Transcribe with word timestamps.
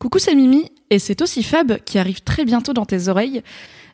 Coucou, 0.00 0.18
c'est 0.18 0.34
Mimi, 0.34 0.72
et 0.90 0.98
c'est 0.98 1.22
aussi 1.22 1.42
Fab 1.42 1.78
qui 1.84 1.98
arrive 1.98 2.20
très 2.22 2.44
bientôt 2.44 2.72
dans 2.72 2.84
tes 2.84 3.08
oreilles. 3.08 3.42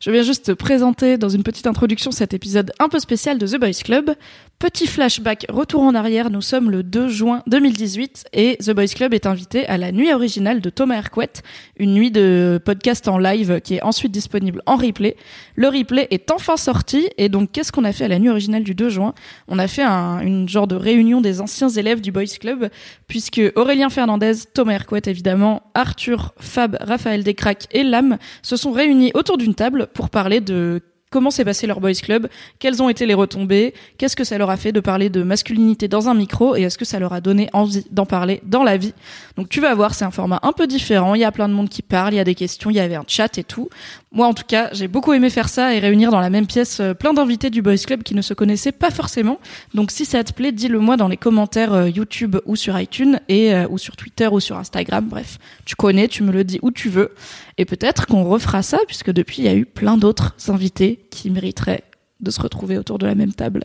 Je 0.00 0.10
viens 0.10 0.23
juste 0.23 0.46
te 0.46 0.52
présenter 0.52 1.16
dans 1.16 1.30
une 1.30 1.42
petite 1.42 1.66
introduction 1.66 2.10
cet 2.10 2.34
épisode 2.34 2.73
un 2.78 2.88
peu 2.88 2.98
spécial 2.98 3.38
de 3.38 3.46
The 3.46 3.59
Boys 3.59 3.82
Club. 3.82 4.14
Petit 4.59 4.87
flashback, 4.87 5.46
retour 5.51 5.82
en 5.82 5.95
arrière, 5.95 6.30
nous 6.30 6.40
sommes 6.40 6.70
le 6.70 6.82
2 6.82 7.09
juin 7.09 7.42
2018 7.46 8.27
et 8.32 8.56
The 8.56 8.70
Boys 8.70 8.87
Club 8.95 9.12
est 9.12 9.27
invité 9.27 9.66
à 9.66 9.77
la 9.77 9.92
nuit 9.92 10.12
originale 10.12 10.62
de 10.62 10.70
Thomas 10.70 10.96
Hercouet, 10.96 11.32
une 11.78 11.92
nuit 11.92 12.10
de 12.10 12.59
podcast 12.64 13.06
en 13.09 13.18
live 13.18 13.60
qui 13.60 13.74
est 13.74 13.82
ensuite 13.82 14.12
disponible 14.12 14.62
en 14.65 14.76
replay. 14.76 15.16
Le 15.56 15.68
replay 15.68 16.09
est 16.10 16.30
enfin 16.30 16.56
sorti 16.56 17.09
et 17.18 17.28
donc 17.28 17.52
qu'est-ce 17.52 17.70
qu'on 17.70 17.84
a 17.84 17.92
fait 17.92 18.04
à 18.04 18.09
la 18.09 18.18
nuit 18.18 18.30
originale 18.30 18.65
du 18.65 18.74
2 18.74 18.88
juin? 18.88 19.12
On 19.48 19.59
a 19.59 19.68
fait 19.68 19.82
un, 19.82 20.20
une 20.20 20.48
genre 20.48 20.66
de 20.66 20.76
réunion 20.76 21.20
des 21.20 21.42
anciens 21.42 21.68
élèves 21.68 22.01
du 22.01 22.12
Boys 22.12 22.24
Club 22.40 22.70
puisque 23.09 23.42
Aurélien 23.56 23.90
Fernandez, 23.90 24.32
Thomas 24.54 24.74
Hercouet 24.74 25.02
évidemment, 25.06 25.70
Arthur, 25.74 26.32
Fab, 26.38 26.78
Raphaël 26.86 27.22
Descraques 27.24 27.66
et 27.73 27.82
Lam 27.82 28.18
se 28.42 28.56
sont 28.56 28.73
réunis 28.73 29.10
autour 29.15 29.38
d'une 29.38 29.54
table 29.54 29.88
pour 29.95 30.10
parler 30.10 30.40
de 30.40 30.80
comment 31.10 31.30
s'est 31.30 31.45
passé 31.45 31.66
leur 31.66 31.80
boys 31.80 31.93
club, 31.95 32.29
quelles 32.59 32.82
ont 32.82 32.88
été 32.88 33.07
les 33.07 33.15
retombées, 33.15 33.74
qu'est-ce 33.99 34.16
que 34.16 34.24
ça 34.24 34.38
leur 34.38 34.51
a 34.51 34.57
fait 34.57 34.73
de 34.73 34.80
parler 34.80 35.09
de 35.09 35.23
masculinité 35.23 35.88
dans 35.88 36.09
un 36.09 36.15
micro 36.15 36.57
et 36.57 36.63
est-ce 36.63 36.76
que 36.76 36.85
ça 36.85 36.98
leur 36.98 37.13
a 37.13 37.21
donné 37.21 37.48
envie 37.52 37.85
d'en 37.90 38.07
parler 38.07 38.40
dans 38.45 38.65
la 38.65 38.76
vie? 38.76 38.93
Donc 39.37 39.48
tu 39.48 39.60
vas 39.60 39.74
voir, 39.74 39.95
c'est 39.95 40.04
un 40.04 40.10
format 40.10 40.40
un 40.43 40.52
peu 40.52 40.66
différent, 40.66 41.15
il 41.15 41.21
y 41.21 41.24
a 41.24 41.32
plein 41.32 41.48
de 41.48 41.54
monde 41.54 41.68
qui 41.68 41.82
parle, 41.82 42.15
il 42.15 42.16
y 42.16 42.21
a 42.21 42.24
des 42.24 42.35
questions, 42.35 42.71
il 42.71 42.76
y 42.76 42.80
avait 42.80 42.96
un 42.96 43.04
chat 43.07 43.38
et 43.38 43.45
tout. 43.45 43.68
Moi 44.10 44.26
en 44.26 44.35
tout 44.35 44.45
cas, 44.46 44.71
j'ai 44.73 44.88
beaucoup 44.88 45.13
aimé 45.13 45.30
faire 45.30 45.48
ça 45.48 45.74
et 45.74 45.79
réunir 45.79 46.10
dans 46.10 46.21
la 46.21 46.30
même 46.30 46.46
pièce 46.46 46.80
euh, 46.80 46.95
plein 46.95 47.15
d'invités 47.15 47.51
du 47.51 47.63
boys 47.63 47.76
club 47.76 48.02
qui 48.02 48.15
ne 48.15 48.23
se 48.23 48.35
connaissaient 48.35 48.73
pas 48.73 48.91
forcément. 48.91 49.38
Donc 49.74 49.91
si 49.91 50.04
ça 50.04 50.24
te 50.24 50.32
plaît, 50.32 50.52
dis-le 50.52 50.80
moi 50.80 50.96
dans 50.96 51.09
les 51.09 51.16
commentaires 51.16 51.73
euh, 51.73 51.88
YouTube 51.88 52.37
ou 52.46 52.57
sur 52.57 52.79
iTunes 52.80 53.20
et 53.29 53.54
euh, 53.54 53.66
ou 53.70 53.79
sur 53.79 53.95
Twitter 53.96 54.29
ou 54.29 54.41
sur 54.41 54.57
Instagram, 54.57 55.07
bref, 55.09 55.38
tu 55.65 55.76
connais, 55.76 56.09
tu 56.09 56.23
me 56.23 56.32
le 56.32 56.45
dis 56.45 56.59
où 56.63 56.70
tu 56.70 56.88
veux. 56.88 57.15
Et 57.59 57.65
peut-être 57.65 58.07
qu'on 58.07 58.24
refera 58.24 58.62
ça, 58.62 58.79
puisque 58.87 59.10
depuis, 59.10 59.38
il 59.38 59.45
y 59.45 59.49
a 59.49 59.54
eu 59.54 59.65
plein 59.65 59.96
d'autres 59.96 60.35
invités 60.49 61.07
qui 61.10 61.30
mériteraient 61.30 61.85
de 62.21 62.30
se 62.30 62.40
retrouver 62.40 62.79
autour 62.79 62.98
de 62.98 63.07
la 63.07 63.15
même 63.15 63.32
table. 63.32 63.65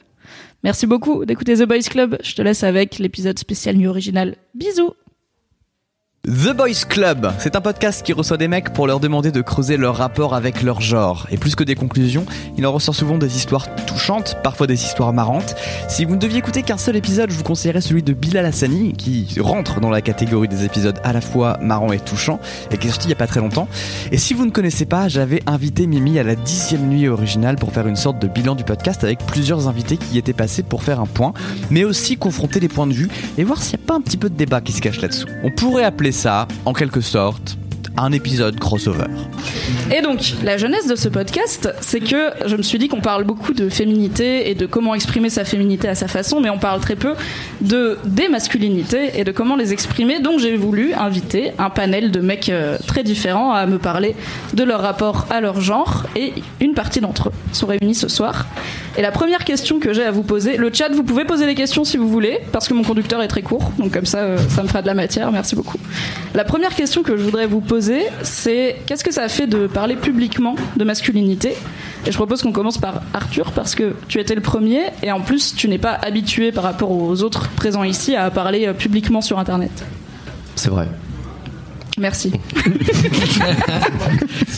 Merci 0.63 0.85
beaucoup 0.87 1.25
d'écouter 1.25 1.55
The 1.55 1.63
Boys 1.63 1.89
Club. 1.89 2.17
Je 2.23 2.35
te 2.35 2.41
laisse 2.41 2.63
avec 2.63 2.99
l'épisode 2.99 3.39
spécial 3.39 3.75
nuit 3.75 3.87
original. 3.87 4.35
Bisous 4.53 4.93
The 6.27 6.55
Boys 6.55 6.85
Club, 6.87 7.33
c'est 7.39 7.55
un 7.55 7.61
podcast 7.61 8.05
qui 8.05 8.13
reçoit 8.13 8.37
des 8.37 8.47
mecs 8.47 8.73
pour 8.73 8.85
leur 8.85 8.99
demander 8.99 9.31
de 9.31 9.41
creuser 9.41 9.75
leur 9.75 9.95
rapport 9.95 10.35
avec 10.35 10.61
leur 10.61 10.79
genre. 10.79 11.25
Et 11.31 11.37
plus 11.37 11.55
que 11.55 11.63
des 11.63 11.73
conclusions, 11.73 12.27
il 12.59 12.67
en 12.67 12.71
ressort 12.71 12.93
souvent 12.93 13.17
des 13.17 13.37
histoires 13.37 13.73
touchantes, 13.87 14.37
parfois 14.43 14.67
des 14.67 14.83
histoires 14.83 15.13
marrantes. 15.13 15.55
Si 15.89 16.05
vous 16.05 16.13
ne 16.13 16.19
deviez 16.19 16.37
écouter 16.37 16.61
qu'un 16.61 16.77
seul 16.77 16.95
épisode, 16.95 17.31
je 17.31 17.35
vous 17.35 17.43
conseillerais 17.43 17.81
celui 17.81 18.03
de 18.03 18.13
Bilal 18.13 18.45
Hassani, 18.45 18.93
qui 18.93 19.35
rentre 19.39 19.79
dans 19.79 19.89
la 19.89 20.01
catégorie 20.01 20.47
des 20.47 20.63
épisodes 20.63 20.99
à 21.03 21.11
la 21.11 21.21
fois 21.21 21.57
marrants 21.59 21.91
et 21.91 21.99
touchants, 21.99 22.39
et 22.69 22.77
qui 22.77 22.85
est 22.85 22.91
sorti 22.91 23.07
il 23.07 23.09
y 23.09 23.13
a 23.13 23.17
pas 23.17 23.25
très 23.25 23.39
longtemps. 23.39 23.67
Et 24.11 24.19
si 24.19 24.35
vous 24.35 24.45
ne 24.45 24.51
connaissez 24.51 24.85
pas, 24.85 25.07
j'avais 25.07 25.41
invité 25.47 25.87
Mimi 25.87 26.19
à 26.19 26.23
la 26.23 26.35
dixième 26.35 26.87
nuit 26.87 27.07
originale 27.07 27.55
pour 27.55 27.71
faire 27.71 27.87
une 27.87 27.95
sorte 27.95 28.19
de 28.19 28.27
bilan 28.27 28.53
du 28.53 28.63
podcast 28.63 29.03
avec 29.03 29.25
plusieurs 29.25 29.67
invités 29.67 29.97
qui 29.97 30.13
y 30.13 30.17
étaient 30.19 30.33
passés 30.33 30.61
pour 30.61 30.83
faire 30.83 30.99
un 30.99 31.07
point, 31.07 31.33
mais 31.71 31.83
aussi 31.83 32.15
confronter 32.15 32.59
les 32.59 32.69
points 32.69 32.85
de 32.85 32.93
vue 32.93 33.09
et 33.39 33.43
voir 33.43 33.63
s'il 33.63 33.79
n'y 33.79 33.85
a 33.85 33.87
pas 33.87 33.95
un 33.95 34.01
petit 34.01 34.17
peu 34.17 34.29
de 34.29 34.35
débat 34.35 34.61
qui 34.61 34.71
se 34.71 34.81
cache 34.81 35.01
là-dessous. 35.01 35.27
On 35.43 35.49
pourrait 35.49 35.83
appeler 35.83 36.10
ça, 36.11 36.47
en 36.65 36.73
quelque 36.73 37.01
sorte, 37.01 37.57
un 37.97 38.11
épisode 38.11 38.59
crossover. 38.59 39.05
Et 39.93 40.01
donc, 40.01 40.33
la 40.43 40.57
jeunesse 40.57 40.87
de 40.87 40.95
ce 40.95 41.09
podcast, 41.09 41.69
c'est 41.81 41.99
que 41.99 42.31
je 42.45 42.55
me 42.55 42.61
suis 42.61 42.79
dit 42.79 42.87
qu'on 42.87 43.01
parle 43.01 43.23
beaucoup 43.23 43.53
de 43.53 43.69
féminité 43.69 44.49
et 44.49 44.55
de 44.55 44.65
comment 44.65 44.95
exprimer 44.95 45.29
sa 45.29 45.43
féminité 45.43 45.87
à 45.87 45.95
sa 45.95 46.07
façon, 46.07 46.39
mais 46.39 46.49
on 46.49 46.57
parle 46.57 46.79
très 46.79 46.95
peu 46.95 47.13
de 47.59 47.97
des 48.05 48.29
masculinités 48.29 49.19
et 49.19 49.23
de 49.23 49.31
comment 49.31 49.55
les 49.55 49.73
exprimer. 49.73 50.19
Donc, 50.19 50.39
j'ai 50.39 50.55
voulu 50.55 50.93
inviter 50.93 51.51
un 51.57 51.69
panel 51.69 52.11
de 52.11 52.21
mecs 52.21 52.49
euh, 52.49 52.77
très 52.87 53.03
différents 53.03 53.51
à 53.51 53.65
me 53.65 53.77
parler 53.77 54.15
de 54.53 54.63
leur 54.63 54.81
rapport 54.81 55.27
à 55.29 55.41
leur 55.41 55.59
genre, 55.61 56.03
et 56.15 56.33
une 56.59 56.73
partie 56.73 57.01
d'entre 57.01 57.29
eux 57.29 57.33
sont 57.51 57.67
réunis 57.67 57.95
ce 57.95 58.07
soir. 58.07 58.45
Et 58.97 59.01
la 59.01 59.11
première 59.11 59.45
question 59.45 59.79
que 59.79 59.93
j'ai 59.93 60.03
à 60.03 60.11
vous 60.11 60.23
poser, 60.23 60.57
le 60.57 60.69
chat, 60.73 60.89
vous 60.89 61.03
pouvez 61.03 61.23
poser 61.23 61.45
des 61.45 61.55
questions 61.55 61.85
si 61.85 61.95
vous 61.95 62.09
voulez, 62.09 62.39
parce 62.51 62.67
que 62.67 62.73
mon 62.73 62.83
conducteur 62.83 63.21
est 63.21 63.29
très 63.29 63.41
court, 63.41 63.71
donc 63.77 63.93
comme 63.93 64.05
ça, 64.05 64.19
euh, 64.19 64.37
ça 64.49 64.63
me 64.63 64.67
fera 64.67 64.81
de 64.81 64.87
la 64.87 64.93
matière. 64.93 65.31
Merci 65.31 65.55
beaucoup. 65.55 65.77
La 66.35 66.43
première 66.43 66.75
question 66.75 67.01
que 67.01 67.15
je 67.15 67.23
voudrais 67.23 67.47
vous 67.47 67.61
poser, 67.61 68.03
c'est 68.23 68.75
qu'est-ce 68.85 69.03
que 69.03 69.13
ça 69.13 69.29
fait 69.29 69.47
de 69.47 69.67
parler 69.67 69.95
publiquement 69.95 70.55
de 70.75 70.83
masculinité? 70.83 71.55
Et 72.05 72.11
je 72.11 72.17
propose 72.17 72.41
qu'on 72.41 72.51
commence 72.51 72.79
par 72.79 73.01
Arthur, 73.13 73.51
parce 73.53 73.75
que 73.75 73.95
tu 74.09 74.19
étais 74.19 74.35
le 74.35 74.41
premier, 74.41 74.81
et 75.03 75.11
en 75.11 75.21
plus, 75.21 75.55
tu 75.55 75.69
n'es 75.69 75.77
pas 75.77 75.93
habitué 75.93 76.51
par 76.51 76.65
rapport 76.65 76.91
aux 76.91 77.23
autres 77.23 77.49
présents 77.51 77.83
ici 77.83 78.15
à 78.15 78.29
parler 78.29 78.67
euh, 78.67 78.73
publiquement 78.73 79.21
sur 79.21 79.39
Internet. 79.39 79.71
C'est 80.55 80.69
vrai. 80.69 80.87
Merci. 81.99 82.31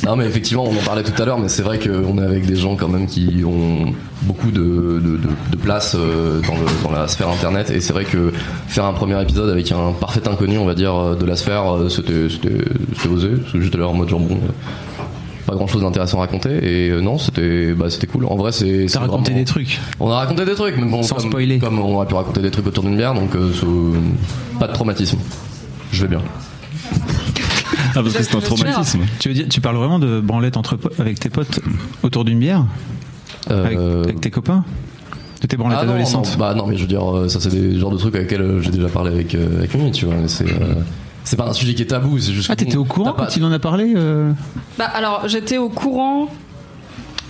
Non 0.06 0.16
mais 0.18 0.26
effectivement 0.26 0.66
on 0.66 0.72
en 0.78 0.84
parlait 0.86 1.04
tout 1.04 1.20
à 1.22 1.26
l'heure 1.26 1.40
mais 1.40 1.48
c'est 1.50 1.62
vrai 1.62 1.80
qu'on 1.80 2.18
est 2.18 2.24
avec 2.26 2.46
des 2.46 2.56
gens 2.56 2.76
quand 2.76 2.90
même 2.90 3.08
qui 3.08 3.44
ont 3.46 3.94
beaucoup 4.24 4.52
de, 4.52 4.60
de, 4.62 5.00
de- 5.18 5.20
de 5.52 5.58
place 5.58 5.96
euh, 5.98 6.42
dans, 6.42 6.56
le- 6.56 6.84
dans 6.84 6.92
la 6.92 7.08
sphère 7.08 7.30
internet 7.30 7.70
et 7.70 7.80
c'est 7.80 7.94
vrai 7.94 8.04
que 8.04 8.32
faire 8.68 8.86
un 8.86 8.94
premier 8.94 9.20
épisode 9.22 9.50
avec 9.50 9.72
un 9.72 9.94
parfait 9.94 10.28
inconnu 10.28 10.58
on 10.58 10.66
va 10.66 10.76
dire 10.76 10.94
euh, 10.96 11.16
de 11.16 11.26
la 11.26 11.36
sphère 11.38 11.74
euh, 11.76 11.90
c'était 11.90 12.14
osé 13.10 13.30
parce 13.30 13.54
que 13.54 13.62
juste 13.62 13.76
là 13.76 13.88
en 13.88 13.94
mode 13.94 14.10
genre 14.10 14.20
bon 14.20 14.40
pas 15.46 15.56
grand 15.56 15.68
chose 15.68 15.82
d'intéressant 15.82 16.18
à 16.18 16.22
raconter 16.22 16.50
et 16.62 16.90
euh, 16.90 17.00
non 17.02 17.18
c'était 17.18 17.74
bah, 17.74 17.90
c'était 17.90 18.08
cool 18.08 18.26
en 18.26 18.36
vrai 18.36 18.52
c'est 18.52 18.88
T'as 18.92 19.00
raconté 19.00 19.32
vraiment- 19.32 19.40
des 19.40 19.46
trucs. 19.46 19.80
on 20.02 20.10
a 20.12 20.16
raconté 20.18 20.44
des 20.46 20.56
trucs 20.56 20.76
mais 20.78 20.86
bon 20.86 21.02
Sans 21.02 21.16
comme, 21.16 21.30
spoiler. 21.30 21.60
comme 21.60 21.80
on 21.80 22.00
a 22.02 22.06
pu 22.06 22.16
raconter 22.16 22.42
des 22.42 22.52
trucs 22.52 22.68
autour 22.68 22.84
d'une 22.84 22.98
bière 22.98 23.14
donc 23.14 23.34
euh, 23.36 23.52
pas 24.60 24.68
de 24.68 24.74
traumatisme 24.74 25.18
je 25.94 26.02
vais 26.02 26.10
bien 26.10 26.22
Ah, 27.96 28.02
parce 28.02 28.14
que 28.14 28.24
c'est 28.24 28.36
un 28.36 28.40
traumatisme. 28.40 29.02
Tu 29.20 29.30
veux 29.30 29.36
dire, 29.36 29.46
tu 29.50 29.62
parles 29.62 29.76
vraiment 29.78 30.00
de 30.00 30.20
branlette 30.20 30.58
entre 30.58 30.78
avec 31.00 31.20
tes 31.20 31.30
potes 31.30 31.60
autour 32.02 32.26
d'une 32.26 32.40
bière 32.40 32.66
avec, 33.50 33.78
Euh, 33.78 34.04
avec 34.04 34.22
tes 34.22 34.32
copains 34.32 34.64
De 35.42 35.48
tes 35.48 35.58
branlettes 35.58 35.80
Ah 35.82 35.86
non, 35.86 35.92
adolescentes 35.92 36.32
non, 36.32 36.38
bah 36.38 36.54
non, 36.56 36.66
mais 36.66 36.76
je 36.78 36.82
veux 36.82 36.88
dire, 36.88 37.04
euh, 37.16 37.28
ça 37.28 37.40
c'est 37.40 37.50
des 37.50 37.78
genres 37.80 37.92
de 37.92 37.98
trucs 37.98 38.16
avec 38.16 38.32
lesquels 38.32 38.46
euh, 38.46 38.62
j'ai 38.62 38.72
déjà 38.72 38.88
parlé 38.88 39.12
avec, 39.12 39.36
avec 39.36 39.76
Mimi, 39.76 39.92
tu 39.92 40.06
vois. 40.06 40.16
mais 40.16 40.28
C'est 40.28 40.46
euh, 40.50 40.76
c'est 41.26 41.36
pas 41.38 41.48
un 41.48 41.54
sujet 41.54 41.74
qui 41.74 41.84
est 41.84 41.88
tabou, 41.88 42.18
c'est 42.20 42.34
juste. 42.34 42.50
Ah, 42.50 42.56
que 42.56 42.64
t'étais 42.64 42.78
au 42.78 42.84
courant 42.86 43.14
pas- 43.14 43.26
quand 43.28 43.38
il 43.38 43.44
en 43.46 43.52
a 43.52 43.60
parlé 43.60 43.94
euh 43.96 44.32
Bah 44.78 44.86
alors 44.86 45.28
j'étais 45.28 45.58
au 45.58 45.70
courant. 45.70 46.28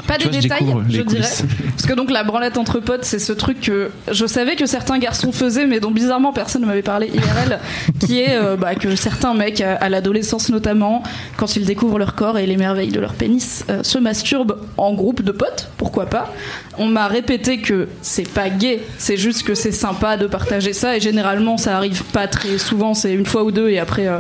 Pas 0.08 0.18
Tu 0.18 0.28
des 0.28 0.32
vois, 0.32 0.42
détails, 0.42 0.76
je 0.90 1.02
dirais. 1.02 1.22
Parce 1.70 1.86
que 1.86 1.94
donc 1.94 2.12
la 2.12 2.24
branlette 2.24 2.58
entre 2.58 2.80
potes, 2.80 3.06
c'est 3.06 3.20
ce 3.20 3.32
truc 3.32 3.62
que 3.62 3.92
je 4.12 4.26
savais 4.26 4.56
que 4.56 4.66
certains 4.66 4.98
garçons 4.98 5.32
faisaient, 5.32 5.66
mais 5.66 5.80
dont 5.80 5.92
bizarrement 5.92 6.34
personne 6.34 6.64
ne 6.64 6.68
m'avait 6.68 6.82
parlé 6.82 7.08
IRL, 7.08 7.60
qui 8.00 8.20
est 8.20 8.36
euh, 8.36 8.56
bah, 8.58 8.76
que 8.76 8.96
certains 8.96 9.34
mecs, 9.34 9.62
à, 9.62 9.76
à 9.76 9.90
l'adolescence 9.90 10.50
notamment, 10.50 11.04
quand 11.38 11.56
ils 11.56 11.66
découvrent 11.66 12.00
leur 12.00 12.16
corps 12.16 12.38
et 12.38 12.46
les 12.46 12.58
merveilles 12.58 12.92
de 12.92 13.00
leur 13.00 13.14
pénis, 13.14 13.66
euh, 13.70 13.84
se 13.84 13.98
masturbent 13.98 14.58
en 14.78 14.94
groupe 14.94 15.22
de 15.22 15.32
potes, 15.32 15.70
pourquoi 15.78 16.08
pas. 16.08 16.34
On 16.78 16.88
m'a 16.88 17.08
répété 17.08 17.60
que 17.60 17.88
c'est 18.02 18.28
pas 18.28 18.50
gay, 18.50 18.82
c'est 18.98 19.18
juste 19.18 19.44
que 19.44 19.56
c'est 19.56 19.72
sympa 19.72 20.18
de 20.18 20.28
partager 20.28 20.74
ça, 20.74 20.98
et 20.98 21.00
généralement 21.00 21.58
ça 21.58 21.78
arrive 21.78 22.04
pas 22.06 22.28
très 22.28 22.58
souvent, 22.58 22.94
c'est 22.94 23.14
une 23.14 23.26
fois 23.26 23.44
ou 23.44 23.52
deux, 23.52 23.70
et 23.70 23.80
après 23.80 24.08
euh, 24.08 24.18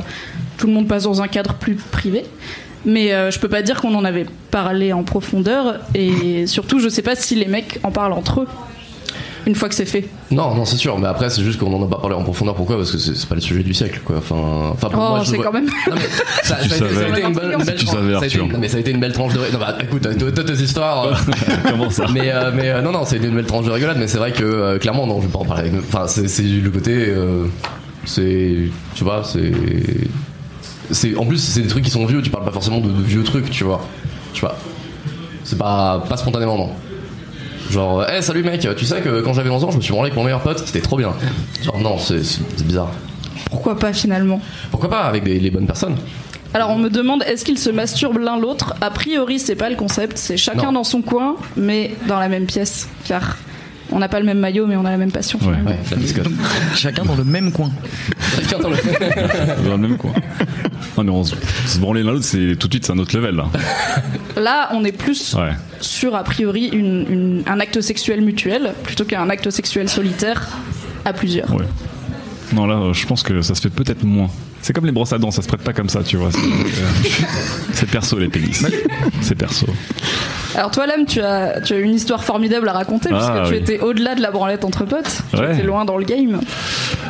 tout 0.57 0.67
le 0.67 0.73
monde 0.73 0.87
passe 0.87 1.03
dans 1.03 1.21
un 1.21 1.27
cadre 1.27 1.55
plus 1.55 1.75
privé. 1.75 2.25
Mais 2.85 3.13
euh, 3.13 3.31
je 3.31 3.39
peux 3.39 3.47
pas 3.49 3.61
dire 3.61 3.79
qu'on 3.81 3.95
en 3.95 4.03
avait 4.05 4.25
parlé 4.51 4.91
en 4.93 5.03
profondeur 5.03 5.75
et 5.95 6.47
surtout 6.47 6.79
je 6.79 6.89
sais 6.89 7.01
pas 7.01 7.15
si 7.15 7.35
les 7.35 7.45
mecs 7.47 7.79
en 7.83 7.91
parlent 7.91 8.13
entre 8.13 8.41
eux 8.41 8.47
une 9.45 9.55
fois 9.55 9.67
que 9.67 9.75
c'est 9.75 9.85
fait. 9.85 10.05
Non, 10.31 10.55
non, 10.55 10.63
c'est 10.63 10.77
sûr, 10.77 10.97
mais 10.97 11.05
après, 11.07 11.29
c'est 11.29 11.43
juste 11.43 11.59
qu'on 11.59 11.73
en 11.73 11.83
a 11.85 11.89
pas 11.89 11.97
parlé 11.97 12.15
en 12.15 12.23
profondeur. 12.23 12.55
Pourquoi? 12.55 12.77
Parce 12.77 12.93
que 12.93 12.97
c'est 12.97 13.13
c'est 13.13 13.27
pas 13.27 13.35
le 13.35 13.41
sujet 13.41 13.61
du 13.61 13.73
siècle, 13.73 13.99
quoi. 14.05 14.15
Enfin, 14.19 14.71
enfin 14.71 14.87
pour 14.89 15.03
Oh, 15.05 15.09
moi, 15.09 15.19
je 15.21 15.31
c'est 15.31 15.35
vois- 15.35 15.43
quand 15.45 15.51
même. 15.51 15.65
Non, 15.65 15.95
mais 15.95 16.01
ça, 16.43 16.55
Tu 16.63 16.69
ça 16.69 16.75
a 16.75 16.77
été, 16.77 16.77
ça 16.77 16.85
a 16.85 16.89
savais. 16.93 17.09
été 17.19 17.21
une 17.27 17.33
belle 17.33 17.75
Tu 17.75 17.85
tranche- 17.85 17.93
savais, 17.95 18.13
ça 18.13 18.19
a 18.21 18.25
été 18.25 18.25
Arthur. 18.37 18.45
une- 18.45 18.51
non, 18.53 18.59
mais 18.59 18.67
ça 18.69 18.77
a 18.77 18.79
été 18.79 18.91
une 18.91 18.99
belle 19.01 19.11
tranche 19.11 19.33
de. 19.33 19.39
Non, 19.39 19.59
bah 19.59 19.77
écoute, 19.83 20.01
t'as 20.01 20.13
t'as 20.31 20.43
tes 20.45 20.53
histoires. 20.63 21.07
euh, 21.07 21.13
Comment 21.69 21.89
ça? 21.89 22.05
Mais 22.13 22.31
euh, 22.31 22.51
mais 22.55 22.69
euh, 22.69 22.81
non, 22.81 22.93
non, 22.93 23.03
c'est 23.03 23.17
une 23.17 23.35
belle 23.35 23.45
tranche 23.45 23.65
de 23.65 23.71
rigolade, 23.71 23.97
mais 23.99 24.07
c'est 24.07 24.17
vrai 24.17 24.31
que 24.31 24.45
euh, 24.45 24.77
clairement, 24.79 25.05
non, 25.07 25.19
je 25.19 25.27
vais 25.27 25.33
pas 25.33 25.39
en 25.39 25.45
parler. 25.45 25.67
avec- 25.69 25.81
Enfin, 25.89 26.07
c'est 26.07 26.29
c'est 26.29 26.43
le 26.43 26.69
côté. 26.69 27.07
euh, 27.09 27.47
c'est. 28.05 28.55
Tu 28.95 29.03
vois, 29.03 29.23
c'est. 29.25 29.51
C'est 30.91 31.15
En 31.15 31.25
plus, 31.25 31.37
c'est 31.37 31.61
des 31.61 31.67
trucs 31.67 31.83
qui 31.83 31.91
sont 31.91 32.05
vieux, 32.05 32.21
tu 32.21 32.29
parles 32.29 32.45
pas 32.45 32.51
forcément 32.51 32.79
de, 32.79 32.89
de 32.89 33.01
vieux 33.01 33.23
trucs, 33.23 33.49
tu 33.49 33.63
vois. 33.63 33.81
Tu 34.33 34.41
vois. 34.41 34.55
C'est 35.43 35.57
pas, 35.57 36.03
pas 36.07 36.17
spontanément, 36.17 36.57
non. 36.57 36.69
Genre, 37.69 38.07
hé 38.09 38.21
salut 38.21 38.43
mec, 38.43 38.67
tu 38.77 38.85
sais 38.85 39.01
que 39.01 39.21
quand 39.21 39.33
j'avais 39.33 39.49
11 39.49 39.63
ans, 39.63 39.71
je 39.71 39.77
me 39.77 39.81
suis 39.81 39.91
branlé 39.91 40.07
avec 40.07 40.17
mon 40.17 40.23
meilleur 40.23 40.41
pote, 40.41 40.59
c'était 40.65 40.81
trop 40.81 40.97
bien. 40.97 41.13
Genre, 41.63 41.79
non, 41.79 41.97
c'est 41.97 42.23
c'est- 42.23 42.41
c'est 42.57 42.67
bizarre. 42.67 42.91
Pourquoi 43.49 43.77
pas 43.79 43.93
finalement 43.93 44.41
Pourquoi 44.71 44.89
pas 44.89 45.01
avec 45.01 45.23
des, 45.23 45.39
les 45.39 45.49
bonnes 45.51 45.65
personnes 45.67 45.95
Alors 46.53 46.69
on 46.71 46.77
me 46.77 46.89
demande 46.89 47.23
est-ce 47.23 47.45
qu'ils 47.45 47.57
se 47.59 47.69
masturbent 47.69 48.19
l'un 48.19 48.37
l'autre? 48.39 48.73
A 48.81 48.89
priori 48.89 49.39
c'est 49.39 49.55
pas 49.55 49.69
le 49.69 49.75
concept, 49.75 50.17
c'est 50.17 50.37
chacun 50.37 50.67
Non. 50.67 50.71
dans 50.73 50.83
son 50.83 51.01
coin, 51.01 51.35
mais 51.55 51.95
dans 52.07 52.19
la 52.19 52.29
même 52.29 52.45
pièce, 52.45 52.89
car 53.05 53.37
on 53.91 53.99
n'a 53.99 54.07
pas 54.07 54.19
le 54.19 54.25
même 54.25 54.39
maillot, 54.39 54.65
mais 54.67 54.75
on 54.75 54.85
a 54.85 54.91
la 54.91 54.97
même 54.97 55.11
passion. 55.11 55.37
Ouais. 55.39 55.45
finalement. 55.45 55.69
Ouais, 55.71 55.77
la 55.91 55.97
biscotte. 55.97 56.27
Chacun 56.75 57.03
dans 57.05 57.15
le 57.15 57.23
même 57.23 57.51
coin. 57.51 57.71
Chacun 58.41 58.59
dans 58.59 58.69
le- 58.69 58.77
Dans 59.65 59.71
le 59.71 59.77
même 59.77 59.97
coin. 59.97 60.13
Non 60.97 61.03
mais 61.03 61.09
on 61.11 61.23
se, 61.23 61.35
se 61.65 61.79
branler 61.79 62.03
l'un 62.03 62.11
l'autre, 62.11 62.25
c'est 62.25 62.55
tout 62.59 62.67
de 62.67 62.73
suite 62.73 62.85
c'est 62.85 62.91
un 62.91 62.99
autre 62.99 63.15
level 63.15 63.35
là. 63.35 63.45
Là 64.37 64.69
on 64.73 64.83
est 64.85 64.91
plus 64.91 65.33
Ouais. 65.35 65.51
sur 65.81 66.15
a 66.15 66.23
priori 66.23 66.65
une- 66.67 67.05
une- 67.09 67.43
un 67.47 67.59
acte 67.59 67.81
sexuel 67.81 68.21
mutuel 68.21 68.73
plutôt 68.83 69.03
qu'un 69.05 69.27
acte 69.29 69.49
sexuel 69.49 69.89
solitaire 69.89 70.47
à 71.05 71.13
plusieurs. 71.13 71.51
Ouais. 71.53 71.65
Non 72.53 72.67
là, 72.67 72.75
euh, 72.75 72.93
je 72.93 73.05
pense 73.07 73.23
que 73.23 73.41
ça 73.41 73.55
se 73.55 73.61
fait 73.61 73.69
peut-être 73.71 74.03
moins. 74.03 74.29
C'est 74.61 74.71
comme 74.73 74.85
les 74.85 74.91
brosses 74.91 75.13
à 75.13 75.17
dents, 75.17 75.31
ça 75.31 75.41
se 75.41 75.47
prête 75.47 75.61
pas 75.61 75.73
comme 75.73 75.89
ça, 75.89 76.03
tu 76.03 76.15
vois. 76.17 76.29
C'est 76.31 76.39
euh, 76.39 77.25
c'est 77.73 77.89
perso 77.89 78.17
les 78.19 78.27
pénis. 78.29 78.63
C'est 79.21 79.35
perso. 79.35 79.65
Alors 80.55 80.71
toi 80.71 80.85
Lame, 80.85 81.05
tu 81.05 81.19
as, 81.21 81.61
tu 81.61 81.73
as 81.73 81.77
une 81.77 81.93
histoire 81.95 82.23
formidable 82.23 82.69
à 82.69 82.73
raconter 82.73 83.09
Ah, 83.11 83.41
puisque 83.43 83.49
tu 83.55 83.61
étais 83.61 83.79
au-delà 83.83 84.15
de 84.15 84.21
la 84.21 84.31
branlette 84.31 84.63
entre 84.65 84.85
potes, 84.85 85.21
tu 85.31 85.37
Ouais. 85.39 85.53
étais 85.53 85.63
loin 85.63 85.83
dans 85.85 85.97
le 85.97 86.05
game. 86.05 86.39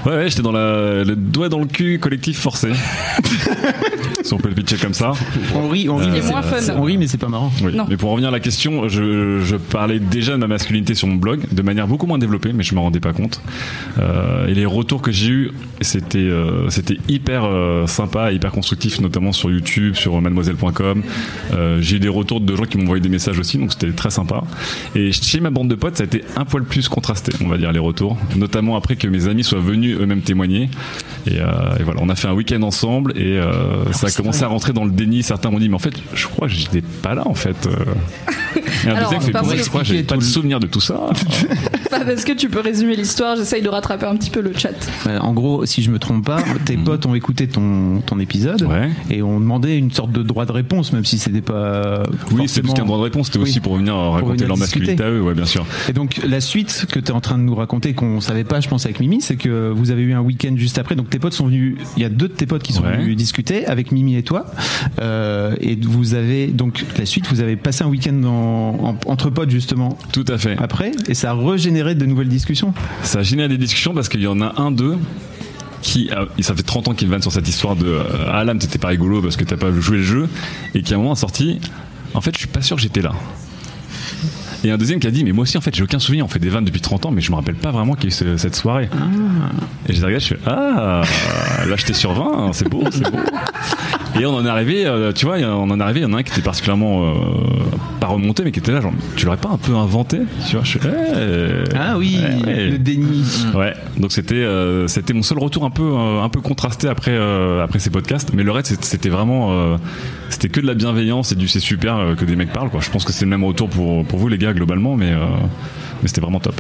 Ouais, 0.06 0.12
ouais, 0.12 0.30
j'étais 0.30 0.42
dans 0.42 0.52
la, 0.52 1.04
le 1.04 1.16
doigt 1.16 1.50
dans 1.50 1.60
le 1.60 1.66
cul 1.66 1.98
collectif 2.00 2.40
forcé. 2.40 2.70
si 4.24 4.34
on 4.34 4.38
peut 4.38 4.50
le 4.50 4.56
pitcher 4.56 4.78
comme 4.78 4.94
ça. 4.94 5.12
On 5.56 5.68
rit, 5.70 5.90
on 5.90 5.98
rit, 5.98 6.08
Euh, 6.08 6.12
mais 6.14 6.22
C'est 6.22 6.32
moins 6.32 6.42
c'est- 6.44 6.62
fun. 6.72 6.74
on 6.78 6.84
rit, 6.84 6.98
mais 6.98 7.08
c'est 7.08 7.18
pas 7.18 7.28
marrant. 7.30 7.52
Oui. 7.64 7.74
Non. 7.76 7.86
Mais 7.90 7.98
pour 7.98 8.10
en 8.10 8.14
revenir 8.14 8.30
à 8.30 8.32
la 8.32 8.40
question, 8.40 8.88
je, 8.88 9.40
je 9.42 9.56
parlais 9.56 10.00
déjà 10.00 10.34
de 10.34 10.38
ma 10.38 10.48
masculinité 10.48 10.96
sur 10.96 11.08
mon 11.08 11.16
blog 11.16 11.42
de 11.52 11.62
manière 11.62 11.88
beaucoup 11.88 12.06
moins 12.06 12.18
développée, 12.18 12.54
mais 12.54 12.64
je 12.64 12.74
me 12.76 12.80
rendais 12.80 13.00
pas 13.00 13.14
compte. 13.14 13.42
Euh, 14.00 14.48
et 14.48 14.54
les 14.54 14.66
retours 14.66 15.02
que 15.02 15.12
j'ai 15.12 15.30
eus, 15.30 15.52
c'était 15.82 16.18
euh, 16.20 16.70
c'était 16.70 16.98
hyper 17.10 17.44
euh, 17.46 17.88
sympa, 17.88 18.32
et 18.32 18.36
hyper 18.36 18.52
constructif, 18.52 19.00
notamment 19.02 19.32
sur 19.32 19.50
YouTube, 19.52 19.96
sur 19.96 20.20
mademoiselle.com. 20.22 21.04
Euh, 21.54 21.78
j'ai 21.82 21.98
eu 21.98 22.00
des 22.00 22.10
retours 22.10 22.40
de 22.42 22.56
gens 22.56 22.64
qui 22.64 22.78
m'ont 22.78 22.84
envoyé 22.84 23.02
des 23.02 23.10
messages 23.10 23.40
aussi, 23.40 23.58
donc 23.58 23.72
c'était 23.74 23.92
très 23.92 24.10
sympa. 24.10 24.44
Et 24.96 25.12
chez 25.12 25.40
ma 25.40 25.50
bande 25.50 25.68
de 25.70 25.76
potes, 25.76 25.98
ça 25.98 26.04
a 26.04 26.06
été 26.06 26.24
un 26.36 26.46
poil 26.46 26.64
plus 26.64 26.88
contrasté, 26.90 27.32
on 27.44 27.48
va 27.48 27.58
dire 27.58 27.72
les 27.72 27.80
retours, 27.80 28.18
notamment 28.36 28.76
après 28.76 28.96
que 28.96 29.08
mes 29.08 29.28
amis 29.28 29.44
soient 29.44 29.60
venus 29.60 29.93
eux-mêmes 29.94 30.22
témoigner. 30.22 30.70
Et, 31.26 31.40
euh, 31.40 31.46
et 31.80 31.84
voilà, 31.84 32.02
on 32.04 32.10
a 32.10 32.16
fait 32.16 32.28
un 32.28 32.34
week-end 32.34 32.62
ensemble 32.64 33.14
et 33.18 33.38
euh, 33.40 33.92
ça 33.94 34.08
a 34.08 34.12
commencé 34.12 34.44
à 34.44 34.48
rentrer 34.48 34.74
dans 34.74 34.84
le 34.84 34.92
déni. 34.92 35.24
Certains 35.24 35.50
m'ont 35.52 35.60
dit, 35.60 35.70
mais 35.70 35.76
en 35.76 35.80
fait, 35.80 35.94
je 36.14 36.28
crois 36.28 36.48
que 36.48 36.54
j'étais 36.54 36.82
pas 36.82 37.16
là 37.16 37.24
en 37.26 37.34
fait. 37.34 37.66
Euh, 37.66 37.72
Et 38.86 38.90
un 38.90 38.96
Alors, 38.96 39.04
deuxième 39.04 39.22
fait, 39.22 39.32
parce 39.32 39.48
pour 39.48 39.58
je 39.58 39.64
crois 39.70 39.82
que 39.82 39.88
j'avais 39.88 40.04
pas 40.04 40.18
de 40.18 40.22
souvenir 40.22 40.60
de 40.60 40.68
tout 40.68 40.82
ça. 40.82 41.00
Est-ce 42.08 42.26
que 42.26 42.34
tu 42.34 42.50
peux 42.50 42.60
résumer 42.60 42.96
l'histoire 42.96 43.36
J'essaye 43.38 43.62
de 43.62 43.70
rattraper 43.70 44.06
un 44.06 44.16
petit 44.18 44.30
peu 44.30 44.42
le 44.42 44.52
chat. 44.56 44.72
En 45.22 45.34
gros, 45.34 45.66
si 45.66 45.82
je 45.82 45.90
me 45.92 46.00
trompe 46.00 46.26
pas, 46.26 46.42
tes 46.66 46.76
potes 46.78 47.06
ont 47.06 47.16
écouté 47.16 47.48
ton, 47.48 48.02
ton 48.06 48.20
épisode 48.20 48.64
Ouais. 48.64 48.90
et 49.10 49.22
ont 49.24 49.40
demandé 49.40 49.76
une 49.78 49.92
sorte 49.92 50.12
de 50.12 50.22
droit 50.24 50.46
de 50.46 50.52
réponse, 50.52 50.92
même 50.94 51.06
si 51.06 51.18
c'était 51.18 51.42
pas. 51.42 52.04
Oui, 52.32 52.44
c'est 52.48 52.62
plus 52.62 52.74
qu'un 52.74 52.86
droit 52.86 52.98
de 52.98 53.04
réponse, 53.04 53.28
c'était 53.28 53.40
Oui. 53.40 53.44
aussi 53.50 53.60
pour 53.62 53.78
venir 53.78 53.96
raconter 53.96 54.34
venir 54.34 54.48
leur 54.50 54.58
masculinité 54.58 55.04
à 55.04 55.10
eux, 55.10 55.22
ouais, 55.22 55.34
bien 55.34 55.46
sûr. 55.46 55.66
Et 55.90 55.94
donc 55.94 56.20
la 56.28 56.42
suite 56.42 56.86
que 56.92 57.00
tu 57.00 57.08
es 57.12 57.12
en 57.12 57.22
train 57.22 57.38
de 57.38 57.44
nous 57.44 57.56
raconter, 57.56 57.94
qu'on 57.94 58.20
savait 58.22 58.44
pas, 58.44 58.60
je 58.60 58.68
pense 58.68 58.86
avec 58.86 59.00
Mimi, 59.00 59.22
c'est 59.22 59.36
que 59.38 59.70
vous 59.70 59.83
avez 59.92 60.02
eu 60.04 60.14
un 60.14 60.22
week-end 60.22 60.54
juste 60.56 60.78
après. 60.78 60.96
Donc 60.96 61.10
tes 61.10 61.20
potes 61.20 61.34
sont 61.34 61.48
venus. 61.48 61.78
Il 61.98 62.02
y 62.04 62.06
a 62.06 62.10
deux 62.10 62.28
de 62.28 62.34
tes 62.34 62.46
potes 62.46 62.64
qui 62.64 62.74
sont 62.74 62.84
Ouais. 62.84 62.98
venus 62.98 63.16
discuter 63.16 63.66
avec 63.66 63.92
Mimi 63.92 64.16
et 64.16 64.24
toi. 64.24 64.46
Euh, 65.02 65.56
et 65.62 65.76
vous 65.82 66.14
avez 66.14 66.48
donc 66.48 66.84
la 66.98 67.06
suite. 67.06 67.28
Vous 67.30 67.40
avez 67.42 67.56
passé 67.56 67.84
un 67.84 67.88
week-end 67.88 68.22
en- 68.24 68.90
en- 68.90 69.12
entre 69.12 69.30
potes 69.30 69.50
justement 69.50 69.98
Tout 70.12 70.26
à 70.28 70.38
fait. 70.38 70.56
après, 70.60 70.92
et 71.08 71.14
ça 71.14 71.32
a 71.32 71.34
régénéré 71.34 71.96
de 71.96 72.06
nouvelles 72.06 72.30
discussions. 72.30 72.74
Ça 73.04 73.20
a 73.20 73.24
généré 73.24 73.48
des 73.50 73.58
discussions 73.58 73.94
parce 73.94 74.10
qu'il 74.10 74.22
y 74.22 74.28
en 74.28 74.42
a 74.42 74.62
un 74.62 74.72
d'eux 74.72 74.98
qui, 75.82 76.10
a- 76.12 76.28
ça 76.42 76.56
fait 76.56 76.64
30 76.64 76.88
ans 76.88 76.94
qu'il 76.94 77.10
vanne 77.10 77.22
sur 77.22 77.32
cette 77.32 77.48
histoire 77.50 77.76
de 77.76 77.86
euh, 77.88 78.44
mais 78.54 78.60
t'étais 78.60 78.80
pas 78.80 78.88
rigolo 78.90 79.22
parce 79.22 79.36
que 79.36 79.44
t'as 79.44 79.58
pas 79.58 79.72
joué 79.72 79.98
le 79.98 80.04
jeu, 80.04 80.30
et 80.74 80.82
qui 80.82 80.94
à 80.94 80.96
un 80.98 81.00
moment 81.00 81.14
a 81.14 81.16
sorti 81.18 81.60
En 82.14 82.22
fait, 82.22 82.32
je 82.34 82.40
suis 82.40 82.48
pas 82.48 82.62
sûr 82.62 82.76
que 82.78 82.82
j'étais 82.82 83.02
là. 83.02 83.12
Et 84.66 84.72
un 84.72 84.78
deuxième 84.78 85.00
qui 85.00 85.08
a 85.08 85.12
dit 85.12 85.24
Mais 85.24 85.32
moi 85.34 85.44
aussi, 85.44 85.58
en 85.58 85.62
fait, 85.62 85.76
j'ai 85.76 85.84
aucun 85.84 86.00
souvenir. 86.00 86.24
On 86.26 86.28
fait 86.30 86.40
des 86.40 86.50
vannes 86.50 86.66
depuis 86.66 86.80
30 86.82 87.06
ans, 87.06 87.12
mais 87.12 87.22
je 87.22 87.32
me 87.32 87.36
rappelle 87.36 87.56
pas 87.56 87.72
vraiment 87.72 87.96
qu'il 87.96 88.06
y 88.06 88.08
a 88.08 88.10
eu 88.10 88.12
ce- 88.12 88.38
cette 88.38 88.56
soirée. 88.56 88.90
Et 89.90 89.94
j'ai 89.94 90.06
regardé, 90.06 90.20
je 90.24 90.36
fais 90.36 90.40
Ah, 90.46 91.02
là, 91.68 91.76
j'étais 91.76 91.94
sur 91.94 92.14
20, 92.14 92.32
hein, 92.38 92.50
c'est 92.54 92.70
beau, 92.70 92.84
c'est 92.92 93.04
beau. 93.12 93.18
Et 94.20 94.26
on 94.28 94.36
en 94.36 94.46
est 94.46 94.50
arrivé, 94.50 94.86
euh, 94.86 95.12
tu 95.12 95.26
vois, 95.26 95.38
on 95.40 95.70
en 95.72 95.80
est 95.80 95.84
arrivé, 95.84 96.02
il 96.02 96.04
y 96.04 96.06
en 96.06 96.14
a 96.14 96.18
un 96.20 96.24
qui 96.24 96.32
était 96.34 96.42
particulièrement 96.44 97.04
euh, 97.04 97.14
pas 98.00 98.06
remonté, 98.08 98.44
mais 98.44 98.52
qui 98.52 98.60
était 98.60 98.72
là, 98.72 98.80
genre, 98.80 98.94
tu 99.16 99.26
l'aurais 99.26 99.38
pas 99.38 99.50
un 99.50 99.58
peu 99.58 99.74
inventé 99.76 100.20
Tu 100.48 100.56
vois, 100.56 100.64
je 100.64 100.78
fais 100.78 100.90
Eh, 101.16 101.76
Ah 101.76 101.98
oui, 101.98 102.20
ouais, 102.22 102.46
ouais. 102.46 102.66
le 102.70 102.78
déni. 102.78 103.24
Ouais, 103.56 103.74
donc 103.98 104.12
c'était 104.12 104.36
euh, 104.36 104.88
c'était 104.88 105.14
mon 105.14 105.24
seul 105.24 105.40
retour 105.40 105.66
un 105.66 105.72
peu 105.72 105.82
euh, 105.84 106.22
un 106.22 106.30
peu 106.30 106.42
contrasté 106.42 106.88
après 106.88 107.12
euh, 107.12 107.64
après 107.64 107.80
ces 107.80 107.90
podcasts, 107.90 108.32
mais 108.36 108.44
le 108.44 108.52
reste 108.52 108.68
c'était- 108.68 108.86
c'était 108.86 109.10
vraiment 109.10 109.48
euh, 109.52 109.78
c'était 110.34 110.50
que 110.50 110.60
de 110.60 110.68
la 110.68 110.74
bienveillance 110.74 111.32
et 111.32 111.36
du 111.36 111.48
c'est 111.48 111.60
super 111.60 111.98
euh, 111.98 112.16
que 112.16 112.26
des 112.26 112.36
mecs 112.36 112.52
parlent 112.52 112.70
quoi. 112.70 112.82
Je 112.82 112.90
pense 112.90 113.06
que 113.06 113.14
c'est 113.14 113.26
le 113.26 113.30
même 113.30 113.44
retour 113.44 113.70
pour 113.70 114.04
pour 114.06 114.20
vous 114.20 114.28
les 114.28 114.38
gars 114.38 114.54
globalement, 114.54 114.96
mais 114.96 115.12
euh, 115.12 115.26
mais 116.02 116.08
c'était 116.08 116.22
vraiment 116.22 116.40
top. 116.40 116.56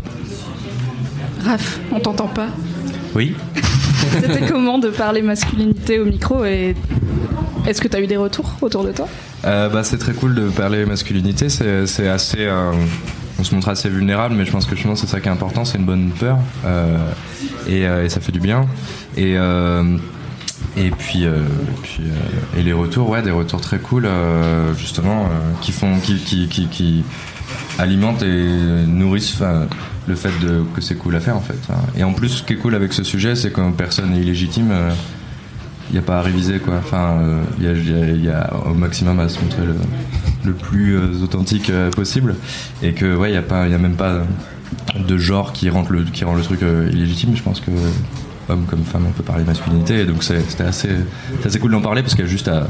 Raph, 1.44 1.80
on 1.92 2.00
t'entend 2.00 2.28
pas. 2.28 2.48
Oui. 3.16 3.36
C'était 4.12 4.46
comment 4.48 4.80
de 4.80 4.90
parler 4.90 5.22
masculinité 5.22 6.00
au 6.00 6.06
micro 6.06 6.44
et 6.46 6.76
est-ce 7.68 7.82
que 7.82 7.88
tu 7.88 7.96
as 7.96 8.02
eu 8.02 8.08
des 8.08 8.18
retours 8.18 8.54
autour 8.62 8.84
de 8.84 8.92
toi? 8.92 9.08
Euh, 9.46 9.70
bah, 9.70 9.84
c'est 9.84 9.98
très 9.98 10.14
cool 10.14 10.36
de 10.36 10.50
parler 10.50 10.86
masculinité. 10.86 11.50
C'est 11.50 11.86
c'est 11.88 12.08
assez. 12.08 12.40
euh, 12.40 12.72
on 13.40 13.44
se 13.44 13.56
montre 13.56 13.70
assez 13.70 13.90
vulnérable, 13.90 14.36
mais 14.36 14.46
je 14.46 14.52
pense 14.52 14.66
que 14.66 14.76
justement 14.76 14.96
c'est 14.96 15.08
ça 15.08 15.20
qui 15.20 15.28
est 15.28 15.32
important. 15.32 15.66
C'est 15.66 15.78
une 15.78 15.86
bonne 15.86 16.12
peur 16.12 16.38
euh, 16.66 16.98
et, 17.68 17.86
euh, 17.88 18.06
et 18.06 18.10
ça 18.10 18.20
fait 18.22 18.32
du 18.32 18.40
bien. 18.40 18.68
Et 19.18 19.36
euh, 19.38 19.98
et 20.76 20.90
puis, 20.90 21.26
euh, 21.26 21.38
euh, 22.00 22.58
et 22.58 22.64
les 22.64 22.74
retours, 22.74 23.10
ouais, 23.10 23.22
des 23.22 23.32
retours 23.32 23.62
très 23.62 23.78
cool, 23.78 24.06
euh, 24.06 24.74
justement, 24.74 25.30
qui 25.62 25.72
font, 25.72 26.00
qui, 26.00 26.18
qui, 26.18 26.48
qui, 26.48 26.68
qui 26.68 27.04
alimentent 27.78 28.24
et 28.24 28.86
nourrissent 28.88 29.42
le 30.08 30.16
fait 30.16 30.32
de, 30.42 30.64
que 30.74 30.82
c'est 30.82 30.96
cool 30.96 31.16
à 31.16 31.20
faire 31.20 31.38
en 31.38 31.42
fait. 31.42 31.60
hein. 31.70 31.78
Et 31.96 32.04
en 32.04 32.14
plus, 32.14 32.30
ce 32.30 32.44
qui 32.44 32.54
est 32.54 32.58
cool 32.58 32.76
avec 32.76 32.94
ce 32.94 33.04
sujet, 33.04 33.36
c'est 33.36 33.52
quand 33.52 33.72
personne 33.72 34.12
n'est 34.12 34.22
illégitime. 34.22 34.74
il 35.90 35.94
n'y 35.94 36.00
a 36.00 36.02
pas 36.02 36.18
à 36.18 36.22
réviser 36.22 36.60
quoi. 36.60 36.76
Enfin, 36.78 37.20
il 37.60 38.24
y, 38.24 38.30
a, 38.30 38.54
au 38.66 38.74
maximum 38.74 39.20
à 39.20 39.30
se 39.30 39.40
montrer 39.40 39.64
le, 40.44 40.54
plus 40.54 40.98
authentique 41.24 41.72
possible 41.96 42.36
et 42.82 42.94
que 42.94 43.16
ouais, 43.16 43.32
il 43.32 43.34
y 43.34 43.38
a 43.38 43.44
a 43.56 43.78
même 43.78 43.96
pas 43.96 44.24
de 44.98 45.18
genre 45.18 45.54
qui 45.54 45.70
rend 45.70 45.86
le 45.90 46.04
qui 46.04 46.26
rend 46.26 46.34
le 46.36 46.42
truc 46.42 46.62
illégitime. 46.62 47.36
Je 47.36 47.44
pense 47.44 47.60
que 47.60 47.72
homme 48.50 48.66
comme 48.70 48.84
femme, 48.84 49.06
on 49.08 49.12
peut 49.12 49.24
parler 49.24 49.44
masculinité 49.44 50.02
et 50.02 50.06
donc 50.06 50.24
c'était 50.24 50.64
assez, 50.64 50.90
assez 51.44 51.60
cool 51.60 51.72
d'en 51.72 51.82
parler 51.82 52.02
parce 52.02 52.16
qu'il 52.16 52.26
y 52.26 52.28
a 52.28 52.32
juste 52.32 52.48
à 52.48 52.68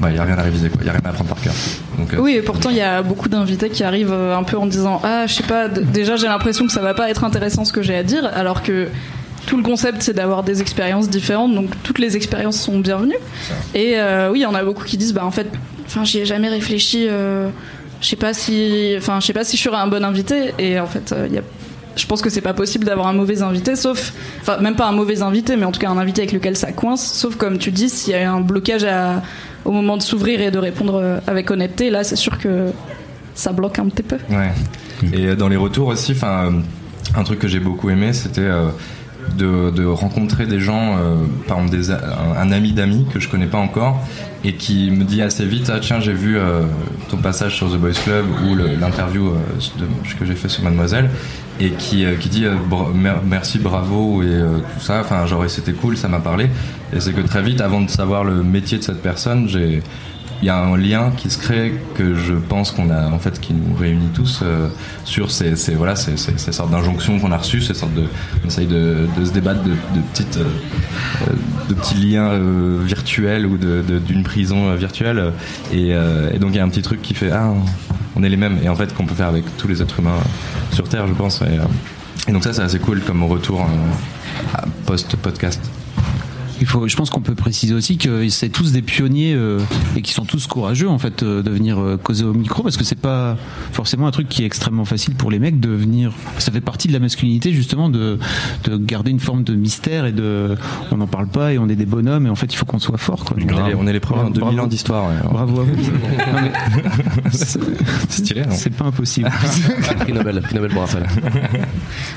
Ouais, 0.00 0.10
il 0.10 0.12
n'y 0.12 0.20
a 0.20 0.22
rien 0.22 0.38
à 0.38 0.42
réviser, 0.42 0.68
quoi. 0.68 0.78
Il 0.80 0.84
n'y 0.84 0.90
a 0.90 0.92
rien 0.92 1.02
à 1.04 1.08
apprendre 1.08 1.30
par 1.30 1.40
cœur. 1.40 1.52
Donc, 1.98 2.14
euh, 2.14 2.18
Oui, 2.20 2.34
et 2.34 2.42
pourtant 2.42 2.70
il 2.70 2.76
y 2.76 2.80
a 2.80 3.02
beaucoup 3.02 3.28
d'invités 3.28 3.68
qui 3.68 3.82
arrivent 3.82 4.12
euh, 4.12 4.36
un 4.36 4.44
peu 4.44 4.56
en 4.56 4.66
disant 4.66 5.00
ah 5.02 5.26
je 5.26 5.34
sais 5.34 5.42
pas, 5.42 5.66
déjà 5.66 6.14
j'ai 6.14 6.28
l'impression 6.28 6.66
que 6.66 6.72
ça 6.72 6.80
va 6.80 6.94
pas 6.94 7.10
être 7.10 7.24
intéressant 7.24 7.64
ce 7.64 7.72
que 7.72 7.82
j'ai 7.82 7.96
à 7.96 8.04
dire, 8.04 8.24
alors 8.32 8.62
que 8.62 8.86
tout 9.46 9.56
le 9.56 9.62
concept 9.62 10.02
c'est 10.02 10.12
d'avoir 10.12 10.42
des 10.42 10.60
expériences 10.60 11.08
différentes, 11.08 11.54
donc 11.54 11.70
toutes 11.82 11.98
les 11.98 12.16
expériences 12.16 12.60
sont 12.60 12.78
bienvenues. 12.78 13.18
Et 13.74 13.94
euh, 13.96 14.30
oui, 14.30 14.40
il 14.40 14.42
y 14.42 14.46
en 14.46 14.54
a 14.54 14.62
beaucoup 14.62 14.84
qui 14.84 14.98
disent 14.98 15.14
bah 15.14 15.24
en 15.24 15.30
fait, 15.30 15.48
j'y 16.04 16.20
ai 16.20 16.26
jamais 16.26 16.48
réfléchi, 16.48 17.06
euh, 17.08 17.48
je 18.00 18.06
sais 18.06 18.16
pas 18.16 18.34
si, 18.34 18.94
enfin 18.98 19.20
je 19.20 19.26
sais 19.26 19.32
pas 19.32 19.44
si 19.44 19.56
je 19.56 19.62
serais 19.62 19.78
un 19.78 19.88
bon 19.88 20.04
invité, 20.04 20.52
et 20.58 20.78
en 20.78 20.86
fait 20.86 21.12
euh, 21.12 21.26
il 21.28 21.34
y 21.34 21.38
a 21.38 21.42
je 21.98 22.06
pense 22.06 22.22
que 22.22 22.30
c'est 22.30 22.40
pas 22.40 22.54
possible 22.54 22.84
d'avoir 22.84 23.08
un 23.08 23.12
mauvais 23.12 23.42
invité, 23.42 23.76
sauf, 23.76 24.12
enfin 24.40 24.58
même 24.58 24.76
pas 24.76 24.86
un 24.86 24.92
mauvais 24.92 25.22
invité, 25.22 25.56
mais 25.56 25.64
en 25.64 25.72
tout 25.72 25.80
cas 25.80 25.90
un 25.90 25.98
invité 25.98 26.22
avec 26.22 26.32
lequel 26.32 26.56
ça 26.56 26.72
coince, 26.72 27.12
sauf 27.12 27.36
comme 27.36 27.58
tu 27.58 27.70
dis, 27.70 27.88
s'il 27.88 28.12
y 28.12 28.16
a 28.16 28.32
un 28.32 28.40
blocage 28.40 28.86
au 29.64 29.72
moment 29.72 29.96
de 29.96 30.02
s'ouvrir 30.02 30.40
et 30.40 30.50
de 30.50 30.58
répondre 30.58 30.94
euh, 30.96 31.18
avec 31.26 31.50
honnêteté, 31.50 31.90
là 31.90 32.04
c'est 32.04 32.16
sûr 32.16 32.38
que 32.38 32.70
ça 33.34 33.52
bloque 33.52 33.78
un 33.78 33.88
petit 33.88 34.02
peu. 34.02 34.16
Ouais. 34.30 34.52
Et 35.12 35.26
euh, 35.26 35.36
dans 35.36 35.48
les 35.48 35.56
retours 35.56 35.88
aussi, 35.88 36.12
enfin, 36.12 36.62
un 37.14 37.24
truc 37.24 37.38
que 37.38 37.48
j'ai 37.48 37.60
beaucoup 37.60 37.90
aimé, 37.90 38.12
c'était 38.12 38.40
euh, 38.40 38.68
de, 39.36 39.84
rencontrer 39.84 40.46
des 40.46 40.60
gens, 40.60 40.96
euh, 40.96 41.16
par 41.46 41.58
exemple 41.58 41.76
des, 41.76 41.90
un, 41.90 42.52
ami 42.52 42.72
d'amis 42.72 43.06
que 43.12 43.20
je 43.20 43.28
connais 43.28 43.46
pas 43.46 43.58
encore, 43.58 44.00
et 44.44 44.54
qui 44.54 44.90
me 44.90 45.04
dit 45.04 45.22
assez 45.22 45.44
vite, 45.44 45.70
ah 45.72 45.78
tiens, 45.80 46.00
j'ai 46.00 46.12
vu 46.12 46.38
euh, 46.38 46.62
ton 47.10 47.16
passage 47.16 47.56
sur 47.56 47.70
The 47.70 47.76
Boys 47.76 47.92
Club 48.04 48.26
ou 48.46 48.54
l'interview 48.54 49.28
euh, 49.28 49.84
que 50.18 50.24
j'ai 50.24 50.34
fait 50.34 50.48
sur 50.48 50.62
Mademoiselle, 50.62 51.10
et 51.60 51.70
qui, 51.70 52.04
qui 52.20 52.28
dit 52.28 52.46
merci, 53.24 53.58
bravo 53.58 54.22
et 54.22 54.26
tout 54.26 54.80
ça. 54.80 55.00
Enfin, 55.00 55.26
genre, 55.26 55.44
c'était 55.48 55.72
cool, 55.72 55.96
ça 55.96 56.06
m'a 56.06 56.20
parlé. 56.20 56.48
Et 56.92 57.00
c'est 57.00 57.12
que 57.12 57.20
très 57.20 57.42
vite, 57.42 57.60
avant 57.60 57.80
de 57.80 57.90
savoir 57.90 58.22
le 58.22 58.44
métier 58.44 58.78
de 58.78 58.84
cette 58.84 59.02
personne, 59.02 59.48
j'ai 59.48 59.82
il 60.40 60.46
y 60.46 60.50
a 60.50 60.56
un 60.56 60.76
lien 60.76 61.10
qui 61.16 61.30
se 61.30 61.38
crée 61.38 61.74
que 61.94 62.14
je 62.14 62.34
pense 62.34 62.70
qu'on 62.70 62.90
a 62.90 63.08
en 63.08 63.18
fait 63.18 63.40
qui 63.40 63.52
nous 63.54 63.74
réunit 63.74 64.08
tous 64.14 64.40
euh, 64.42 64.68
sur 65.04 65.30
ces, 65.30 65.54
voilà 65.74 65.96
ces, 65.96 66.16
sortes 66.16 66.70
d'injonctions 66.70 67.18
qu'on 67.18 67.32
a 67.32 67.36
reçues 67.36 67.60
ces 67.60 67.74
sortes 67.74 67.94
de 67.94 68.04
on 68.44 68.48
essaye 68.48 68.66
de, 68.66 69.06
se 69.24 69.32
débattre 69.32 69.62
de, 69.64 69.72
petites 70.12 70.36
euh, 70.36 71.32
de 71.68 71.74
petits 71.74 71.96
liens 71.96 72.30
euh, 72.30 72.80
virtuels 72.84 73.46
ou 73.46 73.58
de- 73.58 73.82
d'une 73.98 74.22
prison 74.22 74.74
virtuelle. 74.74 75.32
Et, 75.72 75.92
donc 76.38 76.50
il 76.52 76.56
y 76.56 76.60
a 76.60 76.64
un 76.64 76.68
petit 76.68 76.82
truc 76.82 77.02
qui 77.02 77.14
fait 77.14 77.32
ah 77.32 77.52
on 78.14 78.22
est 78.22 78.28
les 78.28 78.36
mêmes. 78.36 78.58
Et 78.62 78.68
en 78.68 78.76
fait 78.76 78.94
qu'on 78.94 79.06
peut 79.06 79.14
faire 79.14 79.28
avec 79.28 79.44
tous 79.56 79.66
les 79.66 79.82
êtres 79.82 79.98
humains 79.98 80.20
sur 80.72 80.88
terre 80.88 81.06
je 81.08 81.14
pense. 81.14 81.42
Et, 81.42 82.32
donc 82.32 82.44
ça 82.44 82.52
c'est 82.52 82.62
assez 82.62 82.78
cool 82.78 83.00
comme 83.00 83.24
retour 83.24 83.66
post 84.86 85.16
podcast 85.16 85.60
Il 86.60 86.66
faut, 86.66 86.88
je 86.88 86.96
pense 86.96 87.10
qu'on 87.10 87.20
peut 87.20 87.34
préciser 87.34 87.74
aussi 87.74 87.98
que 87.98 88.28
c'est 88.28 88.48
tous 88.48 88.72
des 88.72 88.82
pionniers 88.82 89.32
euh, 89.34 89.60
et 89.96 90.02
qui 90.02 90.12
sont 90.12 90.24
tous 90.24 90.46
courageux 90.46 90.88
en 90.88 90.98
fait 90.98 91.22
euh, 91.22 91.42
de 91.42 91.50
venir 91.50 91.78
euh, 91.78 91.96
causer 91.96 92.24
au 92.24 92.32
micro 92.34 92.62
parce 92.64 92.76
que 92.76 92.84
c'est 92.84 92.98
pas 92.98 93.36
forcément 93.72 94.06
un 94.06 94.10
truc 94.10 94.28
qui 94.28 94.42
est 94.42 94.46
extrêmement 94.46 94.84
facile 94.84 95.14
pour 95.14 95.30
les 95.30 95.38
mecs 95.38 95.60
de 95.60 95.68
venir. 95.70 96.12
Ça 96.38 96.50
fait 96.50 96.60
partie 96.60 96.88
de 96.88 96.92
la 96.92 96.98
masculinité 96.98 97.52
justement 97.52 97.88
de, 97.88 98.18
de 98.64 98.76
garder 98.76 99.10
une 99.10 99.20
forme 99.20 99.44
de 99.44 99.54
mystère 99.54 100.04
et 100.06 100.12
de 100.12 100.56
on 100.90 100.96
n'en 100.96 101.06
parle 101.06 101.28
pas 101.28 101.52
et 101.52 101.58
on 101.58 101.68
est 101.68 101.76
des 101.76 101.86
bonhommes 101.86 102.26
et 102.26 102.30
en 102.30 102.34
fait 102.34 102.52
il 102.52 102.56
faut 102.56 102.66
qu'on 102.66 102.78
soit 102.80 102.98
fort 102.98 103.24
quoi. 103.24 103.36
Donc, 103.36 103.50
On 103.54 103.64
est 103.66 103.68
les- 103.70 103.74
on 103.74 103.86
est 103.86 103.92
les 103.92 104.00
premiers 104.00 104.20
en 104.22 104.30
bravo. 104.30 104.46
2000 104.46 104.60
ans 104.60 104.66
d'histoire. 104.66 105.06
ouais. 105.08 105.14
Bravo 105.30 105.60
à 105.60 105.64
vous. 105.64 105.70
C'est- 107.30 107.60
stylé, 108.08 108.42
C'est 108.50 108.74
pas 108.74 108.86
impossible. 108.86 109.30
Prix 110.00 110.12
Nobel, 110.12 110.40
prix 110.42 110.54
Nobel 110.54 110.70
pour 110.70 110.82
Raphaël. 110.82 111.06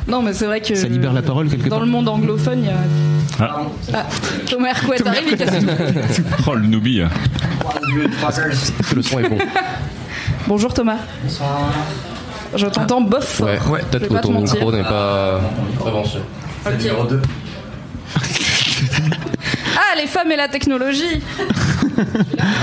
Non, 0.08 0.22
mais 0.22 0.34
c'est 0.34 0.46
vrai 0.46 0.62
que. 0.62 0.76
Ça 0.76 0.88
libère 0.88 1.14
la 1.14 1.22
parole 1.22 1.48
quelque 1.50 1.70
Dans 1.70 1.78
part. 1.78 1.86
le 1.86 1.92
monde 1.92 2.08
anglophone, 2.10 2.60
il 2.60 2.66
y 2.66 2.70
a. 2.70 2.78
Ah. 3.42 3.62
Ah, 3.94 4.06
Thomas 4.48 4.70
Hercouet 4.70 5.08
arrive, 5.08 5.30
il 5.32 5.38
casse 5.38 5.60
tout. 5.60 6.24
Oh, 6.48 6.54
le 6.54 6.68
noobie. 6.68 7.02
Le 8.96 9.02
son 9.02 9.20
est 9.20 9.30
bon 9.30 9.38
Bonjour 10.48 10.74
Thomas. 10.74 10.98
Je 12.56 12.66
t'entends 12.68 13.02
bof. 13.02 13.40
Ouais, 13.40 13.58
Je 13.66 13.72
vais 13.72 13.80
peut-être 13.84 14.08
que 14.10 14.22
ton 14.22 14.42
micro 14.42 14.72
n'est 14.72 14.84
pas 14.84 15.42
pas 15.84 15.90
branché. 15.90 16.20
Ah, 19.74 19.96
les 19.98 20.08
femmes 20.08 20.32
et 20.32 20.36
la 20.36 20.48
technologie 20.48 21.22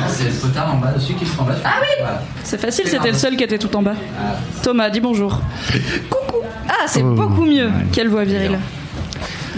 C'est 0.08 0.24
le 0.24 0.40
potard 0.40 0.74
en 0.74 0.78
bas, 0.78 0.92
dessus 0.92 1.14
qui 1.14 1.26
se 1.26 1.38
en 1.40 1.44
bas. 1.44 1.54
Ah 1.64 1.80
oui 1.80 2.04
C'est 2.44 2.60
facile, 2.60 2.86
c'était 2.86 3.10
le 3.10 3.16
seul 3.16 3.36
qui 3.36 3.44
était 3.44 3.58
tout 3.58 3.74
en 3.76 3.82
bas. 3.82 3.94
Thomas, 4.62 4.90
dis 4.90 5.00
bonjour. 5.00 5.40
Coucou 6.10 6.42
Ah, 6.68 6.86
c'est 6.86 7.02
beaucoup 7.02 7.44
mieux 7.44 7.70
Quelle 7.92 8.08
voix 8.08 8.24
virile. 8.24 8.58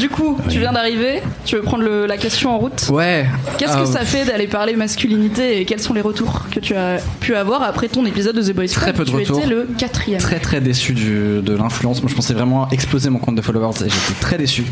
Du 0.01 0.09
coup, 0.09 0.39
tu 0.49 0.59
viens 0.59 0.73
d'arriver, 0.73 1.21
tu 1.45 1.57
veux 1.57 1.63
prendre 1.63 1.83
le- 1.85 2.07
la 2.07 2.17
question 2.17 2.55
en 2.55 2.59
route 2.59 2.89
Ouais. 2.91 3.27
Qu'est-ce 3.59 3.75
que 3.77 3.83
Euh, 3.83 3.85
ça 3.85 4.01
fait 4.07 4.25
d'aller 4.25 4.47
parler 4.47 4.75
masculinité 4.75 5.61
et 5.61 5.67
quels 5.67 5.79
sont 5.81 5.93
les 5.93 6.01
retours 6.01 6.47
que 6.51 6.59
tu 6.59 6.75
as 6.75 6.97
pu 7.21 7.35
avoir 7.35 7.63
après 7.63 7.89
ton 7.89 8.07
épisode 8.07 8.35
de 8.37 8.43
The 8.43 8.55
Boys 8.55 8.67
Très 8.69 8.93
Club 8.93 8.97
peu 8.97 9.05
de 9.05 9.11
Tu 9.11 9.17
retours. 9.17 9.39
étais 9.41 9.47
le 9.49 9.69
quatrième. 9.77 10.19
Très 10.21 10.39
très 10.41 10.63
déçu 10.63 10.95
du- 10.95 11.43
de 11.43 11.55
l'influence. 11.55 12.01
Moi 12.03 12.11
je 12.11 12.17
pensais 12.17 12.33
vraiment 12.33 12.69
exploser 12.71 13.11
mon 13.11 13.19
compte 13.19 13.35
de 13.37 13.43
followers 13.43 13.77
et 13.85 13.91
j'étais 13.91 14.21
très 14.21 14.39
déçu. 14.39 14.65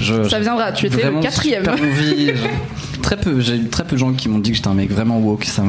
Je, 0.00 0.28
Ça 0.28 0.38
viendra, 0.38 0.70
tu 0.72 0.86
étais 0.86 1.10
le 1.10 1.20
quatrième. 1.20 1.64
envie. 1.68 2.32
Très 3.02 3.16
peu, 3.16 3.40
j'ai 3.40 3.56
eu 3.56 3.64
très 3.68 3.82
peu 3.84 3.92
de 3.96 3.98
gens 3.98 4.12
qui 4.12 4.28
m'ont 4.28 4.38
dit 4.38 4.50
que 4.50 4.56
j'étais 4.56 4.68
un 4.68 4.74
mec 4.74 4.90
vraiment 4.92 5.18
woke. 5.18 5.44
Ça, 5.46 5.62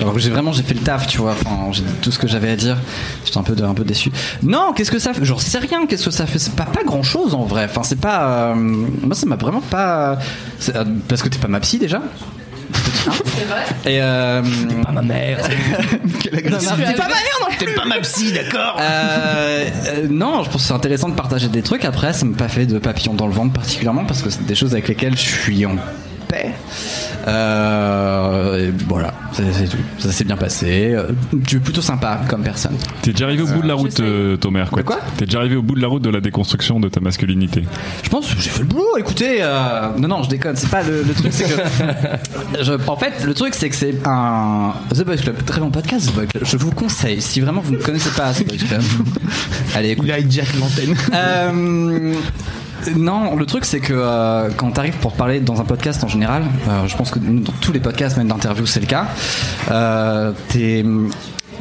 alors 0.00 0.14
que 0.14 0.18
j'ai 0.18 0.30
vraiment 0.30 0.50
j'ai 0.52 0.62
fait 0.62 0.72
le 0.72 0.80
taf, 0.80 1.06
tu 1.06 1.18
vois. 1.18 1.32
Enfin, 1.32 1.70
j'ai 1.72 1.82
dit 1.82 1.92
tout 2.00 2.10
ce 2.10 2.18
que 2.18 2.26
j'avais 2.26 2.50
à 2.50 2.56
dire. 2.56 2.78
J'étais 3.26 3.36
un 3.36 3.42
peu 3.42 3.54
de- 3.54 3.62
un 3.62 3.74
peu 3.74 3.84
déçu. 3.84 4.10
Non, 4.42 4.72
qu'est-ce 4.74 4.90
que 4.90 4.98
ça 4.98 5.12
fait? 5.12 5.22
J'en 5.22 5.36
sais 5.36 5.58
rien. 5.58 5.84
Qu'est-ce 5.86 6.06
que 6.06 6.10
ça 6.10 6.24
fait? 6.24 6.38
C'est 6.38 6.56
pas 6.56 6.64
pas 6.64 6.82
grand 6.82 7.02
chose 7.02 7.34
en 7.34 7.44
vrai. 7.44 7.66
Enfin, 7.68 7.82
c'est 7.84 8.00
pas. 8.00 8.39
Euh, 8.40 8.54
moi, 8.54 9.14
ça 9.14 9.26
m'a 9.26 9.36
vraiment 9.36 9.60
pas. 9.60 10.18
euh, 10.74 10.84
parce 11.08 11.22
que 11.22 11.28
t'es 11.28 11.38
pas 11.38 11.48
ma 11.48 11.60
psy 11.60 11.78
déjà. 11.78 12.00
C'est 13.02 13.44
vrai 13.44 13.62
Et 13.86 13.98
euh, 14.02 14.42
Pas 14.84 14.92
ma 14.92 15.02
mère. 15.02 15.38
T'es 16.22 16.30
pas 16.30 16.50
ma 16.50 16.76
mère 16.76 16.98
non 17.40 17.46
T'es 17.58 17.66
pas 17.74 17.84
ma 17.84 17.98
psy, 18.00 18.32
d'accord 18.32 18.76
euh, 18.80 19.64
euh, 19.88 20.06
Non, 20.10 20.42
je 20.44 20.50
pense 20.50 20.62
que 20.62 20.68
c'est 20.68 20.74
intéressant 20.74 21.08
de 21.08 21.14
partager 21.14 21.48
des 21.48 21.62
trucs. 21.62 21.84
Après, 21.84 22.12
ça 22.12 22.24
m'a 22.26 22.36
pas 22.36 22.48
fait 22.48 22.66
de 22.66 22.78
papillon 22.78 23.14
dans 23.14 23.26
le 23.26 23.32
ventre 23.32 23.52
particulièrement 23.52 24.04
parce 24.04 24.22
que 24.22 24.30
c'est 24.30 24.44
des 24.46 24.54
choses 24.54 24.72
avec 24.72 24.88
lesquelles 24.88 25.16
je 25.16 25.22
suis 25.28 25.64
en 25.66 25.76
paix. 26.28 26.50
Euh, 27.26 28.68
et 28.68 28.72
voilà, 28.88 29.14
c'est 29.32 29.52
c'est 29.52 29.64
tout. 29.68 29.76
Ça 29.98 30.12
s'est 30.12 30.24
bien 30.24 30.36
passé. 30.36 30.92
Euh, 30.94 31.08
Tu 31.46 31.56
es 31.56 31.60
plutôt 31.60 31.80
sympa 31.82 32.20
comme 32.28 32.42
personne. 32.42 32.76
T'es 33.02 33.12
déjà 33.12 33.26
arrivé 33.26 33.42
au 33.42 33.46
bout 33.46 33.62
de 33.62 33.68
la 33.68 33.74
route, 33.74 33.98
euh, 34.00 34.36
Thomas 34.36 34.66
quoi? 34.66 34.82
T'es 35.16 35.24
déjà 35.26 35.38
arrivé 35.38 35.56
au 35.56 35.62
bout 35.62 35.74
de 35.74 35.80
la 35.82 35.88
route 35.88 36.02
de 36.02 36.10
la 36.10 36.20
déconstruction 36.20 36.80
de 36.80 36.88
ta 36.88 37.00
masculinité? 37.00 37.64
Je 38.02 38.08
pense 38.08 38.34
que 38.34 38.40
j'ai 38.40 38.50
fait 38.50 38.60
le 38.60 38.66
boulot. 38.66 38.96
Écoutez, 38.98 39.38
euh, 39.40 39.90
non, 39.98 40.08
non, 40.08 40.22
je 40.22 40.28
déconne. 40.30 40.56
C'est 40.56 40.70
pas 40.70 40.82
le, 40.82 41.02
le 41.02 41.14
truc, 41.14 41.32
c'est 41.32 41.44
que. 41.44 41.60
je- 42.62 42.88
en 42.88 42.96
fait, 42.96 43.24
le 43.24 43.34
truc, 43.34 43.54
c'est 43.54 43.68
que 43.68 43.76
c'est 43.76 43.94
un 44.06 44.72
The 44.94 45.04
Boys 45.04 45.16
Club, 45.16 45.44
très 45.44 45.60
bon 45.60 45.70
podcast. 45.70 46.10
The 46.10 46.14
Boys 46.14 46.26
Club. 46.26 46.44
Je 46.44 46.56
vous 46.56 46.70
conseille, 46.72 47.20
si 47.20 47.40
vraiment 47.40 47.60
vous 47.60 47.72
ne 47.72 47.78
connaissez 47.78 48.10
pas 48.10 48.32
The 48.32 48.46
Boys 48.46 48.56
Club, 48.68 48.82
allez 49.74 49.90
écoutez. 49.90 50.08
Il 50.08 50.12
a 50.12 50.18
hijack 50.18 50.48
l'antenne. 50.58 50.94
Euh, 51.14 52.14
non, 52.96 53.36
le 53.36 53.46
truc 53.46 53.64
c'est 53.64 53.80
que 53.80 53.92
euh, 53.94 54.48
quand 54.56 54.70
t'arrives 54.72 54.96
pour 54.98 55.12
parler 55.12 55.40
dans 55.40 55.60
un 55.60 55.64
podcast 55.64 56.02
en 56.04 56.08
général, 56.08 56.44
euh, 56.68 56.86
je 56.86 56.96
pense 56.96 57.10
que 57.10 57.18
dans 57.18 57.52
tous 57.60 57.72
les 57.72 57.80
podcasts, 57.80 58.16
même 58.16 58.28
d'interview, 58.28 58.66
c'est 58.66 58.80
le 58.80 58.86
cas. 58.86 59.06
Euh, 59.70 60.32
t'es- 60.48 60.84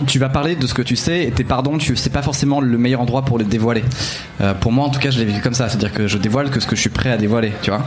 tu 0.08 0.20
vas 0.20 0.30
parler 0.30 0.56
de 0.56 0.68
ce 0.68 0.74
que 0.74 0.82
tu 0.82 0.96
sais 0.96 1.26
et 1.26 1.32
tes 1.32 1.44
pardons, 1.44 1.78
tu 1.78 1.96
c'est 1.96 2.10
pas 2.10 2.22
forcément 2.22 2.62
le 2.62 2.78
meilleur 2.78 3.02
endroit 3.02 3.24
pour 3.24 3.38
les 3.38 3.46
dévoiler. 3.46 3.84
Euh, 4.42 4.54
pour 4.54 4.72
moi, 4.72 4.86
en 4.86 4.90
tout 4.90 5.00
cas, 5.00 5.12
je 5.12 5.20
l'ai 5.20 5.26
vécu 5.26 5.42
comme 5.42 5.54
ça, 5.54 5.70
c'est-à-dire 5.70 5.94
que 5.94 6.08
je 6.08 6.18
dévoile 6.18 6.50
que 6.50 6.60
ce 6.60 6.68
que 6.68 6.76
je 6.76 6.82
suis 6.82 6.90
prêt 6.90 7.12
à 7.12 7.18
dévoiler, 7.18 7.52
tu 7.62 7.72
vois. 7.72 7.84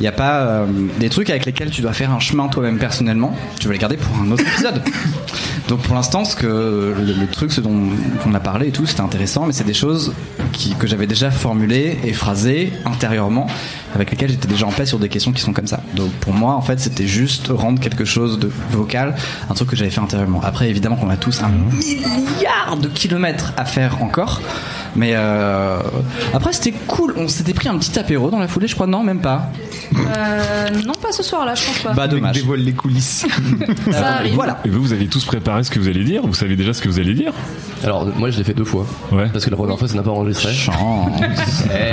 Il 0.00 0.04
y 0.04 0.08
a 0.08 0.12
pas 0.12 0.40
euh, 0.40 0.66
des 0.98 1.10
trucs 1.10 1.30
avec 1.30 1.46
lesquels 1.46 1.70
tu 1.70 1.82
dois 1.82 1.92
faire 1.92 2.10
un 2.10 2.20
chemin 2.20 2.48
toi-même 2.48 2.78
personnellement. 2.78 3.34
Tu 3.58 3.66
vas 3.66 3.72
les 3.72 3.78
garder 3.78 3.96
pour 3.96 4.16
un 4.16 4.30
autre 4.30 4.44
épisode. 4.46 4.82
Donc 5.68 5.80
pour 5.82 5.94
l'instant, 5.94 6.24
ce 6.24 6.34
que 6.34 6.46
le, 6.46 7.12
le 7.12 7.26
truc, 7.26 7.52
ce 7.52 7.60
dont 7.60 7.90
on 8.26 8.34
a 8.34 8.40
parlé 8.40 8.68
et 8.68 8.72
tout, 8.72 8.86
c'était 8.86 9.02
intéressant, 9.02 9.46
mais 9.46 9.52
c'est 9.52 9.64
des 9.64 9.74
choses 9.74 10.12
qui, 10.52 10.74
que 10.74 10.86
j'avais 10.86 11.06
déjà 11.06 11.30
formulées 11.30 11.98
et 12.04 12.12
phrasées 12.12 12.72
intérieurement, 12.84 13.46
avec 13.94 14.10
lesquelles 14.10 14.30
j'étais 14.30 14.48
déjà 14.48 14.66
en 14.66 14.72
paix 14.72 14.86
sur 14.86 14.98
des 14.98 15.08
questions 15.08 15.32
qui 15.32 15.40
sont 15.40 15.52
comme 15.52 15.66
ça. 15.66 15.82
Donc 15.94 16.10
pour 16.12 16.32
moi, 16.32 16.54
en 16.54 16.62
fait, 16.62 16.80
c'était 16.80 17.06
juste 17.06 17.48
rendre 17.48 17.80
quelque 17.80 18.04
chose 18.04 18.38
de 18.38 18.50
vocal, 18.70 19.14
un 19.48 19.54
truc 19.54 19.70
que 19.70 19.76
j'avais 19.76 19.90
fait 19.90 20.00
intérieurement. 20.00 20.40
Après, 20.42 20.68
évidemment 20.68 20.96
qu'on 20.96 21.10
a 21.10 21.16
tous 21.16 21.42
un 21.42 21.48
milliard 21.48 22.76
de 22.80 22.88
kilomètres 22.88 23.52
à 23.56 23.64
faire 23.64 24.02
encore, 24.02 24.40
mais 24.96 25.12
euh, 25.14 25.78
après 26.34 26.52
c'était 26.52 26.72
cool. 26.86 27.14
On 27.16 27.28
s'était 27.28 27.54
pris 27.54 27.68
un 27.68 27.78
petit 27.78 27.98
apéro 27.98 28.30
dans 28.30 28.38
la 28.38 28.48
foulée, 28.48 28.66
je 28.66 28.74
crois, 28.74 28.86
non, 28.86 29.02
même 29.02 29.20
pas. 29.20 29.50
Euh, 29.94 30.68
non, 30.86 30.92
pas 30.94 31.12
ce 31.12 31.22
soir-là, 31.22 31.54
je 31.54 31.66
pense 31.66 31.78
pas. 31.80 31.92
Bah 31.92 32.08
dommage. 32.08 32.34
dévoile 32.34 32.60
les 32.60 32.72
coulisses. 32.72 33.26
ça 33.90 34.16
arrive. 34.16 34.34
Voilà. 34.34 34.60
Et 34.64 34.68
vous, 34.68 34.80
vous 34.80 34.92
avez 34.92 35.06
tous 35.06 35.24
préparé 35.24 35.64
ce 35.64 35.70
que 35.70 35.78
vous 35.78 35.88
allez 35.88 36.04
dire? 36.04 36.22
Vous 36.24 36.34
savez 36.34 36.56
déjà 36.56 36.72
ce 36.72 36.82
que 36.82 36.88
vous 36.88 36.98
allez 37.00 37.14
dire? 37.14 37.32
Alors, 37.84 38.06
moi, 38.06 38.30
je 38.30 38.38
l'ai 38.38 38.44
fait 38.44 38.54
deux 38.54 38.64
fois. 38.64 38.86
Ouais. 39.10 39.28
Parce 39.32 39.44
que 39.44 39.50
la 39.50 39.56
première 39.56 39.78
fois, 39.78 39.88
ça 39.88 39.94
n'a 39.94 40.02
pas 40.02 40.10
enregistré. 40.10 40.52
Chance. 40.52 40.76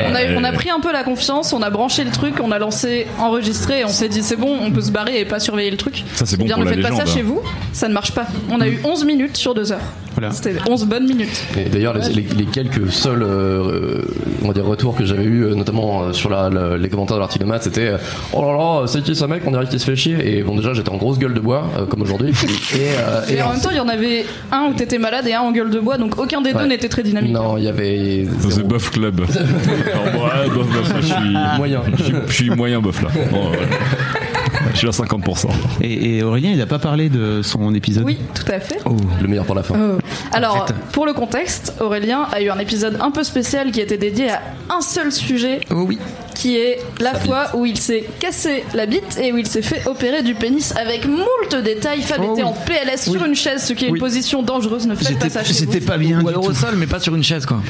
On 0.10 0.16
a, 0.16 0.40
on 0.40 0.44
a 0.44 0.52
pris 0.52 0.70
un 0.70 0.80
peu 0.80 0.92
la 0.92 1.04
confiance, 1.04 1.54
on 1.54 1.62
a 1.62 1.70
branché 1.70 2.04
le 2.04 2.12
truc, 2.12 2.36
on 2.42 2.52
a 2.52 2.60
lancé 2.60 3.08
enregistrer, 3.20 3.80
et 3.80 3.86
on 3.86 3.90
s'est 3.90 4.10
dit 4.10 4.24
c'est 4.24 4.36
bon, 4.36 4.58
on 4.62 4.72
peut 4.72 4.82
se 4.82 4.92
barrer 4.92 5.20
et 5.20 5.26
pas 5.26 5.40
surveiller 5.40 5.72
le 5.72 5.78
truc. 5.78 6.04
Ça, 6.16 6.26
c'est 6.26 6.38
bon 6.38 6.46
bien, 6.46 6.56
pour 6.56 6.66
ne 6.66 6.70
la 6.70 6.76
faites 6.76 6.90
pas 6.90 6.96
ça 6.96 7.06
chez 7.06 7.22
vous, 7.22 7.42
ça 7.74 7.88
ne 7.88 7.94
marche 7.94 8.12
pas. 8.12 8.28
On 8.50 8.62
a 8.62 8.68
eu 8.68 8.80
11 8.84 9.06
minutes 9.06 9.38
sur 9.38 9.54
2 9.54 9.72
heures. 9.72 9.82
Voilà. 10.18 10.32
C'était 10.34 10.56
11 10.68 10.86
bonnes 10.88 11.06
minutes. 11.08 11.44
Et 11.58 11.70
d'ailleurs, 11.70 11.94
les, 11.96 12.10
les- 12.10 12.22
les 12.36 12.46
quelques 12.46 12.92
seuls 12.92 13.22
euh, 13.24 14.02
on 14.44 14.48
va 14.48 14.54
dire, 14.54 14.66
retours 14.66 14.96
que 14.96 15.06
j'avais 15.06 15.26
eu, 15.26 15.46
notamment 15.56 16.04
euh, 16.04 16.14
sur 16.14 16.30
la, 16.30 16.50
la- 16.50 16.76
les 16.78 16.90
commentaires 16.90 17.18
de 17.18 17.22
l'article 17.22 17.46
de 17.46 17.50
maths, 17.50 17.64
c'était 17.64 17.88
euh, 17.88 17.98
Oh 18.34 18.42
là 18.42 18.54
là, 18.58 18.88
c'est 18.88 19.04
qui 19.04 19.16
ce 19.16 19.26
mec? 19.26 19.44
On 19.46 19.52
dirait 19.52 19.68
qu'il 19.68 19.80
se 19.80 19.86
fait 19.86 19.96
chier. 19.96 20.38
Et 20.38 20.44
bon, 20.44 20.56
déjà, 20.56 20.74
j'étais 20.74 20.90
en 20.90 20.98
grosse 20.98 21.20
gueule 21.20 21.34
de 21.36 21.40
bois, 21.40 21.70
euh, 21.78 21.86
comme 21.86 22.02
aujourd'hui. 22.02 22.32
Et, 22.76 22.78
euh, 22.98 23.22
Et 23.30 23.42
en 23.42 23.52
même 23.52 23.62
temps, 23.62 23.70
il 23.72 23.78
y 23.78 23.80
en 23.80 23.88
avait 23.88 24.26
un 24.52 24.70
où 24.70 24.74
t'étais 24.74 24.98
malade 24.98 25.28
et 25.28 25.34
un 25.34 25.42
en 25.42 25.52
gueule 25.52 25.70
de 25.70 25.80
bois, 25.80 25.98
donc 25.98 26.18
aucun 26.18 26.42
des 26.42 26.54
deux 26.54 26.66
n'était 26.66 26.90
très 26.90 27.04
dynamique. 27.04 27.32
Non, 27.32 27.58
il 27.58 27.66
y 27.66 27.68
avait. 27.68 28.26
The. 28.42 28.64
Buff 28.68 28.90
Club. 28.92 29.22
Alors, 29.94 30.06
ouais, 30.26 30.50
bof, 30.50 30.68
bof, 30.68 30.94
je 31.02 31.06
suis 31.06 31.38
Moyen. 31.58 31.82
Je 31.98 32.04
suis, 32.04 32.14
je 32.28 32.34
suis 32.34 32.50
moyen 32.50 32.82
bof 32.82 33.02
là. 33.04 33.10
Bon, 33.32 33.52
ouais. 33.52 33.58
Je 34.74 34.78
suis 34.78 34.88
à 34.88 34.92
50%. 34.92 35.48
Et, 35.82 36.18
et 36.18 36.24
Aurélien, 36.24 36.52
il 36.52 36.58
n'a 36.58 36.66
pas 36.66 36.80
parlé 36.80 37.10
de 37.10 37.42
son 37.42 37.74
épisode. 37.74 38.04
Oui, 38.06 38.18
tout 38.34 38.52
à 38.52 38.60
fait. 38.60 38.80
Le 39.22 39.28
meilleur 39.28 39.46
pour 39.46 39.56
la 39.56 39.64
fin. 39.64 39.76
Oh. 39.78 39.98
Alors, 40.34 40.66
pour 40.92 41.06
le 41.06 41.14
contexte, 41.14 41.74
Aurélien 41.80 42.28
a 42.32 42.42
eu 42.42 42.50
un 42.50 42.60
épisode 42.60 42.98
un 43.02 43.12
peu 43.12 43.24
spécial 43.24 43.72
qui 43.72 43.82
était 43.82 43.98
dédié 43.98 44.30
à 44.32 44.42
un 44.70 44.82
seul 44.82 45.12
sujet, 45.12 45.62
Oh 45.72 45.84
oui. 45.88 45.98
qui 46.36 46.58
est 46.58 46.80
la 47.00 47.14
fois 47.16 47.48
où 47.56 47.66
il 47.66 47.78
s'est 47.78 48.06
cassé 48.20 48.64
la 48.74 48.86
bite 48.86 49.18
et 49.22 49.32
où 49.32 49.38
il 49.38 49.48
s'est 49.48 49.62
fait 49.62 49.88
opérer 49.88 50.22
du 50.24 50.36
pénis 50.36 50.74
avec 50.76 51.08
moult 51.08 51.56
détails. 51.64 52.02
Fab 52.02 52.22
Oh 52.24 52.34
était 52.34 52.44
oui. 52.44 52.48
en 52.50 52.54
PLS 52.54 53.10
sur 53.12 53.24
une 53.26 53.36
chaise, 53.36 53.64
ce 53.64 53.74
qui 53.74 53.86
est 53.86 53.90
Oui. 53.90 53.98
une 53.98 54.00
position 54.04 54.44
dangereuse. 54.44 54.88
Ne 54.88 54.96
faites 54.96 55.18
pas 55.20 55.30
ça 55.30 55.44
chez 55.44 55.54
vous. 55.54 55.60
C'était 55.60 55.86
pas 55.86 55.98
bien. 55.98 56.22
Ou 56.22 56.28
alors 56.30 56.46
au 56.46 56.54
sol, 56.54 56.76
mais 56.78 56.88
pas 56.88 57.00
sur 57.00 57.16
une 57.16 57.24
chaise, 57.24 57.46
quoi. 57.46 57.62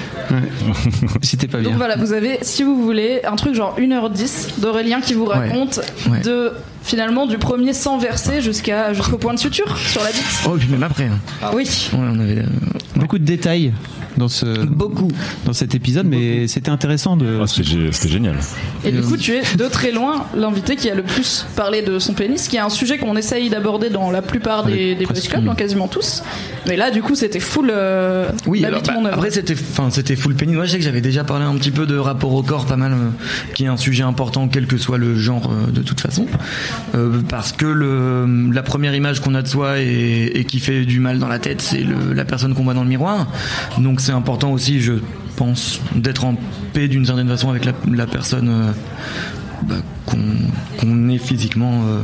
C'était 1.22 1.48
pas 1.48 1.60
bien. 1.60 1.70
Donc 1.70 1.78
voilà, 1.78 1.96
vous 1.98 2.14
avez, 2.14 2.40
si 2.42 2.64
vous 2.64 2.82
voulez, 2.84 3.22
un 3.26 3.36
truc 3.36 3.54
genre 3.56 3.76
1h10 3.80 4.60
d'Aurélien 4.60 5.02
qui 5.02 5.14
vous 5.14 5.26
raconte 5.26 5.80
Ouais. 6.10 6.20
de 6.22 6.52
finalement 6.88 7.26
du 7.28 7.38
premier 7.38 7.74
sang 7.74 7.98
versé 7.98 8.42
jusqu'à 8.42 8.94
jusqu'au 8.94 9.18
point 9.18 9.34
de 9.34 9.40
suture 9.40 9.78
sur 9.78 10.02
la 10.04 10.12
bite. 10.12 10.24
Oh, 10.48 10.56
et 10.56 10.60
puis 10.60 10.70
même 10.70 10.84
après. 10.84 11.06
hein. 11.06 11.20
Ah 11.42 11.52
oui. 11.54 11.90
Ouais, 11.94 12.00
on 12.02 12.20
avait. 12.20 12.40
euh, 12.40 12.46
Beaucoup 12.96 13.20
de 13.20 13.26
détails 13.26 13.74
dans 14.18 14.28
ce 14.28 14.46
Beaucoup. 14.66 15.10
dans 15.46 15.54
cet 15.54 15.76
épisode, 15.76 16.06
mais 16.08 16.48
c'était 16.48 16.70
intéressant 16.72 17.16
de. 17.18 17.40
Ah, 17.42 17.48
c'était 17.48 17.70
gé- 17.70 17.92
c'était 17.92 18.10
génial. 18.10 18.36
Et 18.86 18.92
du 18.92 19.02
coup, 19.02 19.18
tu 19.18 19.34
es 19.34 19.42
de 19.56 19.66
très 19.68 19.92
loin 19.92 20.26
l'invité 20.36 20.76
qui 20.76 20.90
a 20.90 20.96
le 20.96 21.04
plus 21.04 21.46
parlé 21.56 21.82
de 21.82 22.00
son 22.00 22.14
pénis, 22.14 22.48
qui 22.48 22.56
est 22.58 22.60
un 22.60 22.70
sujet 22.70 22.98
qu'on 22.98 23.16
essaye 23.16 23.50
d'aborder 23.50 23.90
dans 23.90 24.12
la 24.12 24.22
plupart 24.22 24.66
des, 24.66 24.96
des 24.96 25.06
boys 25.06 25.14
presque. 25.14 25.30
clubs, 25.30 25.44
dans 25.46 25.56
quasiment 25.56 25.88
tous. 25.88 26.24
Mais 26.68 26.76
là, 26.76 26.92
du 26.92 27.02
coup, 27.02 27.16
c'était 27.16 27.40
full. 27.40 27.70
Euh, 27.72 28.30
Oui, 28.46 28.64
alors, 28.66 28.82
bah, 28.84 28.94
après 29.14 29.32
c'était, 29.32 29.54
enfin 29.54 29.90
c'était 29.92 30.16
full 30.16 30.36
pénis. 30.36 30.56
Moi 30.56 30.66
je 30.66 30.72
sais 30.72 30.78
que 30.78 30.84
j'avais 30.84 31.02
déjà 31.02 31.24
parlé 31.24 31.46
un 31.46 31.56
petit 31.56 31.72
peu 31.72 31.86
de 31.86 31.98
rapport 31.98 32.34
au 32.34 32.44
corps, 32.44 32.66
pas 32.66 32.76
mal, 32.78 32.92
euh, 32.94 33.10
qui 33.54 33.64
est 33.64 33.68
un 33.68 33.78
sujet 33.78 34.04
important, 34.04 34.48
quel 34.48 34.68
que 34.68 34.78
soit 34.78 34.98
le 34.98 35.16
genre 35.16 35.52
euh, 35.52 35.72
de 35.72 35.82
toute 35.82 36.02
façon, 36.02 36.26
Euh, 36.96 37.22
parce 37.30 37.52
que 37.52 37.66
le, 37.66 38.52
la 38.52 38.64
première 38.64 38.96
image 38.96 39.22
qu'on 39.22 39.36
a 39.36 39.42
de 39.42 39.48
soi 39.48 39.80
et, 39.80 40.32
et 40.36 40.46
qui 40.46 40.60
fait 40.60 40.86
du 40.86 41.00
mal 41.00 41.20
dans 41.20 41.28
la 41.28 41.40
tête, 41.40 41.62
c'est 41.62 41.86
la 42.14 42.26
personne 42.26 42.54
qu'on 42.54 42.64
voit 42.64 42.74
dans 42.74 42.84
le 42.84 42.90
miroir. 42.90 43.28
Donc 43.78 44.02
c'est 44.08 44.14
important 44.14 44.52
aussi, 44.54 44.80
je 44.80 44.94
pense, 45.36 45.82
d'être 45.96 46.24
en 46.24 46.36
paix 46.74 46.88
d'une 46.88 47.06
certaine 47.06 47.28
façon 47.28 47.50
avec 47.50 47.66
la, 47.66 48.08
personne. 48.08 48.50
euh, 48.50 48.72
bah, 49.64 49.76
qu'on 50.06 51.10
est 51.10 51.18
physiquement. 51.18 51.82
euh. 51.88 52.02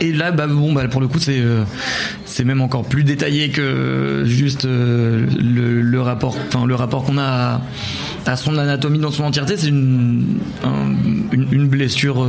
Et 0.00 0.12
là, 0.12 0.30
bah, 0.30 0.46
bon, 0.46 0.72
bah, 0.72 0.88
pour 0.88 1.00
le 1.02 1.08
coup, 1.08 1.18
c'est 1.18 1.38
euh, 1.40 1.64
c'est 2.24 2.44
même 2.44 2.62
encore 2.62 2.84
plus 2.84 3.04
détaillé 3.04 3.50
que 3.50 4.22
juste 4.24 4.64
le, 4.66 5.98
rapport, 6.00 6.36
le 6.66 6.74
rapport 6.74 7.04
qu'on 7.04 7.18
a 7.18 7.60
à, 8.26 8.36
son 8.36 8.56
anatomie 8.56 8.98
dans 8.98 9.10
son 9.10 9.24
entièreté. 9.24 9.56
C'est 9.58 9.68
une, 9.68 10.38
un- 10.64 10.94
une 11.32 11.46
une 11.52 11.68
blessure 11.68 12.26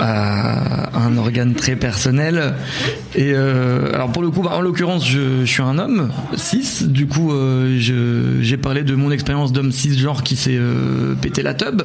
à 0.00 0.96
un 0.98 1.16
organe 1.16 1.54
très 1.54 1.76
personnel. 1.76 2.54
Et 3.14 3.32
euh, 3.34 3.92
alors 3.94 4.10
pour 4.12 4.22
le 4.22 4.30
coup, 4.30 4.42
bah, 4.42 4.50
en 4.54 4.60
l'occurrence, 4.60 5.06
je, 5.08 5.40
je 5.40 5.44
suis 5.50 5.62
un 5.62 5.78
homme 5.78 6.10
cis. 6.36 6.86
Du 6.86 7.06
coup, 7.06 7.32
euh, 7.32 7.78
j'ai 8.40 8.56
parlé 8.56 8.82
de 8.82 8.94
mon 8.94 9.10
expérience 9.10 9.52
d'homme 9.52 9.72
cisgenre 9.72 10.22
qui 10.22 10.36
s'est 10.36 10.56
euh, 10.58 11.14
pété 11.20 11.42
la 11.42 11.54
tub. 11.54 11.82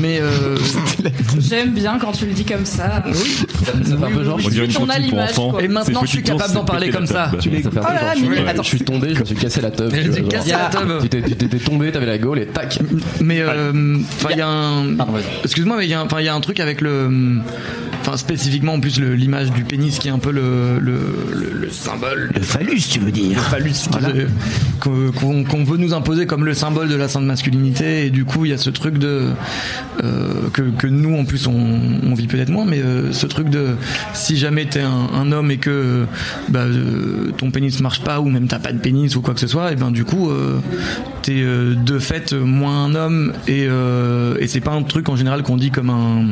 Mais 0.00 0.18
euh, 0.20 0.56
J'aime 1.40 1.72
bien 1.72 1.98
quand 1.98 2.12
tu 2.12 2.26
le 2.26 2.32
dis 2.32 2.44
comme 2.44 2.64
ça. 2.66 3.02
Ça 3.12 3.72
fait 3.74 4.04
un 4.04 4.10
peu 4.10 4.24
genre. 4.24 4.38
Dirait 4.38 4.66
une 4.66 4.72
On 4.78 4.86
pour 5.10 5.18
enfants. 5.20 5.58
Et 5.60 5.68
maintenant, 5.68 6.00
je 6.02 6.08
suis 6.08 6.22
capable 6.22 6.52
d'en 6.54 6.64
parler 6.64 6.90
comme 6.90 7.06
ça. 7.06 7.30
Ça 7.30 7.36
un 7.36 7.60
peu 7.70 7.70
Oh 7.74 7.92
là 7.92 8.00
genre, 8.00 8.10
je 8.16 8.24
suis- 8.34 8.48
attends. 8.48 8.62
Je 8.62 8.68
suis 8.68 8.80
tombé, 8.80 9.14
je 9.14 9.20
me 9.20 9.24
suis 9.24 9.34
cassé 9.36 9.60
la 9.60 9.70
tub. 9.70 9.90
Elle 9.94 10.10
tu 10.10 10.22
genre. 10.22 11.00
Tu 11.02 11.08
t'es- 11.08 11.22
tu 11.22 11.34
t'étais 11.36 11.58
tombé, 11.58 11.90
t'avais 11.92 12.06
la 12.06 12.18
gaule 12.18 12.40
et 12.40 12.46
tac. 12.46 12.78
Mais 13.20 13.40
euh, 13.40 13.98
enfin, 14.16 14.28
il 14.32 14.38
y 14.38 14.40
a 14.40 14.48
un. 14.48 14.96
Excuse-moi, 15.44 15.76
mais 15.78 15.86
il 15.86 15.90
y 15.90 15.94
a, 15.94 16.00
un- 16.00 16.04
enfin, 16.04 16.20
il 16.20 16.24
y 16.26 16.28
a 16.28 16.34
un 16.34 16.40
truc 16.40 16.60
avec 16.60 16.80
le. 16.80 17.08
Enfin, 18.00 18.16
spécifiquement 18.16 18.74
en 18.74 18.80
plus 18.80 18.98
l'image 18.98 19.52
du 19.52 19.62
pénis 19.62 19.98
qui 20.00 20.08
est 20.08 20.10
un 20.10 20.18
peu 20.18 20.32
le 20.32 20.80
le, 20.80 20.94
le, 21.32 21.50
le 21.60 21.70
symbole. 21.70 22.30
Le 22.34 22.40
phallus, 22.40 22.80
tu 22.90 22.98
veux 22.98 23.12
dire. 23.12 23.36
Le 23.36 23.42
phallus 23.42 23.74
que- 24.80 25.10
qu'on 25.44 25.64
veut 25.64 25.76
nous 25.76 25.94
imposer 25.94 26.26
comme 26.26 26.44
le 26.44 26.54
symbole 26.54 26.88
de 26.88 26.96
la 26.96 27.06
sainte 27.06 27.24
masculinité. 27.24 28.06
Et 28.06 28.10
du 28.10 28.24
coup 28.24 28.44
il 28.44 28.50
y 28.50 28.54
a 28.54 28.58
ce 28.58 28.70
truc 28.70 28.98
de 28.98 29.28
euh, 30.02 30.48
que, 30.52 30.62
que 30.62 30.86
nous 30.88 31.16
en 31.16 31.24
plus 31.24 31.46
on, 31.46 31.52
on 32.04 32.14
vit 32.14 32.26
peut-être 32.26 32.48
moins 32.50 32.64
mais 32.64 32.80
euh, 32.80 33.12
ce 33.12 33.26
truc 33.26 33.48
de 33.50 33.68
si 34.14 34.36
jamais 34.36 34.64
t'es 34.64 34.80
un, 34.80 35.08
un 35.14 35.30
homme 35.32 35.50
et 35.50 35.58
que 35.58 36.04
bah, 36.48 36.60
euh, 36.64 37.30
ton 37.38 37.50
pénis 37.50 37.78
marche 37.80 38.02
pas 38.02 38.20
ou 38.20 38.28
même 38.28 38.48
t'as 38.48 38.58
pas 38.58 38.72
de 38.72 38.78
pénis 38.78 39.14
ou 39.14 39.20
quoi 39.20 39.34
que 39.34 39.40
ce 39.40 39.46
soit 39.46 39.72
et 39.72 39.76
ben 39.76 39.90
du 39.92 40.04
coup 40.04 40.30
euh, 40.30 40.58
t'es 41.22 41.36
euh, 41.42 41.74
de 41.76 41.98
fait 42.00 42.32
moins 42.32 42.84
un 42.86 42.94
homme. 42.96 43.32
Et, 43.46 43.66
euh, 43.68 44.36
et 44.40 44.48
c'est 44.48 44.60
pas 44.60 44.72
un 44.72 44.82
truc 44.82 45.08
en 45.08 45.14
général 45.16 45.42
qu'on 45.42 45.56
dit 45.56 45.70
comme 45.70 45.90
un 45.90 46.26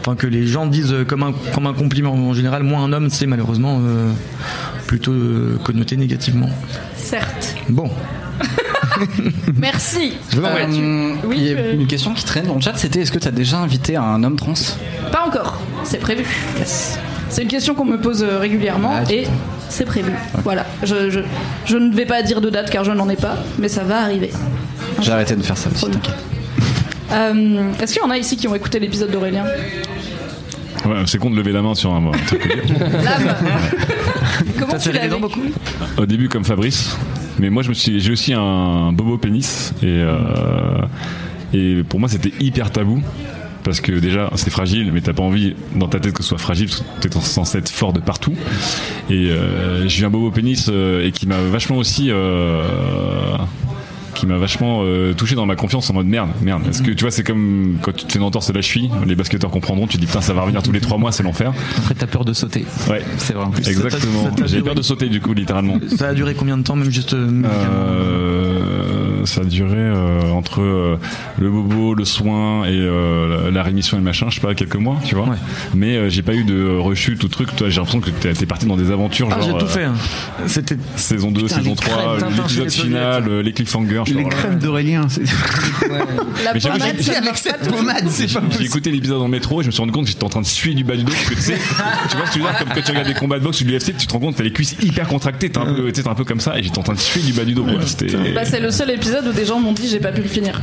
enfin 0.00 0.14
que 0.28 0.34
les 0.34 0.46
gens 0.46 0.66
disent 0.66 0.94
comme 1.06 1.22
un 1.22 1.32
comme 1.54 1.66
un 1.66 1.72
compliment 1.72 2.12
en 2.12 2.34
général 2.34 2.62
moins 2.62 2.82
un 2.84 2.92
homme 2.92 3.08
c'est 3.10 3.26
malheureusement 3.26 3.80
euh, 3.82 4.10
plutôt 4.86 5.12
euh, 5.12 5.58
connoté 5.64 5.96
négativement 5.96 6.48
Certes. 6.96 7.54
bon 7.68 7.90
Merci. 9.56 10.12
Je. 10.30 10.38
Euh, 10.40 10.44
Euh, 10.44 11.14
oui, 11.24 11.36
il 11.38 11.46
y 11.46 11.52
a 11.54 11.58
euh, 11.58 11.74
une 11.74 11.86
question 11.86 12.14
qui 12.14 12.24
traîne 12.24 12.46
dans 12.46 12.54
le 12.54 12.60
chat, 12.60 12.74
c'était 12.76 13.00
est-ce 13.00 13.12
que 13.12 13.18
tu 13.18 13.28
as 13.28 13.32
déjà 13.32 13.58
invité 13.58 13.96
un 13.96 14.22
homme 14.22 14.36
trans? 14.36 14.54
Pas 15.12 15.24
encore. 15.26 15.60
C'est 15.84 15.98
prévu. 15.98 16.24
C'est 17.28 17.42
une 17.42 17.48
question 17.48 17.74
qu'on 17.74 17.84
me 17.84 17.98
pose 18.00 18.22
euh, 18.22 18.38
régulièrement 18.38 18.92
Ah, 19.04 19.12
et 19.12 19.26
c'est 19.68 19.84
prévu. 19.84 20.12
Voilà. 20.44 20.66
Je, 20.82 21.10
je, 21.10 21.20
je 21.66 21.76
ne 21.76 21.94
vais 21.94 22.06
pas 22.06 22.22
dire 22.22 22.40
de 22.40 22.50
date 22.50 22.70
car 22.70 22.84
je 22.84 22.92
n'en 22.92 23.08
ai 23.08 23.16
pas, 23.16 23.36
mais 23.58 23.68
ça 23.68 23.82
va 23.84 24.00
arriver. 24.02 24.30
J'ai 25.00 25.12
arrêté 25.12 25.34
de 25.36 25.42
faire 25.42 25.56
ça 25.58 25.68
aussi, 25.74 25.90
t'inquiète. 25.90 26.14
Euh, 27.12 27.72
Est-ce 27.80 27.94
qu'il 27.94 28.02
y 28.02 28.04
en 28.06 28.10
a 28.10 28.18
ici 28.18 28.36
qui 28.36 28.46
ont 28.48 28.54
écouté 28.54 28.78
l'épisode 28.78 29.10
d'Aurélien? 29.10 29.44
Ouais, 30.86 31.02
c'est 31.06 31.18
con 31.18 31.30
de 31.30 31.36
lever 31.36 31.52
la 31.52 31.62
main 31.62 31.74
sur 31.74 31.92
un, 31.92 32.06
un 32.06 32.12
truc. 32.26 32.42
Comment 34.58 34.72
Ça 34.72 34.78
tu 34.78 34.92
l'as 34.92 35.08
vécu 35.08 35.40
Au 35.96 36.06
début 36.06 36.28
comme 36.28 36.44
Fabrice, 36.44 36.96
mais 37.38 37.50
moi 37.50 37.62
je 37.62 37.68
me 37.70 37.74
suis, 37.74 38.00
j'ai 38.00 38.12
aussi 38.12 38.32
un 38.32 38.92
bobo 38.92 39.18
pénis 39.18 39.72
et 39.82 39.86
euh, 39.86 40.82
et 41.52 41.82
pour 41.88 41.98
moi 42.00 42.08
c'était 42.08 42.32
hyper 42.40 42.70
tabou 42.70 43.02
parce 43.64 43.80
que 43.80 43.92
déjà 43.92 44.30
c'est 44.36 44.50
fragile, 44.50 44.92
mais 44.92 45.00
t'as 45.00 45.12
pas 45.12 45.22
envie 45.22 45.54
dans 45.76 45.88
ta 45.88 46.00
tête 46.00 46.14
que 46.14 46.22
ce 46.22 46.30
soit 46.30 46.38
fragile, 46.38 46.68
parce 46.68 46.80
que 46.80 47.08
t'es 47.08 47.20
censé 47.20 47.58
être 47.58 47.68
fort 47.68 47.92
de 47.92 48.00
partout. 48.00 48.32
Et 49.10 49.30
euh, 49.30 49.86
j'ai 49.88 50.02
eu 50.02 50.06
un 50.06 50.10
bobo 50.10 50.30
pénis 50.30 50.68
euh, 50.70 51.06
et 51.06 51.12
qui 51.12 51.26
m'a 51.26 51.38
vachement 51.38 51.76
aussi 51.76 52.08
euh, 52.10 52.62
qui 54.18 54.26
m'a 54.26 54.36
vachement 54.36 54.80
euh, 54.82 55.12
touché 55.14 55.34
dans 55.34 55.46
ma 55.46 55.56
confiance 55.56 55.88
en 55.90 55.94
mode 55.94 56.06
merde, 56.06 56.28
merde. 56.42 56.62
Est-ce 56.68 56.82
que 56.82 56.90
tu 56.90 57.04
vois, 57.04 57.10
c'est 57.10 57.22
comme 57.24 57.78
quand 57.82 57.92
tu 57.92 58.04
te 58.04 58.12
fais 58.12 58.18
une 58.18 58.24
entorse 58.24 58.48
de 58.48 58.52
la 58.52 58.62
cheville, 58.62 58.90
les 59.06 59.14
basketteurs 59.14 59.50
comprendront, 59.50 59.86
tu 59.86 59.96
te 59.96 60.00
dis 60.00 60.06
putain, 60.06 60.20
ça 60.20 60.34
va 60.34 60.42
revenir 60.42 60.62
tous 60.62 60.72
les 60.72 60.80
trois 60.80 60.98
mois, 60.98 61.12
c'est 61.12 61.22
l'enfer. 61.22 61.52
Après, 61.78 61.94
t'as 61.94 62.06
peur 62.06 62.24
de 62.24 62.32
sauter. 62.32 62.64
Ouais, 62.90 63.02
C'est 63.18 63.34
vrai 63.34 63.44
en 63.44 63.50
plus. 63.50 63.68
exactement. 63.68 64.30
J'ai 64.44 64.60
peur 64.62 64.74
de 64.74 64.82
sauter 64.82 65.08
du 65.08 65.20
coup, 65.20 65.34
littéralement. 65.34 65.78
Ça 65.96 66.08
a 66.08 66.14
duré 66.14 66.34
combien 66.34 66.58
de 66.58 66.62
temps, 66.62 66.76
même 66.76 66.90
juste 66.90 67.14
Euh, 67.14 69.17
ça 69.28 69.42
a 69.42 69.44
duré 69.44 69.76
euh, 69.76 70.30
entre 70.30 70.60
euh, 70.62 70.96
le 71.38 71.50
bobo, 71.50 71.94
le 71.94 72.04
soin 72.04 72.64
et 72.64 72.70
euh, 72.72 73.44
la, 73.44 73.50
la 73.50 73.62
rémission 73.62 73.96
et 73.96 74.00
le 74.00 74.04
machin, 74.04 74.26
je 74.30 74.36
sais 74.36 74.40
pas, 74.40 74.54
quelques 74.54 74.76
mois, 74.76 74.98
tu 75.04 75.14
vois. 75.14 75.26
Ouais. 75.28 75.36
Mais 75.74 75.96
euh, 75.96 76.08
j'ai 76.08 76.22
pas 76.22 76.34
eu 76.34 76.44
de 76.44 76.76
rechute 76.78 77.22
ou 77.24 77.28
truc. 77.28 77.54
Toi, 77.56 77.68
j'ai 77.70 77.76
l'impression 77.76 78.00
que 78.00 78.10
t'es 78.10 78.32
t'es 78.32 78.46
parti 78.46 78.66
dans 78.66 78.76
des 78.76 78.90
aventures. 78.90 79.28
Ah, 79.30 79.40
genre, 79.40 79.58
j'ai 79.60 79.66
tout 79.66 79.70
fait. 79.70 79.84
hein. 79.84 79.94
C'était 80.46 80.76
Saison 80.96 81.30
2, 81.30 81.42
Putain, 81.42 81.56
saison 81.56 81.70
les 81.70 81.76
3, 81.76 81.94
crèmes, 81.96 82.18
Tintin 82.18 82.48
chez 82.48 82.60
l'épisode 82.62 82.70
final, 82.86 83.40
les 83.40 83.52
cliffhangers. 83.52 84.02
Les 84.14 84.24
crèmes 84.24 84.58
d'Aurélien. 84.58 85.08
c'est- 85.08 85.22
La 86.44 86.54
Mais 86.54 86.60
j'ai- 86.60 86.68
pommade, 86.68 87.24
marche 87.24 87.44
pas 87.44 87.52
toujours. 87.58 88.42
J'ai 88.58 88.64
écouté 88.64 88.90
l'épisode 88.90 89.22
en 89.22 89.28
métro 89.28 89.60
et 89.60 89.64
je 89.64 89.68
me 89.68 89.72
suis 89.72 89.80
rendu 89.80 89.92
compte 89.92 90.04
que 90.04 90.10
j'étais 90.10 90.24
en 90.24 90.28
train 90.28 90.40
de 90.42 90.46
suer 90.46 90.74
du 90.74 90.84
bas 90.84 90.96
du 90.96 91.04
dos 91.04 91.12
que 91.28 91.34
tu 91.34 91.40
sais, 91.40 91.54
tu 92.10 92.16
vois 92.16 92.26
ce 92.26 92.32
que 92.32 92.38
je 92.38 92.44
veux 92.44 92.44
dire, 92.50 92.58
comme 92.58 92.68
quand 92.74 92.82
tu 92.82 92.90
regardes 92.90 93.08
des 93.08 93.14
combats 93.14 93.38
de 93.38 93.44
boxe 93.44 93.60
ou 93.60 93.64
de 93.64 93.70
l'UFC, 93.70 93.96
tu 93.96 94.06
te 94.06 94.12
rends 94.12 94.20
compte 94.20 94.32
que 94.34 94.38
t'as 94.38 94.44
les 94.44 94.52
cuisses 94.52 94.76
hyper 94.82 95.06
contractées, 95.08 95.50
t'es 95.50 95.58
un 95.58 95.66
peu, 95.74 95.92
t'es 95.92 96.06
un 96.06 96.14
peu 96.14 96.24
comme 96.24 96.40
ça 96.40 96.58
et 96.58 96.62
j'étais 96.62 96.78
en 96.78 96.82
train 96.82 96.94
de 96.94 96.98
suer 96.98 97.20
du 97.22 97.32
bas 97.32 97.44
du 97.44 97.54
dos. 97.54 97.64
Bah, 98.34 98.44
c'est 98.44 98.60
le 98.60 98.70
seul 98.70 98.90
épisode 98.90 99.17
où 99.26 99.32
des 99.32 99.44
gens 99.44 99.58
m'ont 99.60 99.72
dit 99.72 99.88
j'ai 99.88 100.00
pas 100.00 100.12
pu 100.12 100.22
le 100.22 100.28
finir. 100.28 100.60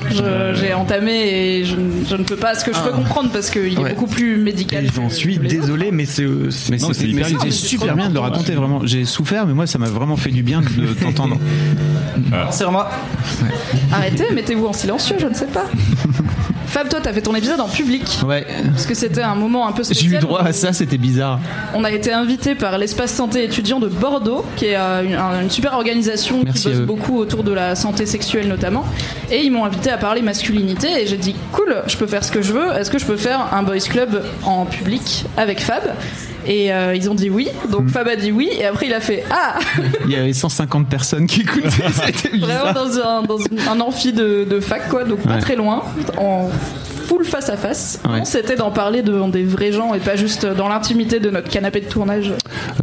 J'ai 0.55 0.73
entamé 0.73 1.11
et 1.13 1.65
je, 1.65 1.75
ne- 1.75 2.05
je 2.09 2.15
ne 2.15 2.23
peux 2.23 2.35
pas. 2.35 2.53
Ce 2.55 2.63
que 2.65 2.73
je 2.73 2.79
peux 2.79 2.91
comprendre 2.91 3.29
parce 3.31 3.49
qu'il 3.49 3.73
est 3.73 3.77
Ouais. 3.77 3.89
beaucoup 3.93 4.07
plus 4.07 4.37
médical. 4.37 4.85
J'en 4.95 5.09
suis 5.09 5.37
désolé, 5.37 5.91
mais 5.91 6.05
c'est. 6.05 6.23
euh, 6.23 6.49
c'était 6.51 7.51
super 7.51 7.95
bien 7.95 8.09
de 8.09 8.13
le 8.13 8.19
raconter 8.19 8.53
vraiment. 8.53 8.81
J'ai 8.85 9.05
souffert, 9.05 9.45
mais 9.47 9.53
moi 9.53 9.67
ça 9.67 9.77
m'a 9.79 9.89
vraiment 9.89 10.15
fait 10.17 10.31
du 10.31 10.43
bien 10.43 10.61
de 10.61 10.93
t'entendre. 11.03 11.37
C'est 12.51 12.69
moi. 12.69 12.89
Arrêtez, 13.91 14.25
mettez-vous 14.33 14.67
en 14.67 14.73
silencieux, 14.73 15.15
je 15.19 15.27
ne 15.27 15.33
sais 15.33 15.47
pas. 15.47 15.65
Fab, 16.67 16.89
toi, 16.89 16.99
t'as 17.01 17.13
fait 17.13 17.21
ton 17.21 17.33
épisode 17.35 17.59
en 17.59 17.67
public. 17.69 18.19
Ouais, 18.25 18.45
Parce 18.71 18.85
que 18.85 18.93
c'était 18.93 19.21
un 19.21 19.35
moment 19.35 19.67
un 19.67 19.71
peu 19.71 19.83
j'ai 19.83 19.93
spécial. 19.93 20.15
eu 20.15 20.17
droit 20.19 20.41
à 20.41 20.51
ça, 20.51 20.73
c'était 20.73 20.97
bizarre. 20.97 21.39
On 21.73 21.83
a 21.83 21.91
été 21.91 22.11
invité 22.11 22.55
par 22.55 22.77
l'espace 22.77 23.13
santé 23.13 23.43
étudiant 23.43 23.79
de 23.79 23.87
Bordeaux, 23.87 24.43
qui 24.57 24.65
est 24.67 24.75
euh, 24.77 25.03
une, 25.03 25.13
un- 25.13 25.41
une 25.41 25.49
super 25.49 25.73
organisation 25.73 26.41
Merci 26.43 26.63
qui 26.63 26.69
bosse 26.69 26.81
beaucoup 26.85 27.17
autour 27.17 27.43
de 27.43 27.51
la 27.53 27.75
santé 27.75 28.05
sexuelle 28.05 28.47
notamment. 28.47 28.83
Et 29.31 29.41
ils 29.43 29.51
m'ont 29.51 29.65
invité 29.65 29.89
à 29.91 29.97
parler 29.97 30.21
masculinité 30.21 30.87
et 31.01 31.07
j'ai 31.07 31.17
dit 31.17 31.35
cool, 31.53 31.77
je 31.87 31.95
peux 31.97 32.07
faire 32.07 32.23
ce 32.23 32.31
que 32.31 32.41
je 32.41 32.51
veux. 32.53 32.71
Est-ce 32.73 32.89
que 32.91 32.99
je 32.99 33.05
peux 33.05 33.17
faire 33.17 33.53
un 33.53 33.63
boys 33.63 33.79
club 33.79 34.23
en 34.43 34.65
public 34.65 35.25
avec 35.37 35.61
Fab? 35.61 35.83
Et 36.45 36.71
euh, 36.73 36.95
ils 36.95 37.09
ont 37.09 37.15
dit 37.15 37.29
oui. 37.29 37.49
Donc 37.71 37.89
Fab 37.89 38.07
a 38.07 38.15
dit 38.15 38.31
oui. 38.31 38.49
Et 38.59 38.65
après 38.65 38.85
il 38.87 38.93
a 38.93 38.99
fait 38.99 39.23
ah! 39.31 39.59
Il 40.05 40.11
y 40.11 40.15
avait 40.15 40.33
150 40.33 40.87
personnes 40.89 41.25
qui 41.27 41.41
écoutaient, 41.41 41.69
c'était 42.05 42.37
vraiment 42.37 42.73
dans 42.73 42.99
un, 42.99 43.23
dans 43.23 43.37
un 43.69 43.79
amphi 43.79 44.13
de, 44.13 44.45
de 44.49 44.59
fac 44.59 44.87
quoi, 44.89 45.03
donc 45.03 45.19
pas 45.21 45.35
Ouais. 45.35 45.39
très 45.41 45.55
loin, 45.55 45.83
en 46.17 46.49
full 47.05 47.23
face 47.25 47.49
à 47.49 47.57
face. 47.57 47.99
Ouais. 48.09 48.23
C'était 48.25 48.55
d'en 48.55 48.71
parler 48.71 49.01
devant 49.01 49.27
des 49.29 49.43
vrais 49.43 49.71
gens 49.71 49.93
et 49.93 49.99
pas 49.99 50.15
juste 50.15 50.45
dans 50.45 50.67
l'intimité 50.67 51.19
de 51.19 51.29
notre 51.29 51.49
canapé 51.49 51.81
de 51.81 51.85
tournage. 51.85 52.31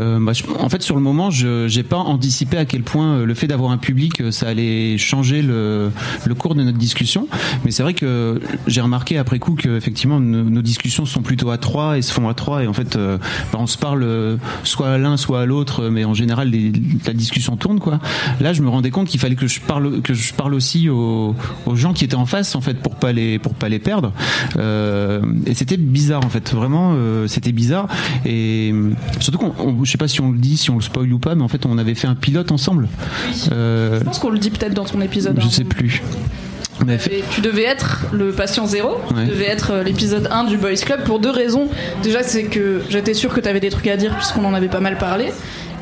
Euh, 0.01 0.19
bah, 0.21 0.33
je- 0.33 0.45
en 0.59 0.69
fait, 0.69 0.83
sur 0.83 0.95
le 0.95 1.03
moment, 1.03 1.31
je 1.31 1.67
j'ai 1.69 1.83
pas 1.83 1.97
anticipé 1.97 2.57
à 2.57 2.65
quel 2.65 2.83
point 2.83 3.17
euh, 3.17 3.27
le 3.27 3.35
fait 3.35 3.47
d'avoir 3.47 3.71
un 3.73 3.79
public, 3.79 4.21
euh, 4.21 4.31
ça 4.31 4.49
allait 4.49 4.97
changer 4.99 5.43
le, 5.43 5.91
le 6.25 6.35
cours 6.35 6.55
de 6.55 6.63
notre 6.63 6.79
discussion. 6.79 7.27
Mais 7.65 7.71
c'est 7.71 7.83
vrai 7.83 7.95
que 7.95 8.41
j'ai 8.67 8.81
remarqué 8.81 9.19
après 9.19 9.39
coup 9.39 9.55
que 9.55 9.77
effectivement 9.77 10.21
nos, 10.21 10.43
nos 10.45 10.63
discussions 10.63 11.05
sont 11.07 11.23
plutôt 11.23 11.51
à 11.51 11.59
trois 11.59 11.99
et 11.99 12.03
se 12.03 12.13
font 12.13 12.29
à 12.29 12.35
trois 12.35 12.63
et 12.63 12.67
en 12.67 12.73
fait, 12.73 12.97
euh, 12.97 13.19
bah, 13.53 13.59
on 13.61 13.67
se 13.67 13.79
parle 13.79 14.39
soit 14.65 14.89
à 14.91 14.99
l'un, 14.99 15.17
soit 15.17 15.41
à 15.43 15.47
l'autre, 15.47 15.89
mais 15.89 16.05
en 16.05 16.15
général, 16.15 16.49
les- 16.51 16.73
la 17.07 17.13
discussion 17.13 17.57
tourne 17.57 17.81
quoi. 17.81 17.99
Là, 18.41 18.53
je 18.53 18.63
me 18.63 18.69
rendais 18.69 18.91
compte 18.91 19.09
qu'il 19.09 19.21
fallait 19.21 19.35
que 19.35 19.47
je 19.47 19.61
parle 19.61 20.01
que 20.03 20.15
je 20.15 20.33
parle 20.35 20.55
aussi 20.55 20.89
aux, 20.89 21.35
aux 21.67 21.75
gens 21.77 21.93
qui 21.93 22.05
étaient 22.05 22.15
en 22.15 22.27
face 22.27 22.55
en 22.55 22.61
fait 22.61 22.75
pour 22.75 22.97
pas 22.97 23.13
les 23.13 23.39
pour 23.39 23.55
pas 23.55 23.69
les 23.69 23.79
perdre. 23.79 24.12
Euh, 24.59 25.21
et 25.47 25.55
c'était 25.55 25.77
bizarre 25.77 26.25
en 26.25 26.29
fait, 26.31 26.53
vraiment, 26.53 26.93
euh, 26.95 27.27
c'était 27.27 27.53
bizarre. 27.53 27.89
Et 28.25 28.71
euh, 28.73 28.91
surtout 29.21 29.39
qu'on, 29.39 29.53
on- 29.59 29.85
je 29.85 29.91
sais 29.91 29.99
pas 29.99 30.09
si 30.09 30.21
on 30.21 30.31
le 30.31 30.39
dit, 30.39 30.57
si 30.57 30.71
on 30.71 30.77
le 30.77 30.83
spoil 30.83 31.13
ou 31.13 31.19
pas, 31.19 31.35
mais 31.35 31.43
en 31.43 31.49
fait, 31.49 31.67
on 31.67 31.79
avait 31.79 31.95
fait 31.95 32.07
un 32.09 32.15
pilote 32.15 32.53
ensemble. 32.53 32.89
Je 33.51 34.03
pense 34.03 34.19
qu'on 34.19 34.31
le 34.31 34.39
dit 34.39 34.51
peut-être 34.51 34.75
dans 34.75 34.85
ton 34.85 35.01
épisode. 35.01 35.39
je 35.41 35.47
hein. 35.47 35.51
sais 35.51 35.65
plus. 35.65 36.03
Fait- 36.99 37.23
tu 37.31 37.41
devais 37.43 37.63
être 37.63 38.07
le 38.13 38.33
patient 38.33 38.67
zéro, 38.67 38.97
Ouais. 39.15 39.25
tu 39.27 39.31
devais 39.31 39.45
être 39.47 39.83
l'épisode 39.85 40.29
1 40.33 40.45
du 40.45 40.57
Boys 40.57 40.75
Club 40.85 41.05
pour 41.05 41.21
deux 41.21 41.31
raisons. 41.31 41.69
Déjà, 42.03 42.25
c'est 42.25 42.45
que 42.45 42.83
j'étais 42.89 43.15
sûr 43.15 43.33
que 43.33 43.41
tu 43.41 43.49
avais 43.49 43.61
des 43.61 43.71
trucs 43.71 43.87
à 43.87 43.97
dire 43.97 44.17
puisqu'on 44.17 44.45
en 44.45 44.53
avait 44.55 44.69
pas 44.69 44.81
mal 44.81 44.99
parlé. 44.99 45.27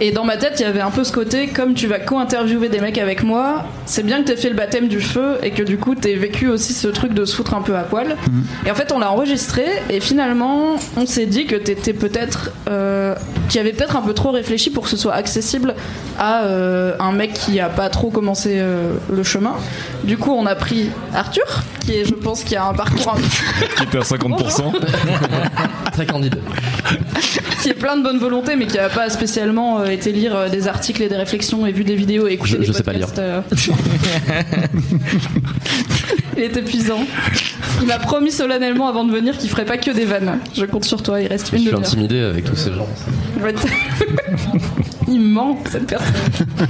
Et 0.02 0.12
dans 0.12 0.24
ma 0.24 0.38
tête, 0.38 0.54
il 0.58 0.62
y 0.62 0.64
avait 0.64 0.80
un 0.80 0.90
peu 0.90 1.04
ce 1.04 1.12
côté, 1.12 1.48
comme 1.48 1.74
tu 1.74 1.86
vas 1.86 1.98
co-interviewer 1.98 2.70
des 2.70 2.80
mecs 2.80 2.96
avec 2.96 3.22
moi, 3.22 3.66
c'est 3.84 4.02
bien 4.02 4.22
que 4.22 4.28
t'aies 4.28 4.36
fait 4.36 4.48
le 4.48 4.54
baptême 4.54 4.88
du 4.88 5.00
feu 5.00 5.36
et 5.42 5.50
que 5.50 5.62
du 5.62 5.76
coup 5.76 5.94
t'aies 5.94 6.14
vécu 6.14 6.48
aussi 6.48 6.72
ce 6.72 6.88
truc 6.88 7.12
de 7.12 7.26
se 7.26 7.36
foutre 7.36 7.54
un 7.54 7.60
peu 7.60 7.76
à 7.76 7.82
poil. 7.82 8.16
Et 8.64 8.70
en 8.70 8.74
fait, 8.74 8.92
on 8.92 8.98
l'a 8.98 9.12
enregistré 9.12 9.66
et 9.90 10.00
finalement, 10.00 10.76
on 10.96 11.04
s'est 11.04 11.26
dit 11.26 11.44
que 11.44 11.56
t'étais 11.56 11.92
peut-être, 11.92 12.50
euh, 12.70 13.14
qu'il 13.48 13.58
y 13.58 13.60
avait 13.60 13.72
peut-être 13.72 13.94
un 13.94 14.00
peu 14.00 14.14
trop 14.14 14.30
réfléchi 14.30 14.70
pour 14.70 14.84
que 14.84 14.88
ce 14.88 14.96
soit 14.96 15.12
accessible 15.12 15.74
à 16.18 16.44
euh, 16.44 16.94
un 16.98 17.12
mec 17.12 17.34
qui 17.34 17.60
a 17.60 17.68
pas 17.68 17.90
trop 17.90 18.08
commencé 18.08 18.54
euh, 18.54 18.94
le 19.12 19.22
chemin. 19.22 19.54
Du 20.04 20.16
coup, 20.16 20.32
on 20.32 20.46
a 20.46 20.54
pris 20.54 20.88
Arthur, 21.14 21.44
qui 21.84 21.92
est, 21.92 22.04
je 22.04 22.14
pense, 22.14 22.42
qui 22.42 22.56
a 22.56 22.64
un 22.66 22.72
parcours 22.74 23.14
un- 23.16 23.20
Qui 23.76 23.82
était 23.84 23.98
à 23.98 24.00
50%. 24.02 24.72
Très 25.92 26.06
candide. 26.06 26.36
qui 27.62 27.68
est 27.68 27.74
plein 27.74 27.96
de 27.96 28.02
bonne 28.02 28.18
volonté, 28.18 28.56
mais 28.56 28.66
qui 28.66 28.78
a 28.78 28.88
pas 28.88 29.10
spécialement 29.10 29.80
euh, 29.80 29.86
été 29.86 30.10
lire 30.12 30.34
euh, 30.34 30.48
des 30.48 30.68
articles 30.68 31.02
et 31.02 31.08
des 31.08 31.16
réflexions 31.16 31.66
et 31.66 31.72
vu 31.72 31.84
des 31.84 31.94
vidéos 31.96 32.26
et 32.28 32.32
écouter 32.32 32.52
Je- 32.52 32.56
des 32.58 32.64
je 32.66 32.72
sais 32.72 32.82
pas 32.82 32.92
podcasts. 32.92 33.18
euh. 33.18 33.42
il 36.36 36.42
est 36.44 36.56
épuisant. 36.56 37.00
Il 37.82 37.86
m'a 37.86 37.98
promis 37.98 38.30
solennellement 38.32 38.88
avant 38.88 39.04
de 39.04 39.12
venir 39.12 39.36
qu'il 39.36 39.50
ferait 39.50 39.64
pas 39.66 39.76
que 39.78 39.90
des 39.90 40.04
vannes. 40.06 40.38
Je 40.56 40.64
compte 40.64 40.84
sur 40.84 41.02
toi. 41.02 41.20
Il 41.20 41.26
reste 41.28 41.48
Je 41.50 41.56
une 41.56 41.62
suis 41.62 41.70
demi-heure. 41.70 41.86
intimidé 41.86 42.20
avec 42.20 42.44
tous 42.44 42.56
ces 42.56 42.72
gens. 42.72 42.88
Il 45.10 45.20
ment 45.20 45.58
cette 45.68 45.86
personne. 45.86 46.14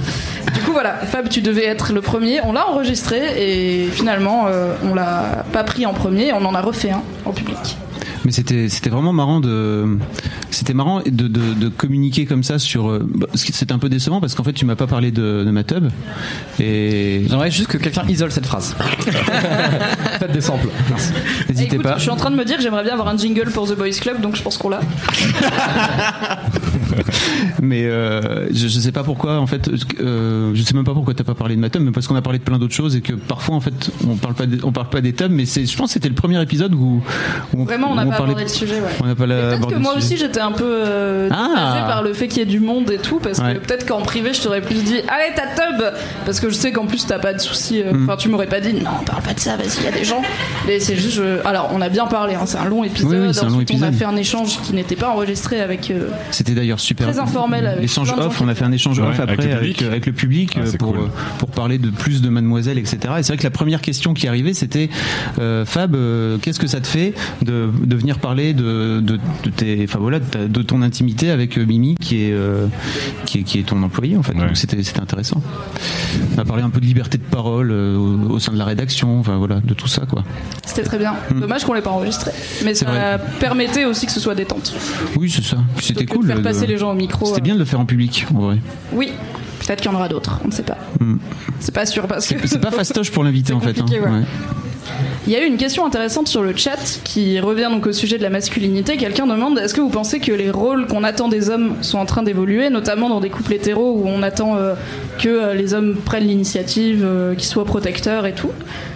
Du 0.53 0.59
coup 0.61 0.73
voilà, 0.73 0.95
Fab, 0.95 1.29
tu 1.29 1.41
devais 1.41 1.65
être 1.65 1.93
le 1.93 2.01
premier. 2.01 2.41
On 2.43 2.51
l'a 2.51 2.67
enregistré 2.67 3.19
et 3.37 3.87
finalement 3.87 4.45
euh, 4.47 4.73
on 4.83 4.93
l'a 4.93 5.45
pas 5.53 5.63
pris 5.63 5.85
en 5.85 5.93
premier. 5.93 6.33
On 6.33 6.43
en 6.45 6.53
a 6.53 6.61
refait 6.61 6.91
un 6.91 7.01
en 7.25 7.31
public. 7.31 7.77
Mais 8.25 8.31
c'était 8.31 8.67
c'était 8.69 8.89
vraiment 8.89 9.13
marrant 9.13 9.39
de 9.39 9.97
c'était 10.51 10.73
marrant 10.73 10.99
de, 10.99 11.09
de, 11.09 11.53
de 11.53 11.69
communiquer 11.69 12.25
comme 12.25 12.43
ça 12.43 12.59
sur 12.59 12.89
euh, 12.89 13.07
bah, 13.15 13.27
c'était 13.33 13.71
un 13.71 13.79
peu 13.79 13.89
décevant 13.89 14.19
parce 14.21 14.35
qu'en 14.35 14.43
fait 14.43 14.53
tu 14.53 14.65
m'as 14.65 14.75
pas 14.75 14.85
parlé 14.87 15.09
de, 15.11 15.43
de 15.43 15.51
ma 15.51 15.63
tub 15.63 15.87
et 16.59 17.23
J'aimerais 17.27 17.49
juste 17.49 17.67
que 17.69 17.77
quelqu'un 17.77 18.03
isole 18.07 18.31
cette 18.31 18.45
phrase. 18.45 18.75
Faites 20.19 20.31
des 20.31 20.41
samples. 20.41 20.67
n'hésitez 21.49 21.79
pas. 21.79 21.95
Je 21.97 22.01
suis 22.01 22.11
en 22.11 22.15
train 22.15 22.29
de 22.29 22.35
me 22.35 22.45
dire 22.45 22.57
que 22.57 22.63
j'aimerais 22.63 22.83
bien 22.83 22.93
avoir 22.93 23.07
un 23.07 23.17
jingle 23.17 23.49
pour 23.51 23.67
The 23.67 23.75
Boys 23.75 23.89
Club, 24.01 24.21
donc 24.21 24.35
je 24.35 24.43
pense 24.43 24.57
qu'on 24.57 24.69
l'a. 24.69 24.81
Mais 27.61 27.83
euh, 27.85 28.47
je, 28.53 28.67
je 28.67 28.79
sais 28.79 28.91
pas 28.91 29.03
pourquoi 29.03 29.37
en 29.39 29.47
fait 29.47 29.69
euh, 29.99 30.51
je 30.53 30.61
sais 30.63 30.73
même 30.73 30.83
pas 30.83 30.93
pourquoi 30.93 31.13
t'as 31.13 31.23
pas 31.23 31.33
parlé 31.35 31.55
de 31.55 31.61
ma 31.61 31.69
tub 31.69 31.81
mais 31.83 31.91
parce 31.91 32.07
qu'on 32.07 32.15
a 32.15 32.21
parlé 32.21 32.39
de 32.39 32.43
plein 32.43 32.57
d'autres 32.59 32.73
choses 32.73 32.95
et 32.95 33.01
que 33.01 33.13
parfois 33.13 33.55
en 33.55 33.61
fait 33.61 33.91
on 34.07 34.15
parle 34.15 34.33
pas 34.35 34.43
on 34.63 34.71
parle 34.71 34.89
pas 34.89 35.01
des 35.01 35.13
tubs 35.13 35.31
mais 35.31 35.45
c'est 35.45 35.65
je 35.65 35.75
pense 35.77 35.89
que 35.89 35.93
c'était 35.93 36.09
le 36.09 36.15
premier 36.15 36.41
épisode 36.41 36.73
où, 36.73 37.01
où 37.55 37.65
Vraiment, 37.65 37.91
on 37.91 37.95
n'a 37.95 38.05
pas 38.05 38.15
abordé 38.15 38.43
le 38.43 38.49
sujet. 38.49 38.75
Ouais. 38.75 38.89
on 39.03 39.05
n'a 39.07 39.15
pas 39.15 39.25
la- 39.25 39.57
Peut-être 39.57 39.67
que 39.67 39.75
moi 39.75 39.93
sujet. 39.95 40.05
aussi 40.05 40.17
j'étais 40.17 40.39
un 40.39 40.51
peu 40.51 40.65
euh, 40.85 41.29
Ah. 41.31 41.85
par 41.87 42.03
le 42.03 42.13
fait 42.13 42.27
qu'il 42.27 42.39
y 42.39 42.41
ait 42.41 42.45
du 42.45 42.59
monde 42.59 42.89
et 42.91 42.97
tout, 42.97 43.19
parce 43.19 43.39
Ouais. 43.39 43.55
que 43.55 43.59
peut-être 43.59 43.85
qu'en 43.87 44.01
privé 44.01 44.33
je 44.33 44.41
t'aurais 44.41 44.61
plus 44.61 44.83
dit 44.83 44.97
allez 45.07 45.33
ta 45.35 45.43
tub 45.43 45.81
Parce 46.25 46.39
que 46.39 46.49
je 46.49 46.55
sais 46.55 46.71
qu'en 46.71 46.85
plus 46.85 47.05
t'as 47.05 47.19
pas 47.19 47.33
de 47.33 47.39
soucis, 47.39 47.81
euh, 47.81 47.91
Mm. 47.93 48.03
enfin 48.03 48.17
tu 48.17 48.29
m'aurais 48.29 48.47
pas 48.47 48.59
dit 48.59 48.73
non, 48.73 48.89
parle 49.05 49.21
pas 49.23 49.33
de 49.33 49.39
ça, 49.39 49.55
vas-y, 49.57 49.77
il 49.79 49.83
y 49.83 49.87
a 49.87 49.91
des 49.91 50.03
gens. 50.05 50.21
Mais 50.67 50.79
c'est 50.79 50.95
juste. 50.95 51.15
je- 51.15 51.45
Alors 51.45 51.69
on 51.73 51.81
a 51.81 51.89
bien 51.89 52.05
parlé, 52.07 52.35
hein, 52.35 52.43
c'est 52.45 52.57
un 52.57 52.65
long 52.65 52.83
épisode. 52.83 53.11
Oui, 53.11 53.17
oui, 53.27 53.33
c'est 53.33 53.41
un 53.43 53.47
long 53.49 53.55
Ensuite, 53.55 53.71
on 53.71 53.73
a 53.83 53.87
épisode. 53.87 53.93
fait 53.95 54.05
un 54.05 54.15
échange 54.17 54.59
qui 54.61 54.73
n'était 54.73 54.95
pas 54.95 55.09
enregistré 55.09 55.59
avec. 55.61 55.91
C'était 56.31 56.53
d'ailleurs 56.61 56.79
super. 56.79 57.07
Très 57.09 57.19
informel 57.19 57.77
L'échange 57.79 58.11
off, 58.17 58.41
on 58.41 58.47
a 58.47 58.55
fait 58.55 58.63
un 58.65 58.71
échange 58.71 58.99
Ouais, 58.99 59.07
off 59.07 59.19
avec 59.19 59.39
après 59.39 59.47
le 59.49 59.53
avec, 59.55 59.61
public. 59.77 59.81
avec 59.83 60.05
le 60.05 60.13
public 60.13 60.57
Ah, 60.57 60.77
pour, 60.77 60.93
cool. 60.93 61.01
euh, 61.01 61.07
pour 61.39 61.49
parler 61.49 61.77
de 61.77 61.89
plus 61.89 62.21
de 62.21 62.29
Mademoiselle, 62.29 62.77
etc. 62.77 62.97
Et 63.19 63.23
c'est 63.23 63.27
vrai 63.33 63.37
que 63.37 63.43
la 63.43 63.49
première 63.51 63.81
question 63.81 64.13
qui 64.13 64.27
arrivait, 64.27 64.53
c'était 64.53 64.89
euh, 65.39 65.65
Fab, 65.65 65.95
euh, 65.95 66.37
qu'est-ce 66.41 66.59
que 66.59 66.67
ça 66.67 66.79
te 66.81 66.87
fait 66.87 67.13
de, 67.41 67.69
de 67.83 67.95
venir 67.95 68.19
parler 68.19 68.53
de, 68.53 68.99
de, 69.01 69.19
de 69.43 69.49
tes, 69.49 69.81
enfin 69.87 69.99
voilà, 69.99 70.19
de, 70.19 70.25
ta- 70.25 70.47
de 70.47 70.61
ton 70.61 70.81
intimité 70.81 71.29
avec 71.31 71.57
euh, 71.57 71.65
Mimi, 71.65 71.95
qui 71.99 72.23
est, 72.23 72.31
euh, 72.33 72.67
qui 73.25 73.39
est 73.39 73.43
qui 73.43 73.59
est 73.59 73.63
ton 73.63 73.81
employé 73.83 74.17
en 74.17 74.23
fait. 74.23 74.33
Ouais. 74.33 74.45
Donc 74.47 74.57
c'était 74.57 74.81
c'était 74.83 75.01
intéressant. 75.01 75.41
On 76.35 76.39
a 76.39 76.45
parlé 76.45 76.63
un 76.63 76.69
peu 76.69 76.79
de 76.79 76.85
liberté 76.85 77.17
de 77.17 77.23
parole 77.23 77.69
euh, 77.71 77.95
au, 77.97 78.31
au 78.33 78.39
sein 78.39 78.51
de 78.53 78.57
la 78.57 78.65
rédaction, 78.65 79.19
enfin 79.19 79.37
voilà, 79.37 79.59
de 79.63 79.73
tout 79.73 79.87
ça 79.87 80.03
quoi. 80.05 80.23
C'était 80.65 80.83
très 80.83 80.97
bien. 80.97 81.15
Dommage 81.33 81.63
qu'on 81.65 81.73
l'ait 81.73 81.81
pas 81.81 81.91
enregistré. 81.91 82.31
Mais 82.65 82.71
Hmm. 82.71 82.75
Ça 82.75 83.17
permettait 83.39 83.85
aussi 83.85 84.05
que 84.05 84.11
ce 84.11 84.19
soit 84.19 84.33
détente. 84.33 84.73
Oui, 85.17 85.29
c'est 85.29 85.43
ça. 85.43 85.57
Puis 85.75 85.85
C'était 85.87 86.05
cool. 86.05 86.25
de 86.27 86.33
faire 86.51 86.61
de- 86.61 86.65
passer 86.65 86.67
les 86.71 86.77
gens 86.77 86.91
au 86.91 86.95
micro. 86.95 87.25
C'était 87.25 87.41
bien 87.41 87.53
de 87.55 87.59
le 87.59 87.65
faire 87.65 87.79
en 87.79 87.85
public, 87.85 88.25
en 88.35 88.39
vrai. 88.39 88.57
Oui, 88.93 89.11
peut-être 89.59 89.81
qu'il 89.81 89.91
y 89.91 89.93
en 89.93 89.97
aura 89.97 90.07
d'autres, 90.09 90.39
on 90.43 90.47
ne 90.47 90.53
sait 90.53 90.63
pas. 90.63 90.77
Hmm. 90.99 91.17
C'est 91.59 91.73
pas 91.73 91.85
sûr 91.85 92.07
parce 92.07 92.27
que. 92.27 92.47
C'est 92.47 92.59
pas 92.61 92.71
fastoche 92.71 93.11
pour 93.11 93.23
l'inviter 93.23 93.53
en 93.53 93.59
fait. 93.59 93.69
hein. 93.69 93.73
compliqué, 93.81 93.99
ouais. 94.01 94.09
Ouais. 94.09 94.23
Il 95.27 95.31
y 95.31 95.35
a 95.35 95.43
eu 95.43 95.45
une 95.47 95.57
question 95.57 95.85
intéressante 95.85 96.27
sur 96.27 96.41
le 96.41 96.55
chat 96.57 96.99
qui 97.03 97.39
revient 97.39 97.69
donc 97.71 97.85
au 97.85 97.91
sujet 97.91 98.17
de 98.17 98.23
la 98.23 98.31
masculinité. 98.31 98.97
Quelqu'un 98.97 99.27
demande 99.27 99.59
est-ce 99.59 99.75
que 99.75 99.79
vous 99.79 99.89
pensez 99.89 100.19
que 100.19 100.31
les 100.31 100.49
rôles 100.49 100.87
qu'on 100.87 101.03
attend 101.03 101.27
des 101.29 101.51
hommes 101.51 101.75
sont 101.81 101.99
en 101.99 102.07
train 102.07 102.23
d'évoluer, 102.23 102.71
notamment 102.71 103.07
dans 103.07 103.19
des 103.21 103.29
couples 103.29 103.53
hétéros 103.53 103.93
où 104.01 104.07
on 104.07 104.23
attend 104.23 104.57
euh, 104.57 104.73
que 105.19 105.29
euh, 105.29 105.53
les 105.53 105.75
hommes 105.75 105.95
prennent 106.03 106.25
l'initiative, 106.25 107.03
euh, 107.05 107.35
qu'ils 107.35 107.45
soient 107.47 107.65
protecteurs 107.65 108.25
et 108.25 108.33
tout? 108.33 108.49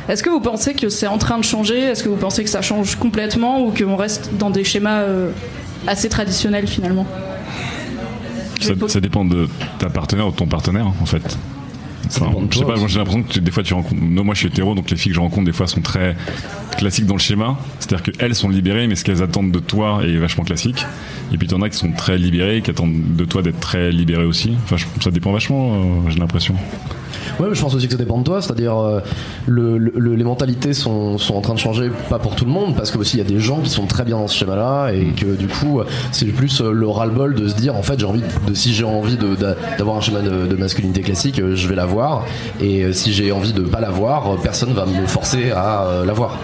Est-ce 0.10 0.24
que 0.24 0.32
vous 0.32 0.40
pensez 0.42 0.74
que 0.74 0.90
c'est 0.90 1.08
en 1.08 1.20
train 1.20 1.38
de 1.38 1.44
changer? 1.44 1.80
Est-ce 1.80 2.04
que 2.04 2.10
vous 2.10 2.16
pensez 2.18 2.44
que 2.44 2.50
ça 2.50 2.64
change 2.64 2.96
complètement 2.96 3.62
ou 3.64 3.72
qu'on 3.72 3.96
reste 3.96 4.32
dans 4.38 4.50
des 4.50 4.64
schémas 4.64 5.04
assez 5.86 6.10
traditionnels 6.10 6.68
finalement? 6.68 7.06
Ça, 8.66 8.74
ça 8.88 9.00
dépend 9.00 9.26
de 9.26 9.48
ta 9.80 9.90
partenaire 9.90 10.28
ou 10.28 10.32
de 10.32 10.36
ton 10.36 10.48
partenaire, 10.48 10.88
en 10.88 11.06
fait. 11.06 11.38
Enfin, 12.08 12.28
je 12.52 12.60
sais 12.60 12.66
pas, 12.66 12.76
moi 12.78 12.88
j'ai 12.88 13.00
l'impression 13.00 13.24
que 13.24 13.34
tu- 13.34 13.42
des 13.42 13.50
fois 13.52 13.64
tu 13.64 13.74
rencontres. 13.74 14.00
Non, 14.00 14.24
moi 14.24 14.36
je 14.36 14.40
suis 14.42 14.48
hétéro, 14.48 14.76
donc 14.76 14.92
les 14.92 14.96
filles 14.96 15.10
que 15.12 15.16
je 15.16 15.20
rencontre 15.22 15.46
des 15.46 15.54
fois 15.54 15.66
sont 15.66 15.82
très 15.82 16.16
classiques 16.78 17.08
dans 17.08 17.16
le 17.16 17.20
schéma. 17.20 17.58
C'est-à-dire 17.80 18.14
qu'elles 18.14 18.36
sont 18.36 18.48
libérées, 18.50 18.86
mais 18.86 18.96
ce 18.96 19.04
qu'elles 19.04 19.24
attendent 19.24 19.50
de 19.52 19.58
toi 19.60 20.02
est 20.04 20.16
vachement 20.18 20.44
classique. 20.44 20.86
Et 21.34 21.38
puis 21.40 21.48
t'en 21.48 21.64
as 21.64 21.70
qui 21.70 21.78
sont 21.78 21.92
très 21.94 22.20
libérées, 22.20 22.62
qui 22.62 22.70
attendent 22.70 23.16
de 23.16 23.26
toi 23.26 23.42
d'être 23.42 23.60
très 23.60 23.92
libéré 23.92 24.24
aussi. 24.24 24.54
Enfin, 24.66 24.78
je- 24.78 24.86
ça 25.04 25.10
dépend 25.10 25.32
vachement, 25.32 25.74
euh, 25.74 26.10
j'ai 26.10 26.20
l'impression. 26.20 26.54
Ouais, 27.40 27.48
mais 27.50 27.56
je 27.56 27.62
pense 27.62 27.74
aussi 27.76 27.86
que 27.88 27.92
ça 27.94 27.98
dépend 27.98 28.18
de 28.20 28.24
toi, 28.24 28.42
c'est-à-dire 28.42 28.78
euh, 28.78 29.00
le, 29.48 29.78
le- 29.78 30.16
les 30.16 30.24
mentalités 30.24 30.74
sont, 30.74 31.18
sont 31.18 31.36
en 31.36 31.42
train 31.42 31.54
de 31.54 31.60
changer, 31.60 31.90
pas 32.10 32.20
pour 32.20 32.36
tout 32.36 32.46
le 32.46 32.52
monde, 32.52 32.76
parce 32.76 32.92
que 32.92 32.98
aussi 32.98 33.18
il 33.18 33.20
y 33.20 33.26
a 33.26 33.30
des 33.30 33.40
gens 33.40 33.60
qui 33.60 33.70
sont 33.70 33.86
très 33.86 34.04
bien 34.04 34.18
dans 34.18 34.28
ce 34.28 34.38
schéma-là 34.38 34.92
et 34.92 35.08
que 35.08 35.36
du 35.36 35.48
coup 35.48 35.82
c'est 36.12 36.26
plus 36.28 36.62
euh, 36.62 36.72
le 36.72 36.88
ras-le-bol 36.88 37.36
de 37.36 37.48
se 37.48 37.56
dire 37.56 37.76
en 37.76 37.84
fait 37.84 38.00
j'ai 38.00 38.06
envie 38.06 38.22
de 38.48 38.54
si 38.54 38.74
j'ai 38.74 38.84
envie 38.86 39.18
d'avoir 39.78 39.98
un 39.98 40.02
schéma 40.02 40.22
de, 40.22 40.48
de 40.48 40.56
masculinité 40.56 41.02
classique, 41.02 41.40
euh, 41.40 41.56
je 41.56 41.68
vais 41.68 41.76
l'avoir 41.76 42.26
et 42.62 42.84
euh, 42.84 42.94
si 42.94 43.14
j'ai 43.14 43.32
envie 43.32 43.54
de 43.54 43.62
pas 43.62 43.80
l'avoir, 43.82 44.36
personne 44.42 44.74
va 44.74 44.86
me 44.86 45.06
forcer 45.08 45.52
à 45.52 46.04
l'avoir. 46.06 46.38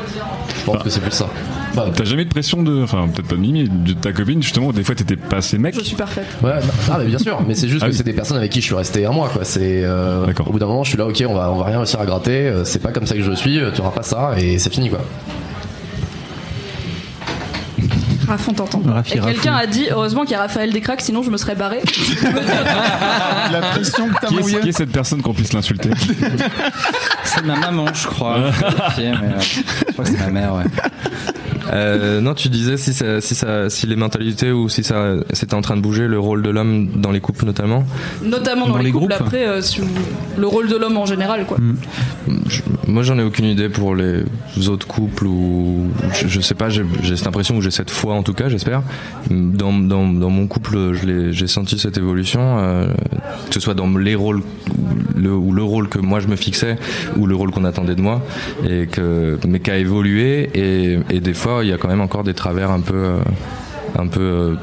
Je 0.59 0.65
pense 0.65 0.83
que 0.83 0.89
c'est 0.89 0.99
plus 0.99 1.11
ça. 1.11 1.27
Bah, 1.75 1.85
T'as 1.95 2.03
jamais 2.03 2.25
de 2.25 2.29
pression 2.29 2.63
de. 2.63 2.83
Enfin, 2.83 3.07
peut-être 3.07 3.27
pas 3.29 3.35
de 3.35 3.41
Mimi, 3.41 3.69
de 3.69 3.93
ta 3.93 4.11
copine, 4.11 4.43
justement, 4.43 4.67
où 4.67 4.73
des 4.73 4.83
fois 4.83 4.93
t'étais 4.93 5.15
pas 5.15 5.37
assez 5.37 5.57
mec. 5.57 5.73
Je 5.73 5.81
suis 5.83 5.95
parfaite. 5.95 6.27
Ouais, 6.43 6.51
bah, 6.51 6.61
ah, 6.91 6.97
mais 6.99 7.05
bien 7.05 7.17
sûr, 7.17 7.39
mais 7.47 7.55
c'est 7.55 7.69
juste 7.69 7.81
Ah 7.83 7.85
que 7.87 7.91
oui. 7.91 7.97
c'est 7.97 8.03
des 8.03 8.13
personnes 8.13 8.37
avec 8.37 8.51
qui 8.51 8.59
je 8.59 8.65
suis 8.65 8.75
resté 8.75 9.05
un 9.05 9.11
mois, 9.11 9.29
quoi. 9.29 9.45
C'est 9.45 9.81
euh, 9.83 10.25
D'accord. 10.25 10.49
au 10.49 10.51
bout 10.51 10.59
d'un 10.59 10.65
moment, 10.67 10.83
je 10.83 10.89
suis 10.89 10.97
là, 10.97 11.05
ok, 11.07 11.23
on 11.27 11.33
va, 11.33 11.49
on 11.51 11.57
va 11.59 11.65
rien 11.65 11.77
réussir 11.77 12.01
à 12.01 12.05
gratter. 12.05 12.47
euh, 12.47 12.65
C'est 12.65 12.79
pas 12.79 12.91
comme 12.91 13.05
ça 13.07 13.15
que 13.15 13.21
je 13.21 13.31
suis. 13.31 13.59
euh, 13.59 13.71
Tu 13.73 13.79
auras 13.81 13.91
pas 13.91 14.03
ça 14.03 14.31
et 14.37 14.59
c'est 14.59 14.71
fini, 14.73 14.89
quoi. 14.89 14.99
Raph, 18.27 18.47
on 18.49 18.53
t'entend. 18.53 18.81
Et 19.13 19.19
quelqu'un 19.19 19.55
a 19.55 19.65
dit 19.65 19.87
heureusement 19.91 20.21
qu'il 20.23 20.31
y 20.31 20.35
a 20.35 20.41
Raphaël 20.41 20.71
Descraques, 20.71 21.01
sinon 21.01 21.21
je 21.23 21.29
me 21.31 21.37
serais 21.37 21.55
barré. 21.55 21.79
La 23.51 23.59
pression 23.61 24.07
que 24.07 24.13
t'as 24.21 24.27
Qui 24.27 24.37
est, 24.37 24.61
qui 24.61 24.69
est 24.69 24.71
cette 24.71 24.91
personne 24.91 25.21
qu'on 25.21 25.33
puisse 25.33 25.51
l'insulter? 25.53 25.89
C'est 27.25 27.43
ma 27.45 27.55
maman, 27.57 27.85
je 27.93 28.07
crois. 28.07 28.39
Vérifier, 28.51 29.11
mais, 29.21 29.33
euh, 29.35 29.39
je 29.41 29.91
crois 29.93 30.05
que 30.05 30.11
c'est 30.11 30.19
ma 30.19 30.29
mère, 30.29 30.53
ouais. 30.55 30.63
Euh, 31.71 32.19
non, 32.21 32.33
tu 32.33 32.49
disais 32.49 32.77
si, 32.77 32.93
ça, 32.93 33.21
si, 33.21 33.33
ça, 33.35 33.69
si 33.69 33.87
les 33.87 33.95
mentalités 33.95 34.51
ou 34.51 34.67
si 34.69 34.83
ça 34.83 35.13
c'était 35.33 35.53
en 35.53 35.61
train 35.61 35.77
de 35.77 35.81
bouger, 35.81 36.07
le 36.07 36.19
rôle 36.19 36.41
de 36.41 36.49
l'homme 36.49 36.89
dans 36.95 37.11
les 37.11 37.19
couples 37.21 37.45
notamment. 37.45 37.83
Notamment 38.23 38.65
dans, 38.67 38.73
Dans 38.73 38.77
les, 38.79 38.85
les 38.85 38.91
couples, 38.91 39.07
groupes. 39.07 39.21
après, 39.21 39.47
euh, 39.47 39.61
sur 39.61 39.83
le 40.37 40.47
rôle 40.47 40.67
de 40.67 40.75
l'homme 40.75 40.97
en 40.97 41.05
général, 41.05 41.45
quoi. 41.45 41.57
Je- 42.47 42.61
moi, 42.87 43.03
j'en 43.03 43.17
ai 43.17 43.23
aucune 43.23 43.45
idée 43.45 43.69
pour 43.69 43.95
les 43.95 44.23
autres 44.67 44.85
couples 44.85 45.25
ou 45.25 45.87
je, 46.19 46.27
je 46.27 46.41
sais 46.41 46.55
pas. 46.55 46.69
J'ai 46.69 46.83
j'ai 47.03 47.15
cette 47.15 47.27
impression 47.27 47.55
ou 47.55 47.61
j'ai 47.61 47.71
cette 47.71 47.89
foi 47.89 48.13
en 48.15 48.23
tout 48.23 48.33
cas, 48.33 48.49
j'espère. 48.49 48.81
Dans, 49.29 49.71
dans, 49.71 50.07
dans 50.07 50.29
mon 50.29 50.47
couple, 50.47 50.93
je 50.93 51.05
l'ai- 51.05 51.33
j'ai 51.33 51.47
senti 51.47 51.79
cette 51.79 51.97
évolution, 51.97 52.57
euh, 52.59 52.87
que 53.47 53.53
ce 53.53 53.59
soit 53.61 53.73
dans 53.75 53.87
les 53.97 54.15
rôles 54.15 54.39
ou 54.39 55.19
le, 55.19 55.33
ou 55.33 55.51
le 55.53 55.63
rôle 55.63 55.87
que 55.87 55.99
moi 55.99 56.19
je 56.19 56.27
me 56.27 56.35
fixais 56.35 56.77
ou 57.17 57.27
le 57.27 57.35
rôle 57.35 57.51
qu'on 57.51 57.63
attendait 57.63 57.95
de 57.95 58.01
moi, 58.01 58.21
et 58.67 58.87
que 58.87 59.37
mais 59.47 59.59
qui 59.59 59.71
a 59.71 59.77
évolué 59.77 60.49
et, 60.53 60.99
et 61.09 61.19
des 61.21 61.33
fois 61.33 61.60
il 61.63 61.69
y 61.69 61.73
a 61.73 61.77
quand 61.77 61.87
même 61.87 62.01
encore 62.01 62.23
des 62.23 62.33
travers 62.33 62.71
un 62.71 62.81
peu. 62.81 62.95
euh, 62.95 63.19
un 63.97 64.07
peu 64.07 64.21
euh, 64.21 64.55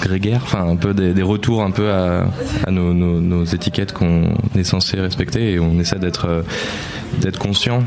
grégaires, 0.00 0.42
enfin 0.44 0.66
un 0.68 0.76
peu 0.76 0.94
des, 0.94 1.22
retours 1.22 1.62
un 1.62 1.70
peu 1.70 1.90
à, 1.90 2.26
nos 2.70 3.44
étiquettes 3.44 3.92
qu'on 3.92 4.34
est 4.54 4.64
censé 4.64 5.00
respecter 5.00 5.52
et 5.52 5.58
on 5.58 5.78
essaie 5.78 5.98
d'être 5.98 6.26
euh, 6.28 6.42
d'être 7.20 7.38
conscient 7.38 7.82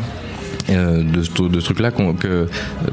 euh, 0.69 1.03
de, 1.03 1.23
ce- 1.23 1.47
de 1.49 1.59
ce 1.59 1.65
truc-là, 1.65 1.91
qu'on- 1.91 2.13
que 2.13 2.47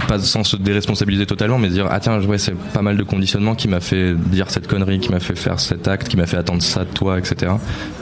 pas 0.09 0.19
sans 0.19 0.45
se 0.45 0.57
déresponsabiliser 0.57 1.27
totalement, 1.27 1.59
mais 1.59 1.69
dire 1.69 1.87
ah 1.91 2.01
tiens, 2.01 2.21
ouais, 2.23 2.39
c'est 2.39 2.55
pas 2.57 2.83
mal 2.83 2.97
de 2.97 3.03
conditionnement 3.03 3.55
qui 3.55 3.69
m'a 3.69 3.81
fait 3.81 4.15
dire 4.15 4.51
cette 4.51 4.67
connerie, 4.67 4.99
qui 5.01 5.11
m'a 5.11 5.21
fait 5.21 5.37
faire 5.37 5.61
cet 5.61 5.89
acte, 5.89 6.09
qui 6.09 6.17
m'a 6.17 6.27
fait 6.27 6.37
attendre 6.37 6.63
ça 6.63 6.81
de 6.85 6.91
toi, 6.91 7.19
etc. 7.19 7.53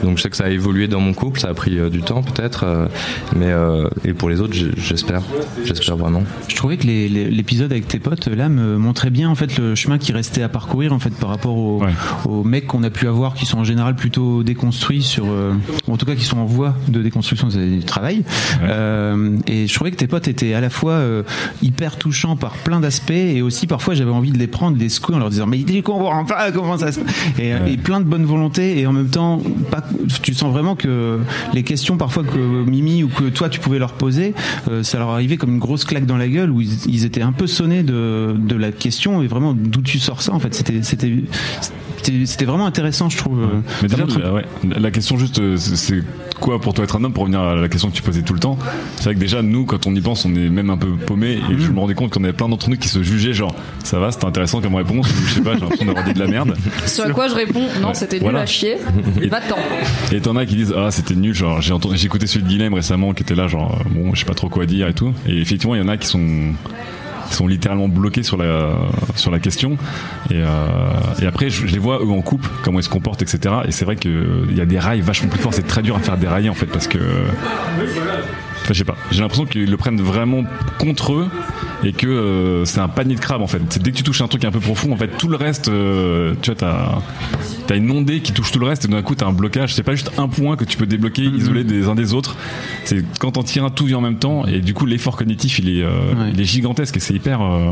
Donc 0.03 0.17
je 0.17 0.23
sais 0.23 0.29
que 0.29 0.37
ça 0.37 0.45
a 0.45 0.49
évolué 0.49 0.87
dans 0.87 0.99
mon 0.99 1.13
couple, 1.13 1.39
ça 1.39 1.49
a 1.49 1.53
pris 1.53 1.77
euh, 1.79 1.89
du 1.89 2.01
temps 2.01 2.21
peut-être, 2.23 2.63
euh, 2.65 2.87
mais 3.35 3.47
euh, 3.51 3.87
et 4.03 4.13
pour 4.13 4.29
les 4.29 4.41
autres, 4.41 4.53
j'espère, 4.77 5.21
j'espère 5.63 5.97
vraiment. 5.97 6.23
Je 6.47 6.55
trouvais 6.55 6.77
que 6.77 6.85
l'épisode 6.85 7.71
avec 7.71 7.87
tes 7.87 7.99
potes 7.99 8.27
là 8.27 8.49
me 8.49 8.77
montrait 8.77 9.09
bien 9.09 9.29
en 9.29 9.35
fait 9.35 9.57
le 9.57 9.75
chemin 9.75 9.97
qui 9.97 10.11
restait 10.11 10.43
à 10.43 10.49
parcourir 10.49 10.93
en 10.93 10.99
fait 10.99 11.11
par 11.15 11.29
rapport 11.29 11.57
aux, 11.57 11.83
aux 12.25 12.43
mecs 12.43 12.67
qu'on 12.67 12.83
a 12.83 12.89
pu 12.89 13.07
avoir 13.07 13.33
qui 13.33 13.45
sont 13.45 13.57
en 13.59 13.63
général 13.63 13.95
plutôt 13.95 14.43
déconstruits 14.43 15.01
sur, 15.03 15.25
euh, 15.29 15.53
ou 15.87 15.93
en 15.93 15.97
tout 15.97 16.05
cas 16.05 16.15
qui 16.15 16.23
sont 16.23 16.37
en 16.37 16.45
voie 16.45 16.75
de 16.87 17.01
déconstruction 17.01 17.49
c'est 17.49 17.65
du 17.65 17.83
travail. 17.83 18.23
Euh, 18.63 19.37
et 19.47 19.64
je 19.67 19.73
trouvais 19.73 19.91
que 19.91 19.97
tes 19.97 20.07
potes 20.07 20.27
étaient 20.27 20.53
à 20.53 20.61
la 20.61 20.69
fois 20.69 20.93
euh, 20.93 21.23
hyper 21.61 21.97
touchants 21.97 22.35
par 22.35 22.53
plein 22.53 22.79
d'aspects 22.79 23.11
et 23.11 23.41
aussi 23.41 23.67
parfois 23.67 23.93
j'avais 23.93 24.11
envie 24.11 24.31
de 24.31 24.37
les 24.37 24.47
prendre, 24.47 24.77
de 24.77 24.81
les 24.81 24.89
secouer 24.89 25.15
en 25.15 25.19
leur 25.19 25.29
disant 25.29 25.45
mais 25.45 25.63
tu 25.63 25.81
comprends 25.81 26.25
pas 26.25 26.51
comment 26.51 26.77
ça 26.77 26.91
se 26.91 26.99
et, 27.39 27.53
et 27.67 27.77
plein 27.77 27.99
de 27.99 28.05
bonne 28.05 28.25
volonté 28.25 28.79
et 28.79 28.87
en 28.87 28.93
même 28.93 29.09
temps 29.09 29.41
pas, 29.71 29.83
tu 30.21 30.33
sens 30.33 30.51
vraiment 30.51 30.75
que 30.75 31.19
les 31.53 31.63
questions 31.63 31.97
parfois 31.97 32.23
que 32.23 32.65
Mimi 32.69 33.03
ou 33.03 33.07
que 33.07 33.25
toi 33.25 33.49
tu 33.49 33.59
pouvais 33.59 33.79
leur 33.79 33.93
poser 33.93 34.33
euh, 34.69 34.83
ça 34.83 34.97
leur 34.97 35.09
arrivait 35.09 35.37
comme 35.37 35.51
une 35.51 35.59
grosse 35.59 35.85
claque 35.85 36.05
dans 36.05 36.17
la 36.17 36.27
gueule 36.27 36.51
où 36.51 36.61
ils, 36.61 36.85
ils 36.87 37.05
étaient 37.05 37.21
un 37.21 37.31
peu 37.31 37.47
sonnés 37.47 37.83
de, 37.83 38.35
de 38.37 38.55
la 38.55 38.71
question 38.71 39.21
et 39.21 39.27
vraiment 39.27 39.53
d'où 39.53 39.81
tu 39.81 39.99
sors 39.99 40.21
ça 40.21 40.33
en 40.33 40.39
fait. 40.39 40.53
C'était 40.53 40.83
c'était 40.83 41.13
c'était 42.05 42.25
c'était 42.25 42.45
vraiment 42.45 42.65
intéressant 42.65 43.09
je 43.09 43.17
trouve 43.17 43.37
Mais 43.81 43.89
Ça 43.89 43.95
déjà, 43.95 44.05
montre- 44.07 44.19
la, 44.19 44.33
ouais, 44.33 44.45
la 44.63 44.91
question 44.91 45.17
juste, 45.17 45.39
euh, 45.39 45.57
c'est 45.57 46.03
quoi 46.39 46.59
pour 46.59 46.73
toi 46.73 46.83
être 46.83 46.95
un 46.97 47.03
homme 47.03 47.13
Pour 47.13 47.23
revenir 47.23 47.41
à 47.41 47.55
la 47.55 47.69
question 47.69 47.89
que 47.89 47.95
tu 47.95 48.01
posais 48.01 48.21
tout 48.21 48.33
le 48.33 48.39
temps, 48.39 48.57
c'est 48.97 49.05
vrai 49.05 49.15
que 49.15 49.19
déjà, 49.19 49.41
nous, 49.41 49.65
quand 49.65 49.87
on 49.87 49.95
y 49.95 50.01
pense, 50.01 50.25
on 50.25 50.35
est 50.35 50.49
même 50.49 50.69
un 50.69 50.77
peu 50.77 50.89
paumé. 50.95 51.39
Et 51.49 51.57
je 51.57 51.71
me 51.71 51.79
rendais 51.79 51.93
compte 51.95 52.11
qu'on 52.11 52.23
avait 52.23 52.33
plein 52.33 52.49
d'entre 52.49 52.69
nous 52.69 52.77
qui 52.77 52.87
se 52.89 53.01
jugeaient, 53.03 53.33
genre, 53.33 53.55
ça 53.83 53.99
va, 53.99 54.11
c'était 54.11 54.25
intéressant 54.25 54.59
comme 54.61 54.75
réponse, 54.75 55.09
ou 55.09 55.25
je 55.27 55.33
sais 55.35 55.41
pas, 55.41 55.53
j'ai 55.53 55.61
l'impression 55.61 55.85
d'avoir 55.85 56.03
dit 56.03 56.13
de 56.13 56.19
la 56.19 56.27
merde. 56.27 56.55
Ce 56.85 57.01
à 57.01 57.09
quoi 57.11 57.27
je 57.29 57.35
réponds, 57.35 57.65
non, 57.81 57.87
Ouais. 57.89 57.93
c'était 57.93 58.19
nul 58.19 58.35
à 58.35 58.45
chier. 58.45 58.75
Va-t'en. 59.29 59.55
Et 60.11 60.19
t'en 60.21 60.35
as 60.35 60.45
qui 60.45 60.55
disent 60.55 60.73
ah 60.77 60.91
c'était 60.91 61.15
nul 61.15 61.33
genre 61.33 61.61
j'ai 61.61 61.73
entendu 61.73 61.97
j'ai 61.97 62.05
écouté 62.05 62.27
celui 62.27 62.43
de 62.43 62.49
Guilhem 62.49 62.73
récemment 62.73 63.13
qui 63.13 63.23
était 63.23 63.35
là 63.35 63.47
genre 63.47 63.79
euh, 63.79 63.89
bon 63.89 64.13
je 64.13 64.19
sais 64.19 64.25
pas 64.25 64.33
trop 64.33 64.49
quoi 64.49 64.65
dire 64.65 64.87
et 64.87 64.93
tout 64.93 65.13
et 65.27 65.39
effectivement 65.41 65.75
il 65.75 65.81
y 65.81 65.83
en 65.83 65.87
a 65.87 65.97
qui 65.97 66.07
sont 66.07 66.21
qui 67.29 67.35
sont 67.35 67.47
littéralement 67.47 67.87
bloqués 67.87 68.23
sur 68.23 68.37
la 68.37 68.75
sur 69.15 69.31
la 69.31 69.39
question 69.39 69.77
et, 70.29 70.35
euh, 70.35 71.27
après 71.27 71.49
je, 71.49 71.65
les 71.65 71.79
vois 71.79 71.99
eux 71.99 72.09
en 72.09 72.21
couple 72.21 72.49
comment 72.63 72.79
ils 72.79 72.83
se 72.83 72.89
comportent 72.89 73.21
etc 73.21 73.55
et 73.67 73.71
c'est 73.71 73.85
vrai 73.85 73.95
que 73.95 74.09
euh, 74.09 74.47
y 74.51 74.61
a 74.61 74.65
des 74.65 74.79
rails 74.79 75.01
vachement 75.01 75.29
plus 75.29 75.39
forts 75.39 75.53
c'est 75.53 75.67
très 75.67 75.81
dur 75.81 75.95
à 75.95 75.99
faire 75.99 76.17
dérailler 76.17 76.49
en 76.49 76.55
fait 76.55 76.67
parce 76.67 76.87
que 76.87 76.99
Enfin, 78.61 78.73
je 78.73 78.79
sais 78.79 78.83
pas. 78.83 78.97
J'ai 79.11 79.21
l'impression 79.21 79.45
qu'ils 79.45 79.69
le 79.69 79.77
prennent 79.77 80.01
vraiment 80.01 80.43
contre 80.79 81.13
eux 81.13 81.29
et 81.83 81.93
que 81.93 82.07
euh, 82.07 82.65
c'est 82.65 82.79
un 82.79 82.87
panier 82.87 83.13
de 83.13 83.19
crabes 83.19 83.43
en 83.43 83.47
fait. 83.47 83.59
Dès 83.79 83.91
que 83.91 83.97
tu 83.97 84.01
touches 84.01 84.21
un 84.21 84.27
truc 84.27 84.43
un 84.43 84.49
peu 84.49 84.59
profond, 84.59 84.91
en 84.91 84.95
fait, 84.95 85.09
tout 85.19 85.27
le 85.27 85.35
reste, 85.35 85.65
tu 85.65 86.51
vois, 86.51 86.55
t'as 86.55 86.97
t'as 87.67 87.75
une 87.75 87.89
ondée 87.91 88.19
qui 88.21 88.31
touche 88.33 88.51
tout 88.51 88.59
le 88.59 88.67
reste 88.67 88.85
et 88.85 88.87
d'un 88.87 89.01
coup 89.01 89.15
t'as 89.15 89.25
un 89.27 89.33
blocage. 89.33 89.73
C'est 89.73 89.83
pas 89.83 89.93
juste 89.95 90.11
un 90.17 90.27
point 90.27 90.55
que 90.55 90.65
tu 90.65 90.77
peux 90.77 90.85
débloquer, 90.85 91.23
isolé 91.23 91.63
des 91.63 91.87
uns 91.87 91.95
des 91.95 92.13
autres. 92.13 92.35
C'est 92.83 93.03
quand 93.19 93.31
t'en 93.33 93.43
tires 93.43 93.63
un, 93.65 93.69
tout 93.69 93.85
vient 93.85 93.97
en 93.97 94.01
même 94.01 94.19
temps 94.19 94.45
et 94.45 94.59
du 94.59 94.73
coup 94.73 94.85
l'effort 94.85 95.17
cognitif 95.17 95.59
il 95.59 95.79
est, 95.79 95.83
euh, 95.83 95.91
il 96.33 96.39
est 96.39 96.45
gigantesque 96.45 96.97
et 96.97 96.99
c'est 96.99 97.13
hyper, 97.13 97.41
euh, 97.41 97.71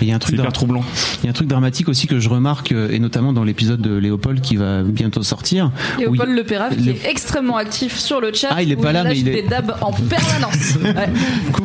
Et 0.00 0.02
il 0.02 0.08
y 0.08 0.12
a 0.12 0.16
un 0.16 0.18
truc 0.18 0.34
c'est 0.36 0.40
hyper 0.40 0.52
troublant. 0.52 0.84
Il 1.22 1.26
y 1.26 1.28
a 1.28 1.30
un 1.30 1.34
truc 1.34 1.48
dramatique 1.48 1.88
aussi 1.88 2.06
que 2.06 2.18
je 2.20 2.28
remarque, 2.28 2.72
euh, 2.72 2.90
et 2.90 2.98
notamment 2.98 3.32
dans 3.32 3.44
l'épisode 3.44 3.80
de 3.80 3.96
Léopold 3.96 4.40
qui 4.40 4.56
va 4.56 4.82
bientôt 4.82 5.22
sortir. 5.22 5.70
il- 5.98 6.02
Léopold 6.04 6.30
Le 6.34 6.44
Pérave 6.44 6.76
qui 6.76 6.90
est 6.90 7.06
extrêmement 7.08 7.56
actif 7.56 7.96
sur 7.98 8.20
le 8.20 8.32
chat. 8.32 8.48
Ah, 8.50 8.62
il 8.62 8.72
est 8.72 8.76
pas 8.76 8.92
là, 8.92 9.02
mais 9.04 9.10
lâche 9.10 9.18
il 9.18 9.28
est- 9.28 9.42
des 9.42 9.48
dabs 9.48 9.74
en 9.80 9.92
permanence. 9.92 10.78
Ouais. 10.82 11.08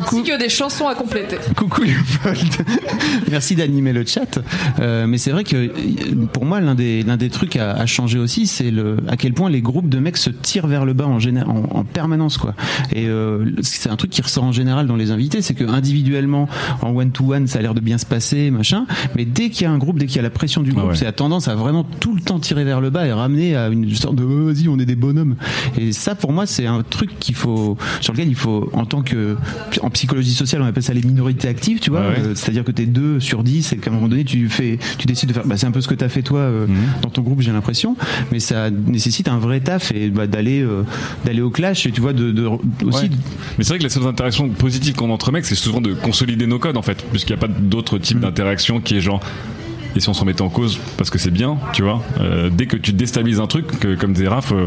Ainsi 0.06 0.22
que 0.22 0.38
des 0.38 0.48
chansons 0.48 0.86
à 0.86 0.94
compléter. 0.94 1.36
Coucou 1.56 1.82
Léopold. 1.82 2.38
Merci 3.30 3.56
d'animer 3.56 3.92
le 3.92 4.04
chat. 4.06 4.38
Euh, 4.80 5.06
mais 5.06 5.18
c'est 5.18 5.30
vrai 5.30 5.44
que 5.44 5.70
pour 6.32 6.44
moi, 6.46 6.60
l'un 6.60 6.74
des, 6.74 7.02
l'un 7.02 7.16
des 7.16 7.28
trucs 7.30 7.47
à, 7.56 7.72
à 7.72 7.86
changer 7.86 8.18
aussi, 8.18 8.46
c'est 8.46 8.70
le, 8.70 8.96
à 9.08 9.16
quel 9.16 9.32
point 9.32 9.50
les 9.50 9.60
groupes 9.62 9.88
de 9.88 9.98
mecs 9.98 10.16
se 10.16 10.30
tirent 10.30 10.66
vers 10.66 10.84
le 10.84 10.92
bas 10.92 11.06
en, 11.06 11.18
géné- 11.18 11.44
en, 11.44 11.64
en 11.78 11.84
permanence, 11.84 12.38
quoi. 12.38 12.54
Et 12.92 13.06
euh, 13.08 13.50
c'est 13.62 13.88
un 13.90 13.96
truc 13.96 14.10
qui 14.10 14.22
ressort 14.22 14.44
en 14.44 14.52
général 14.52 14.86
dans 14.86 14.96
les 14.96 15.10
invités, 15.10 15.42
c'est 15.42 15.54
que 15.54 15.64
individuellement, 15.64 16.48
en 16.82 16.94
one-to-one, 16.94 17.46
ça 17.46 17.58
a 17.58 17.62
l'air 17.62 17.74
de 17.74 17.80
bien 17.80 17.98
se 17.98 18.06
passer, 18.06 18.50
machin. 18.50 18.86
Mais 19.16 19.24
dès 19.24 19.50
qu'il 19.50 19.62
y 19.62 19.66
a 19.66 19.70
un 19.72 19.78
groupe, 19.78 19.98
dès 19.98 20.06
qu'il 20.06 20.16
y 20.16 20.20
a 20.20 20.22
la 20.22 20.30
pression 20.30 20.62
du 20.62 20.72
groupe, 20.72 20.90
ouais. 20.90 20.96
c'est 20.96 21.06
à 21.06 21.12
tendance 21.12 21.48
à 21.48 21.54
vraiment 21.54 21.84
tout 21.84 22.14
le 22.14 22.20
temps 22.20 22.38
tirer 22.38 22.64
vers 22.64 22.80
le 22.80 22.90
bas 22.90 23.06
et 23.06 23.12
ramener 23.12 23.56
à 23.56 23.68
une 23.68 23.88
sorte 23.94 24.16
de 24.16 24.24
oh, 24.24 24.46
vas-y, 24.46 24.68
on 24.68 24.78
est 24.78 24.86
des 24.86 24.96
bonhommes. 24.96 25.36
Et 25.78 25.92
ça, 25.92 26.14
pour 26.14 26.32
moi, 26.32 26.46
c'est 26.46 26.66
un 26.66 26.82
truc 26.82 27.18
qu'il 27.18 27.34
faut, 27.34 27.76
sur 28.00 28.12
lequel 28.12 28.28
il 28.28 28.34
faut, 28.34 28.70
en 28.72 28.84
tant 28.84 29.02
que, 29.02 29.36
en 29.82 29.90
psychologie 29.90 30.32
sociale, 30.34 30.62
on 30.62 30.66
appelle 30.66 30.82
ça 30.82 30.94
les 30.94 31.02
minorités 31.02 31.48
actives, 31.48 31.80
tu 31.80 31.90
vois. 31.90 32.00
Ouais. 32.00 32.14
Euh, 32.18 32.34
C'est-à-dire 32.34 32.64
que 32.64 32.72
t'es 32.72 32.86
deux 32.86 33.20
sur 33.20 33.42
10 33.42 33.72
et 33.72 33.76
qu'à 33.78 33.90
un 33.90 33.94
moment 33.94 34.08
donné, 34.08 34.24
tu 34.24 34.48
fais, 34.48 34.78
tu 34.98 35.06
décides 35.06 35.28
de 35.28 35.34
faire, 35.34 35.46
bah, 35.46 35.56
c'est 35.56 35.66
un 35.66 35.70
peu 35.70 35.80
ce 35.80 35.88
que 35.88 35.94
t'as 35.94 36.08
fait 36.08 36.22
toi 36.22 36.40
euh, 36.40 36.66
dans 37.02 37.10
ton 37.10 37.22
groupe, 37.22 37.37
j'ai 37.42 37.52
l'impression. 37.52 37.96
Mais 38.32 38.40
ça 38.40 38.70
nécessite 38.70 39.28
un 39.28 39.38
vrai 39.38 39.60
taf 39.60 39.92
et 39.92 40.10
bah, 40.10 40.26
d'aller, 40.26 40.60
euh, 40.60 40.82
d'aller 41.24 41.40
au 41.40 41.50
clash 41.50 41.86
et 41.86 41.92
tu 41.92 42.00
vois, 42.00 42.12
de, 42.12 42.30
de 42.30 42.46
aussi. 42.46 43.04
Ouais. 43.04 43.10
Mais 43.56 43.64
c'est 43.64 43.70
vrai 43.70 43.78
que 43.78 43.84
les 43.84 43.88
seules 43.88 44.06
interactions 44.06 44.48
positives 44.48 44.94
qu'on 44.94 45.10
a 45.10 45.12
entre 45.12 45.32
mecs, 45.32 45.46
c'est 45.46 45.54
souvent 45.54 45.80
de 45.80 45.94
consolider 45.94 46.46
nos 46.46 46.58
codes 46.58 46.76
en 46.76 46.82
fait, 46.82 47.04
puisqu'il 47.10 47.34
n'y 47.34 47.38
a 47.38 47.46
pas 47.46 47.52
d'autre 47.52 47.98
type 47.98 48.20
d'interaction 48.20 48.80
qui 48.80 48.96
est 48.96 49.00
genre. 49.00 49.20
Et 49.96 50.00
si 50.00 50.08
on 50.08 50.14
se 50.14 50.20
remettait 50.20 50.42
en 50.42 50.50
cause 50.50 50.78
parce 50.96 51.10
que 51.10 51.18
c'est 51.18 51.30
bien, 51.30 51.58
tu 51.72 51.82
vois, 51.82 52.02
euh, 52.20 52.50
dès 52.52 52.66
que 52.66 52.76
tu 52.76 52.92
déstabilises 52.92 53.40
un 53.40 53.46
truc, 53.46 53.66
que, 53.80 53.94
comme 53.94 54.12
disait 54.12 54.28
Raph, 54.28 54.52
euh, 54.52 54.66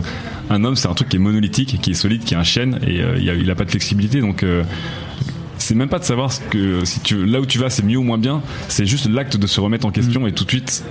un 0.50 0.64
homme 0.64 0.76
c'est 0.76 0.88
un 0.88 0.94
truc 0.94 1.10
qui 1.10 1.18
est 1.18 1.20
monolithique, 1.20 1.80
qui 1.82 1.92
est 1.92 1.94
solide, 1.94 2.24
qui 2.24 2.34
est 2.34 2.38
un 2.38 2.44
chêne, 2.44 2.80
et 2.86 3.02
euh, 3.02 3.18
il 3.20 3.30
a, 3.30 3.36
il 3.36 3.50
a 3.50 3.56
pas 3.56 3.64
de 3.64 3.70
flexibilité, 3.70 4.20
donc 4.20 4.44
c'est 5.58 5.76
même 5.76 5.90
pas 5.90 6.00
de 6.00 6.04
savoir 6.04 6.34
ce 6.34 6.42
que 6.42 6.84
si 6.84 7.00
tu 7.02 7.24
là 7.26 7.40
où 7.40 7.46
tu 7.46 7.60
vas 7.60 7.70
c'est 7.70 7.86
mieux 7.86 7.98
ou 7.98 8.04
moins 8.04 8.18
bien, 8.18 8.42
c'est 8.68 8.86
juste 8.86 9.08
l'acte 9.08 9.38
de 9.38 9.48
se 9.48 9.62
remettre 9.62 9.86
en 9.86 9.92
question 9.92 10.26
et 10.26 10.34
tout 10.34 10.44
de 10.44 10.50
suite 10.50 10.84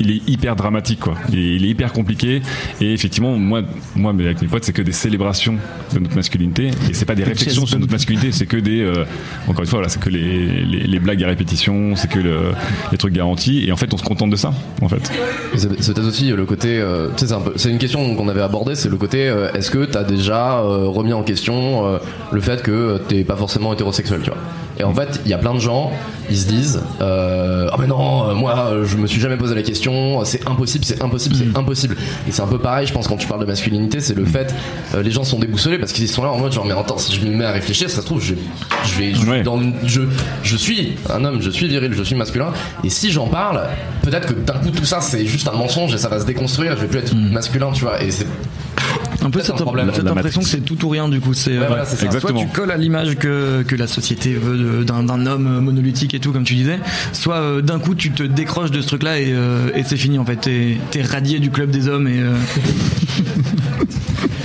il 0.00 0.10
est 0.10 0.28
hyper 0.28 0.56
dramatique 0.56 1.00
quoi. 1.00 1.14
Il 1.30 1.38
est, 1.38 1.54
il 1.56 1.64
est 1.64 1.68
hyper 1.68 1.92
compliqué 1.92 2.42
et 2.80 2.92
effectivement 2.92 3.36
moi 3.36 3.62
moi 3.94 4.12
mais 4.12 4.24
avec 4.24 4.42
mes 4.42 4.48
potes 4.48 4.64
c'est 4.64 4.72
que 4.72 4.82
des 4.82 4.92
célébrations 4.92 5.56
de 5.92 5.98
notre 6.00 6.16
masculinité 6.16 6.68
et 6.90 6.94
c'est 6.94 7.04
pas 7.04 7.14
des 7.14 7.24
réflexions 7.24 7.66
sur 7.66 7.78
notre 7.78 7.92
masculinité 7.92 8.32
c'est 8.32 8.46
que 8.46 8.56
des 8.56 8.80
euh, 8.80 9.04
encore 9.48 9.60
une 9.62 9.66
fois 9.66 9.78
voilà 9.78 9.88
c'est 9.88 10.00
que 10.00 10.10
les, 10.10 10.46
les, 10.64 10.80
les 10.86 10.98
blagues 10.98 11.22
à 11.24 11.26
répétition 11.28 11.96
c'est 11.96 12.10
que 12.10 12.18
le- 12.18 12.52
les 12.92 12.98
trucs 12.98 13.12
garantis 13.14 13.64
et 13.66 13.72
en 13.72 13.76
fait 13.76 13.92
on 13.92 13.96
se 13.96 14.02
contente 14.04 14.30
de 14.30 14.36
ça 14.36 14.52
en 14.82 14.88
fait. 14.88 15.10
C'est 15.56 15.82
c'est 15.82 15.94
peut-être 15.94 16.08
aussi 16.08 16.30
le 16.30 16.44
côté. 16.46 16.78
euh, 16.78 17.08
tu 17.16 17.20
sais, 17.20 17.26
c'est 17.28 17.34
un 17.34 17.40
peu- 17.40 17.52
c'est 17.56 17.70
une 17.70 17.78
question 17.78 18.14
qu'on 18.16 18.28
avait 18.28 18.40
abordée, 18.42 18.74
c'est 18.74 18.88
le 18.88 18.96
côté. 18.96 19.28
euh, 19.28 19.52
Est-ce 19.52 19.70
que 19.70 19.84
t'as 19.84 20.02
déjà 20.04 20.58
euh, 20.58 20.86
remis 20.88 21.12
en 21.12 21.22
question 21.22 21.86
euh, 21.86 21.98
le 22.32 22.40
fait 22.40 22.62
que 22.62 22.98
t'es 23.08 23.24
pas 23.24 23.36
forcément 23.36 23.72
hétérosexuel, 23.72 24.20
tu 24.22 24.30
vois? 24.30 24.38
Et 24.78 24.84
en 24.84 24.92
fait, 24.92 25.20
il 25.24 25.30
y 25.30 25.34
a 25.34 25.38
plein 25.38 25.54
de 25.54 25.60
gens, 25.60 25.92
ils 26.30 26.36
se 26.38 26.46
disent, 26.46 26.80
euh, 27.00 27.68
ah 27.72 27.76
mais 27.78 27.86
non, 27.86 28.28
euh, 28.30 28.34
moi, 28.34 28.72
je 28.84 28.96
me 28.96 29.06
suis 29.06 29.20
jamais 29.20 29.36
posé 29.36 29.54
la 29.54 29.62
question. 29.62 30.24
C'est 30.24 30.46
impossible, 30.48 30.84
c'est 30.84 31.02
impossible, 31.02 31.36
c'est 31.36 31.56
impossible. 31.58 31.96
Et 32.28 32.32
c'est 32.32 32.42
un 32.42 32.46
peu 32.46 32.58
pareil, 32.58 32.86
je 32.86 32.92
pense, 32.92 33.06
quand 33.06 33.16
tu 33.16 33.28
parles 33.28 33.40
de 33.40 33.46
masculinité, 33.46 34.00
c'est 34.00 34.16
le 34.16 34.24
fait. 34.24 34.52
euh, 34.94 35.02
les 35.02 35.10
gens 35.12 35.22
sont 35.24 35.38
déboussolés 35.38 35.78
parce 35.78 35.92
qu'ils 35.92 36.08
sont 36.08 36.24
là 36.24 36.30
en 36.30 36.38
mode 36.38 36.52
genre 36.52 36.64
mais 36.64 36.72
attends, 36.72 36.98
si 36.98 37.14
je 37.14 37.20
me 37.24 37.34
mets 37.36 37.44
à 37.44 37.52
réfléchir, 37.52 37.88
ça 37.88 38.00
se 38.00 38.06
trouve, 38.06 38.20
je, 38.22 38.34
je 38.84 38.94
vais, 38.98 39.14
je, 39.14 39.24
Ouais. 39.26 39.42
dans 39.42 39.56
le- 39.56 39.72
je, 39.84 40.02
je 40.42 40.56
suis 40.56 40.96
un 41.12 41.24
homme, 41.24 41.40
je 41.40 41.50
suis 41.50 41.68
viril, 41.68 41.92
je 41.94 42.02
suis 42.02 42.16
masculin. 42.16 42.52
Et 42.82 42.90
si 42.90 43.10
j'en 43.12 43.26
parle, 43.28 43.62
peut-être 44.02 44.26
que 44.28 44.34
d'un 44.34 44.54
coup 44.54 44.70
tout 44.70 44.84
ça 44.84 45.00
c'est 45.00 45.24
juste 45.26 45.48
un 45.48 45.52
mensonge 45.56 45.94
et 45.94 45.98
ça 45.98 46.08
va 46.08 46.20
se 46.20 46.26
déconstruire. 46.26 46.76
Je 46.76 46.82
vais 46.82 46.88
plus 46.88 46.98
être 46.98 47.14
masculin, 47.14 47.70
tu 47.72 47.82
vois. 47.82 48.02
Et 48.02 48.10
c'est 48.10 48.26
Un 49.24 49.30
peu 49.30 49.40
cette, 49.40 49.56
cette 49.94 50.06
impression 50.06 50.40
que 50.42 50.46
c'est 50.48 50.60
tout 50.60 50.84
ou 50.84 50.88
rien 50.88 51.08
du 51.08 51.20
coup. 51.20 51.34
C'est 51.34 51.58
Ouais, 51.58 51.66
voilà. 51.66 51.82
Exactement. 51.82 52.20
soit 52.20 52.32
tu 52.34 52.46
colles 52.48 52.70
à 52.70 52.76
l'image 52.76 53.16
que, 53.16 53.62
que 53.66 53.74
la 53.76 53.86
société 53.86 54.34
veut 54.34 54.84
d'un 54.84 55.02
d'un 55.02 55.26
homme 55.26 55.60
monolithique 55.60 56.14
et 56.14 56.20
tout 56.20 56.32
comme 56.32 56.44
tu 56.44 56.54
disais, 56.54 56.78
soit 57.12 57.36
euh, 57.36 57.60
d'un 57.62 57.78
coup 57.78 57.94
tu 57.94 58.10
te 58.10 58.22
décroches 58.22 58.70
de 58.70 58.80
ce 58.80 58.86
truc-là 58.88 59.18
et, 59.20 59.32
euh, 59.32 59.70
et 59.74 59.82
c'est 59.82 59.96
fini 59.96 60.18
en 60.18 60.24
fait. 60.24 60.36
T'es 60.36 60.76
t'es 60.90 61.02
radié 61.02 61.38
du 61.38 61.50
club 61.50 61.70
des 61.70 61.88
hommes 61.88 62.06
et 62.08 62.18
euh, 62.18 62.34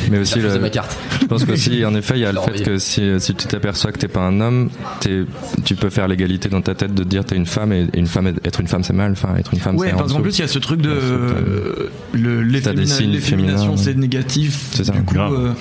Mais 0.10 0.20
aussi, 0.22 0.40
le- 0.40 0.60
ma 0.60 0.70
carte. 0.70 0.96
je 1.22 1.26
pense 1.28 1.46
qu'aussi, 1.46 1.86
en 1.86 1.96
effet, 1.96 2.16
il 2.16 2.22
y 2.22 2.26
a 2.26 2.32
le 2.32 2.40
fait 2.40 2.64
que 2.64 2.78
si, 2.78 3.02
si 3.20 3.36
tu 3.36 3.48
t'aperçois 3.48 3.92
que 3.92 3.98
t'es 4.00 4.08
pas 4.08 4.22
un 4.22 4.40
homme, 4.42 4.70
t'es- 5.00 5.24
tu 5.66 5.76
peux 5.76 5.90
faire 5.90 6.08
l'égalité 6.08 6.50
dans 6.50 6.62
ta 6.62 6.76
tête 6.76 6.94
de 6.94 7.04
dire 7.04 7.24
t'es 7.26 7.36
une 7.36 7.46
femme 7.46 7.72
et, 7.74 7.88
une 7.96 8.08
femme 8.08 8.28
être 8.44 8.60
une 8.62 8.68
femme 8.68 8.84
c'est 8.84 8.94
mal, 8.94 9.12
enfin 9.12 9.36
être 9.38 9.54
une 9.54 9.60
femme 9.60 9.76
ouais 9.78 9.92
parce 9.98 10.14
qu'en 10.14 10.22
plus 10.22 10.38
il 10.38 10.42
y 10.42 10.46
a 10.46 10.48
ce 10.48 10.60
truc 10.60 10.82
de 10.82 10.90
euh, 10.90 11.90
le 12.14 12.42
l'effémination 12.42 13.20
féminins. 13.20 13.78
c'est 13.78 13.96
négatif. 13.98 14.68
C'est 14.72 14.84
ça. 14.86 14.94
Du 14.94 15.04
coup, 15.04 15.18
euh, 15.18 15.54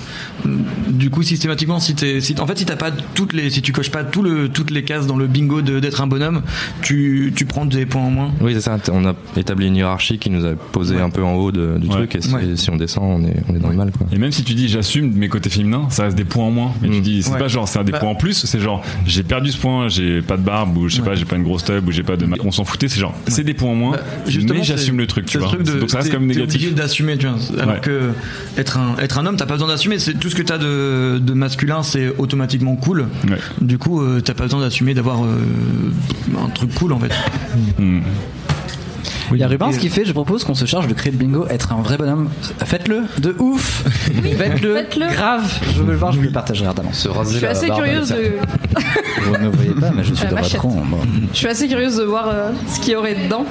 du 0.89 1.09
coup 1.09 1.23
systématiquement 1.23 1.79
si 1.79 1.95
t'es 1.95 2.21
si, 2.21 2.35
en 2.39 2.47
fait 2.47 2.57
si 2.57 2.65
t'as 2.65 2.75
pas 2.75 2.91
toutes 2.91 3.33
les 3.33 3.49
si 3.49 3.61
tu 3.61 3.71
coches 3.71 3.91
pas 3.91 4.03
tout 4.03 4.21
le 4.21 4.49
toutes 4.49 4.71
les 4.71 4.83
cases 4.83 5.07
dans 5.07 5.17
le 5.17 5.27
bingo 5.27 5.61
d'être 5.61 6.01
un 6.01 6.07
bonhomme, 6.07 6.41
tu 6.81 7.33
tu 7.35 7.45
prends 7.45 7.65
des 7.65 7.85
points 7.85 8.01
en 8.03 8.11
moins. 8.11 8.31
Oui, 8.41 8.53
c'est 8.53 8.61
ça. 8.61 8.77
On 8.91 9.05
a 9.05 9.13
établi 9.37 9.67
une 9.67 9.75
hiérarchie 9.75 10.17
qui 10.17 10.29
nous 10.29 10.45
a 10.45 10.53
posé 10.55 10.95
Ouais. 10.95 11.01
un 11.01 11.09
peu 11.09 11.23
en 11.23 11.33
haut 11.35 11.51
de- 11.51 11.77
du 11.77 11.87
Ouais. 11.87 11.93
truc, 11.93 12.15
et 12.15 12.21
si, 12.21 12.33
Ouais. 12.33 12.41
si 12.55 12.69
on 12.69 12.75
descend, 12.77 13.03
on 13.21 13.27
est, 13.27 13.35
on 13.49 13.55
est 13.55 13.59
dans 13.59 13.69
le 13.69 13.75
mal, 13.75 13.91
quoi. 13.91 14.07
Et 14.11 14.17
même 14.17 14.31
si 14.31 14.38
si 14.39 14.45
tu 14.45 14.53
dis 14.53 14.69
j'assume 14.69 15.11
mes 15.13 15.27
côtés 15.27 15.49
féminins, 15.49 15.87
ça 15.89 16.03
reste 16.03 16.15
des 16.15 16.23
points 16.23 16.45
en 16.45 16.51
moins. 16.51 16.71
Mais 16.81 16.89
tu 16.89 17.01
dis 17.01 17.23
c'est 17.23 17.31
Ouais. 17.33 17.39
pas 17.39 17.47
genre 17.49 17.67
c'est 17.67 17.77
un 17.79 17.83
des 17.83 17.91
Bah- 17.91 17.99
points 17.99 18.09
en 18.09 18.15
plus, 18.15 18.45
c'est 18.45 18.59
genre 18.59 18.81
j'ai 19.05 19.23
perdu 19.23 19.51
ce 19.51 19.57
point, 19.57 19.89
j'ai 19.89 20.21
pas 20.21 20.37
de 20.37 20.41
barbe 20.41 20.77
ou 20.77 20.87
je 20.87 20.95
sais 20.95 21.01
pas, 21.01 21.15
j'ai 21.15 21.25
pas 21.25 21.35
une 21.35 21.43
grosse 21.43 21.65
tub 21.65 21.87
ou 21.87 21.91
j'ai 21.91 22.03
pas 22.03 22.15
de. 22.15 22.25
On 22.43 22.51
s'en 22.51 22.63
foutait, 22.63 22.87
c'est 22.87 22.99
genre 22.99 23.13
c'est 23.27 23.43
des 23.43 23.53
points 23.53 23.71
en 23.71 23.75
moins. 23.75 23.91
Bah, 23.91 24.01
mais 24.25 24.63
j'assume 24.63 24.97
le 24.97 25.07
truc, 25.07 25.25
tu 25.25 25.37
vois. 25.37 25.47
ce 25.49 25.55
truc 25.55 25.65
de- 25.67 25.79
Donc 25.79 25.89
ça 25.89 25.97
reste 25.99 26.11
comme 26.11 26.25
négatif. 26.25 26.55
obligé 26.55 26.71
d'assumer, 26.71 27.17
tu 27.17 27.27
vois. 27.27 27.37
Alors 27.61 27.81
que 27.81 28.11
être 28.57 28.77
un, 28.77 28.95
être 28.99 29.17
un 29.19 29.25
homme, 29.25 29.35
t'as 29.35 29.45
pas 29.45 29.53
besoin 29.55 29.67
d'assumer. 29.67 29.99
C'est 29.99 30.13
tout 30.17 30.29
ce 30.29 30.35
que 30.35 30.41
t'as 30.41 30.57
de, 30.57 31.19
de 31.21 31.33
masculin, 31.33 31.83
c'est 31.83 32.13
automatiquement 32.17 32.75
cool. 32.77 33.07
Du 33.61 33.77
coup, 33.77 34.01
euh, 34.01 34.21
t'as 34.21 34.33
pas 34.33 34.43
besoin 34.45 34.61
d'assumer 34.61 34.93
d'avoir 34.93 35.23
euh, 35.25 35.37
un 36.45 36.49
truc 36.49 36.73
cool 36.75 36.93
en 36.93 36.99
fait. 36.99 37.11
Hmm. 37.77 37.99
Il 39.31 39.37
y 39.39 39.43
a 39.43 39.47
Rubens 39.47 39.77
qui 39.77 39.89
fait, 39.89 40.05
je 40.05 40.11
propose 40.13 40.43
qu'on 40.43 40.55
se 40.55 40.65
charge 40.65 40.87
de 40.87 40.93
créer 40.93 41.11
le 41.11 41.17
bingo, 41.17 41.45
être 41.49 41.71
un 41.73 41.81
vrai 41.81 41.97
bonhomme. 41.97 42.29
Faites-le, 42.65 43.03
de 43.19 43.35
ouf. 43.39 43.83
Faites-le, 44.37 44.83
grave. 45.13 45.51
Je 45.75 45.81
veux 45.81 45.91
le 45.91 45.97
voir, 45.97 46.11
je 46.11 46.17
vous 46.17 46.23
le 46.23 46.31
partagerai 46.31 46.67
ardemment. 46.67 46.91
Je 46.93 47.37
suis 47.37 47.45
assez 47.45 47.67
barbe, 47.67 47.81
curieuse 47.83 48.07
ça- 48.09 48.15
de. 48.15 48.31
Vous 49.23 49.33
ne 49.33 49.37
me 49.39 49.49
voyez 49.49 49.71
pas, 49.71 49.91
mais 49.95 50.03
je 50.03 50.13
suis 50.13 50.25
patron. 50.27 50.69
Bon. 50.85 50.97
Je 51.33 51.37
suis 51.37 51.47
assez 51.47 51.67
curieuse 51.67 51.97
de 51.97 52.03
voir 52.03 52.29
euh, 52.29 52.51
ce 52.67 52.79
qu'il 52.79 52.93
y 52.93 52.95
aurait 52.95 53.15
dedans. 53.15 53.45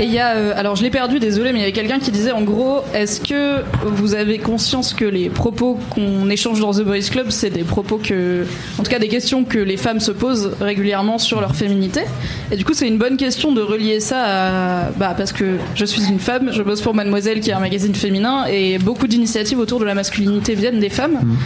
Et 0.00 0.04
il 0.04 0.12
y 0.12 0.18
a, 0.18 0.36
euh, 0.36 0.52
alors 0.56 0.76
je 0.76 0.82
l'ai 0.82 0.90
perdu, 0.90 1.18
désolé, 1.18 1.52
mais 1.52 1.58
il 1.58 1.62
y 1.62 1.64
avait 1.64 1.72
quelqu'un 1.72 1.98
qui 1.98 2.10
disait 2.10 2.32
en 2.32 2.42
gros, 2.42 2.80
est-ce 2.94 3.20
que 3.20 3.62
vous 3.86 4.14
avez 4.14 4.38
conscience 4.38 4.94
que 4.94 5.04
les 5.04 5.28
propos 5.30 5.78
qu'on 5.90 6.28
échange 6.30 6.60
dans 6.60 6.72
The 6.72 6.82
Boys 6.84 7.08
Club, 7.10 7.26
c'est 7.30 7.50
des 7.50 7.64
propos 7.64 7.98
que, 8.02 8.44
en 8.78 8.82
tout 8.82 8.90
cas 8.90 8.98
des 8.98 9.08
questions 9.08 9.44
que 9.44 9.58
les 9.58 9.76
femmes 9.76 10.00
se 10.00 10.12
posent 10.12 10.52
régulièrement 10.60 11.18
sur 11.18 11.40
leur 11.40 11.54
féminité? 11.54 12.02
Et 12.50 12.56
du 12.56 12.64
coup, 12.64 12.74
c'est 12.74 12.88
une 12.88 12.98
bonne 12.98 13.16
question 13.16 13.52
de 13.52 13.60
relier 13.60 14.00
ça 14.00 14.22
à, 14.24 14.90
bah 14.96 15.14
parce 15.18 15.32
que 15.32 15.56
je 15.74 15.84
suis 15.84 16.08
une 16.08 16.20
femme, 16.20 16.50
je 16.52 16.62
bosse 16.62 16.80
pour 16.80 16.94
Mademoiselle, 16.94 17.40
qui 17.40 17.50
est 17.50 17.52
un 17.52 17.60
magazine 17.60 17.94
féminin, 17.94 18.46
et 18.46 18.78
beaucoup 18.78 19.08
d'initiatives 19.08 19.58
autour 19.58 19.80
de 19.80 19.84
la 19.84 19.94
masculinité 19.94 20.54
viennent 20.54 20.80
des 20.80 20.88
femmes. 20.88 21.36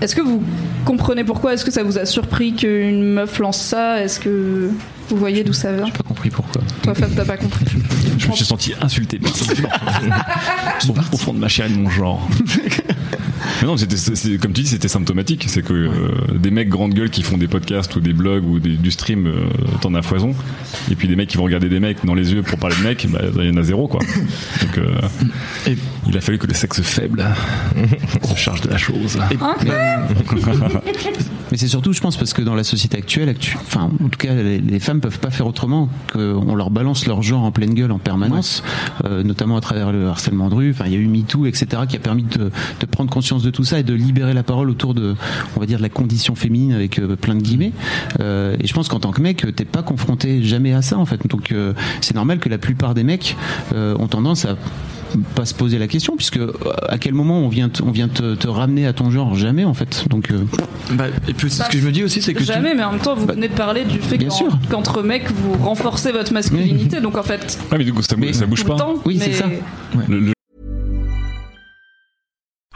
Est-ce 0.00 0.14
que 0.14 0.22
vous 0.22 0.42
comprenez 0.84 1.24
pourquoi? 1.24 1.52
Est-ce 1.52 1.64
que 1.64 1.70
ça 1.70 1.82
vous 1.82 1.98
a 1.98 2.06
surpris 2.06 2.54
qu'une 2.54 3.02
meuf 3.02 3.38
lance 3.38 3.60
ça? 3.60 4.02
Est-ce 4.02 4.20
que 4.20 4.70
vous 5.08 5.16
voyez 5.16 5.42
d'où 5.42 5.52
ça 5.52 5.72
vient? 5.72 5.86
Compris 6.30 6.42
pourquoi. 6.52 6.62
Toi, 6.82 6.94
Fab, 6.94 7.14
t'as 7.14 7.24
pas 7.24 7.36
compris. 7.36 7.64
Je 8.18 8.28
me 8.28 8.32
suis 8.34 8.44
senti 8.44 8.72
insulté 8.80 9.18
par 9.18 9.34
ce 9.34 9.54
genre. 9.54 9.70
au, 10.88 11.14
au 11.14 11.18
fond 11.18 11.32
de 11.34 11.38
ma 11.38 11.48
chair 11.48 11.66
et 11.66 11.70
de 11.70 11.76
mon 11.78 11.90
genre. 11.90 12.26
Mais 13.62 13.68
non, 13.68 13.76
c'est- 13.76 14.38
comme 14.38 14.52
tu 14.52 14.62
dis, 14.62 14.68
c'était 14.68 14.88
symptomatique. 14.88 15.44
C'est 15.48 15.62
que 15.62 15.72
euh, 15.72 16.10
des 16.36 16.50
mecs 16.50 16.68
grande 16.68 16.94
gueule 16.94 17.10
qui 17.10 17.22
font 17.22 17.38
des 17.38 17.46
podcasts 17.48 17.94
ou 17.96 18.00
des 18.00 18.12
blogs 18.12 18.44
ou 18.44 18.58
des- 18.58 18.76
du 18.76 18.90
stream, 18.90 19.26
euh, 19.26 19.46
t'en 19.80 19.94
as 19.94 20.02
foison. 20.02 20.34
Et 20.90 20.94
puis 20.96 21.06
des 21.08 21.16
mecs 21.16 21.28
qui 21.28 21.36
vont 21.36 21.44
regarder 21.44 21.68
des 21.68 21.80
mecs 21.80 22.04
dans 22.04 22.14
les 22.14 22.32
yeux 22.32 22.42
pour 22.42 22.58
parler 22.58 22.76
de 22.76 22.82
mecs, 22.82 23.06
bah, 23.10 23.20
il 23.38 23.46
y 23.46 23.50
en 23.50 23.56
a 23.56 23.62
zéro, 23.62 23.88
quoi. 23.88 24.00
Donc, 24.62 24.78
euh, 24.78 25.00
Et- 25.66 25.76
il 26.08 26.16
a 26.16 26.20
fallu 26.20 26.38
que 26.38 26.46
le 26.46 26.54
sexe 26.54 26.80
faible 26.82 27.24
se 28.22 28.34
charge 28.36 28.60
de 28.62 28.68
la 28.70 28.76
chose. 28.78 29.18
Mais 31.50 31.56
c'est 31.56 31.68
surtout, 31.68 31.92
je 31.92 32.00
pense, 32.00 32.16
parce 32.16 32.32
que 32.32 32.42
dans 32.42 32.54
la 32.54 32.64
société 32.64 32.98
actuelle, 32.98 33.28
actu- 33.28 33.56
enfin, 33.60 33.90
en 34.02 34.08
tout 34.08 34.18
cas, 34.18 34.34
les, 34.34 34.58
les 34.58 34.80
femmes 34.80 35.00
peuvent 35.00 35.20
pas 35.20 35.30
faire 35.30 35.46
autrement 35.46 35.88
qu'on 36.16 36.54
leur 36.54 36.70
balance 36.70 37.06
leur 37.06 37.22
genre 37.22 37.42
en 37.42 37.52
pleine 37.52 37.74
gueule 37.74 37.92
en 37.92 37.98
permanence, 37.98 38.62
euh, 39.04 39.22
notamment 39.22 39.56
à 39.56 39.60
travers 39.60 39.92
le 39.92 40.08
harcèlement 40.08 40.48
de 40.48 40.54
rue. 40.54 40.70
Enfin, 40.70 40.84
il 40.86 40.92
y 40.92 40.96
a 40.96 40.98
eu 40.98 41.06
MeToo, 41.06 41.46
etc., 41.46 41.82
qui 41.88 41.96
a 41.96 42.00
permis 42.00 42.24
de, 42.24 42.50
de 42.80 42.86
prendre 42.86 43.10
conscience 43.10 43.42
de 43.42 43.50
tout 43.50 43.64
ça 43.64 43.78
et 43.78 43.82
de 43.82 43.94
libérer 43.94 44.34
la 44.34 44.42
parole 44.42 44.70
autour 44.70 44.94
de, 44.94 45.14
on 45.56 45.60
va 45.60 45.66
dire, 45.66 45.78
de 45.78 45.82
la 45.82 45.88
condition 45.88 46.34
féminine 46.34 46.72
avec 46.72 46.98
euh, 46.98 47.16
plein 47.16 47.34
de 47.34 47.42
guillemets. 47.42 47.72
Euh, 48.20 48.56
et 48.60 48.66
je 48.66 48.74
pense 48.74 48.88
qu'en 48.88 49.00
tant 49.00 49.12
que 49.12 49.20
mec, 49.20 49.46
t'es 49.54 49.64
pas 49.64 49.82
confronté 49.82 50.42
jamais 50.42 50.72
à 50.72 50.82
ça, 50.82 50.98
en 50.98 51.06
fait. 51.06 51.26
Donc, 51.26 51.54
c'est 52.00 52.14
normal 52.14 52.38
que 52.38 52.48
la 52.48 52.58
plupart 52.58 52.94
des 52.94 53.04
mecs 53.04 53.36
ont 53.74 54.08
tendance 54.08 54.44
à 54.44 54.56
pas 55.22 55.44
se 55.44 55.54
poser 55.54 55.78
la 55.78 55.88
question 55.88 56.16
puisque 56.16 56.36
euh, 56.38 56.52
à 56.88 56.98
quel 56.98 57.14
moment 57.14 57.38
on 57.40 57.48
vient 57.48 57.68
te, 57.68 57.82
on 57.82 57.90
vient 57.90 58.08
te, 58.08 58.34
te 58.34 58.48
ramener 58.48 58.86
à 58.86 58.92
ton 58.92 59.10
genre? 59.10 59.34
Jamais 59.34 59.64
en 59.64 59.74
fait 59.74 60.06
donc 60.08 60.30
euh, 60.30 60.44
Bah, 60.92 61.06
et 61.28 61.34
puis 61.34 61.50
ce 61.50 61.62
que 61.68 61.78
je 61.78 61.86
me 61.86 61.92
dis 61.92 62.04
aussi, 62.04 62.22
c'est 62.22 62.32
que 62.34 62.38
tu- 62.40 62.44
Jamais, 62.44 62.74
mais 62.74 62.84
en 62.84 62.92
même 62.92 63.00
temps, 63.00 63.14
vous 63.14 63.26
venez 63.26 63.48
de 63.48 63.54
parler 63.54 63.84
du 63.84 63.98
fait 64.00 64.18
qu'entre 64.70 65.02
mecs, 65.02 65.30
vous 65.30 65.54
renforcez 65.54 66.12
votre 66.12 66.32
masculinité. 66.32 67.00
Donc 67.00 67.16
en 67.16 67.22
fait, 67.22 67.58
Ouais, 67.72 67.78
mais 67.78 67.84
du 67.84 67.92
coup, 67.92 68.02
ça, 68.02 68.16
Mais- 68.16 68.32
ça 68.32 68.46
bouge 68.46 68.62
tout 68.62 68.68
pas. 68.68 68.76
temps. 68.76 68.94
Oui, 69.04 69.18
c'est 69.20 69.28
mais- 69.28 69.34
ça. 69.34 69.46
Le- 70.08 70.20
le- 70.20 70.32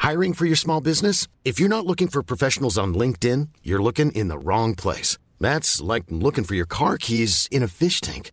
Hiring 0.03 0.35
for 0.35 0.47
your 0.47 0.57
small 0.57 0.81
business? 0.81 1.27
If 1.45 1.59
you're 1.61 1.69
not 1.69 1.87
looking 1.87 2.09
for 2.09 2.23
professionals 2.25 2.79
on 2.79 2.93
LinkedIn, 2.95 3.49
you're 3.65 3.83
looking 3.83 4.11
in 4.15 4.29
the 4.29 4.39
wrong 4.43 4.75
place. 4.75 5.19
That's 5.41 5.81
like 5.81 6.05
looking 6.11 6.45
for 6.45 6.55
your 6.55 6.67
car 6.67 6.97
keys 6.99 7.47
in 7.53 7.63
a 7.63 7.69
fish 7.69 8.01
tank. 8.01 8.33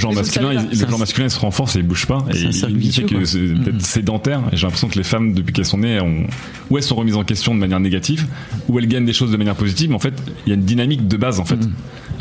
Le 0.00 0.14
genre 0.14 0.14
masculin, 0.14 0.52
il, 0.52 0.80
le 0.80 0.88
genre 0.88 0.98
masculin 0.98 1.26
il 1.26 1.30
se 1.30 1.38
renforce 1.38 1.76
et 1.76 1.80
il 1.80 1.86
bouge 1.86 2.06
pas. 2.06 2.24
Et 2.32 2.38
il, 2.38 2.52
fait 2.52 2.66
vicieux, 2.68 3.06
que 3.06 3.24
c'est 3.24 3.38
peut-être 3.38 3.82
sédentaire. 3.82 4.40
Et 4.52 4.56
j'ai 4.56 4.62
l'impression 4.62 4.88
que 4.88 4.96
les 4.96 5.04
femmes, 5.04 5.34
depuis 5.34 5.52
qu'elles 5.52 5.66
sont 5.66 5.78
nées, 5.78 6.00
ont, 6.00 6.26
ou 6.70 6.78
elles 6.78 6.84
sont 6.84 6.94
remises 6.94 7.16
en 7.16 7.24
question 7.24 7.54
de 7.54 7.60
manière 7.60 7.80
négative, 7.80 8.26
ou 8.68 8.78
elles 8.78 8.86
gagnent 8.86 9.04
des 9.04 9.12
choses 9.12 9.30
de 9.30 9.36
manière 9.36 9.56
positive. 9.56 9.90
Mais 9.90 9.96
en 9.96 10.00
fait, 10.00 10.14
il 10.46 10.50
y 10.50 10.52
a 10.52 10.54
une 10.54 10.64
dynamique 10.64 11.06
de 11.06 11.16
base, 11.16 11.38
en 11.38 11.44
fait. 11.44 11.58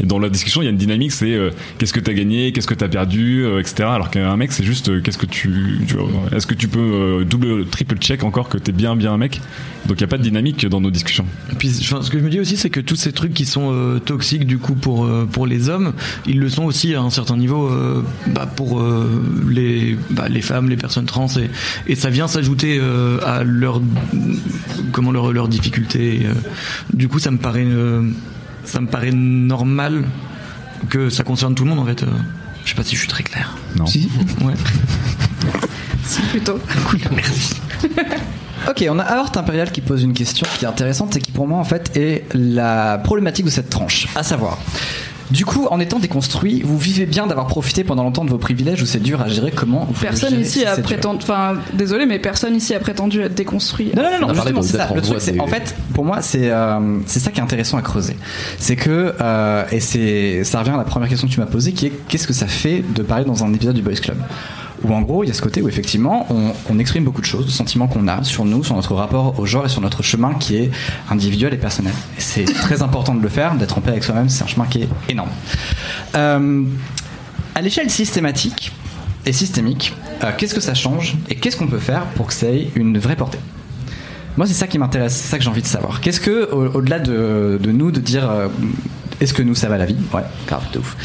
Et 0.01 0.05
dans 0.05 0.19
la 0.19 0.29
discussion, 0.29 0.61
il 0.61 0.65
y 0.65 0.67
a 0.67 0.71
une 0.71 0.77
dynamique, 0.77 1.11
c'est 1.11 1.33
euh, 1.33 1.51
qu'est-ce 1.77 1.93
que 1.93 1.99
t'as 1.99 2.13
gagné, 2.13 2.51
qu'est-ce 2.51 2.67
que 2.67 2.73
t'as 2.73 2.87
perdu, 2.87 3.43
euh, 3.43 3.59
etc. 3.59 3.89
Alors 3.91 4.09
qu'un 4.09 4.37
mec, 4.37 4.51
c'est 4.51 4.63
juste 4.63 4.89
euh, 4.89 5.01
qu'est-ce 5.01 5.17
que 5.17 5.25
tu, 5.25 5.79
est-ce 6.31 6.47
que 6.47 6.53
tu 6.53 6.67
peux 6.67 6.79
euh, 6.79 7.25
double, 7.25 7.65
triple 7.65 7.97
check 7.97 8.23
encore 8.23 8.49
que 8.49 8.57
t'es 8.57 8.71
bien, 8.71 8.95
bien 8.95 9.13
un 9.13 9.17
mec? 9.17 9.41
Donc 9.87 9.97
il 9.97 10.01
y 10.01 10.03
a 10.03 10.07
pas 10.07 10.17
de 10.17 10.23
dynamique 10.23 10.65
dans 10.67 10.81
nos 10.81 10.91
discussions. 10.91 11.25
Et 11.51 11.55
puis, 11.55 11.71
enfin, 11.81 12.01
ce 12.01 12.09
que 12.09 12.19
je 12.19 12.23
me 12.23 12.29
dis 12.29 12.39
aussi, 12.39 12.57
c'est 12.57 12.69
que 12.69 12.79
tous 12.79 12.95
ces 12.95 13.11
trucs 13.11 13.33
qui 13.33 13.45
sont 13.45 13.71
euh, 13.73 13.99
toxiques 13.99 14.45
du 14.45 14.57
coup 14.57 14.75
pour 14.75 15.05
euh, 15.05 15.27
pour 15.29 15.47
les 15.47 15.69
hommes, 15.69 15.93
ils 16.27 16.39
le 16.39 16.49
sont 16.49 16.65
aussi 16.65 16.93
à 16.93 17.01
un 17.01 17.09
certain 17.09 17.37
niveau 17.37 17.68
euh, 17.69 18.01
bah, 18.27 18.45
pour 18.45 18.79
euh, 18.81 19.23
les 19.49 19.97
bah, 20.09 20.27
les 20.29 20.41
femmes, 20.41 20.69
les 20.69 20.77
personnes 20.77 21.05
trans, 21.05 21.27
et, 21.37 21.49
et 21.91 21.95
ça 21.95 22.09
vient 22.09 22.27
s'ajouter 22.27 22.77
euh, 22.79 23.19
à 23.25 23.43
leur 23.43 23.81
comment 24.91 25.11
leur 25.11 25.31
leurs 25.31 25.47
difficultés. 25.47 26.21
et, 26.21 26.25
euh, 26.25 26.33
du 26.93 27.07
coup, 27.07 27.19
ça 27.19 27.31
me 27.31 27.37
paraît 27.37 27.65
euh, 27.65 28.09
ça 28.65 28.79
me 28.81 28.87
paraît 28.87 29.11
normal 29.11 30.03
que 30.89 31.09
ça 31.09 31.23
concerne 31.23 31.55
tout 31.55 31.63
le 31.63 31.69
monde 31.69 31.79
en 31.79 31.85
fait. 31.85 32.03
euh. 32.03 32.07
je 32.65 32.69
sais 32.69 32.75
pas 32.75 32.83
si 32.83 32.95
je 32.95 32.99
suis 33.01 33.09
très 33.09 33.23
clair. 33.23 33.55
Non. 33.77 33.85
si 33.85 34.09
Ouais. 34.41 34.53
Si, 36.05 36.21
plutôt. 36.21 36.57
Ok, 38.67 38.85
on 38.89 38.99
a 38.99 39.03
Aorte 39.03 39.37
Impérial 39.37 39.71
qui 39.71 39.79
pose 39.81 40.03
une 40.03 40.13
question 40.13 40.45
qui 40.57 40.65
est 40.65 40.67
intéressante 40.67 41.15
et 41.15 41.21
qui 41.21 41.31
pour 41.31 41.47
moi 41.47 41.59
en 41.59 41.63
fait 41.63 41.95
est 41.95 42.25
la 42.33 42.97
problématique 42.97 43.45
de 43.45 43.49
cette 43.49 43.69
tranche. 43.69 44.07
À 44.15 44.23
savoir, 44.23 44.57
du 45.31 45.45
coup, 45.45 45.67
en 45.69 45.79
étant 45.79 45.99
déconstruit, 45.99 46.61
vous 46.63 46.77
vivez 46.77 47.05
bien 47.05 47.27
d'avoir 47.27 47.47
profité 47.47 47.83
pendant 47.83 48.03
longtemps 48.03 48.25
de 48.25 48.29
vos 48.29 48.37
privilèges 48.37 48.81
ou 48.81 48.85
c'est 48.85 49.01
dur 49.01 49.21
à 49.21 49.27
gérer 49.27 49.51
Comment 49.51 49.85
vous 49.85 49.93
Personne 49.99 50.31
gérez 50.31 50.41
ici 50.41 50.59
si 50.59 50.65
a 50.65 50.77
prétendu. 50.77 51.19
Enfin, 51.21 51.57
désolé, 51.73 52.05
mais 52.05 52.19
personne 52.19 52.55
ici 52.55 52.73
a 52.73 52.79
prétendu 52.79 53.21
être 53.21 53.35
déconstruit. 53.35 53.91
Non, 53.95 54.03
non, 54.03 54.27
non, 54.27 54.33
justement, 54.33 54.61
c'est 54.61 54.77
ça. 54.77 54.89
Le 54.93 54.99
en 54.99 55.03
truc, 55.03 55.17
c'est, 55.19 55.39
en 55.39 55.47
fait, 55.47 55.75
pour 55.93 56.05
moi, 56.05 56.21
c'est, 56.21 56.49
euh, 56.49 56.99
c'est 57.05 57.19
ça 57.19 57.31
qui 57.31 57.39
est 57.39 57.43
intéressant 57.43 57.77
à 57.77 57.81
creuser. 57.81 58.15
C'est 58.57 58.75
que, 58.75 59.13
euh, 59.19 59.63
et 59.71 59.79
c'est, 59.79 60.43
ça 60.43 60.59
revient 60.59 60.71
à 60.71 60.77
la 60.77 60.83
première 60.83 61.09
question 61.09 61.27
que 61.27 61.33
tu 61.33 61.39
m'as 61.39 61.45
posée, 61.45 61.73
qui 61.73 61.87
est 61.87 61.93
qu'est-ce 62.07 62.27
que 62.27 62.33
ça 62.33 62.47
fait 62.47 62.83
de 62.95 63.03
parler 63.03 63.25
dans 63.25 63.43
un 63.43 63.53
épisode 63.53 63.75
du 63.75 63.81
Boys 63.81 63.95
Club? 63.95 64.17
Où 64.83 64.93
en 64.93 65.01
gros 65.01 65.23
il 65.23 65.27
y 65.27 65.29
a 65.29 65.33
ce 65.33 65.41
côté 65.41 65.61
où 65.61 65.67
effectivement 65.67 66.25
on, 66.29 66.53
on 66.69 66.79
exprime 66.79 67.03
beaucoup 67.03 67.21
de 67.21 67.25
choses, 67.25 67.45
de 67.45 67.51
sentiments 67.51 67.87
qu'on 67.87 68.07
a 68.07 68.23
sur 68.23 68.45
nous, 68.45 68.63
sur 68.63 68.75
notre 68.75 68.95
rapport 68.95 69.39
au 69.39 69.45
genre 69.45 69.65
et 69.65 69.69
sur 69.69 69.81
notre 69.81 70.03
chemin 70.03 70.33
qui 70.35 70.55
est 70.55 70.71
individuel 71.09 71.53
et 71.53 71.57
personnel. 71.57 71.93
C'est 72.17 72.45
très 72.53 72.81
important 72.81 73.13
de 73.15 73.21
le 73.21 73.29
faire, 73.29 73.55
d'être 73.55 73.77
en 73.77 73.81
paix 73.81 73.91
avec 73.91 74.03
soi-même, 74.03 74.29
c'est 74.29 74.43
un 74.43 74.47
chemin 74.47 74.65
qui 74.65 74.83
est 74.83 74.89
énorme. 75.09 75.29
Euh, 76.15 76.63
à 77.55 77.61
l'échelle 77.61 77.89
systématique 77.89 78.71
et 79.25 79.33
systémique, 79.33 79.93
euh, 80.23 80.31
qu'est-ce 80.37 80.53
que 80.55 80.61
ça 80.61 80.73
change 80.73 81.15
et 81.29 81.35
qu'est-ce 81.35 81.57
qu'on 81.57 81.67
peut 81.67 81.79
faire 81.79 82.05
pour 82.15 82.27
que 82.27 82.33
ça 82.33 82.47
ait 82.47 82.69
une 82.75 82.97
vraie 82.97 83.15
portée? 83.15 83.39
Moi, 84.37 84.47
c'est 84.47 84.53
ça 84.53 84.67
qui 84.67 84.77
m'intéresse, 84.79 85.15
c'est 85.15 85.27
ça 85.27 85.37
que 85.37 85.43
j'ai 85.43 85.49
envie 85.49 85.61
de 85.61 85.67
savoir. 85.67 85.99
Qu'est-ce 85.99 86.21
que, 86.21 86.49
au- 86.53 86.77
au-delà 86.77 86.99
de, 86.99 87.59
de 87.61 87.71
nous, 87.71 87.91
de 87.91 87.99
dire 87.99 88.29
euh, 88.29 88.47
est-ce 89.19 89.33
que 89.33 89.41
nous 89.43 89.55
ça 89.55 89.67
va 89.67 89.77
la 89.77 89.85
vie? 89.85 89.97
Ouais, 90.13 90.21
grave, 90.47 90.63
de 90.71 90.79
ouf. 90.79 90.95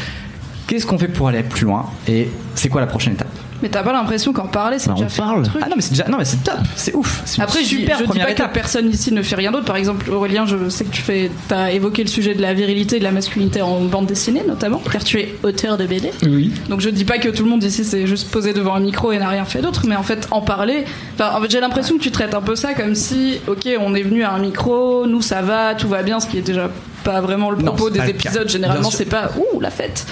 Qu'est-ce 0.67 0.85
qu'on 0.85 0.97
fait 0.97 1.07
pour 1.07 1.27
aller 1.27 1.43
plus 1.43 1.65
loin 1.65 1.85
et 2.07 2.29
c'est 2.55 2.69
quoi 2.69 2.81
la 2.81 2.87
prochaine 2.87 3.13
étape 3.13 3.27
Mais 3.61 3.69
t'as 3.69 3.83
pas 3.83 3.93
l'impression 3.93 4.33
qu'en 4.33 4.47
parler, 4.47 4.79
c'est 4.79 4.87
Bah, 4.89 4.95
déjà 4.95 5.07
on 5.13 5.17
parle. 5.21 5.43
truc 5.43 5.61
Ah 5.63 5.67
non, 5.69 5.75
mais 5.75 5.81
c'est 5.81 5.91
déjà, 5.91 6.07
non, 6.07 6.17
mais 6.17 6.25
c'est 6.25 6.43
top, 6.43 6.57
c'est 6.75 6.95
ouf. 6.95 7.21
C'est 7.25 7.41
Après, 7.41 7.59
je, 7.61 7.65
super 7.67 7.97
je 7.97 8.03
dis 8.03 8.07
première 8.07 8.25
pas 8.25 8.31
étape. 8.31 8.47
que 8.49 8.53
personne 8.53 8.89
ici 8.89 9.13
ne 9.13 9.21
fait 9.21 9.35
rien 9.35 9.51
d'autre. 9.51 9.65
Par 9.65 9.75
exemple, 9.75 10.09
Aurélien, 10.11 10.45
je 10.47 10.69
sais 10.69 10.83
que 10.85 10.89
tu 10.91 11.01
fais, 11.03 11.29
as 11.51 11.71
évoqué 11.71 12.03
le 12.03 12.09
sujet 12.09 12.33
de 12.33 12.41
la 12.41 12.53
virilité 12.55 12.95
et 12.95 12.99
de 12.99 13.03
la 13.03 13.11
masculinité 13.11 13.61
en 13.61 13.81
bande 13.81 14.07
dessinée, 14.07 14.41
notamment, 14.47 14.81
car 14.91 15.03
tu 15.03 15.19
es 15.19 15.35
auteur 15.43 15.77
de 15.77 15.85
BD. 15.85 16.09
Oui. 16.23 16.51
Donc 16.69 16.81
je 16.81 16.89
dis 16.89 17.05
pas 17.05 17.17
que 17.19 17.29
tout 17.29 17.43
le 17.43 17.49
monde 17.49 17.63
ici 17.63 17.83
s'est 17.85 18.07
juste 18.07 18.31
posé 18.31 18.53
devant 18.53 18.73
un 18.75 18.79
micro 18.79 19.11
et 19.11 19.19
n'a 19.19 19.29
rien 19.29 19.45
fait 19.45 19.61
d'autre, 19.61 19.83
mais 19.87 19.95
en 19.95 20.03
fait 20.03 20.27
en 20.31 20.41
parler. 20.41 20.85
Enfin, 21.13 21.37
en 21.37 21.41
fait, 21.41 21.51
j'ai 21.51 21.59
l'impression 21.59 21.97
que 21.97 22.01
tu 22.01 22.11
traites 22.11 22.33
un 22.33 22.41
peu 22.41 22.55
ça 22.55 22.73
comme 22.73 22.95
si, 22.95 23.39
ok, 23.47 23.67
on 23.79 23.93
est 23.93 24.03
venu 24.03 24.23
à 24.23 24.31
un 24.31 24.39
micro, 24.39 25.05
nous 25.05 25.21
ça 25.21 25.41
va, 25.41 25.75
tout 25.75 25.87
va 25.89 26.01
bien, 26.01 26.19
ce 26.19 26.27
qui 26.27 26.39
est 26.39 26.41
déjà 26.41 26.69
pas 27.05 27.21
vraiment 27.21 27.51
le 27.51 27.57
propos 27.57 27.89
des 27.89 27.99
cas. 27.99 28.07
épisodes. 28.07 28.49
Généralement, 28.49 28.91
c'est 28.91 29.05
pas 29.05 29.31
ouh 29.37 29.61
la 29.61 29.69
fête. 29.71 30.05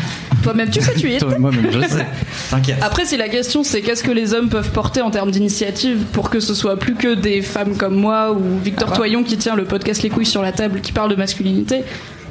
Toi-même, 0.43 0.69
tu 0.69 0.81
sais, 0.81 0.93
tu 0.93 1.09
y. 1.09 1.17
Toi, 1.17 1.37
Moi-même, 1.39 1.67
je 1.71 1.79
sais. 1.87 2.05
T'inquiète. 2.49 2.77
Après, 2.81 3.05
si 3.05 3.17
la 3.17 3.27
question 3.29 3.63
c'est 3.63 3.81
qu'est-ce 3.81 4.03
que 4.03 4.11
les 4.11 4.33
hommes 4.33 4.49
peuvent 4.49 4.71
porter 4.71 5.01
en 5.01 5.09
termes 5.09 5.31
d'initiative 5.31 6.03
pour 6.13 6.29
que 6.29 6.39
ce 6.39 6.53
soit 6.53 6.77
plus 6.77 6.95
que 6.95 7.15
des 7.15 7.41
femmes 7.41 7.75
comme 7.77 7.95
moi 7.95 8.31
ou 8.33 8.59
Victor 8.63 8.89
Ah. 8.93 8.95
Toyon 8.97 9.23
qui 9.23 9.37
tient 9.37 9.55
le 9.55 9.65
podcast 9.65 10.01
Les 10.03 10.09
couilles 10.09 10.25
sur 10.25 10.41
la 10.41 10.51
table 10.51 10.81
qui 10.81 10.91
parle 10.91 11.09
de 11.09 11.15
masculinité, 11.15 11.83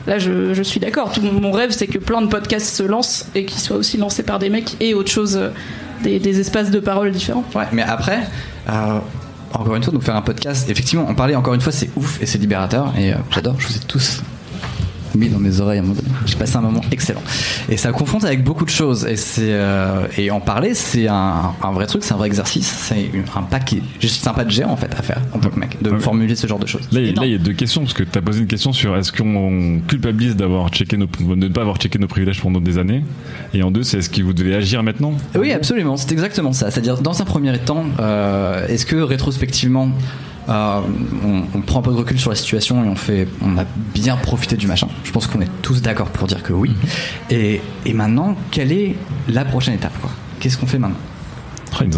là 0.07 0.19
je, 0.19 0.53
je 0.55 0.63
suis 0.63 0.79
d'accord. 0.81 1.11
Tout 1.13 1.23
mon, 1.23 1.51
rêve 1.53 1.71
c'est 1.71 1.87
que 1.87 1.99
plein 1.99 2.21
de 2.23 2.27
podcasts 2.29 2.75
se 2.77 2.83
lancent 2.83 3.27
et 3.35 3.45
qu'ils 3.47 3.61
soient 3.61 3.77
aussi 3.79 3.97
lancés 3.97 4.23
par 4.23 4.39
des 4.39 4.51
mecs 4.51 4.77
et 4.81 4.93
autre 4.95 5.11
chose, 5.11 5.37
euh, 5.37 5.49
des, 6.03 6.19
des 6.19 6.39
espaces 6.39 6.71
de 6.71 6.81
parole 6.81 7.11
différents. 7.13 7.45
Ouais, 7.55 7.65
mais 7.73 7.83
après, 7.83 8.21
euh, 8.69 8.99
encore 9.55 9.75
une 9.77 9.83
fois, 9.83 9.93
nous 9.93 10.01
faire 10.01 10.17
un 10.17 10.23
podcast, 10.23 10.69
effectivement, 10.71 11.09
en 11.09 11.15
parler 11.15 11.35
encore 11.35 11.55
une 11.55 11.61
fois, 11.63 11.73
c'est 11.73 11.91
ouf 11.97 12.21
et 12.23 12.27
c'est 12.27 12.39
libérateur. 12.39 12.93
Et 12.99 13.13
euh, 13.13 13.17
j'adore, 13.31 13.55
je 13.59 13.69
vous 13.69 13.77
ai 13.77 13.81
tous 13.81 14.21
mis 15.17 15.29
dans 15.29 15.39
mes 15.39 15.61
oreilles 15.61 15.79
à 15.79 15.83
un 15.83 15.85
moment 15.85 15.95
donné. 16.01 16.09
J'ai 16.27 16.37
passé 16.37 16.57
un 16.57 16.61
moment 16.63 16.81
excellent. 16.91 17.23
Et 17.69 17.77
ça 17.77 17.93
confronte 17.93 18.25
avec 18.25 18.43
beaucoup 18.45 18.65
de 18.65 18.71
choses. 18.71 19.07
Et, 19.07 19.17
c'est, 19.17 19.43
euh, 19.53 20.07
et 20.17 20.31
en 20.31 20.41
parler, 20.41 20.75
c'est 20.75 21.09
un, 21.09 21.53
un 21.63 21.73
vrai 21.73 21.87
truc, 21.87 22.03
c'est 22.05 22.15
un 22.15 22.17
vrai 22.17 22.29
exercice. 22.29 22.67
C'est 22.89 23.11
un 23.37 23.43
paquet. 23.43 23.83
C'est 24.01 24.29
un 24.29 24.33
pas 24.35 24.45
de 24.45 24.51
géant 24.51 24.71
en 24.71 24.77
fait 24.77 24.93
à 24.97 25.03
faire 25.03 25.21
en 25.33 25.39
tant 25.39 25.51
que 25.51 25.59
mec, 25.59 25.77
de 25.83 25.91
Ouais. 25.91 26.01
formuler 26.01 26.35
ce 26.37 26.47
genre 26.47 26.59
de 26.59 26.67
choses. 26.67 26.83
Là, 26.93 27.01
il 27.01 27.05
y 27.05 27.09
a- 27.09 27.11
Énorme. 27.11 27.25
là, 27.25 27.27
il 27.29 27.33
y 27.33 27.41
a 27.41 27.45
deux 27.45 27.53
questions, 27.53 27.83
parce 27.83 27.95
que 27.95 28.03
tu 28.05 28.19
as 28.19 28.23
posé 28.23 28.41
une 28.41 28.47
question 28.47 28.73
sur 28.73 28.97
est-ce 28.97 29.13
qu'on 29.13 29.81
culpabilise 29.87 30.37
d'avoir 30.37 30.69
checké 30.71 30.97
nos, 30.97 31.07
de 31.07 31.35
ne 31.35 31.49
pas 31.49 31.61
avoir 31.63 31.77
checké 31.77 31.99
nos 31.99 32.07
privilèges 32.09 32.41
pendant 32.41 32.61
des 32.61 32.79
années? 32.79 33.05
Et 33.55 33.63
en 33.63 33.71
deux, 33.71 33.83
c'est 33.83 33.99
est-ce 33.99 34.11
que 34.11 34.23
vous 34.23 34.33
devez 34.33 34.55
agir 34.55 34.83
maintenant? 34.83 35.13
Oui, 35.39 35.53
absolument, 35.53 35.97
c'est 35.97 36.13
exactement 36.13 36.53
ça. 36.53 36.71
C'est-à-dire, 36.71 36.99
dans 37.01 37.21
un 37.21 37.25
premier 37.25 37.57
temps, 37.59 37.85
euh, 38.01 38.67
est-ce 38.69 38.87
que 38.87 38.97
rétrospectivement, 38.97 39.91
euh, 40.49 40.81
on, 41.25 41.43
on 41.55 41.61
prend 41.61 41.81
un 41.81 41.83
peu 41.83 41.91
de 41.91 41.97
recul 41.97 42.19
sur 42.19 42.31
la 42.31 42.37
situation 42.37 42.85
et 42.85 42.89
on 42.89 42.97
fait, 42.97 43.29
on 43.43 43.57
a 43.59 43.65
bien 43.95 44.17
profité 44.17 44.57
du 44.57 44.67
machin 44.67 44.89
Je 45.05 45.13
pense 45.13 45.27
qu'on 45.27 45.41
est 45.41 45.51
tous 45.63 45.83
d'accord 45.83 46.09
pour 46.09 46.27
dire 46.27 46.43
que 46.43 46.53
oui. 46.53 46.73
Et, 47.31 47.61
et 47.87 47.93
maintenant, 47.93 48.37
quelle 48.51 48.73
est 48.73 48.97
la 49.29 49.45
prochaine 49.45 49.75
étape 49.75 49.99
quoi? 50.01 50.11
Qu'est-ce 50.41 50.59
qu'on 50.59 50.67
fait 50.67 50.79
maintenant? 50.79 50.99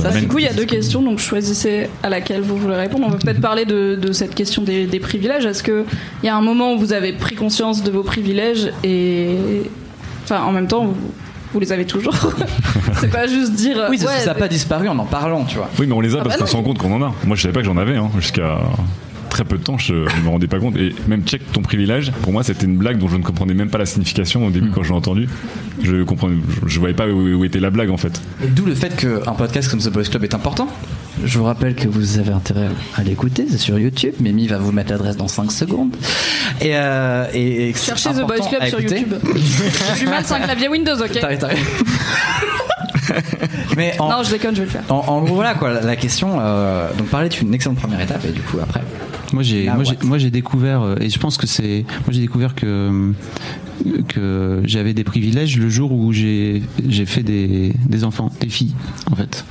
Ça, 0.00 0.12
du 0.12 0.28
coup, 0.28 0.38
il 0.38 0.44
y 0.44 0.48
a 0.48 0.52
deux 0.52 0.66
questions, 0.66 1.02
donc 1.02 1.18
choisissez 1.18 1.88
à 2.04 2.08
laquelle 2.08 2.42
vous 2.42 2.56
voulez 2.56 2.76
répondre. 2.76 3.06
On 3.08 3.10
va 3.10 3.18
peut-être 3.18 3.40
parler 3.40 3.64
de, 3.64 3.98
de 4.00 4.12
cette 4.12 4.32
question 4.34 4.62
des, 4.62 4.86
des 4.86 5.00
privilèges. 5.00 5.46
Est-ce 5.46 5.64
qu'il 5.64 5.84
y 6.22 6.28
a 6.28 6.36
un 6.36 6.40
moment 6.42 6.74
où 6.74 6.78
vous 6.78 6.92
avez 6.92 7.12
pris 7.12 7.34
conscience 7.34 7.82
de 7.82 7.90
vos 7.90 8.04
privilèges 8.04 8.70
et. 8.84 9.36
Enfin, 10.22 10.42
en 10.44 10.52
même 10.52 10.68
temps, 10.68 10.86
vous, 10.86 10.94
vous 11.54 11.60
les 11.60 11.72
avez 11.72 11.86
toujours 11.86 12.14
C'est 13.00 13.10
pas 13.10 13.26
juste 13.26 13.52
dire. 13.52 13.86
Oui, 13.88 13.98
ça- 13.98 14.06
ouais, 14.06 14.18
ça 14.20 14.26
n'a 14.26 14.34
pas 14.34 14.48
disparu 14.48 14.88
en 14.88 14.98
en 14.98 15.04
parlant, 15.06 15.44
tu 15.44 15.56
vois. 15.56 15.70
Oui, 15.78 15.86
mais 15.86 15.94
on 15.94 16.00
les 16.00 16.14
a 16.14 16.18
Ah 16.20 16.24
parce 16.24 16.36
bah 16.36 16.40
qu'on 16.42 16.50
se 16.50 16.56
rend 16.56 16.62
compte 16.62 16.78
qu'on 16.78 16.92
en 16.92 17.02
a. 17.02 17.14
Moi, 17.24 17.36
je 17.36 17.42
savais 17.42 17.54
pas 17.54 17.60
que 17.60 17.66
j'en 17.66 17.76
avais, 17.76 17.96
hein, 17.96 18.10
jusqu'à 18.18 18.58
très 19.30 19.44
peu 19.44 19.58
de 19.58 19.62
temps, 19.64 19.78
je 19.78 19.94
me 19.94 20.28
rendais 20.28 20.46
pas 20.46 20.58
compte. 20.60 20.76
Et 20.76 20.94
même 21.08 21.22
check 21.24 21.42
ton 21.52 21.60
privilège, 21.62 22.12
pour 22.22 22.32
moi, 22.32 22.44
c'était 22.44 22.66
une 22.66 22.76
blague 22.76 22.98
dont 22.98 23.08
je 23.08 23.16
ne 23.16 23.22
comprenais 23.22 23.54
même 23.54 23.68
pas 23.70 23.78
la 23.78 23.86
signification 23.86 24.46
au 24.46 24.50
début 24.50 24.70
quand 24.70 24.82
je 24.84 24.90
l'ai 24.90 24.94
entendu. 24.94 25.28
Je 25.82 26.04
comprenais, 26.04 26.36
je, 26.62 26.68
je 26.68 26.78
voyais 26.78 26.94
pas 26.94 27.08
où, 27.08 27.38
où 27.38 27.44
était 27.44 27.58
la 27.58 27.70
blague 27.70 27.90
en 27.90 27.96
fait. 27.96 28.20
Et 28.44 28.46
D'où 28.46 28.64
le 28.64 28.74
fait 28.76 28.94
qu'un 28.96 29.32
podcast 29.32 29.68
comme 29.70 29.80
The 29.80 29.88
Boys 29.90 30.04
Club 30.04 30.22
est 30.24 30.34
important. 30.34 30.68
Je 31.22 31.38
vous 31.38 31.44
rappelle 31.44 31.74
que 31.74 31.88
vous 31.88 32.18
avez 32.18 32.32
intérêt 32.32 32.68
à 32.96 33.02
l'écouter, 33.02 33.46
c'est 33.50 33.58
sur 33.58 33.78
YouTube. 33.78 34.14
Mimi 34.20 34.46
va 34.46 34.58
vous 34.58 34.72
mettre 34.72 34.90
l'adresse 34.90 35.16
dans 35.16 35.28
5 35.28 35.50
secondes. 35.52 35.94
Et, 36.60 36.70
euh, 36.74 37.26
et, 37.32 37.70
et 37.70 37.74
c'est 37.74 37.86
Cherchez 37.86 38.10
The 38.10 38.26
Boys 38.26 38.46
Club 38.48 38.64
sur. 38.66 38.80
YouTube. 38.80 39.14
Je 39.34 39.96
suis 39.96 40.06
mal, 40.06 40.22
c'est 40.24 40.34
un 40.34 40.40
clavier 40.40 40.68
Windows, 40.68 40.96
ok 41.00 41.20
T'arrêtes, 41.20 41.40
t'arrêtes. 41.40 41.58
Mais 43.76 43.94
en, 44.00 44.08
Non, 44.10 44.22
je 44.22 44.30
déconne, 44.30 44.54
je 44.54 44.60
vais 44.60 44.66
le 44.66 44.70
faire. 44.72 44.82
en, 44.88 45.04
en 45.08 45.22
gros, 45.22 45.34
voilà 45.36 45.54
quoi, 45.54 45.80
la, 45.80 45.96
question. 45.96 46.38
euh, 46.40 46.88
donc, 46.96 47.08
parler 47.08 47.28
est 47.28 47.40
une 47.40 47.52
excellente 47.54 47.78
première 47.78 48.00
étape, 48.00 48.24
et 48.24 48.32
du 48.32 48.40
coup, 48.40 48.58
après. 48.62 48.80
Moi 49.74 49.84
j'ai 49.84 49.96
moi 50.04 50.18
j'ai 50.18 50.30
découvert 50.30 50.82
euh, 50.82 50.96
et 51.00 51.10
je 51.10 51.18
pense 51.18 51.36
que 51.36 51.46
c'est 51.46 51.84
moi 51.88 52.10
j'ai 52.10 52.20
découvert 52.20 52.54
que 52.54 53.12
que 54.08 54.62
j'avais 54.64 54.94
des 54.94 55.04
privilèges 55.04 55.58
le 55.58 55.68
jour 55.68 55.92
où 55.92 56.12
j'ai 56.12 56.62
j'ai 56.88 57.06
fait 57.06 57.22
des 57.22 57.72
des 57.88 58.04
enfants 58.04 58.30
des 58.40 58.48
filles 58.48 58.74
en 59.10 59.16
fait. 59.16 59.44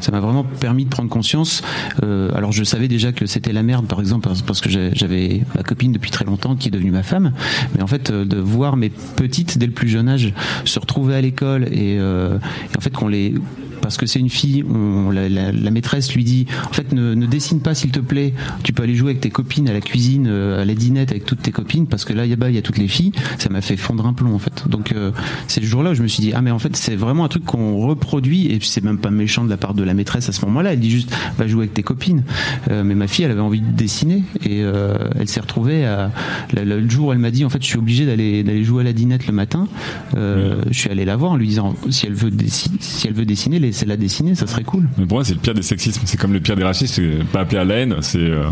Ça 0.00 0.12
m'a 0.12 0.20
vraiment 0.20 0.44
permis 0.44 0.84
de 0.84 0.90
prendre 0.90 1.08
conscience 1.10 1.62
euh, 2.02 2.30
alors 2.34 2.52
je 2.52 2.64
savais 2.64 2.88
déjà 2.88 3.12
que 3.12 3.26
c'était 3.26 3.52
la 3.52 3.62
merde 3.62 3.86
par 3.86 4.00
exemple 4.00 4.28
parce- 4.46 4.60
que 4.60 4.70
j'avais 4.70 5.42
ma 5.54 5.62
copine 5.62 5.92
depuis 5.92 6.10
très 6.10 6.24
longtemps 6.24 6.56
qui 6.56 6.68
est 6.68 6.70
devenue 6.70 6.90
ma 6.90 7.02
femme 7.02 7.32
mais 7.74 7.82
en 7.82 7.86
fait 7.86 8.10
euh, 8.10 8.24
de 8.24 8.38
voir 8.38 8.76
mes 8.76 8.88
petites 8.90 9.58
dès 9.58 9.66
le 9.66 9.72
plus 9.72 9.88
jeune 9.88 10.08
âge 10.08 10.32
se 10.64 10.78
retrouver 10.78 11.14
à 11.14 11.20
l'école 11.20 11.64
et, 11.64 11.98
euh, 11.98 12.38
et 12.72 12.78
en 12.78 12.80
fait 12.80 12.90
qu'on 12.90 13.08
les 13.08 13.34
parce 13.80 13.96
que 13.96 14.06
c'est 14.06 14.18
une 14.18 14.30
fille, 14.30 14.64
on, 14.68 15.10
la, 15.10 15.28
la- 15.28 15.52
la 15.52 15.70
maîtresse 15.70 16.14
lui 16.14 16.24
dit 16.24 16.46
en 16.68 16.72
fait 16.72 16.92
ne, 16.92 17.14
ne 17.14 17.26
dessine 17.26 17.60
pas 17.60 17.74
s'il 17.74 17.90
te 17.90 18.00
plaît, 18.00 18.34
tu 18.62 18.72
peux 18.72 18.82
aller 18.82 18.94
jouer 18.94 19.10
avec 19.10 19.20
tes 19.20 19.30
copines 19.30 19.68
à 19.68 19.72
la 19.72 19.80
cuisine, 19.80 20.26
euh, 20.28 20.62
à 20.62 20.64
la 20.64 20.74
dinette 20.74 21.10
avec 21.10 21.24
toutes 21.24 21.42
tes 21.42 21.52
copines 21.52 21.86
parce 21.86 22.04
que 22.04 22.12
là 22.12 22.26
là-bas 22.26 22.50
il 22.50 22.54
y 22.56 22.58
a 22.58 22.62
toutes 22.62 22.78
les 22.78 22.88
filles, 22.88 23.12
ça 23.38 23.48
m'a 23.48 23.60
fait 23.60 23.76
fondre 23.76 24.06
un 24.06 24.12
plomb 24.12 24.34
en 24.34 24.38
fait. 24.38 24.64
Donc 24.68 24.92
euh, 24.92 25.10
c'est 25.48 25.60
le 25.60 25.66
jour-là 25.66 25.90
où 25.90 25.94
je 25.94 26.02
me 26.02 26.08
suis 26.08 26.22
dit 26.22 26.32
ah 26.34 26.42
mais 26.42 26.50
en 26.50 26.58
fait 26.58 26.76
c'est 26.76 26.96
vraiment 26.96 27.24
un 27.24 27.28
truc 27.28 27.44
qu'on 27.44 27.76
reproduit 27.86 28.46
et 28.46 28.58
c'est 28.62 28.82
même 28.84 28.98
pas 28.98 29.10
méchant 29.10 29.44
de 29.44 29.50
la 29.50 29.56
part 29.56 29.74
de 29.74 29.82
la 29.82 29.94
maîtresse 29.94 30.28
à 30.28 30.32
ce 30.32 30.44
moment-là, 30.46 30.72
elle 30.72 30.80
dit 30.80 30.90
juste 30.90 31.10
va 31.38 31.46
jouer 31.46 31.62
avec 31.64 31.74
tes 31.74 31.82
copines. 31.82 32.24
Euh, 32.70 32.82
mais 32.84 32.94
ma 32.94 33.06
fille 33.06 33.24
elle 33.24 33.30
avait 33.30 33.40
envie 33.40 33.60
de 33.60 33.70
dessiner 33.72 34.22
et 34.44 34.62
euh, 34.62 34.96
elle 35.18 35.28
s'est 35.28 35.40
retrouvée 35.40 35.84
à 35.86 36.10
le, 36.54 36.64
le 36.64 36.88
jour 36.88 37.08
où 37.08 37.12
elle 37.12 37.18
m'a 37.18 37.30
dit 37.30 37.44
en 37.44 37.48
fait 37.50 37.62
je 37.62 37.66
suis 37.68 37.78
obligée 37.78 38.06
d'aller 38.06 38.42
d'aller 38.42 38.64
jouer 38.64 38.80
à 38.82 38.84
la 38.84 38.92
dinette 38.92 39.26
le 39.26 39.32
matin, 39.32 39.68
je 40.14 40.56
suis 40.72 40.90
allé 40.90 41.04
la 41.04 41.16
voir 41.16 41.32
en 41.32 41.36
lui 41.36 41.48
disant 41.48 41.74
si 41.90 42.06
elle 42.06 42.14
veut 42.14 42.30
dessiner, 42.30 42.76
si 42.80 43.06
elle 43.06 43.14
veut 43.14 43.24
dessiner 43.24 43.58
laissez-la 43.66 43.96
dessiner, 43.96 44.34
ça 44.34 44.46
serait 44.46 44.64
cool. 44.64 44.88
Mais 44.98 45.06
pour 45.06 45.16
moi, 45.18 45.24
c'est 45.24 45.34
le 45.34 45.40
pire 45.40 45.54
des 45.54 45.62
sexismes. 45.62 46.02
C'est 46.04 46.18
comme 46.18 46.32
le 46.32 46.40
pire 46.40 46.56
des 46.56 46.64
racistes. 46.64 46.94
C'est 46.94 47.24
pas 47.32 47.40
appeler 47.40 47.58
à 47.58 47.64
la 47.64 47.74
haine, 47.76 47.96
c'est 48.00 48.18
euh, 48.18 48.44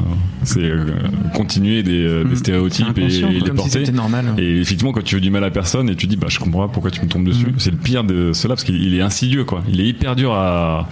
c'est 0.42 0.60
euh, 0.62 0.84
continuer 1.34 1.82
des, 1.82 2.04
euh, 2.04 2.24
des 2.24 2.30
Mm. 2.34 2.36
stéréotypes 2.36 2.86
C'est 2.96 3.02
et, 3.02 3.06
les 3.08 3.40
si 3.40 3.50
porter. 3.52 3.92
normal. 3.92 4.34
Et 4.38 4.60
effectivement, 4.60 4.92
quand 4.92 5.02
tu 5.04 5.14
veux 5.16 5.20
du 5.20 5.30
mal 5.30 5.44
à 5.44 5.50
personne 5.50 5.88
et 5.88 5.96
tu 5.96 6.06
dis, 6.06 6.16
bah, 6.16 6.26
je 6.30 6.38
comprends 6.38 6.66
pas 6.66 6.72
pourquoi 6.72 6.90
tu 6.90 7.00
me 7.02 7.08
tombes 7.08 7.24
dessus, 7.26 7.46
c'est 7.58 7.70
le 7.70 7.76
pire 7.76 8.04
de 8.04 8.32
cela 8.32 8.54
parce 8.54 8.64
qu'il 8.64 8.82
il 8.82 8.94
est 8.94 9.00
insidieux, 9.02 9.44
quoi. 9.44 9.62
Il 9.68 9.80
est 9.80 9.86
hyper 9.86 10.16
dur 10.16 10.32
à, 10.34 10.88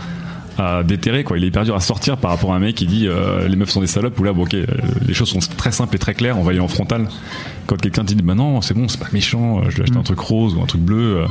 à 0.59 0.83
déterrer, 0.83 1.25
quoi. 1.25 1.39
Il 1.39 1.45
est 1.45 1.49
hyper 1.49 1.65
dur 1.65 1.75
à 1.75 1.81
sortir 1.81 2.17
par 2.17 2.31
rapport 2.31 2.53
à 2.53 2.57
un 2.57 2.59
mec 2.59 2.75
qui 2.75 2.87
dit, 2.87 3.07
euh, 3.07 3.49
les 3.49 3.57
meufs 3.57 3.71
sont 3.71 3.81
des 3.81 3.87
salopes, 3.87 4.19
ou 4.19 4.25
là, 4.25 4.33
bon, 4.33 4.43
ok, 4.43 4.55
euh, 4.55 4.67
les 5.07 5.15
choses 5.15 5.29
sont 5.29 5.39
très 5.57 5.73
simples 5.73 5.97
et 5.97 5.99
très 5.99 6.15
claires, 6.15 6.39
on 6.39 6.43
va 6.43 6.53
y 6.53 6.57
aller 6.57 6.65
en 6.65 6.69
frontal. 6.69 7.07
Quand 7.67 7.77
quelqu'un 7.77 8.05
dit, 8.05 8.15
bah 8.17 8.35
non, 8.35 8.61
c'est 8.61 8.75
bon, 8.75 8.89
c'est 8.89 8.99
pas 8.99 9.09
méchant, 9.13 9.61
euh, 9.61 9.71
je 9.71 9.77
vais 9.77 9.85
acheter 9.85 9.97
un 9.97 10.03
truc 10.03 10.19
rose 10.19 10.55
ou 10.55 10.63
un 10.63 10.67
truc 10.67 10.83
bleu, 10.83 11.19
euh, 11.19 11.27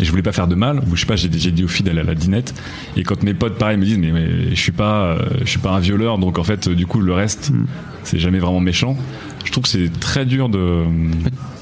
et 0.00 0.04
je 0.04 0.10
voulais 0.10 0.22
pas 0.22 0.32
faire 0.32 0.48
de 0.48 0.54
mal, 0.54 0.80
ou 0.90 0.96
je 0.96 1.00
sais 1.00 1.06
pas, 1.06 1.16
j'ai 1.16 1.28
dit 1.28 1.64
aux 1.64 1.68
filles 1.68 1.86
d'aller 1.86 2.00
à 2.00 2.04
la 2.04 2.14
dinette, 2.14 2.54
et 2.96 3.02
quand 3.02 3.22
mes 3.22 3.34
potes, 3.34 3.56
pareil, 3.56 3.76
me 3.76 3.84
disent, 3.84 3.98
mais, 3.98 4.12
mais 4.12 4.50
je 4.50 4.60
suis 4.60 4.72
pas, 4.72 5.04
euh, 5.04 5.18
je 5.40 5.48
suis 5.48 5.58
pas 5.58 5.70
un 5.70 5.80
violeur, 5.80 6.18
donc 6.18 6.38
en 6.38 6.44
fait, 6.44 6.68
du 6.68 6.86
coup, 6.86 7.00
le 7.00 7.12
reste, 7.12 7.52
c'est 8.02 8.18
jamais 8.18 8.38
vraiment 8.38 8.60
méchant. 8.60 8.96
Je 9.46 9.52
trouve 9.52 9.62
que 9.62 9.70
c'est 9.70 9.88
très 10.00 10.26
dur 10.26 10.48
de, 10.48 10.82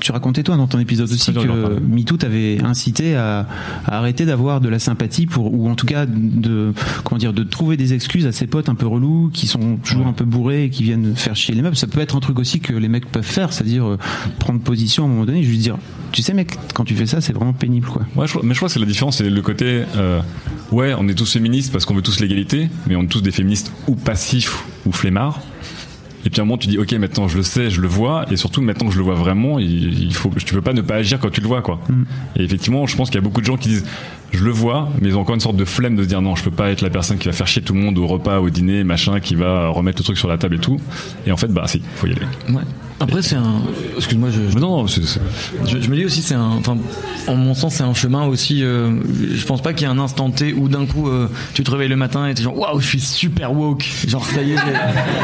Tu 0.00 0.10
racontais 0.10 0.42
toi 0.42 0.56
dans 0.56 0.66
ton 0.66 0.78
épisode 0.78 1.10
aussi 1.12 1.32
que. 1.32 1.80
MeToo 1.80 2.16
t'avait 2.16 2.60
incité 2.62 3.14
à, 3.14 3.46
à 3.86 3.98
arrêter 3.98 4.24
d'avoir 4.26 4.60
de 4.60 4.68
la 4.68 4.78
sympathie 4.78 5.26
pour 5.26 5.52
ou 5.54 5.68
en 5.68 5.74
tout 5.76 5.86
cas 5.86 6.06
de 6.06 6.72
comment 7.04 7.18
dire 7.18 7.32
de 7.32 7.42
trouver 7.44 7.76
des 7.76 7.92
excuses 7.94 8.26
à 8.26 8.32
ses 8.32 8.46
potes 8.46 8.68
un 8.68 8.74
peu 8.74 8.86
relous 8.86 9.30
qui 9.32 9.46
sont 9.46 9.76
toujours 9.76 10.04
Ouais. 10.04 10.10
un 10.10 10.12
peu 10.14 10.24
bourrés 10.24 10.64
et 10.64 10.70
qui 10.70 10.82
viennent 10.82 11.14
faire 11.14 11.36
chier 11.36 11.54
les 11.54 11.62
meufs. 11.62 11.74
Ça 11.76 11.86
peut 11.86 12.00
être 12.00 12.16
un 12.16 12.20
truc 12.20 12.38
aussi 12.40 12.58
que 12.60 12.72
les 12.72 12.88
mecs 12.88 13.06
peuvent 13.06 13.22
faire, 13.22 13.52
c'est-à-dire 13.52 13.84
euh, 13.86 13.98
prendre 14.40 14.60
position 14.60 15.04
à 15.04 15.06
un 15.06 15.10
moment 15.10 15.24
donné, 15.26 15.40
et 15.40 15.44
juste 15.44 15.60
dire 15.60 15.76
tu 16.10 16.22
sais 16.22 16.32
mec 16.34 16.56
quand 16.74 16.84
tu 16.84 16.94
fais 16.94 17.06
ça 17.06 17.20
c'est 17.20 17.32
vraiment 17.34 17.52
pénible 17.52 17.86
quoi. 17.86 18.02
Ouais, 18.16 18.26
je, 18.26 18.38
mais 18.42 18.54
je 18.54 18.58
crois 18.58 18.68
que 18.68 18.72
c'est 18.72 18.80
la 18.80 18.86
différence, 18.86 19.18
c'est 19.18 19.28
le 19.30 19.42
côté, 19.42 19.82
euh, 19.96 20.20
ouais, 20.72 20.94
on 20.98 21.06
est 21.08 21.14
tous 21.14 21.30
féministes 21.32 21.70
parce 21.72 21.84
qu'on 21.84 21.94
veut 21.94 22.02
tous 22.02 22.20
l'égalité, 22.20 22.68
mais 22.86 22.96
on 22.96 23.02
est 23.02 23.08
tous 23.08 23.20
des 23.22 23.30
féministes 23.30 23.70
ou 23.88 23.94
passifs 23.94 24.64
ou 24.86 24.92
flemmards. 24.92 25.40
Et 26.24 26.30
puis 26.30 26.40
à 26.40 26.42
un 26.42 26.46
moment, 26.46 26.58
tu 26.58 26.68
dis, 26.68 26.78
ok, 26.78 26.92
maintenant 26.94 27.28
je 27.28 27.36
le 27.36 27.42
sais, 27.42 27.70
je 27.70 27.80
le 27.80 27.88
vois, 27.88 28.24
et 28.30 28.36
surtout 28.36 28.62
maintenant 28.62 28.86
que 28.86 28.92
je 28.92 28.98
le 28.98 29.04
vois 29.04 29.14
vraiment, 29.14 29.58
il, 29.58 30.02
il 30.02 30.14
faut, 30.14 30.30
tu 30.30 30.54
peux 30.54 30.62
pas 30.62 30.72
ne 30.72 30.80
pas 30.80 30.96
agir 30.96 31.18
quand 31.18 31.30
tu 31.30 31.40
le 31.40 31.46
vois, 31.46 31.60
quoi. 31.62 31.80
Et 32.36 32.42
effectivement, 32.42 32.86
je 32.86 32.96
pense 32.96 33.08
qu'il 33.10 33.16
y 33.16 33.18
a 33.18 33.22
beaucoup 33.22 33.40
de 33.40 33.46
gens 33.46 33.56
qui 33.56 33.68
disent, 33.68 33.84
je 34.32 34.42
le 34.44 34.50
vois, 34.50 34.88
mais 35.00 35.08
ils 35.08 35.16
ont 35.16 35.20
encore 35.20 35.34
une 35.34 35.40
sorte 35.40 35.56
de 35.56 35.64
flemme 35.64 35.96
de 35.96 36.02
se 36.02 36.08
dire, 36.08 36.22
non, 36.22 36.34
je 36.34 36.42
peux 36.42 36.50
pas 36.50 36.70
être 36.70 36.80
la 36.80 36.90
personne 36.90 37.18
qui 37.18 37.28
va 37.28 37.32
faire 37.32 37.46
chier 37.46 37.62
tout 37.62 37.74
le 37.74 37.80
monde 37.80 37.98
au 37.98 38.06
repas, 38.06 38.40
au 38.40 38.50
dîner, 38.50 38.84
machin, 38.84 39.20
qui 39.20 39.34
va 39.34 39.68
remettre 39.68 40.00
le 40.00 40.04
truc 40.04 40.18
sur 40.18 40.28
la 40.28 40.38
table 40.38 40.56
et 40.56 40.60
tout. 40.60 40.80
Et 41.26 41.32
en 41.32 41.36
fait, 41.36 41.48
bah 41.48 41.64
si, 41.66 41.82
faut 41.96 42.06
y 42.06 42.12
aller. 42.12 42.22
Ouais. 42.48 42.62
Après, 43.00 43.22
c'est 43.22 43.34
un. 43.36 43.60
Excuse-moi, 43.96 44.28
je, 44.30 44.40
Mais 44.54 44.60
non, 44.60 44.78
non, 44.82 44.86
c'est, 44.86 45.04
c'est- 45.04 45.20
Je, 45.66 45.80
je 45.80 45.88
me 45.90 45.96
dis 45.96 46.04
aussi, 46.04 46.22
c'est 46.22 46.34
un. 46.36 46.52
Enfin, 46.58 46.76
en 47.26 47.34
mon 47.34 47.54
sens, 47.54 47.74
c'est 47.74 47.82
un 47.82 47.92
chemin 47.94 48.24
aussi. 48.26 48.62
euh, 48.62 48.92
je 49.34 49.44
pense 49.46 49.62
pas 49.62 49.72
qu'il 49.72 49.86
y 49.86 49.90
ait 49.90 49.92
un 49.92 49.98
instant 49.98 50.30
T 50.30 50.54
où 50.54 50.68
d'un 50.68 50.86
coup, 50.86 51.08
euh, 51.08 51.28
tu 51.54 51.64
te 51.64 51.70
réveilles 51.70 51.88
le 51.88 51.96
matin 51.96 52.26
et 52.28 52.34
t'es 52.34 52.42
genre, 52.42 52.56
waouh, 52.56 52.78
je 52.80 52.86
suis 52.86 53.00
super 53.00 53.52
woke. 53.52 53.84
Genre, 54.06 54.24
ça 54.24 54.42
y 54.42 54.52
est, 54.52 54.56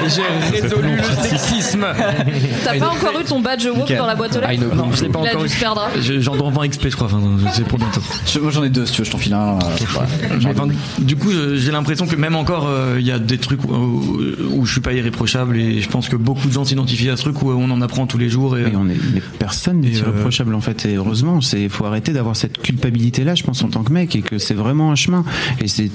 j'ai- 0.08 0.60
résolu 0.60 0.88
le 0.96 1.28
sexisme. 1.28 1.86
T'as 2.64 2.78
pas 2.78 2.88
encore 2.88 3.20
eu 3.20 3.24
ton 3.24 3.40
badge 3.40 3.66
woke 3.66 3.96
dans 3.96 4.06
la 4.06 4.14
boîte 4.16 4.36
aux 4.36 4.40
Ah, 4.42 4.50
lettres 4.52 4.74
non, 4.74 4.90
je 4.92 5.02
l'ai 5.04 5.08
pas 5.08 5.20
Il 5.22 5.26
a 5.28 5.30
encore 5.30 5.40
dû 5.42 5.46
eu. 5.46 5.50
se 5.50 5.60
perdre. 5.60 5.88
Je- 6.00 6.20
J'en 6.20 6.36
dois 6.36 6.50
20 6.50 6.68
XP, 6.68 6.88
je 6.90 6.96
crois. 6.96 7.06
Enfin, 7.06 7.20
c'est 7.52 7.64
pour 7.66 7.78
bientôt. 7.78 8.00
Je- 8.26 8.38
moi, 8.40 8.50
j'en 8.50 8.64
ai 8.64 8.70
deux, 8.70 8.84
si 8.86 8.92
tu 8.92 8.98
veux, 9.02 9.04
je 9.04 9.10
t'en 9.12 9.18
file 9.18 9.34
un. 9.34 9.58
euh, 9.58 10.50
enfin, 10.50 10.66
du 10.98 11.16
coup, 11.16 11.30
j'ai 11.54 11.70
l'impression 11.70 12.06
que 12.06 12.16
même 12.16 12.34
encore, 12.34 12.66
euh, 12.66 12.96
il 12.98 13.06
y 13.06 13.12
a 13.12 13.18
des 13.18 13.38
trucs 13.38 13.62
où, 13.64 14.18
où 14.54 14.66
je 14.66 14.72
suis 14.72 14.80
pas 14.80 14.92
irréprochable 14.92 15.56
et 15.56 15.80
je 15.80 15.88
pense 15.88 16.08
que 16.08 16.16
beaucoup 16.16 16.48
de 16.48 16.52
gens 16.52 16.64
s'identifient 16.64 17.10
à 17.10 17.16
ce 17.16 17.22
truc 17.22 17.40
où 17.42 17.50
on 17.60 17.70
en 17.70 17.80
apprend 17.82 18.06
tous 18.06 18.18
les 18.18 18.28
jours. 18.28 18.56
Et, 18.58 18.62
Et 18.62 18.76
on 18.76 18.88
est, 18.88 18.96
mais 19.14 19.22
personne 19.38 19.80
n'est 19.80 19.88
euh, 19.88 19.98
irréprochable 20.00 20.54
en 20.54 20.60
fait. 20.60 20.84
Et 20.86 20.94
heureusement, 20.96 21.40
c'est 21.40 21.68
faut 21.68 21.84
arrêter 21.86 22.12
d'avoir 22.12 22.36
cette 22.36 22.58
culpabilité 22.62 23.24
là, 23.24 23.34
je 23.34 23.42
pense 23.42 23.62
en 23.62 23.68
tant 23.68 23.82
que 23.82 23.92
mec, 23.92 24.14
et 24.16 24.22
que 24.22 24.38
c'est 24.38 24.54
vraiment 24.54 24.90
un 24.92 24.96
chemin. 24.96 25.24
Et 25.60 25.68
c'est 25.68 25.90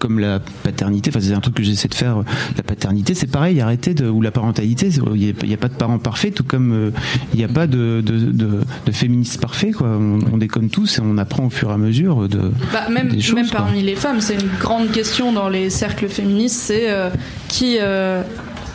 comme 0.00 0.18
la 0.18 0.40
paternité. 0.64 1.10
Enfin, 1.10 1.20
c'est 1.20 1.32
un 1.32 1.38
truc 1.38 1.54
que 1.54 1.62
j'essaie 1.62 1.86
de 1.86 1.94
faire. 1.94 2.18
euh, 2.18 2.22
La 2.56 2.64
paternité, 2.64 3.14
c'est 3.14 3.28
pareil. 3.30 3.60
Arrêter 3.60 3.94
de 3.94 4.08
ou 4.08 4.20
la 4.20 4.32
parentalité. 4.32 4.90
c'est- 4.90 5.00
Il 5.14 5.20
n'y 5.20 5.30
a, 5.30 5.32
il 5.44 5.48
y 5.50 5.54
a 5.54 5.56
pas 5.56 5.68
de 5.68 5.74
parents 5.74 6.00
parfaits, 6.00 6.34
tout 6.34 6.42
comme 6.42 6.72
euh, 6.72 6.90
il 7.32 7.38
n'y 7.38 7.44
a 7.44 7.48
pas 7.48 7.68
de 7.68 8.02
de, 8.04 8.18
de, 8.18 8.48
de 8.86 8.92
féministes 8.92 9.40
parfaits. 9.40 9.74
Quoi. 9.74 9.86
On, 9.86 10.18
on 10.32 10.38
déconne 10.38 10.70
tous 10.70 10.98
et 10.98 11.02
on 11.04 11.18
apprend 11.18 11.44
au 11.46 11.50
fur 11.50 11.70
et 11.70 11.74
à 11.74 11.78
mesure 11.78 12.28
de. 12.28 12.50
Bah, 12.72 12.88
même, 12.90 13.10
des 13.10 13.20
choses, 13.20 13.36
même 13.36 13.46
quoi. 13.48 13.60
parmi 13.60 13.80
les 13.82 13.94
femmes, 13.94 14.20
c'est 14.20 14.34
une 14.34 14.48
grande 14.58 14.90
question 14.90 15.32
dans 15.32 15.48
les 15.48 15.70
cercles 15.70 16.08
féministes, 16.08 16.56
c'est 16.60 16.90
euh, 16.90 17.10
qui 17.46 17.76
euh, 17.80 18.24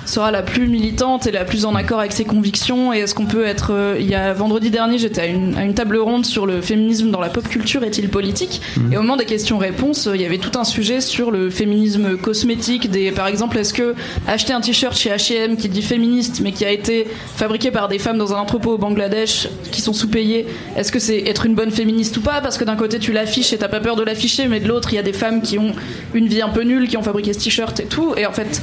sera 0.08 0.32
la 0.32 0.42
plus 0.42 0.68
militante 0.68 1.28
et 1.28 1.32
la 1.32 1.46
plus 1.46 1.66
en 1.66 1.76
accord 1.76 2.00
avec 2.00 2.12
ses 2.12 2.26
convictions 2.26 2.94
et 2.94 3.00
est-ce 3.00 3.14
qu'on 3.14 3.26
peut 3.26 3.46
être... 3.46 3.72
euh, 3.74 3.98
il 4.00 4.10
y 4.10 4.16
a 4.16 4.34
vendredi 4.34 4.70
dernier, 4.70 4.98
j'étais 4.98 5.22
à 5.22 5.26
une, 5.26 5.56
à 5.58 5.64
une 5.64 5.74
table 5.74 5.98
ronde 5.98 6.26
sur 6.26 6.46
le 6.46 6.62
féminisme 6.62 7.12
dans 7.12 7.20
la 7.20 7.30
pop 7.30 7.48
culture 7.48 7.84
est-il 7.84 8.10
politique 8.10 8.62
Mhm. 8.78 8.94
Et 8.94 8.98
au 8.98 9.02
moment 9.02 9.18
des 9.18 9.26
questions-réponses, 9.26 10.08
euh, 10.08 10.16
il 10.16 10.22
y 10.22 10.26
avait 10.26 10.38
tout 10.38 10.58
un 10.58 10.64
sujet 10.64 11.02
sur 11.02 11.32
le 11.32 11.50
féminisme 11.50 12.18
cosmétique, 12.18 12.90
des, 12.90 13.12
par 13.12 13.28
exemple, 13.28 13.58
est-ce 13.58 13.74
que 13.74 13.96
acheter 14.28 14.54
un 14.54 14.62
t-shirt 14.62 14.96
chez 14.98 15.10
H&M 15.10 15.58
qui 15.58 15.70
dit 15.70 15.82
féministe 15.82 16.42
mais 16.44 16.52
qui 16.52 16.66
a 16.66 16.72
été 16.72 17.08
fabriqué 17.36 17.72
par 17.72 17.88
des 17.88 18.00
femmes 18.00 18.18
dans 18.18 18.34
un 18.34 18.38
entrepôt 18.40 18.72
au 18.74 18.78
Bangladesh 18.78 19.48
qui 19.72 19.82
sont 19.82 19.94
sous-payées, 19.94 20.48
est-ce 20.76 20.92
que 20.92 21.00
c'est 21.00 21.20
être 21.28 21.46
une 21.46 21.56
bonne 21.56 21.72
féministe 21.72 22.18
ou 22.18 22.22
pas? 22.22 22.42
Parce 22.42 22.58
que 22.58 22.64
d'un 22.64 22.76
côté 22.76 23.00
tu 23.00 23.12
l'affiches 23.12 23.54
et 23.54 23.58
t'as 23.58 23.68
pas 23.68 23.80
peur 23.80 23.96
de 23.96 24.04
l'afficher, 24.04 24.48
mais 24.48 24.60
de 24.60 24.68
l'autre 24.68 24.90
il 24.94 24.96
y 24.96 25.00
a 25.00 25.04
des 25.04 25.14
femmes 25.14 25.42
qui 25.42 25.58
ont 25.58 25.74
une 26.14 26.28
vie 26.28 26.42
un 26.42 26.50
peu 26.50 26.64
nulle, 26.64 26.88
qui 26.88 26.98
ont 26.98 27.04
fabriqué 27.04 27.34
ce 27.34 27.40
t-shirt 27.40 27.80
et 27.80 27.86
tout. 27.86 28.14
Et 28.18 28.26
en 28.26 28.32
fait, 28.32 28.62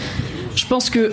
je 0.57 0.67
pense 0.67 0.91
que 0.91 1.13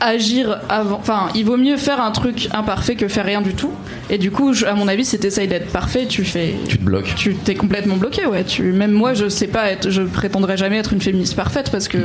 agir 0.00 0.58
avant, 0.68 0.98
enfin, 0.98 1.28
il 1.34 1.44
vaut 1.44 1.56
mieux 1.56 1.76
faire 1.76 2.00
un 2.00 2.10
truc 2.10 2.48
imparfait 2.52 2.94
que 2.96 3.08
faire 3.08 3.24
rien 3.24 3.42
du 3.42 3.54
tout. 3.54 3.70
Et 4.08 4.18
du 4.18 4.30
coup, 4.30 4.52
je- 4.54 4.64
à 4.66 4.74
mon 4.74 4.88
avis, 4.88 5.04
si 5.04 5.18
t'essayes 5.18 5.46
d'être 5.48 5.70
parfait, 5.72 6.06
tu 6.08 6.24
fais, 6.24 6.54
Tu 6.68 6.78
te 6.78 6.82
bloques. 6.84 7.12
tu 7.16 7.34
t'es 7.34 7.54
complètement 7.54 7.96
bloqué. 7.96 8.26
Ouais, 8.26 8.44
tu, 8.44 8.72
même 8.72 8.92
moi, 8.92 9.14
je 9.14 9.28
sais 9.28 9.46
pas 9.46 9.70
être, 9.70 9.90
je 9.90 10.02
prétendrai 10.02 10.56
jamais 10.56 10.78
être 10.78 10.92
une 10.92 11.00
féministe 11.00 11.36
parfaite 11.36 11.70
parce 11.70 11.86
que 11.88 11.98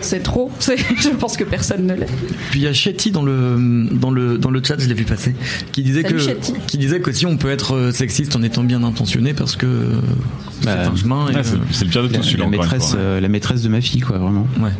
c'est 0.00 0.22
trop. 0.22 0.50
C'est, 0.58 0.76
je 0.78 1.08
pense 1.10 1.36
que 1.36 1.44
personne 1.44 1.86
ne 1.86 1.94
l'est. 1.94 2.08
Puis 2.50 2.60
il 2.60 2.62
y 2.62 2.66
a 2.66 2.72
Chetty 2.74 3.10
dans 3.10 3.22
le 3.22 3.86
dans 3.92 4.10
le 4.10 4.36
dans 4.36 4.50
le 4.50 4.62
chat, 4.62 4.74
je 4.78 4.86
l'ai 4.86 4.94
vu 4.94 5.04
passer, 5.04 5.34
qui 5.72 5.82
disait 5.82 6.02
Salut, 6.02 6.14
que 6.16 6.20
Chetty. 6.20 6.52
qui 6.66 6.76
disait 6.78 7.00
qu'aussi 7.00 7.24
on 7.26 7.36
peut 7.38 7.50
être 7.50 7.74
euh, 7.74 7.90
sexiste 7.92 8.36
en 8.36 8.42
étant 8.42 8.64
bien 8.64 8.82
intentionné 8.84 9.32
parce 9.34 9.56
que 9.56 9.64
euh, 9.66 9.92
c'est 10.60 10.66
Bah, 10.66 10.90
un 10.92 10.96
chemin. 10.96 11.26
c'est 11.42 11.54
euh, 11.54 11.58
c'est 11.70 11.84
le 11.86 11.90
pire 11.90 12.02
de 12.02 12.08
La, 12.08 12.18
tout 12.18 12.22
celui-là 12.24 12.44
la 12.44 12.50
une 12.54 12.60
maîtresse, 12.60 12.94
euh, 12.98 13.20
la 13.20 13.28
maîtresse 13.28 13.62
de 13.62 13.68
ma 13.70 13.80
fille, 13.80 14.00
quoi, 14.00 14.18
vraiment. 14.18 14.46
ouais. 14.60 14.70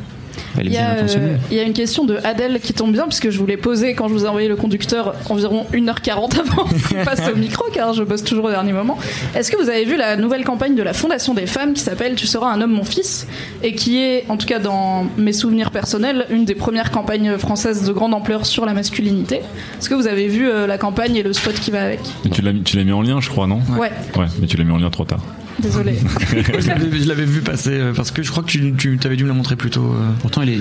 Elle 0.59 0.67
est 0.67 0.71
Il 0.71 0.73
y, 0.75 0.77
bien 0.77 0.87
a, 0.89 0.93
intentionnée. 0.99 1.27
euh, 1.33 1.37
il 1.51 1.57
y 1.57 1.61
a 1.61 1.63
une 1.63 1.73
question 1.73 2.05
de 2.05 2.19
Adèle 2.25 2.61
qui 2.61 2.73
tombe 2.73 2.93
bien 2.93 3.05
puisque 3.07 3.31
je 3.31 3.39
vous 3.39 3.47
l'ai 3.47 3.57
posée 3.57 3.95
quand 3.95 4.09
je 4.09 4.13
vous 4.15 4.25
ai 4.25 4.29
envoyé 4.29 4.49
le 4.49 4.57
conducteur 4.57 5.15
environ 5.29 5.67
1h40 5.73 6.41
avant 6.41 6.65
qu'on 6.89 7.05
passe 7.05 7.23
au 7.33 7.37
micro 7.37 7.65
car 7.73 7.93
je 7.93 8.03
bosse 8.03 8.25
toujours 8.25 8.45
au 8.47 8.51
dernier 8.51 8.73
moment. 8.73 8.99
Est-ce 9.35 9.51
que 9.51 9.57
vous 9.57 9.69
avez 9.69 9.85
vu 9.85 9.97
la 9.97 10.17
nouvelle 10.17 10.45
campagne 10.45 10.75
de 10.75 10.83
la 10.83 10.93
Fondation 10.93 11.35
des 11.35 11.47
femmes 11.47 11.73
qui 11.75 11.81
s'appelle 11.83 12.15
Tu 12.15 12.27
seras 12.27 12.51
un 12.53 12.61
homme 12.61 12.73
mon 12.73 12.85
fils 12.85 13.27
et 13.63 13.75
qui 13.75 13.99
est 13.99 14.25
en 14.29 14.37
tout 14.37 14.47
cas 14.47 14.59
dans 14.59 15.07
mes 15.17 15.33
souvenirs 15.33 15.71
personnels 15.71 16.27
une 16.31 16.45
des 16.45 16.55
premières 16.55 16.91
campagnes 16.91 17.37
françaises 17.39 17.83
de 17.85 17.93
grande 17.93 18.15
ampleur 18.15 18.47
sur 18.47 18.67
la 18.67 18.75
masculinité? 18.75 19.37
Est-ce 19.79 19.89
que 19.89 19.95
vous 19.95 20.07
avez 20.07 20.29
vu 20.29 20.49
euh, 20.49 20.67
la 20.67 20.79
campagne 20.79 21.17
et 21.17 21.23
le 21.23 21.33
spot 21.33 21.55
qui 21.55 21.71
va 21.71 21.83
avec? 21.85 22.01
Mais 22.25 22.31
tu 22.31 22.43
l'as 22.43 22.53
mis, 22.53 22.63
tu 22.63 22.77
l'as 22.77 22.85
mis 22.85 22.93
en 22.93 23.03
lien, 23.03 23.21
je 23.21 23.29
crois, 23.31 23.47
non? 23.47 23.61
Ouais, 23.79 23.91
Ouais, 24.17 24.27
mais 24.41 24.47
tu 24.47 24.57
l'as 24.57 24.65
mis 24.65 24.73
en 24.73 24.79
lien 24.79 24.91
trop 24.91 25.05
tard. 25.05 25.21
Désolé. 25.61 25.97
Je 26.61 27.09
l'avais- 27.09 27.25
vu 27.25 27.41
passer 27.41 27.71
euh, 27.73 27.93
parce 27.95 28.11
que 28.11 28.23
je 28.23 28.31
crois 28.31 28.43
que 28.43 28.49
tu, 28.49 28.75
tu 28.77 28.99
avais 29.05 29.17
dû 29.17 29.25
me 29.25 29.29
la 29.29 29.35
montrer 29.35 29.57
plus 29.57 29.71
tôt. 29.71 29.93
euh. 29.95 30.11
Pourtant, 30.21 30.43
elle 30.43 30.51
est, 30.51 30.59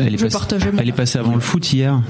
elle 0.00 0.14
est, 0.14 0.18
Je 0.18 0.24
passée, 0.26 0.56
elle 0.78 0.88
est 0.88 0.92
passée 0.92 1.18
avant 1.18 1.34
le 1.34 1.40
foot 1.40 1.72
hier. 1.72 2.00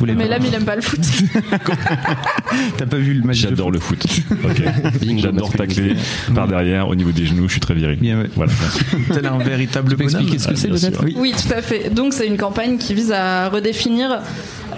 Vous 0.00 0.06
Mais 0.06 0.26
l'ami 0.26 0.46
il 0.48 0.54
aime 0.54 0.64
pas 0.64 0.74
le 0.76 0.82
foot. 0.82 1.00
T'as 2.76 2.86
pas 2.86 2.96
vu 2.96 3.14
le 3.14 3.22
match 3.24 3.42
de 3.42 3.48
J'adore 3.48 3.70
le 3.70 3.78
foot. 3.78 4.04
Ok. 4.44 4.62
Bingo, 5.00 5.22
J'adore 5.22 5.52
tacler 5.52 5.94
par 6.34 6.48
derrière, 6.48 6.88
au 6.88 6.94
niveau 6.94 7.12
des 7.12 7.26
genoux, 7.26 7.46
je 7.46 7.52
suis 7.52 7.60
très 7.60 7.74
viril. 7.74 7.98
Bien, 8.00 8.18
ouais. 8.20 8.30
Voilà. 8.34 8.52
Tel 9.12 9.26
un 9.26 9.38
véritable 9.38 9.90
Tu 9.90 9.96
peux 9.96 10.04
bonhomme. 10.04 10.20
expliquer 10.22 10.38
ce 10.42 10.48
que 10.48 10.52
Ah, 10.54 10.56
c'est 10.56 10.68
peut-être. 10.68 11.04
Oui. 11.04 11.14
Oui, 11.16 11.32
tout 11.36 11.52
à 11.54 11.62
fait. 11.62 11.90
Donc 11.94 12.12
c'est 12.12 12.26
une 12.26 12.36
campagne 12.36 12.76
qui 12.78 12.94
vise 12.94 13.12
à 13.12 13.48
redéfinir. 13.48 14.20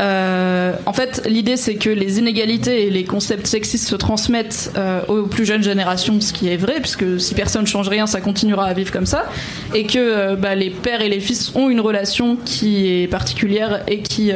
Euh, 0.01 0.73
en 0.85 0.93
fait, 0.93 1.23
l'idée 1.27 1.57
c'est 1.57 1.77
que 1.77 1.91
les 1.91 2.19
inégalités 2.19 2.87
et 2.87 2.91
les 2.91 3.05
concepts 3.05 3.47
sexistes 3.47 3.89
se 3.89 3.97
transmettent 3.97 4.73
euh, 4.77 5.01
aux 5.09 5.27
plus 5.27 5.45
jeunes 5.45 5.63
générations, 5.63 6.21
ce 6.21 6.33
qui 6.33 6.49
est 6.49 6.57
vrai, 6.57 6.81
puisque 6.81 7.21
si 7.21 7.35
personne 7.35 7.67
change 7.67 7.89
rien, 7.89 8.07
ça 8.07 8.21
continuera 8.21 8.67
à 8.67 8.73
vivre 8.73 8.93
comme 8.93 9.07
ça, 9.07 9.27
et 9.75 9.87
que 9.87 9.99
euh, 9.99 10.37
bah, 10.37 10.55
les 10.55 10.71
pères 10.71 11.01
et 11.01 11.09
les 11.09 11.21
fils 11.21 11.53
ont 11.55 11.71
une 11.71 11.81
relation 11.81 12.37
qui 12.45 13.03
est 13.03 13.07
particulière 13.09 13.83
et 13.89 14.01
qui 14.01 14.33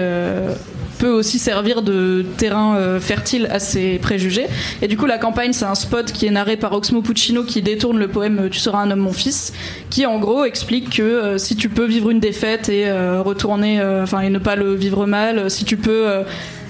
peut 1.01 1.09
aussi 1.09 1.39
servir 1.39 1.81
de 1.83 2.27
terrain 2.37 2.77
euh, 2.77 3.01
fertile 3.01 3.49
à 3.51 3.59
ces 3.59 3.99
préjugés. 3.99 4.47
Et 4.83 4.87
du 4.87 4.99
coup, 4.99 5.07
la 5.07 5.17
campagne, 5.17 5.55
c'est 5.55 5.65
un 5.65 5.75
spot 5.75 6.13
qui 6.13 6.27
est 6.27 6.31
narré 6.31 6.59
par 6.59 6.73
Oxmo 6.75 7.01
Puccino 7.01 7.43
qui 7.43 7.63
détourne 7.63 7.99
le 7.99 8.07
poème 8.07 8.39
euh, 8.39 8.49
Tu 8.51 8.61
seras 8.61 8.83
un 8.83 8.91
homme, 8.91 9.01
mon 9.01 9.13
fils, 9.13 9.53
qui 9.89 10.05
en 10.05 10.19
gros 10.19 10.45
explique 10.45 10.99
que 10.99 11.03
euh, 11.03 11.39
si 11.39 11.57
tu 11.57 11.71
peux 11.71 11.87
vivre 11.87 12.11
une 12.11 12.21
défaite 12.21 12.69
et 12.69 12.91
retourner, 12.91 13.83
enfin, 14.03 14.21
et 14.21 14.29
ne 14.29 14.39
pas 14.39 14.57
le 14.57 14.75
vivre 14.75 15.07
mal, 15.07 15.51
si 15.51 15.65
tu 15.65 15.77
peux. 15.77 16.07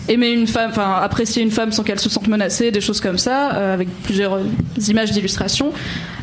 aimer 0.08 0.30
une 0.30 0.46
femme, 0.46 0.70
enfin 0.70 0.98
apprécier 1.02 1.42
une 1.42 1.50
femme 1.50 1.72
sans 1.72 1.82
qu'elle 1.82 2.00
se 2.00 2.08
sente 2.08 2.28
menacée, 2.28 2.70
des 2.70 2.80
choses 2.80 3.00
comme 3.00 3.18
ça, 3.18 3.48
avec 3.74 3.88
plusieurs 4.04 4.40
images 4.88 5.10
d'illustration. 5.10 5.72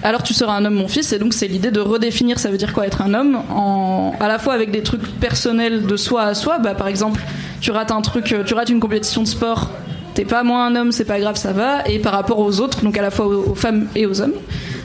Alors 0.04 0.24
tu 0.24 0.34
seras 0.34 0.54
un 0.54 0.66
homme, 0.66 0.76
mon 0.76 0.88
fils, 0.88 1.12
et 1.12 1.20
donc 1.20 1.34
c'est 1.34 1.48
l'idée 1.48 1.72
de 1.72 1.80
redéfinir, 1.80 2.40
ça 2.40 2.50
veut 2.50 2.58
dire 2.58 2.74
quoi 2.74 2.86
être 2.88 3.02
un 3.02 3.14
homme, 3.14 3.40
en, 3.50 4.14
à 4.20 4.28
la 4.28 4.40
fois 4.40 4.54
avec 4.54 4.72
des 4.72 4.82
trucs 4.82 5.06
personnels 5.20 5.86
de 5.86 5.98
soi 5.98 6.24
à 6.24 6.34
soi. 6.34 6.60
Bah, 6.60 6.76
par 6.76 6.88
exemple, 6.88 7.22
tu 7.62 7.72
rates 7.72 7.92
un 7.92 8.02
truc, 8.02 8.32
euh, 8.32 8.44
tu 8.44 8.54
rates 8.54 8.70
une 8.70 8.80
compétition 8.80 9.24
de 9.24 9.28
sport, 9.28 9.72
t'es 10.14 10.26
pas 10.26 10.44
moins 10.44 10.66
un 10.66 10.76
homme, 10.76 10.92
c'est 10.92 11.06
pas 11.06 11.20
grave, 11.20 11.36
ça 11.36 11.54
va. 11.54 11.88
Et 11.88 12.00
par 12.00 12.14
rapport 12.14 12.40
aux 12.40 12.60
autres, 12.60 12.84
donc 12.84 12.98
à 12.98 13.02
la 13.02 13.12
fois 13.12 13.28
aux, 13.28 13.56
femmes 13.56 13.88
et 13.96 14.06
aux 14.06 14.22
hommes. 14.22 14.34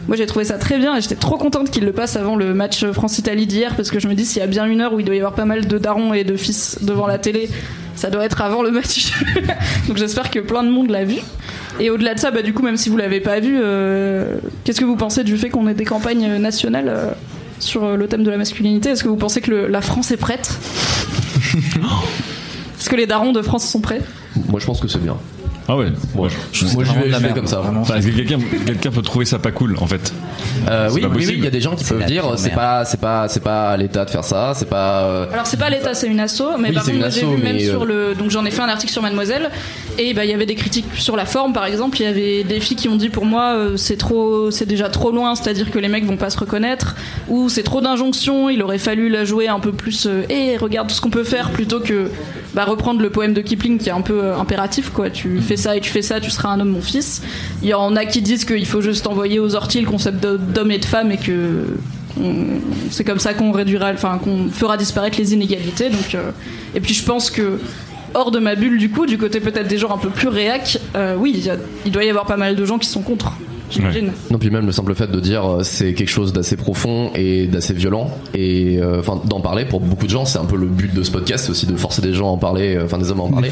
Moi 0.08 0.16
j'ai 0.16 0.26
trouvé 0.26 0.44
ça 0.44 0.58
très 0.58 0.78
bien 0.78 0.96
et 0.96 1.00
j'étais 1.00 1.14
trop 1.14 1.38
contente 1.38 1.70
qu'il 1.70 1.84
le 1.84 1.92
passe 1.92 2.16
avant 2.16 2.34
le 2.34 2.54
match 2.54 2.84
France-Italie 2.84 3.46
d'hier 3.46 3.76
parce 3.76 3.90
que 3.90 4.00
je 4.00 4.08
me 4.08 4.14
dis 4.14 4.24
s'il 4.24 4.40
y 4.40 4.44
a 4.44 4.48
bien 4.48 4.66
une 4.66 4.80
heure 4.80 4.92
où 4.92 4.98
il 4.98 5.06
doit 5.06 5.14
y 5.14 5.18
avoir 5.18 5.32
pas 5.32 5.44
mal 5.44 5.66
de 5.66 5.78
darons 5.78 6.12
et 6.12 6.24
de 6.24 6.36
fils 6.36 6.78
devant 6.82 7.06
la 7.06 7.18
télé, 7.18 7.48
ça 7.94 8.10
doit 8.10 8.24
être 8.24 8.42
avant 8.42 8.62
le 8.62 8.72
match. 8.72 9.12
donc 9.88 9.96
j'espère 9.96 10.30
que 10.30 10.40
plein 10.40 10.64
de 10.64 10.70
monde 10.70 10.90
l'a 10.90 11.04
vu. 11.04 11.18
Et 11.80 11.88
au-delà 11.88 12.14
de 12.14 12.20
ça, 12.20 12.30
bah, 12.30 12.42
du 12.42 12.52
coup, 12.52 12.62
même 12.62 12.76
si 12.76 12.88
vous 12.88 12.96
l'avez 12.96 13.20
pas 13.20 13.40
vu, 13.40 13.58
euh, 13.62 14.36
qu'est-ce 14.64 14.80
que 14.80 14.84
vous 14.84 14.96
pensez 14.96 15.24
du 15.24 15.36
fait 15.38 15.48
qu'on 15.48 15.66
ait 15.68 15.74
des 15.74 15.84
campagnes 15.84 16.36
nationales 16.36 16.88
euh, 16.88 17.10
sur 17.60 17.96
le 17.96 18.06
thème 18.08 18.24
de 18.24 18.30
la 18.30 18.36
masculinité? 18.36 18.90
Est-ce 18.90 19.04
que 19.04 19.08
vous 19.08 19.16
pensez 19.16 19.40
que 19.40 19.52
la 19.52 19.80
France 19.80 20.10
est 20.10 20.16
prête? 20.16 20.58
Est-ce 22.82 22.90
que 22.90 22.96
les 22.96 23.06
darons 23.06 23.32
de 23.32 23.42
France 23.42 23.64
sont 23.64 23.80
prêts? 23.80 24.00
Moi, 24.48 24.58
je 24.58 24.66
pense 24.66 24.80
que 24.80 24.88
c'est 24.88 24.98
bien. 25.00 25.16
Ah 25.68 25.76
ouais. 25.76 25.86
Moi, 26.16 26.28
je, 26.52 26.64
moi, 26.74 26.82
j'y 26.82 27.22
vais, 27.22 27.32
comme 27.32 27.46
ça. 27.46 27.62
Enfin, 27.80 27.94
Est-ce 27.94 28.08
que 28.08 28.16
quelqu'un 28.16 28.38
quelqu'un 28.66 28.90
peut 28.90 29.02
trouver 29.02 29.24
ça 29.24 29.38
pas 29.38 29.52
cool 29.52 29.76
en 29.80 29.86
fait? 29.86 30.12
Euh, 30.68 30.88
C'est 30.88 30.94
oui, 30.96 31.00
pas 31.02 31.06
oui, 31.06 31.12
oui, 31.14 31.20
possible. 31.20 31.38
il 31.38 31.44
y 31.44 31.46
a 31.46 31.50
des 31.50 31.60
gens 31.60 31.76
qui 31.76 31.84
peuvent 31.84 32.04
dire 32.04 32.22
pire 32.24 32.32
c'est 32.36 32.48
merde. 32.48 32.58
pas, 32.60 32.84
c'est 32.84 33.00
pas, 33.00 33.28
c'est 33.28 33.38
pas 33.44 33.70
à 33.70 33.76
l'État 33.76 34.04
de 34.04 34.10
faire 34.10 34.24
ça, 34.24 34.54
c'est 34.56 34.68
pas. 34.68 35.04
euh, 35.04 35.26
Alors 35.32 35.46
c'est 35.46 35.56
pas 35.58 35.70
l'État, 35.70 35.94
c'est 35.94 36.08
une 36.08 36.18
asso, 36.18 36.42
mais 36.58 36.70
Oui, 36.70 36.74
par 36.74 36.84
c'est 36.84 36.90
contre 36.90 36.94
une 36.94 36.98
moi, 36.98 37.08
j'ai 37.10 37.20
asso, 37.20 37.26
vu 37.36 37.42
même 37.44 37.54
mais, 37.54 37.64
euh, 37.68 37.70
sur 37.70 37.84
le, 37.84 38.14
donc 38.16 38.30
j'en 38.30 38.44
ai 38.44 38.50
fait 38.50 38.60
un 38.62 38.68
article 38.68 38.90
sur 38.92 39.02
Mademoiselle, 39.02 39.50
et 40.00 40.12
bah 40.14 40.24
il 40.24 40.32
y 40.32 40.34
avait 40.34 40.46
des 40.46 40.56
critiques 40.56 40.86
sur 40.98 41.14
la 41.16 41.26
forme, 41.26 41.52
par 41.52 41.64
exemple, 41.66 42.00
il 42.00 42.02
y 42.02 42.06
avait 42.06 42.42
des 42.42 42.58
filles 42.58 42.76
qui 42.76 42.88
ont 42.88 42.96
dit 42.96 43.08
pour 43.08 43.24
moi 43.24 43.54
euh, 43.54 43.76
c'est 43.76 43.96
trop, 43.96 44.50
c'est 44.50 44.66
déjà 44.66 44.88
trop 44.88 45.12
loin, 45.12 45.36
c'est-à-dire 45.36 45.70
que 45.70 45.78
les 45.78 45.88
mecs 45.88 46.04
vont 46.04 46.16
pas 46.16 46.30
se 46.30 46.38
reconnaître, 46.40 46.96
ou 47.28 47.48
c'est 47.48 47.62
trop 47.62 47.80
d'injonctions, 47.80 48.50
il 48.50 48.60
aurait 48.64 48.78
fallu 48.78 49.08
la 49.08 49.24
jouer 49.24 49.46
un 49.46 49.60
peu 49.60 49.70
plus, 49.70 50.08
et 50.28 50.56
regarde 50.56 50.88
tout 50.88 50.94
ce 50.96 51.00
qu'on 51.00 51.10
peut 51.10 51.22
faire 51.24 51.50
plutôt 51.50 51.78
que 51.78 52.10
bah, 52.54 52.64
reprendre 52.64 53.00
le 53.00 53.10
poème 53.10 53.32
de 53.32 53.40
Kipling 53.40 53.78
qui 53.78 53.88
est 53.88 53.92
un 53.92 54.00
peu 54.02 54.24
euh, 54.24 54.36
impératif 54.38 54.90
quoi, 54.90 55.08
tu 55.10 55.40
fais 55.40 55.56
ça 55.56 55.76
et 55.76 55.80
tu 55.80 55.90
fais 55.90 56.02
ça, 56.02 56.20
tu 56.20 56.30
seras 56.30 56.50
un 56.50 56.60
homme 56.60 56.70
mon 56.70 56.82
fils. 56.82 57.22
Il 57.62 57.68
y 57.68 57.74
en 57.74 57.96
a 57.96 58.04
qui 58.04 58.20
disent 58.22 58.44
qu'il 58.44 58.66
faut 58.66 58.80
juste 58.82 59.06
envoyer 59.06 59.38
aux 59.38 59.54
orties 59.54 59.80
le 59.80 59.86
concept 59.88 60.20
d'homme 60.22 60.70
et 60.70 60.78
de 60.78 60.84
femme 60.84 61.10
et 61.12 61.16
que 61.16 61.64
c'est 62.90 63.04
comme 63.04 63.18
ça 63.18 63.32
qu'on 63.34 63.52
réduira, 63.52 63.90
enfin 63.92 64.18
qu'on 64.22 64.48
fera 64.50 64.76
disparaître 64.76 65.16
les 65.18 65.32
inégalités. 65.32 65.88
Donc, 65.88 66.14
euh, 66.14 66.30
et 66.74 66.80
puis 66.80 66.92
je 66.94 67.02
pense 67.04 67.30
que 67.30 67.58
hors 68.14 68.30
de 68.30 68.38
ma 68.38 68.54
bulle 68.54 68.76
du 68.78 68.90
coup, 68.90 69.06
du 69.06 69.16
côté 69.16 69.40
peut-être 69.40 69.68
des 69.68 69.78
gens 69.78 69.94
un 69.94 69.98
peu 69.98 70.10
plus 70.10 70.28
réac, 70.28 70.78
euh, 70.94 71.16
oui, 71.18 71.48
a- 71.48 71.56
il 71.86 71.92
doit 71.92 72.04
y 72.04 72.10
avoir 72.10 72.26
pas 72.26 72.36
mal 72.36 72.54
de 72.54 72.64
gens 72.66 72.78
qui 72.78 72.88
sont 72.88 73.00
contre. 73.00 73.32
J'imagine. 73.72 74.12
Non, 74.30 74.38
puis 74.38 74.50
même 74.50 74.66
le 74.66 74.72
simple 74.72 74.94
fait 74.94 75.10
de 75.10 75.20
dire 75.20 75.44
euh, 75.44 75.62
c'est 75.62 75.94
quelque 75.94 76.08
chose 76.10 76.32
d'assez 76.32 76.56
profond 76.56 77.10
et 77.14 77.46
d'assez 77.46 77.74
violent, 77.74 78.10
et 78.34 78.78
euh, 78.80 79.00
enfin 79.00 79.20
d'en 79.24 79.40
parler 79.40 79.64
pour 79.64 79.80
beaucoup 79.80 80.06
de 80.06 80.10
gens, 80.10 80.24
c'est 80.24 80.38
un 80.38 80.44
peu 80.44 80.56
le 80.56 80.66
but 80.66 80.92
de 80.94 81.02
ce 81.02 81.10
podcast 81.10 81.48
aussi 81.50 81.66
de 81.66 81.76
forcer 81.76 82.02
des 82.02 82.12
gens 82.14 82.28
à 82.28 82.30
en 82.32 82.38
parler, 82.38 82.76
euh, 82.76 82.84
enfin 82.84 82.98
des 82.98 83.10
hommes 83.10 83.20
à 83.20 83.24
en 83.24 83.30
parler. 83.30 83.50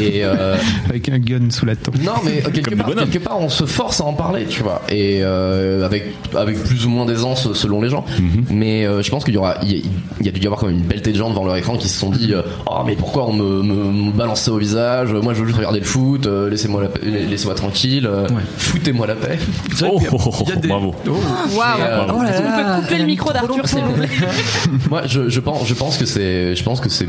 Et 0.00 0.24
euh, 0.24 0.56
avec 0.88 1.08
un 1.08 1.18
gun 1.18 1.50
sous 1.50 1.66
la 1.66 1.76
tempe. 1.76 1.96
non, 2.02 2.12
mais 2.24 2.42
quelque 2.52 2.74
part, 2.74 2.86
bonhommes. 2.88 3.08
quelque 3.08 3.24
part, 3.24 3.40
on 3.40 3.48
se 3.48 3.64
force 3.64 4.00
à 4.00 4.04
en 4.04 4.12
parler, 4.14 4.46
tu 4.46 4.62
vois, 4.62 4.82
et 4.88 5.20
euh, 5.22 5.84
avec 5.84 6.04
avec 6.34 6.62
plus 6.62 6.86
ou 6.86 6.90
moins 6.90 7.06
d'aisance 7.06 7.52
selon 7.52 7.80
les 7.82 7.88
gens. 7.90 8.04
Mhm. 8.18 8.44
Mais 8.50 8.86
euh, 8.86 9.02
je 9.02 9.10
pense 9.10 9.24
qu'il 9.24 9.34
y 9.34 9.38
aura, 9.38 9.56
il 9.62 9.72
y, 9.72 9.74
a- 9.80 9.82
il 10.20 10.26
y 10.26 10.28
a 10.28 10.32
dû 10.32 10.40
y 10.40 10.46
avoir 10.46 10.60
quand 10.60 10.66
même 10.66 10.76
une 10.78 10.84
pelletée 10.84 11.12
de 11.12 11.16
gens 11.16 11.30
devant 11.30 11.44
leur 11.44 11.56
écran 11.56 11.76
qui 11.76 11.88
se 11.88 11.98
sont 11.98 12.10
dit, 12.10 12.32
oh 12.66 12.70
mais 12.86 12.96
pourquoi 12.96 13.26
on 13.28 13.32
me, 13.32 13.62
me, 13.62 13.74
me 14.06 14.12
balance 14.12 14.40
ça 14.42 14.52
au 14.52 14.58
visage? 14.58 15.12
Moi, 15.12 15.32
je 15.34 15.40
veux 15.40 15.46
juste 15.46 15.58
regarder 15.58 15.78
le 15.80 15.84
foot. 15.84 16.26
euh, 16.26 16.48
laissez-moi 16.50 16.82
laissez-moi 17.02 17.54
tranquille. 17.54 18.06
euh, 18.06 18.26
Foutez-moi 18.56 19.06
la 19.06 19.14
paix. 19.14 19.38
Oh, 19.82 19.98
Il 20.42 20.48
y 20.48 20.52
a 20.52 20.56
des- 20.56 20.68
bravo. 20.68 20.94
Oh. 21.06 21.10
Waouh. 21.10 21.80
euh, 21.80 22.24
Est-ce 22.28 22.42
qu'on 22.42 22.48
peut 22.56 22.80
couper 22.82 22.98
le 22.98 23.04
micro 23.06 23.32
d'Arthur 23.32 23.68
s'il 23.68 23.80
vous 23.84 23.92
plaît 23.92 24.08
Moi, 24.90 25.02
je, 25.06 25.28
je 25.28 25.40
pense, 25.40 25.66
je 25.66 25.74
pense 25.74 25.96
que 25.96 26.04
c'est, 26.06 26.54
je 26.56 26.62
pense 26.62 26.80
que 26.80 26.88
c'est, 26.88 27.08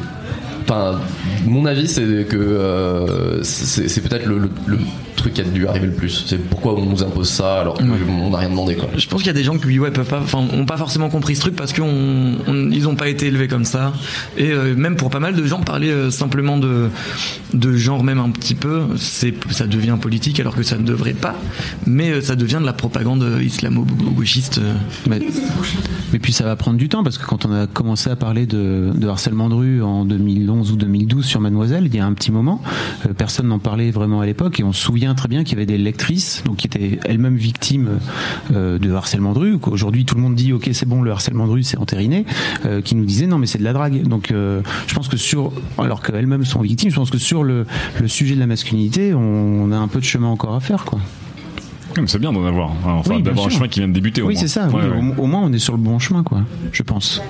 enfin, 0.64 1.00
mon 1.46 1.66
avis, 1.66 1.88
c'est 1.88 2.26
que 2.28 2.38
euh, 2.38 3.44
c'est 3.44 3.88
c'est 3.90 4.02
peut-être 4.02 4.26
le, 4.26 4.40
le- 4.40 4.52
le 4.68 4.78
truc 5.20 5.34
qui 5.34 5.42
a 5.42 5.44
dû 5.44 5.68
arriver 5.68 5.88
le 5.88 5.94
plus 5.94 6.26
C'est 6.28 6.38
pourquoi 6.38 6.76
on 6.76 6.86
nous 6.86 7.04
impose 7.04 7.30
ça 7.30 7.60
alors 7.62 7.76
qu'on 7.76 8.30
n'a 8.30 8.38
rien 8.38 8.50
demandé 8.50 8.76
quoi. 8.76 8.90
Je 8.96 9.08
pense 9.08 9.20
qu'il 9.20 9.28
y 9.28 9.32
a 9.32 9.34
des 9.34 9.44
gens 9.44 9.58
qui 9.58 9.80
ouais, 9.80 9.92
peuvent 9.92 10.08
pas, 10.08 10.22
ont 10.34 10.66
pas 10.66 10.78
forcément 10.78 11.10
compris 11.10 11.36
ce 11.36 11.42
truc 11.42 11.56
parce 11.56 11.74
qu'ils 11.74 11.84
n'ont 11.84 12.96
pas 12.96 13.10
été 13.10 13.28
élevés 13.28 13.48
comme 13.48 13.66
ça. 13.66 13.94
Et 14.38 14.52
euh, 14.52 14.76
même 14.76 14.96
pour 14.96 15.10
pas 15.10 15.20
mal 15.20 15.36
de 15.36 15.46
gens, 15.46 15.62
parler 15.62 15.90
euh, 15.90 16.12
simplement 16.12 16.58
de, 16.58 16.90
de 17.54 17.76
genre 17.76 18.04
même 18.04 18.20
un 18.20 18.30
petit 18.30 18.56
peu, 18.56 18.84
c'est, 18.98 19.34
ça 19.52 19.68
devient 19.68 19.98
politique 20.00 20.40
alors 20.40 20.56
que 20.56 20.64
ça 20.64 20.78
ne 20.78 20.84
devrait 20.84 21.14
pas. 21.14 21.36
Mais 21.86 22.12
euh, 22.12 22.22
ça 22.22 22.36
devient 22.36 22.60
de 22.60 22.66
la 22.66 22.74
propagande 22.74 23.40
islamo-gauchiste. 23.42 24.62
Mais, 25.10 25.20
mais, 26.12 26.20
puis 26.20 26.34
ça 26.34 26.46
va 26.46 26.56
prendre 26.56 26.78
du 26.78 26.90
temps 26.90 27.04
parce 27.04 27.18
que 27.18 27.26
quand 27.26 27.46
on 27.46 27.54
a 27.54 27.68
commencé 27.68 28.10
à 28.10 28.16
parler 28.16 28.46
de, 28.46 28.92
de 28.94 29.08
harcèlement 29.08 29.50
de 29.50 29.56
rue 29.56 29.84
en 29.84 30.06
2011 30.06 30.72
ou 30.72 30.76
2012 30.76 31.26
sur 31.26 31.42
Mademoiselle, 31.42 31.86
il 31.86 31.96
y 31.96 32.00
a 32.00 32.06
un 32.06 32.14
petit 32.14 32.32
moment, 32.32 32.62
personne 33.18 33.48
n'en 33.48 33.60
parlait 33.60 33.92
vraiment 33.92 34.22
à 34.22 34.26
l'époque 34.26 34.60
et 34.60 34.64
on 34.64 34.74
se 34.74 34.82
souvient 34.82 35.09
très 35.16 35.28
bien 35.28 35.44
qu'il 35.44 35.54
y 35.54 35.56
avait 35.58 35.66
des 35.66 35.78
lectrices 35.78 36.44
donc 36.46 36.58
qui 36.58 36.68
étaient 36.68 37.00
elles-mêmes 37.06 37.38
victimes 37.38 38.00
de 38.52 38.94
harcèlement 38.94 39.34
de 39.34 39.40
rue. 39.40 39.60
Aujourd'hui, 39.68 40.06
tout 40.06 40.16
le 40.16 40.22
monde 40.22 40.36
dit 40.36 40.54
ok, 40.54 40.70
c'est 40.74 40.88
bon, 40.88 41.02
le 41.02 41.12
harcèlement 41.12 41.48
de 41.48 41.52
rue, 41.52 41.64
c'est 41.64 41.78
entériné, 41.78 42.26
qui 42.84 42.96
nous 42.96 43.06
disaient 43.06 43.28
non, 43.28 43.38
mais 43.38 43.48
c'est 43.48 43.60
de 43.60 43.64
la 43.64 43.74
drague. 43.74 44.04
Donc, 44.08 44.30
je 44.32 44.94
pense 44.94 45.08
que 45.08 45.18
sur, 45.18 45.52
alors 45.78 46.02
qu'elles-mêmes 46.02 46.46
sont 46.46 46.62
victimes, 46.62 46.90
je 46.90 46.96
pense 46.96 47.10
que 47.10 47.18
sur 47.18 47.44
le, 47.44 47.66
le 48.00 48.08
sujet 48.08 48.36
de 48.36 48.40
la 48.40 48.48
masculinité, 48.48 49.14
on, 49.14 49.72
a 49.72 49.78
un 49.78 49.88
peu 49.88 50.00
de 50.00 50.06
chemin 50.06 50.28
encore 50.28 50.56
à 50.56 50.60
faire, 50.60 50.86
quoi. 50.86 51.00
C'est 52.06 52.20
bien 52.20 52.32
d'en 52.32 52.46
avoir, 52.46 52.72
enfin 52.86 53.20
d'avoir 53.20 53.48
un 53.48 53.50
chemin 53.50 53.68
qui 53.68 53.80
vient 53.80 53.90
de 53.90 53.94
débuter. 53.94 54.22
Oui, 54.22 54.38
c'est 54.38 54.48
ça. 54.48 54.70
Au, 54.70 55.28
moins, 55.28 55.42
on 55.42 55.52
est 55.52 55.60
sur 55.60 55.74
le 55.74 55.82
bon 55.82 56.00
chemin, 56.00 56.24
quoi. 56.24 56.42
Je 56.72 56.84
pense. 56.84 57.22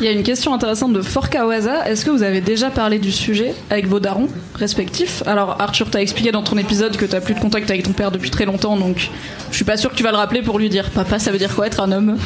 Il 0.00 0.04
y 0.04 0.08
a 0.08 0.12
une 0.12 0.22
question 0.22 0.52
intéressante 0.52 0.92
de 0.92 1.00
Forkawaza. 1.00 1.88
Est-ce 1.88 2.04
que 2.04 2.10
vous 2.10 2.22
avez 2.22 2.42
déjà 2.42 2.68
parlé 2.68 2.98
du 2.98 3.10
sujet 3.10 3.54
avec 3.70 3.86
vos 3.86 3.98
darons 3.98 4.28
respectifs? 4.54 5.22
Alors 5.26 5.56
Arthur 5.58 5.88
t'as 5.90 6.00
expliqué 6.00 6.32
dans 6.32 6.42
ton 6.42 6.58
épisode 6.58 6.98
que 6.98 7.06
t'as 7.06 7.20
plus 7.20 7.32
de 7.32 7.40
contact 7.40 7.70
avec 7.70 7.82
ton 7.82 7.92
père 7.92 8.10
depuis 8.10 8.30
très 8.30 8.44
longtemps, 8.44 8.76
donc 8.76 9.08
je 9.50 9.56
suis 9.56 9.64
pas 9.64 9.78
sûr 9.78 9.90
que 9.90 9.96
tu 9.96 10.02
vas 10.02 10.10
le 10.10 10.18
rappeler 10.18 10.42
pour 10.42 10.58
lui 10.58 10.68
dire 10.68 10.90
papa 10.90 11.18
ça 11.18 11.30
veut 11.32 11.38
dire 11.38 11.54
quoi 11.54 11.66
être 11.66 11.80
un 11.80 11.92
homme? 11.92 12.18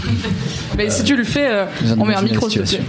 Mais 0.76 0.90
si 0.90 1.04
tu 1.04 1.14
le 1.14 1.22
fais, 1.22 1.46
euh, 1.48 1.64
on 1.96 2.04
met 2.06 2.14
un 2.14 2.22
micro 2.22 2.48
s'il 2.50 2.62
te 2.62 2.68
plaît. 2.68 2.80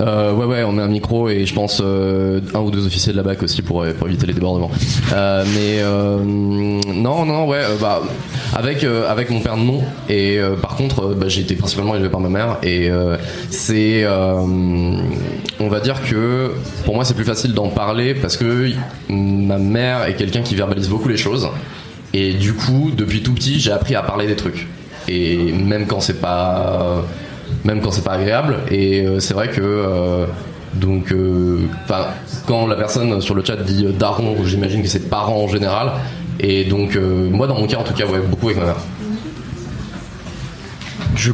Euh, 0.00 0.32
ouais, 0.32 0.46
ouais, 0.46 0.64
on 0.64 0.72
met 0.72 0.82
un 0.82 0.88
micro 0.88 1.28
et 1.28 1.44
je 1.44 1.54
pense 1.54 1.80
euh, 1.84 2.40
un 2.54 2.60
ou 2.60 2.70
deux 2.70 2.86
officiers 2.86 3.12
de 3.12 3.16
la 3.16 3.22
BAC 3.22 3.42
aussi 3.42 3.62
pour, 3.62 3.84
pour 3.98 4.08
éviter 4.08 4.26
les 4.26 4.32
débordements. 4.32 4.70
Euh, 5.12 5.44
mais 5.54 5.80
euh, 5.80 6.18
non, 6.22 7.26
non, 7.26 7.46
ouais, 7.46 7.58
euh, 7.58 7.76
bah, 7.80 8.00
avec, 8.54 8.84
avec 8.84 9.30
mon 9.30 9.40
père, 9.40 9.56
non. 9.56 9.82
Et 10.08 10.40
par 10.62 10.76
contre, 10.76 11.14
bah, 11.14 11.26
j'ai 11.28 11.42
été 11.42 11.54
principalement 11.54 11.94
élevé 11.94 12.08
par 12.08 12.20
ma 12.20 12.28
mère 12.28 12.58
et 12.62 12.90
c'est. 13.50 14.06
on 14.06 15.68
va 15.68 15.80
dire 15.80 16.02
que 16.02 16.52
pour 16.84 16.94
moi, 16.94 17.04
c'est 17.04 17.14
plus 17.14 17.24
facile 17.24 17.52
d'en 17.52 17.68
parler 17.68 18.14
parce 18.14 18.36
que 18.36 18.70
ma 19.08 19.58
mère 19.58 20.04
est 20.04 20.14
quelqu'un 20.14 20.42
qui 20.42 20.54
verbalise 20.54 20.88
beaucoup 20.88 21.08
les 21.08 21.16
choses. 21.16 21.48
Et 22.12 22.32
du 22.32 22.54
coup, 22.54 22.90
depuis 22.96 23.22
tout 23.22 23.32
petit, 23.34 23.60
j'ai 23.60 23.70
appris 23.70 23.94
à 23.94 24.02
parler 24.02 24.26
des 24.26 24.36
trucs. 24.36 24.66
Et 25.06 25.52
même 25.52 25.86
quand 25.86 26.00
c'est 26.00 26.20
pas 26.20 27.04
même 27.64 27.80
quand 27.80 27.90
c'est 27.90 28.04
pas 28.04 28.12
agréable. 28.12 28.58
Et 28.70 29.06
euh, 29.06 29.20
c'est 29.20 29.34
vrai 29.34 29.48
que 29.48 29.60
euh, 29.60 30.26
donc, 30.74 31.12
euh, 31.12 31.60
quand 32.46 32.66
la 32.66 32.76
personne 32.76 33.20
sur 33.20 33.34
le 33.34 33.44
chat 33.44 33.56
dit 33.56 33.86
daron, 33.98 34.36
j'imagine 34.44 34.82
que 34.82 34.88
c'est 34.88 35.08
parents 35.08 35.44
en 35.44 35.48
général. 35.48 35.92
Et 36.38 36.64
donc, 36.64 36.96
moi, 36.96 37.46
dans 37.46 37.58
mon 37.58 37.66
cas, 37.66 37.78
en 37.78 37.82
tout 37.82 37.92
cas, 37.92 38.06
ouais, 38.06 38.20
beaucoup 38.20 38.48
avec 38.48 38.58
ma 38.58 38.66
mère. 38.66 38.76
Je, 41.14 41.32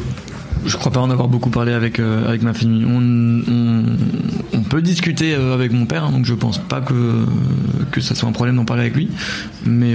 je 0.65 0.77
crois 0.77 0.91
pas 0.91 0.99
en 0.99 1.11
avoir 1.11 1.29
beaucoup 1.29 1.51
parlé 1.51 1.73
avec, 1.73 2.01
avec 2.01 2.43
ma 2.43 2.53
famille. 2.53 2.85
On, 2.85 3.87
on, 4.53 4.63
peut 4.63 4.83
discuter 4.83 5.35
avec 5.35 5.71
mon 5.71 5.87
père, 5.87 6.07
hein, 6.07 6.11
donc 6.11 6.25
je 6.25 6.35
pense 6.35 6.59
pas 6.59 6.81
que, 6.81 7.25
que 7.93 8.01
ça 8.01 8.17
soit 8.17 8.29
un 8.29 8.33
problème 8.33 8.57
d'en 8.57 8.65
parler 8.65 8.83
avec 8.83 8.97
lui. 8.97 9.11
Mais 9.65 9.95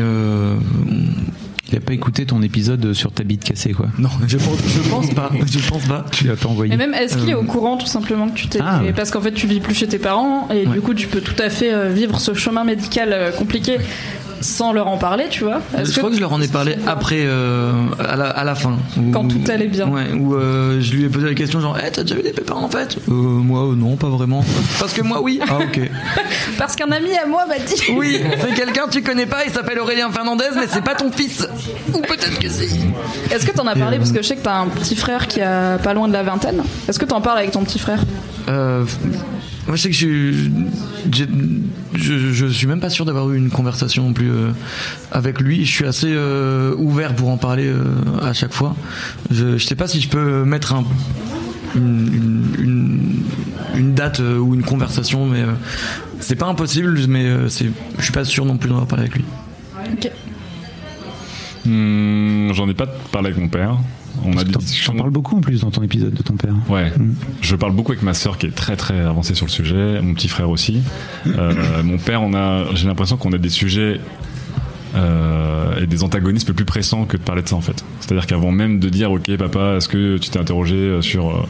il 1.72 1.78
a 1.78 1.82
pas 1.82 1.94
écouté 1.94 2.26
ton 2.26 2.42
épisode 2.42 2.94
sur 2.94 3.12
ta 3.12 3.24
bite 3.24 3.44
cassée, 3.44 3.72
quoi. 3.72 3.88
Non, 3.98 4.10
je 4.28 4.38
pense, 4.38 4.58
je 4.68 4.90
pense 4.90 5.10
pas. 5.14 5.30
Je 5.52 5.70
pense 5.70 5.86
pas. 5.86 6.06
Tu 6.12 6.28
l'as 6.28 6.36
pas 6.36 6.50
envoyé. 6.50 6.74
Et 6.74 6.78
même, 6.78 6.94
est-ce 6.94 7.18
qu'il 7.18 7.30
est 7.30 7.34
au 7.34 7.44
courant 7.44 7.78
tout 7.78 7.88
simplement 7.88 8.30
que 8.30 8.36
tu 8.36 8.48
t'es. 8.48 8.60
Ah, 8.62 8.82
Parce 8.96 9.12
qu'en 9.12 9.22
fait, 9.22 9.32
tu 9.32 9.48
vis 9.48 9.60
plus 9.60 9.76
chez 9.76 9.88
tes 9.88 10.00
parents 10.00 10.48
et 10.50 10.66
du 10.66 10.82
coup, 10.82 10.94
tu 10.94 11.08
peux 11.08 11.22
tout 11.22 11.42
à 11.42 11.50
fait 11.50 11.74
euh, 11.74 11.90
vivre 11.90 12.20
ce 12.20 12.34
chemin 12.34 12.64
médical 12.64 13.10
euh, 13.12 13.32
compliqué 13.32 13.78
sans 14.42 14.74
leur 14.74 14.88
en 14.88 14.98
parler, 14.98 15.26
tu 15.30 15.44
vois. 15.44 15.62
Je 15.82 15.98
crois 15.98 16.10
que 16.10 16.16
je 16.16 16.22
leur 16.22 16.34
en 16.34 16.42
ai 16.42 16.48
parlé 16.48 16.76
après, 16.88 17.22
euh, 17.22 17.72
à, 18.00 18.16
la, 18.16 18.30
à, 18.30 18.44
la, 18.44 18.56
fin. 18.56 18.78
Quand 19.12 19.28
tout 19.28 19.42
allait 19.50 19.68
bien. 19.68 19.88
Ouais, 19.88 20.12
où 20.14 20.36
euh, 20.36 20.80
je 20.82 20.94
lui 20.94 21.06
ai 21.06 21.10
posé 21.10 21.28
la 21.28 21.34
question 21.34 21.60
genre, 21.62 21.78
hey, 21.78 21.86
eh, 21.88 21.92
t'as 21.92 22.04
déjà 22.04 22.16
vu 22.16 22.24
des 22.24 22.34
pépins 22.34 22.56
en 22.56 22.70
fait? 22.70 22.98
Euh, 23.08 23.12
Moi, 23.12 23.68
euh, 23.68 23.76
non, 23.76 23.96
pas 23.96 24.10
vraiment. 24.10 24.44
Parce 24.80 24.94
que 24.94 25.02
moi, 25.02 25.22
oui. 25.22 25.40
Ah, 25.48 25.60
ok. 25.60 25.80
Parce 26.58 26.76
qu'un 26.76 26.92
ami 26.92 27.16
à 27.16 27.26
moi 27.26 27.46
m'a 27.46 27.60
dit. 27.60 27.82
Oui, 27.96 28.22
c'est 28.42 28.54
quelqu'un 28.54 28.86
que 28.86 28.92
tu 28.92 29.02
connais 29.02 29.26
pas, 29.26 29.46
il 29.46 29.52
s'appelle 29.52 29.80
Aurélien 29.80 30.12
Fernandez, 30.12 30.46
mais 30.56 30.68
c'est 30.68 30.84
pas 30.84 30.96
ton 30.96 31.12
fils. 31.12 31.48
Ou 31.94 32.02
peut-être 32.02 32.40
que 32.40 32.50
si. 32.50 32.80
Est-ce 33.32 33.46
que 33.46 33.52
t'en 33.52 33.68
as 33.68 33.76
parlé? 33.76 33.98
Parce 33.98 34.12
que 34.12 34.22
je 34.22 34.28
sais 34.28 34.36
que 34.36 34.44
t'as 34.44 34.58
un 34.58 34.68
petit 34.68 34.96
frère 34.96 35.28
qui 35.28 35.42
a 35.42 35.78
pas 35.78 35.94
loin 35.94 36.08
de 36.08 36.14
la 36.14 36.24
vingtaine. 36.24 36.64
Est-ce 36.88 37.00
que 37.00 37.06
t'en 37.06 37.22
parles 37.22 37.40
avec 37.40 37.52
ton 37.52 37.64
petit 37.64 37.80
frère? 37.80 38.04
Euh, 38.48 38.86
moi, 39.68 39.76
je 39.76 39.82
sais 39.84 39.90
que 39.90 39.96
je, 39.96 40.50
je, 41.94 42.34
je, 42.34 42.46
suis 42.48 42.68
même 42.68 42.80
pas 42.80 42.90
sûr 42.90 43.06
d'avoir 43.06 43.30
eu 43.32 43.38
une 43.38 43.50
conversation 43.50 44.04
non 44.04 44.14
plus 44.14 44.32
euh, 44.32 44.52
avec 45.12 45.40
lui. 45.40 45.66
Je 45.66 45.72
suis 45.72 45.86
assez 45.86 46.12
euh, 46.12 46.74
ouvert 46.78 47.16
pour 47.16 47.30
en 47.30 47.38
parler 47.38 47.68
euh, 47.68 47.84
à 48.22 48.34
chaque 48.34 48.54
fois. 48.54 48.76
Je, 49.30 49.58
je 49.58 49.66
sais 49.66 49.76
pas 49.76 49.88
si 49.88 50.02
je 50.02 50.10
peux 50.10 50.44
mettre 50.46 50.74
un, 50.74 50.84
une, 51.76 52.54
une, 52.60 53.24
une, 53.76 53.94
date 53.94 54.20
ou 54.20 54.56
une 54.56 54.64
conversation, 54.64 55.26
mais 55.28 55.44
c'est 56.20 56.36
pas 56.36 56.48
impossible. 56.48 57.00
Mais 57.08 57.32
c'est, 57.50 57.70
je 57.98 58.04
suis 58.04 58.14
pas 58.14 58.26
sûr 58.26 58.46
non 58.46 58.58
plus 58.58 58.68
d'en 58.68 58.76
avoir 58.76 58.88
parlé 58.88 59.06
avec 59.06 59.16
lui. 59.16 59.26
Ok. 59.94 60.12
Hmm, 61.66 62.52
j'en 62.54 62.68
ai 62.68 62.74
pas 62.74 62.88
parlé 63.12 63.30
avec 63.30 63.40
mon 63.40 63.48
père. 63.48 63.78
On 64.26 64.38
a 64.38 64.44
J'en 64.84 64.96
parle 64.96 65.10
beaucoup 65.10 65.36
en 65.36 65.42
plus 65.42 65.62
dans 65.62 65.72
ton 65.72 65.84
épisode 65.84 66.14
de 66.14 66.24
ton 66.24 66.36
père. 66.36 66.54
Ouais. 66.70 66.90
Mm. 66.90 67.16
Je 67.42 67.56
parle 67.56 67.74
beaucoup 67.74 67.92
avec 67.92 68.04
ma 68.04 68.14
sœur 68.14 68.38
qui 68.38 68.46
est 68.48 68.56
très 68.56 68.76
très 68.76 69.00
avancée 69.00 69.36
sur 69.36 69.46
le 69.46 69.52
sujet, 69.52 70.02
mon 70.02 70.14
petit 70.14 70.28
frère 70.28 70.50
aussi. 70.50 70.82
Euh, 71.28 71.84
mon 71.84 71.98
père, 71.98 72.22
on 72.22 72.34
a, 72.34 72.74
j'ai 72.76 72.88
l'impression 72.88 73.18
qu'on 73.18 73.34
a 73.34 73.38
des 73.38 73.50
sujets 73.50 74.00
euh, 74.96 75.82
et 75.82 75.88
des 75.88 76.04
antagonismes 76.04 76.54
plus 76.54 76.66
pressants 76.66 77.06
que 77.06 77.18
de 77.18 77.22
parler 77.22 77.42
de 77.42 77.48
ça 77.48 77.56
en 77.56 77.62
fait. 77.62 77.84
C'est-à-dire 78.00 78.28
qu'avant 78.28 78.52
même 78.52 78.80
de 78.80 78.90
dire 78.90 79.12
ok 79.12 79.36
papa, 79.38 79.76
est-ce 79.78 79.88
que 79.88 80.18
tu 80.18 80.30
t'es 80.30 80.40
interrogé 80.40 81.02
sur 81.02 81.30
euh, 81.30 81.44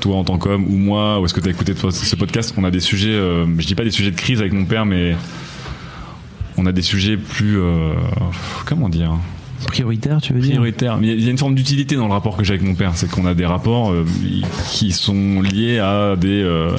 toi 0.00 0.16
en 0.16 0.24
tant 0.24 0.38
qu'homme 0.38 0.64
ou 0.66 0.76
moi, 0.76 1.20
ou 1.20 1.24
est-ce 1.24 1.34
que 1.34 1.40
tu 1.40 1.48
as 1.48 1.50
écouté 1.50 1.74
ce 1.74 2.16
podcast, 2.16 2.54
on 2.56 2.64
a 2.64 2.70
des 2.70 2.80
sujets, 2.80 3.08
euh, 3.08 3.46
je 3.58 3.66
dis 3.66 3.74
pas 3.74 3.84
des 3.84 3.90
sujets 3.90 4.10
de 4.10 4.16
crise 4.16 4.40
avec 4.40 4.52
mon 4.52 4.64
père, 4.64 4.86
mais 4.86 5.16
on 6.56 6.66
a 6.66 6.72
des 6.72 6.82
sujets 6.82 7.16
plus, 7.16 7.58
euh, 7.58 7.94
comment 8.66 8.88
dire 8.88 9.12
Prioritaire, 9.66 10.20
tu 10.20 10.32
veux 10.32 10.40
dire 10.40 10.52
Prioritaire. 10.52 10.98
Mais 10.98 11.08
il 11.08 11.22
y 11.22 11.28
a 11.28 11.30
une 11.30 11.38
forme 11.38 11.54
d'utilité 11.54 11.96
dans 11.96 12.06
le 12.06 12.12
rapport 12.12 12.36
que 12.36 12.44
j'ai 12.44 12.54
avec 12.54 12.66
mon 12.66 12.74
père. 12.74 12.92
C'est 12.94 13.10
qu'on 13.10 13.26
a 13.26 13.34
des 13.34 13.46
rapports 13.46 13.92
euh, 13.92 14.04
qui 14.70 14.92
sont 14.92 15.40
liés 15.40 15.78
à 15.78 16.16
des. 16.16 16.42
Euh, 16.42 16.76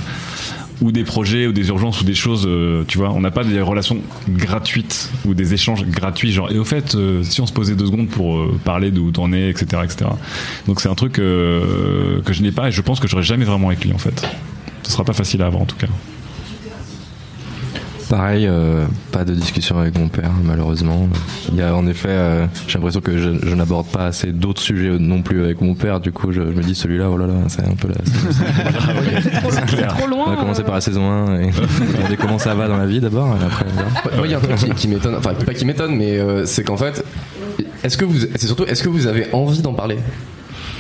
ou 0.82 0.92
des 0.92 1.06
projets 1.06 1.48
ou 1.48 1.54
des 1.54 1.70
urgences 1.70 2.02
ou 2.02 2.04
des 2.04 2.14
choses, 2.14 2.46
euh, 2.46 2.84
tu 2.86 2.98
vois, 2.98 3.10
on 3.12 3.22
n'a 3.22 3.32
pas 3.32 3.46
des 3.46 3.62
relations 3.62 4.02
gratuites 4.28 5.10
ou 5.26 5.34
des 5.34 5.54
échanges 5.54 5.86
gratuits, 5.86 6.34
genre, 6.34 6.52
et 6.52 6.60
au 6.60 6.66
fait, 6.66 6.98
si 7.24 7.40
on 7.40 7.46
se 7.46 7.54
posait 7.54 7.76
deux 7.76 7.86
secondes 7.86 8.10
pour 8.10 8.46
parler 8.66 8.92
d'où 8.92 9.10
t'en 9.10 9.32
es, 9.32 9.50
etc., 9.50 9.84
etc. 9.86 10.12
Donc 10.68 10.82
c'est 10.82 10.90
un 10.90 10.96
truc 10.96 11.14
que 11.14 12.22
je 12.30 12.42
n'ai 12.42 12.52
pas 12.52 12.68
et 12.68 12.72
je 12.74 12.82
pense 12.82 13.00
que 13.00 13.08
j'aurais 13.08 13.24
jamais 13.24 13.46
vraiment 13.46 13.70
avec 13.70 13.86
lui, 13.86 13.94
en 13.94 13.98
fait. 13.98 14.28
Ce 14.84 14.92
sera 14.92 15.06
pas 15.06 15.14
facile 15.14 15.42
à 15.44 15.46
avoir, 15.46 15.62
en 15.62 15.66
tout 15.66 15.78
cas. 15.78 15.88
Pareil, 18.10 18.48
euh, 18.48 18.86
pas 19.12 19.26
de 19.26 19.34
discussion 19.34 19.80
avec 19.80 19.98
mon 19.98 20.10
père, 20.10 20.30
malheureusement. 20.44 21.10
Il 21.50 21.56
y 21.58 21.64
a 21.64 21.76
en 21.76 21.88
effet, 21.88 22.10
euh, 22.10 22.46
j'ai 22.68 22.78
l'impression 22.78 23.02
que 23.02 23.18
je, 23.18 23.30
n'aborde 23.56 23.88
pas 23.88 24.06
assez 24.06 24.32
d'autres 24.32 24.62
sujets 24.62 25.00
non 25.00 25.24
plus 25.24 25.44
avec 25.44 25.60
mon 25.62 25.74
père. 25.74 26.00
Du 26.00 26.12
coup, 26.12 26.32
je, 26.32 26.42
me 26.42 26.62
dis 26.62 26.76
celui-là, 26.76 27.10
oh 27.10 27.18
là 27.18 27.26
là, 27.26 27.34
c'est 27.48 27.64
un 27.64 27.74
peu 27.74 27.88
la. 27.88 27.96
trop, 29.96 30.08
loin. 30.08 30.26
On 30.28 30.30
va 30.32 30.36
commencer 30.36 30.64
par 30.64 30.76
la 30.76 30.82
saison 30.82 31.10
1 31.10 31.40
et 31.40 31.50
demander 31.98 32.18
comment 32.18 32.38
ça 32.38 32.54
va 32.54 32.68
dans 32.68 32.78
la 32.78 32.86
vie 32.86 33.00
d'abord. 33.00 33.36
il 34.24 34.30
y 34.30 34.36
a 34.36 34.38
un 34.38 34.42
truc 34.42 34.76
qui, 34.76 34.88
m'étonne, 34.88 35.16
enfin 35.16 35.34
pas 35.34 35.54
qui 35.54 35.66
m'étonne, 35.66 35.96
mais 35.96 36.20
euh, 36.20 36.46
c'est 36.46 36.64
qu'en 36.64 36.78
fait, 36.78 37.04
est-ce 37.84 37.98
que 37.98 38.06
vous, 38.06 38.20
c'est 38.20 38.46
surtout, 38.46 38.66
est-ce 38.66 38.84
que 38.84 38.90
vous 38.90 39.08
avez 39.08 39.34
envie 39.34 39.64
d'en 39.64 39.74
parler? 39.74 39.98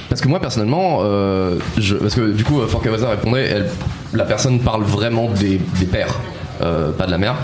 Parce 0.09 0.21
que 0.21 0.27
moi 0.27 0.39
personnellement, 0.39 1.01
je, 1.79 1.95
parce 1.95 2.13
que 2.13 2.31
du 2.31 2.43
coup, 2.43 2.61
Fort 2.67 2.83
Cavaza 2.83 3.09
répondait, 3.09 3.45
elle, 3.45 3.65
la 4.13 4.25
personne 4.25 4.59
parle 4.59 4.83
vraiment 4.83 5.31
des, 5.31 5.59
des 5.79 5.85
pères. 5.85 6.19
Euh, 6.61 6.91
pas 6.91 7.05
de 7.05 7.11
la 7.11 7.17
mer. 7.17 7.35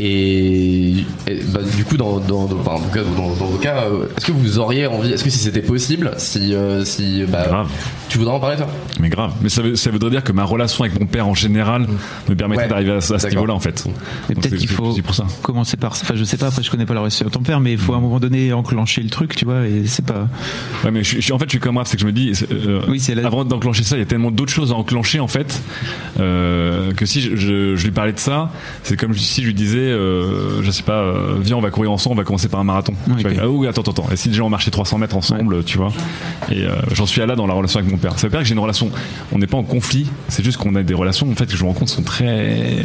Et, 0.00 1.04
bah, 1.52 1.60
du 1.76 1.84
coup, 1.84 1.96
dans, 1.96 2.20
dans, 2.20 2.46
dans, 2.46 2.62
dans, 2.62 3.28
vos 3.30 3.58
cas, 3.58 3.82
euh, 3.82 4.06
est-ce 4.16 4.26
que 4.26 4.32
vous 4.32 4.60
auriez 4.60 4.86
envie, 4.86 5.12
est-ce 5.12 5.24
que 5.24 5.30
si 5.30 5.40
c'était 5.40 5.60
possible, 5.60 6.12
si, 6.18 6.54
euh, 6.54 6.84
si 6.84 7.24
bah, 7.26 7.46
grave. 7.48 7.68
tu 8.08 8.18
voudrais 8.18 8.34
en 8.34 8.38
parler 8.38 8.56
toi? 8.56 8.68
Mais 9.00 9.08
grave. 9.08 9.32
Mais 9.40 9.48
ça, 9.48 9.62
ça, 9.74 9.90
voudrait 9.90 10.10
dire 10.10 10.22
que 10.22 10.30
ma 10.30 10.44
relation 10.44 10.84
avec 10.84 11.00
mon 11.00 11.06
père 11.06 11.26
en 11.26 11.34
général 11.34 11.88
me 12.28 12.36
permettrait 12.36 12.68
d'arriver 12.68 12.92
à, 12.92 13.00
ce 13.00 13.26
niveau-là 13.28 13.54
en 13.54 13.58
fait. 13.58 13.86
Mais 14.28 14.36
peut-être 14.36 14.54
qu'il 14.54 14.68
faut 14.68 14.94
pour 15.02 15.14
ça. 15.16 15.26
commencer 15.42 15.76
par 15.76 15.96
ça. 15.96 16.02
Enfin, 16.04 16.14
je 16.14 16.22
sais 16.22 16.36
pas. 16.36 16.46
Après, 16.46 16.62
je 16.62 16.70
connais 16.70 16.86
pas 16.86 16.94
la 16.94 17.00
relation 17.00 17.26
de 17.26 17.30
ton 17.30 17.42
père, 17.42 17.58
mais 17.58 17.72
il 17.72 17.78
faut 17.78 17.94
à 17.94 17.96
un 17.96 18.00
moment 18.00 18.20
donné 18.20 18.52
enclencher 18.52 19.02
le 19.02 19.10
truc, 19.10 19.34
tu 19.34 19.46
vois. 19.46 19.66
Et 19.66 19.86
c'est 19.86 20.06
pas. 20.06 20.28
Ouais, 20.84 20.92
mais 20.92 21.02
je, 21.02 21.32
en 21.32 21.40
fait, 21.40 21.46
je 21.46 21.50
suis 21.50 21.58
comme 21.58 21.74
moi, 21.74 21.82
c'est 21.84 21.96
que 21.96 22.02
je 22.02 22.06
me 22.06 22.12
dis, 22.12 22.32
oui, 22.88 23.00
c'est 23.00 23.18
avant 23.24 23.44
d'enclencher 23.44 23.82
ça, 23.82 23.96
il 23.96 24.00
y 24.00 24.02
a 24.02 24.06
tellement 24.06 24.30
d'autres 24.30 24.52
choses 24.52 24.70
à 24.70 24.76
enclencher 24.76 25.18
en 25.18 25.28
fait 25.28 25.60
que 26.16 27.04
si 27.04 27.20
je, 27.20 27.36
je, 27.36 27.84
lui 27.84 27.90
parlais 27.90 28.12
de 28.12 28.18
ça, 28.20 28.52
c'est 28.84 28.96
comme 28.96 29.14
si 29.14 29.42
je 29.42 29.46
lui 29.46 29.54
disais 29.54 29.87
euh, 29.88 30.62
je 30.62 30.70
sais 30.70 30.82
pas, 30.82 31.00
euh, 31.00 31.36
viens, 31.40 31.56
on 31.56 31.60
va 31.60 31.70
courir 31.70 31.92
ensemble, 31.92 32.14
on 32.14 32.18
va 32.18 32.24
commencer 32.24 32.48
par 32.48 32.60
un 32.60 32.64
marathon. 32.64 32.94
Tu 33.06 33.26
ok. 33.26 33.32
vois, 33.32 33.42
ah 33.42 33.48
oui, 33.48 33.66
attends, 33.66 33.82
attends, 33.82 33.92
attends. 33.92 34.08
Et 34.12 34.16
si 34.16 34.28
déjà 34.28 34.42
on 34.42 34.50
marchait 34.50 34.70
300 34.70 34.98
mètres 34.98 35.16
ensemble, 35.16 35.64
tu 35.64 35.78
vois. 35.78 35.92
Et 36.50 36.64
euh, 36.64 36.72
j'en 36.92 37.06
suis 37.06 37.20
à 37.20 37.26
là 37.26 37.36
dans 37.36 37.46
la 37.46 37.54
relation 37.54 37.80
avec 37.80 37.90
mon 37.90 37.98
père. 37.98 38.18
Ça 38.18 38.26
veut 38.26 38.30
pas 38.30 38.38
dire 38.38 38.42
que 38.42 38.48
j'ai 38.48 38.54
une 38.54 38.60
relation, 38.60 38.90
on 39.32 39.38
n'est 39.38 39.46
pas 39.46 39.58
en 39.58 39.64
conflit, 39.64 40.10
c'est 40.28 40.44
juste 40.44 40.58
qu'on 40.58 40.74
a 40.74 40.82
des 40.82 40.94
relations, 40.94 41.30
en 41.30 41.34
fait, 41.34 41.46
que 41.46 41.56
je 41.56 41.62
me 41.62 41.68
rends 41.68 41.74
compte 41.74 41.88
sont 41.88 42.02
très 42.02 42.76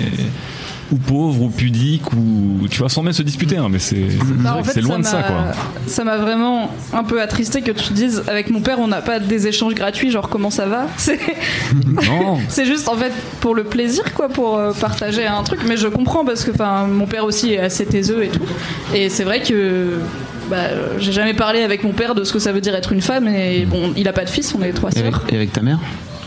ou 0.92 0.98
pauvres 0.98 1.42
ou 1.44 1.50
pudiques 1.50 2.12
ou 2.14 2.68
tu 2.70 2.80
vois 2.80 2.90
sans 2.90 3.02
même 3.04 3.14
se 3.14 3.24
disputer 3.24 3.58
hein, 3.58 3.68
mais 3.70 3.80
c'est 3.80 4.06
Bah, 4.40 4.58
en 4.60 4.64
fait, 4.64 4.82
loin 4.82 5.00
de 5.00 5.06
ça 5.06 5.24
quoi 5.24 5.52
Ça 5.88 6.04
m'a 6.04 6.18
vraiment 6.18 6.70
un 6.94 7.04
peu 7.04 7.22
attristé 7.22 7.62
que 7.62 7.72
tu 7.72 7.94
dises 7.94 8.24
avec 8.28 8.50
mon 8.50 8.62
père, 8.62 8.80
on 8.80 8.88
n'a 8.88 9.02
pas 9.02 9.20
des 9.20 9.48
échanges 9.48 9.76
gratuits, 9.76 10.12
genre 10.12 10.30
comment 10.30 10.50
ça 10.50 10.66
va? 10.66 10.88
C'est 10.98 11.20
non 12.08 12.38
c'est 12.50 12.66
juste 12.66 12.88
en 12.88 12.96
fait 12.96 13.12
pour 13.40 13.56
le 13.56 13.64
plaisir, 13.64 14.14
quoi, 14.14 14.30
pour 14.30 14.58
euh, 14.58 14.72
partager 14.74 15.26
un 15.26 15.44
truc. 15.44 15.62
Mais 15.68 15.78
je 15.78 15.88
comprends 15.88 16.26
parce 16.26 16.44
que 16.44 16.52
enfin, 16.52 16.88
mon 16.88 17.06
père 17.06 17.26
aussi 17.26 17.54
est 17.54 17.60
assez 17.60 17.86
taiseux 17.86 18.24
et 18.24 18.30
tout. 18.30 18.44
Et 18.94 19.10
c'est 19.10 19.24
vrai 19.24 19.42
que. 19.42 20.00
Bah, 20.50 20.58
j'ai 21.00 21.14
jamais 21.14 21.34
parlé 21.34 21.62
avec 21.64 21.84
mon 21.86 21.94
père 21.94 22.16
de 22.16 22.26
ce 22.26 22.34
que 22.34 22.40
ça 22.40 22.52
veut 22.52 22.60
dire 22.60 22.76
être 22.76 22.92
une 22.92 23.02
femme 23.02 23.30
et 23.30 23.66
bon 23.66 23.94
il 23.96 24.10
a 24.10 24.14
pas 24.14 24.26
de 24.26 24.30
fils 24.30 24.54
on 24.54 24.62
est 24.62 24.74
trois 24.74 24.92
Et 24.92 25.00
avec, 25.00 25.14
sœurs 25.16 25.24
et 25.30 25.36
avec 25.38 25.54
ta 25.54 25.62
mère? 25.62 25.80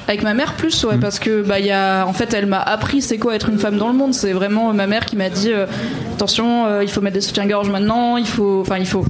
Avec 0.09 0.23
ma 0.23 0.35
mère 0.35 0.55
plus 0.55 0.85
ouais 0.85 0.99
parce 0.99 1.19
que 1.19 1.43
bah 1.43 1.59
il 1.59 1.67
y 1.67 1.73
a 1.73 2.07
en 2.07 2.13
fait 2.13 2.33
elle 2.33 2.47
m'a 2.47 2.61
appris 2.61 3.03
c'est 3.03 3.19
quoi 3.19 3.35
être 3.35 3.49
une 3.49 3.59
femme 3.59 3.77
dans 3.77 3.89
le 3.89 3.95
monde. 3.95 4.15
C'est 4.15 4.33
vraiment 4.33 4.73
ma 4.73 4.87
mère 4.87 5.05
qui 5.05 5.17
m'a 5.17 5.31
dit 5.31 5.53
euh, 5.53 5.67
attention 6.15 6.67
euh, 6.67 6.85
il 6.85 6.91
faut 6.91 7.01
mettre 7.01 7.15
des 7.15 7.21
soutiens-gorge 7.21 7.71
maintenant 7.71 8.17
il 8.17 8.27
faut 8.27 8.61
enfin 8.61 8.79
il 8.79 8.87
faut 8.87 9.05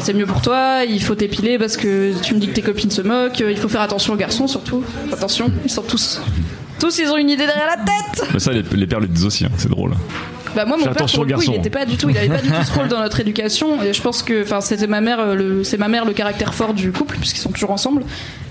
c'est 0.00 0.12
mieux 0.12 0.26
pour 0.26 0.42
toi 0.42 0.80
il 0.86 1.02
faut 1.02 1.14
t'épiler 1.14 1.58
parce 1.58 1.76
que 1.76 2.12
tu 2.20 2.34
me 2.34 2.40
dis 2.40 2.48
que 2.48 2.54
tes 2.54 2.62
copines 2.62 2.90
se 2.90 3.00
moquent 3.02 3.40
euh, 3.40 3.50
il 3.50 3.56
faut 3.56 3.68
faire 3.68 3.80
attention 3.80 4.12
aux 4.12 4.16
garçons 4.16 4.46
surtout. 4.46 4.84
Attention 5.12 5.50
ils 5.64 5.70
sont 5.70 5.82
tous 5.82 6.20
tous 6.78 6.98
ils 6.98 7.08
ont 7.08 7.16
une 7.16 7.30
idée 7.30 7.46
derrière 7.46 7.66
la 7.66 7.76
tête. 7.76 8.28
Mais 8.34 8.40
ça 8.40 8.52
les, 8.52 8.62
les 8.62 8.86
pères 8.86 9.00
le 9.00 9.06
disent 9.06 9.24
aussi 9.24 9.44
hein, 9.46 9.50
c'est 9.56 9.70
drôle. 9.70 9.92
Bah 10.54 10.64
moi 10.66 10.76
mon 10.76 10.84
père 10.84 11.06
pour 11.06 11.24
le 11.24 11.34
coup, 11.34 11.42
il 11.42 11.54
était 11.54 11.70
pas 11.70 11.84
du 11.84 11.96
tout 11.96 12.10
il 12.10 12.16
avait 12.16 12.28
pas 12.28 12.40
du 12.40 12.48
tout 12.48 12.62
ce 12.64 12.72
rôle 12.72 12.86
dans 12.88 13.00
notre 13.00 13.18
éducation. 13.18 13.82
Et 13.82 13.92
je 13.92 14.02
pense 14.02 14.22
que 14.22 14.42
enfin 14.42 14.60
c'était 14.60 14.86
ma 14.86 15.00
mère 15.00 15.34
le 15.34 15.64
c'est 15.64 15.78
ma 15.78 15.88
mère 15.88 16.04
le 16.04 16.12
caractère 16.12 16.54
fort 16.54 16.74
du 16.74 16.92
couple 16.92 17.16
puisqu'ils 17.18 17.40
sont 17.40 17.50
toujours 17.50 17.70
ensemble 17.72 18.04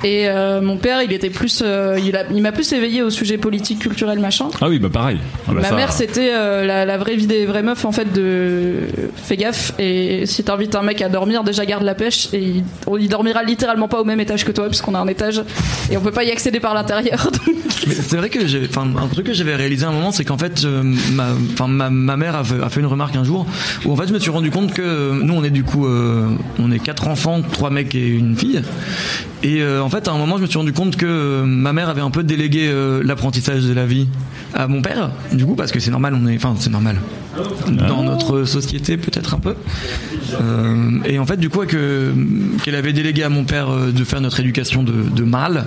et 0.04 0.28
euh, 0.28 0.62
mon 0.62 0.78
père 0.78 1.02
il 1.02 1.12
était 1.14 1.30
plus 1.30 1.62
euh, 1.66 2.00
il 2.04 2.16
a- 2.16 2.26
il 2.34 2.42
m'a 2.42 2.52
plus 2.52 2.72
éveillé 2.74 3.02
au 3.02 3.10
sujet 3.10 3.38
politique 3.38 3.80
culturel 3.80 4.20
machin 4.20 4.48
ah 4.62 4.68
oui 4.70 4.80
bah 4.80 4.90
pareil 4.92 5.18
Ah 5.48 5.52
bah 5.54 5.62
Ma 5.62 5.70
ça- 5.70 5.76
mère, 5.76 5.92
c'était 5.94 6.32
euh, 6.34 6.66
la, 6.66 6.86
la 6.86 6.98
vraie 6.98 7.16
vie 7.16 7.28
des 7.28 7.46
vraies 7.46 7.64
meufs, 7.64 7.86
en 7.86 7.92
fait, 7.92 8.12
de 8.14 8.80
fais 9.16 9.38
gaffe, 9.38 9.74
et 9.80 10.26
si 10.26 10.44
t'invites 10.44 10.76
un 10.76 10.82
mec 10.84 11.02
à 11.02 11.10
dormir, 11.10 11.44
déjà 11.44 11.66
garde 11.66 11.84
la 11.84 11.96
pêche, 11.96 12.28
et 12.34 12.40
il, 12.42 12.64
il 13.00 13.08
dormira 13.10 13.44
littéralement 13.44 13.88
pas 13.88 14.00
au 14.02 14.06
même 14.06 14.20
étage 14.20 14.46
que 14.46 14.52
toi, 14.52 14.68
puisqu'on 14.68 14.96
a 14.96 15.00
un 15.00 15.08
étage, 15.08 15.42
et 15.92 15.98
on 15.98 16.02
peut 16.02 16.12
pas 16.12 16.24
y 16.24 16.32
accéder 16.32 16.60
par 16.60 16.74
l'intérieur. 16.74 17.30
c'est 17.88 18.18
vrai 18.18 18.30
que 18.30 18.46
j'ai, 18.48 18.62
enfin, 18.70 18.88
un 19.02 19.08
truc 19.08 19.28
que 19.28 19.34
j'avais 19.34 19.56
réalisé 19.56 19.86
à 19.86 19.90
un 19.90 19.92
moment, 19.94 20.12
c'est 20.12 20.26
qu'en 20.26 20.38
fait, 20.38 20.64
euh, 20.66 20.84
ma, 21.14 21.28
enfin, 21.54 21.68
ma, 21.68 21.90
ma 21.90 22.18
mère 22.18 22.36
a 22.36 22.44
fait, 22.44 22.62
a 22.62 22.70
fait 22.70 22.80
une 22.80 22.86
remarque 22.88 23.16
un 23.16 23.24
jour 23.24 23.46
où 23.86 23.92
en 23.92 23.96
fait, 23.96 24.08
je 24.08 24.14
me 24.14 24.20
suis 24.20 24.32
rendu 24.32 24.52
compte 24.52 24.74
que 24.74 25.12
nous, 25.12 25.34
on 25.34 25.44
est 25.44 25.50
du 25.50 25.64
coup, 25.64 25.86
euh, 25.88 26.28
on 26.60 26.72
est 26.72 26.80
quatre 26.80 27.08
enfants, 27.08 27.42
trois 27.42 27.70
mecs 27.70 27.96
et 27.96 28.08
une 28.08 28.36
fille. 28.38 28.62
Et 29.44 29.62
euh, 29.62 29.84
en 29.84 29.90
fait, 29.90 30.08
à 30.08 30.12
un 30.12 30.18
moment, 30.18 30.38
je 30.38 30.44
me 30.44 30.48
suis 30.48 30.58
rendu 30.58 30.72
compte 30.72 30.96
que 30.96 31.06
euh, 31.06 31.44
ma 31.44 31.74
mère 31.74 31.90
avait 31.90 32.02
un 32.02 32.12
peu 32.12 32.24
délégué 32.24 32.68
euh, 32.70 33.04
l'apprentissage 33.04 33.64
de 33.66 33.74
la 33.74 33.86
vie 33.86 34.08
à 34.54 34.68
mon 34.70 34.82
père, 34.82 35.12
du 35.34 35.46
coup, 35.46 35.56
parce 35.56 35.74
que 35.74 35.82
c'est 35.82 35.92
normal, 35.92 36.16
on 36.16 36.26
est, 36.28 36.38
enfin, 36.38 36.56
c'est 36.58 36.70
normal 36.70 36.98
dans 37.88 38.04
notre 38.04 38.44
société, 38.46 38.98
peut-être 38.98 39.34
un 39.36 39.40
peu. 39.40 39.56
Euh, 40.42 41.00
et 41.06 41.20
en 41.20 41.26
fait, 41.26 41.38
du 41.38 41.50
coup, 41.50 41.66
que 41.66 42.14
qu'elle 42.64 42.76
avait 42.76 42.94
délégué 42.94 43.24
à 43.24 43.30
mon 43.30 43.44
père 43.44 43.70
euh, 43.70 43.92
de 43.92 44.04
faire 44.04 44.22
notre 44.22 44.40
éducation 44.40 44.84
de, 44.84 44.92
de 44.94 45.24
mâle. 45.24 45.66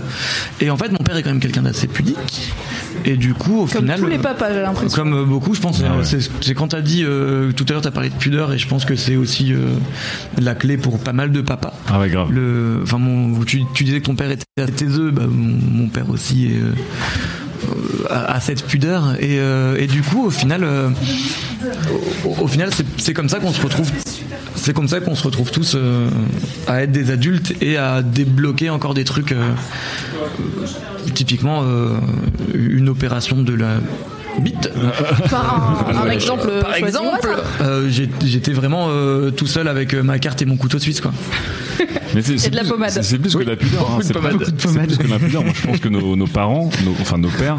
Et 0.60 0.70
en 0.70 0.76
fait, 0.76 0.90
mon 0.90 0.98
père 0.98 1.16
est 1.16 1.22
quand 1.22 1.30
même 1.30 1.40
quelqu'un 1.40 1.62
d'assez 1.62 1.86
pudique. 1.86 2.52
Et 3.04 3.16
du 3.16 3.34
coup, 3.34 3.60
au 3.60 3.66
Comme 3.66 3.82
final, 3.82 4.00
tous 4.00 4.06
les 4.06 4.16
euh, 4.16 4.20
papas, 4.22 4.52
j'ai 4.52 4.62
l'impression. 4.62 4.96
comme 5.02 5.14
euh, 5.14 5.24
beaucoup, 5.24 5.54
je 5.54 5.60
pense. 5.60 5.80
Ah 5.84 5.92
euh, 5.92 5.98
ouais. 6.02 6.20
C'est 6.40 6.54
quand 6.54 6.68
t'as 6.68 6.80
dit 6.80 7.04
euh, 7.04 7.52
tout 7.52 7.64
à 7.68 7.72
l'heure, 7.72 7.82
t'as 7.82 7.90
parlé 7.90 8.08
de 8.08 8.14
pudeur, 8.14 8.52
et 8.52 8.58
je 8.58 8.66
pense 8.66 8.84
que 8.84 8.96
c'est 8.96 9.16
aussi 9.16 9.52
euh, 9.52 9.58
la 10.38 10.54
clé 10.54 10.76
pour 10.76 10.98
pas 10.98 11.12
mal 11.12 11.30
de 11.30 11.40
papas. 11.40 11.74
ah 11.88 12.00
ouais 12.00 12.08
grave 12.08 12.32
Le, 12.32 12.80
enfin, 12.82 12.98
mon, 12.98 13.44
tu, 13.44 13.62
tu 13.74 13.84
disais 13.84 14.00
que 14.00 14.06
ton 14.06 14.16
père 14.16 14.30
était 14.30 14.44
assez 14.58 14.72
taiseux, 14.72 15.10
bah, 15.10 15.24
mon, 15.28 15.56
mon 15.82 15.88
père 15.88 16.10
aussi 16.10 16.46
est, 16.46 16.58
a 18.10 18.40
cette 18.40 18.64
pudeur, 18.64 19.14
et, 19.20 19.38
euh, 19.38 19.76
et 19.78 19.86
du 19.86 20.02
coup, 20.02 20.26
au 20.26 20.30
final, 20.30 20.62
euh, 20.64 20.88
au, 22.24 22.44
au 22.44 22.48
final, 22.48 22.70
c'est- 22.74 22.86
c'est 22.98 23.12
comme 23.14 23.28
ça 23.28 23.38
qu'on 23.38 23.52
se 23.52 23.60
retrouve. 23.62 23.90
C'est 24.54 24.72
comme 24.72 24.88
ça 24.88 25.00
qu'on 25.00 25.14
se 25.14 25.22
retrouve 25.22 25.50
tous 25.50 25.74
euh, 25.76 26.08
à 26.66 26.82
être 26.82 26.90
des 26.92 27.10
adultes 27.10 27.54
et 27.60 27.76
à 27.76 28.02
débloquer 28.02 28.70
encore 28.70 28.94
des 28.94 29.04
trucs. 29.04 29.32
euh, 29.32 29.52
typiquement, 31.14 31.62
euh, 31.64 31.90
une 32.54 32.88
opération 32.88 33.40
de 33.42 33.54
la 33.54 33.76
bite. 34.40 34.70
Par 35.30 35.86
un, 35.88 36.06
un 36.06 36.10
exemple, 36.10 36.50
Par 36.60 36.74
exemple, 36.74 37.28
euh, 37.62 37.88
j'étais 37.88 38.52
vraiment 38.52 38.88
euh, 38.90 39.30
tout 39.30 39.46
seul 39.46 39.68
avec 39.68 39.94
ma 39.94 40.18
carte 40.18 40.42
et 40.42 40.44
mon 40.46 40.56
couteau 40.56 40.78
suisse, 40.78 41.00
quoi. 41.00 41.12
Mais 42.16 42.22
c'est, 42.22 42.38
c'est 42.38 42.50
de 42.50 42.56
la 42.56 42.62
plus- 42.62 42.70
pommade. 42.70 42.90
C'est, 42.90 43.02
c'est 43.02 43.18
plus 43.18 43.36
que 43.36 43.44
de 43.44 43.50
la 43.50 43.56
pudeur. 43.56 43.88
hein. 43.90 43.98
C'est, 44.02 44.12
pas- 44.14 44.20
pommade. 44.20 44.42
c'est 44.42 44.56
plus 44.56 44.96
que 44.98 45.02
de 45.04 45.08
la 45.10 45.18
pudeur. 45.18 45.44
Moi, 45.44 45.52
je 45.54 45.66
pense 45.66 45.78
que 45.78 45.88
nos, 45.88 46.16
nos 46.16 46.26
parents, 46.26 46.70
nos- 46.84 46.92
enfin 47.00 47.18
nos 47.18 47.28
pères, 47.28 47.58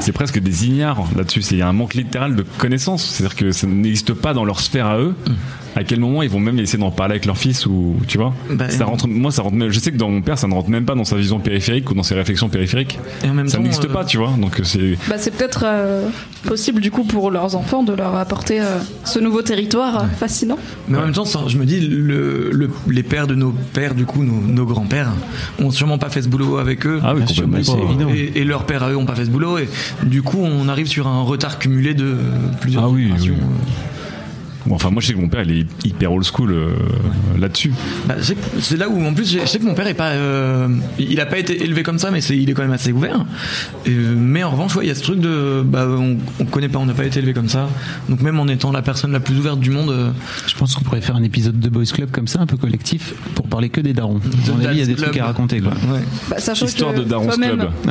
c'est 0.00 0.12
presque 0.12 0.38
des 0.38 0.66
ignares 0.66 1.02
là-dessus. 1.16 1.40
Il 1.50 1.58
y 1.58 1.62
a 1.62 1.68
un 1.68 1.72
manque 1.72 1.94
littéral 1.94 2.36
de 2.36 2.44
connaissances. 2.58 3.04
C'est-à-dire 3.04 3.36
que 3.36 3.50
ça 3.50 3.66
n'existe 3.66 4.14
pas 4.14 4.32
dans 4.32 4.44
leur 4.44 4.60
sphère 4.60 4.86
à 4.86 4.98
eux. 4.98 5.14
À 5.76 5.84
quel 5.84 6.00
moment 6.00 6.22
ils 6.22 6.30
vont 6.30 6.40
même 6.40 6.58
essayer 6.58 6.78
d'en 6.78 6.90
parler 6.90 7.12
avec 7.12 7.26
leur 7.26 7.36
fils 7.36 7.64
ou 7.66 7.96
tu 8.08 8.18
vois? 8.18 8.34
Bah, 8.50 8.68
Ça 8.70 8.84
rentre. 8.84 9.06
Moi, 9.06 9.30
ça 9.30 9.42
rentre. 9.42 9.56
Je 9.68 9.78
sais 9.78 9.92
que 9.92 9.96
dans 9.96 10.08
mon 10.10 10.22
père, 10.22 10.38
ça 10.38 10.48
ne 10.48 10.54
rentre 10.54 10.70
même 10.70 10.84
pas 10.84 10.94
dans 10.94 11.04
sa 11.04 11.14
vision 11.16 11.38
périphérique 11.38 11.90
ou 11.90 11.94
dans 11.94 12.02
ses 12.02 12.14
réflexions 12.14 12.48
périphériques. 12.48 12.98
Et 13.24 13.28
en 13.28 13.34
même 13.34 13.48
Ça 13.48 13.58
temps, 13.58 13.62
n'existe 13.62 13.84
euh, 13.84 13.92
pas, 13.92 14.04
tu 14.04 14.16
vois. 14.16 14.32
Donc 14.40 14.60
c'est. 14.64 14.96
Bah, 15.08 15.16
c'est 15.18 15.30
peut-être 15.30 15.62
euh, 15.64 16.08
possible 16.44 16.80
du 16.80 16.90
coup 16.90 17.04
pour 17.04 17.30
leurs 17.30 17.54
enfants 17.54 17.82
de 17.84 17.92
leur 17.92 18.16
apporter 18.16 18.60
euh, 18.60 18.78
ce 19.04 19.18
nouveau 19.20 19.42
territoire 19.42 20.02
euh, 20.04 20.06
fascinant. 20.18 20.58
Mais 20.88 20.98
en 20.98 21.02
même 21.02 21.12
temps, 21.12 21.24
je 21.46 21.56
me 21.58 21.64
dis, 21.64 21.80
le, 21.80 22.50
le- 22.50 22.70
les 22.88 23.02
pères 23.02 23.26
de 23.28 23.34
nos 23.36 23.54
pères, 23.72 23.87
du 23.94 24.06
coup, 24.06 24.22
nos, 24.22 24.40
nos 24.40 24.66
grands-pères, 24.66 25.12
ont 25.58 25.70
sûrement 25.70 25.98
pas 25.98 26.10
fait 26.10 26.22
ce 26.22 26.28
boulot 26.28 26.58
avec 26.58 26.86
eux. 26.86 27.00
Ah 27.02 27.14
oui, 27.14 27.22
complètement. 27.42 28.08
Et, 28.14 28.32
et 28.40 28.44
leurs 28.44 28.64
pères 28.64 28.82
à 28.82 28.90
eux 28.90 28.96
ont 28.96 29.06
pas 29.06 29.14
fait 29.14 29.24
ce 29.24 29.30
boulot. 29.30 29.58
Et 29.58 29.68
du 30.04 30.22
coup, 30.22 30.38
on 30.40 30.68
arrive 30.68 30.86
sur 30.86 31.06
un 31.06 31.22
retard 31.22 31.58
cumulé 31.58 31.94
de 31.94 32.16
plusieurs 32.60 32.84
Ah 32.84 32.88
oui, 32.88 33.12
oui. 33.18 33.32
Bon, 34.68 34.74
enfin, 34.74 34.90
moi, 34.90 35.00
je 35.00 35.06
sais 35.08 35.12
que 35.14 35.18
mon 35.18 35.28
père, 35.28 35.42
il 35.42 35.60
est 35.60 35.66
hyper 35.86 36.12
old 36.12 36.24
school 36.24 36.52
euh, 36.52 36.70
là-dessus. 37.38 37.72
Bah, 38.06 38.16
c'est 38.60 38.76
là 38.76 38.88
où, 38.88 39.02
en 39.04 39.14
plus, 39.14 39.32
je 39.32 39.46
sais 39.46 39.58
que 39.58 39.64
mon 39.64 39.74
père 39.74 39.86
est 39.86 39.94
pas, 39.94 40.10
euh, 40.10 40.68
il 40.98 41.20
a 41.20 41.26
pas 41.26 41.38
été 41.38 41.62
élevé 41.64 41.82
comme 41.82 41.98
ça, 41.98 42.10
mais 42.10 42.20
il 42.22 42.50
est 42.50 42.52
quand 42.52 42.62
même 42.62 42.72
assez 42.72 42.92
ouvert. 42.92 43.24
Et, 43.86 43.90
mais 43.90 44.44
en 44.44 44.50
revanche, 44.50 44.76
ouais, 44.76 44.84
il 44.84 44.88
y 44.88 44.90
a 44.90 44.94
ce 44.94 45.02
truc 45.02 45.20
de, 45.20 45.62
bah, 45.64 45.86
on, 45.88 46.18
on 46.38 46.44
connaît 46.44 46.68
pas, 46.68 46.78
on 46.78 46.86
n'a 46.86 46.92
pas 46.94 47.04
été 47.04 47.18
élevé 47.18 47.32
comme 47.32 47.48
ça. 47.48 47.68
Donc 48.08 48.20
même 48.20 48.38
en 48.38 48.46
étant 48.48 48.70
la 48.72 48.82
personne 48.82 49.12
la 49.12 49.20
plus 49.20 49.36
ouverte 49.38 49.58
du 49.60 49.70
monde, 49.70 49.90
euh, 49.90 50.10
Je 50.46 50.54
pense 50.54 50.74
qu'on 50.74 50.84
pourrait 50.84 51.00
faire 51.00 51.16
un 51.16 51.22
épisode 51.22 51.58
de 51.58 51.68
Boys 51.68 51.84
Club 51.86 52.10
comme 52.10 52.26
ça, 52.28 52.40
un 52.40 52.46
peu 52.46 52.56
collectif, 52.56 53.14
pour 53.34 53.46
parler 53.48 53.70
que 53.70 53.80
des 53.80 53.94
darons. 53.94 54.18
À 54.48 54.50
mon 54.52 54.64
avis, 54.66 54.76
il 54.76 54.80
y 54.80 54.82
a 54.82 54.86
des 54.86 54.94
Club. 54.94 55.10
trucs 55.10 55.20
à 55.22 55.26
raconter, 55.26 55.60
quoi. 55.60 55.72
ouais. 55.72 56.00
Bah, 56.28 56.36
sachant 56.38 56.66
Histoire 56.66 56.92
que 56.92 56.98
de 57.00 57.04
Daron's 57.04 57.36
Club. 57.36 57.68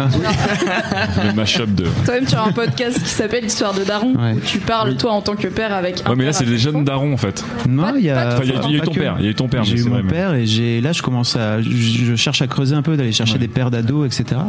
Le 1.25 1.33
mashup 1.33 1.73
de. 1.73 1.85
toi-même, 2.05 2.25
tu 2.25 2.35
as 2.35 2.43
un 2.43 2.51
podcast 2.51 3.01
qui 3.01 3.09
s'appelle 3.09 3.45
Histoire 3.45 3.73
de 3.73 3.83
Daron, 3.83 4.13
Ouais. 4.15 4.33
où 4.33 4.39
tu 4.45 4.59
parles 4.59 4.95
toi 4.97 5.11
en 5.13 5.21
tant 5.21 5.35
que 5.35 5.47
père 5.47 5.73
avec. 5.73 6.03
un 6.05 6.09
Ouais, 6.09 6.15
mais 6.15 6.25
là, 6.25 6.33
c'est 6.33 6.45
à 6.45 6.47
fois. 6.71 6.83
darons, 6.83 7.13
en 7.13 7.17
fait. 7.17 7.43
Non, 7.69 7.93
il 7.97 8.05
y 8.05 8.09
a. 8.09 8.27
Enfin, 8.35 8.43
il 8.43 8.49
y 8.49 8.51
a- 8.53 8.61
il 8.67 8.71
y 8.71 8.75
a 8.75 8.77
eu 8.77 8.81
ton 8.81 8.91
que. 8.91 8.99
père, 8.99 9.15
il 9.19 9.25
y 9.25 9.27
a 9.27 9.31
eu 9.31 9.35
ton 9.35 9.47
père, 9.47 9.63
J'ai 9.63 9.77
eu 9.79 9.83
mon 9.83 9.89
vrai, 9.91 10.03
mais- 10.03 10.09
père 10.11 10.33
et 10.33 10.45
j'ai 10.45 10.81
là 10.81 10.91
je 10.93 11.01
commence 11.01 11.35
à 11.35 11.61
je, 11.61 11.69
je 11.69 12.15
cherche 12.15 12.41
à 12.41 12.47
creuser 12.47 12.75
un 12.75 12.81
peu 12.81 12.97
d'aller 12.97 13.11
chercher 13.11 13.37
des 13.37 13.47
pères 13.47 13.71
d'ados 13.71 14.05
etc. 14.05 14.39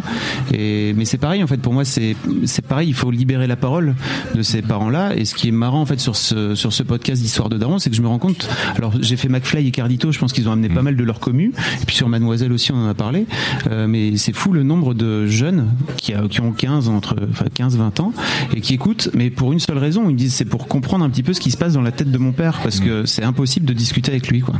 Et 0.52 0.94
mais 0.96 1.04
c'est 1.04 1.18
pareil 1.18 1.42
en 1.42 1.46
fait 1.46 1.58
pour 1.58 1.72
moi 1.72 1.84
c'est 1.84 2.16
c'est 2.44 2.64
pareil 2.64 2.88
il 2.88 2.94
faut 2.94 3.10
libérer 3.10 3.46
la 3.46 3.56
parole 3.56 3.94
de 4.34 4.42
ces 4.42 4.62
parents 4.62 4.90
là 4.90 5.14
et 5.16 5.24
ce 5.24 5.34
qui 5.34 5.48
est 5.48 5.52
marrant 5.52 5.80
en 5.80 5.86
fait 5.86 6.00
sur 6.00 6.16
ce 6.16 6.54
sur 6.54 6.72
ce 6.72 6.82
podcast 6.82 7.20
d'histoire 7.22 7.48
de 7.48 7.56
Daron 7.58 7.78
c'est 7.78 7.90
que 7.90 7.96
je 7.96 8.02
me 8.02 8.08
rends 8.08 8.18
compte 8.18 8.48
alors 8.76 8.92
j'ai 9.00 9.16
fait 9.16 9.28
McFly 9.28 9.66
et 9.68 9.70
Cardito 9.70 10.12
je 10.12 10.18
pense 10.18 10.32
qu'ils 10.32 10.48
ont 10.48 10.52
amené 10.52 10.68
pas 10.68 10.82
mal 10.82 10.96
de 10.96 11.04
leur 11.04 11.20
commu 11.20 11.52
et 11.82 11.84
puis 11.86 11.96
sur 11.96 12.08
Mademoiselle 12.08 12.52
aussi 12.52 12.72
on 12.72 12.76
en 12.76 12.88
a 12.88 12.94
parlé 12.94 13.26
Euh, 13.70 13.86
mais 13.86 14.16
c'est 14.16 14.32
fou 14.32 14.52
le 14.52 14.62
nombre 14.62 14.94
de 14.94 15.26
jeunes 15.26 15.68
qui, 15.96 16.14
a- 16.14 16.26
qui 16.28 16.40
ont 16.40 16.52
15 16.52 16.88
entre 16.88 17.16
enfin 17.30 17.46
15 17.52 17.76
20 17.76 18.00
ans 18.00 18.12
et 18.54 18.60
qui 18.60 18.74
écoutent 18.74 19.10
mais 19.14 19.30
pour 19.30 19.52
une 19.52 19.58
seule 19.60 19.78
raison 19.78 20.04
ils 20.08 20.12
me 20.14 20.18
disent 20.18 20.34
c'est 20.34 20.44
pour 20.44 20.68
comprendre 20.68 21.04
un 21.04 21.10
petit 21.10 21.22
peu 21.22 21.32
ce 21.32 21.40
qui 21.40 21.50
se 21.50 21.56
passe 21.56 21.72
dans 21.74 21.82
la 21.82 21.92
tête 21.98 22.10
de 22.10 22.18
mon 22.18 22.32
père 22.32 22.60
parce 22.62 22.80
que 22.80 23.04
c'est 23.06 23.24
impossible 23.24 23.66
de 23.66 23.72
discuter 23.72 24.10
avec 24.12 24.28
lui 24.28 24.40
quoi 24.40 24.54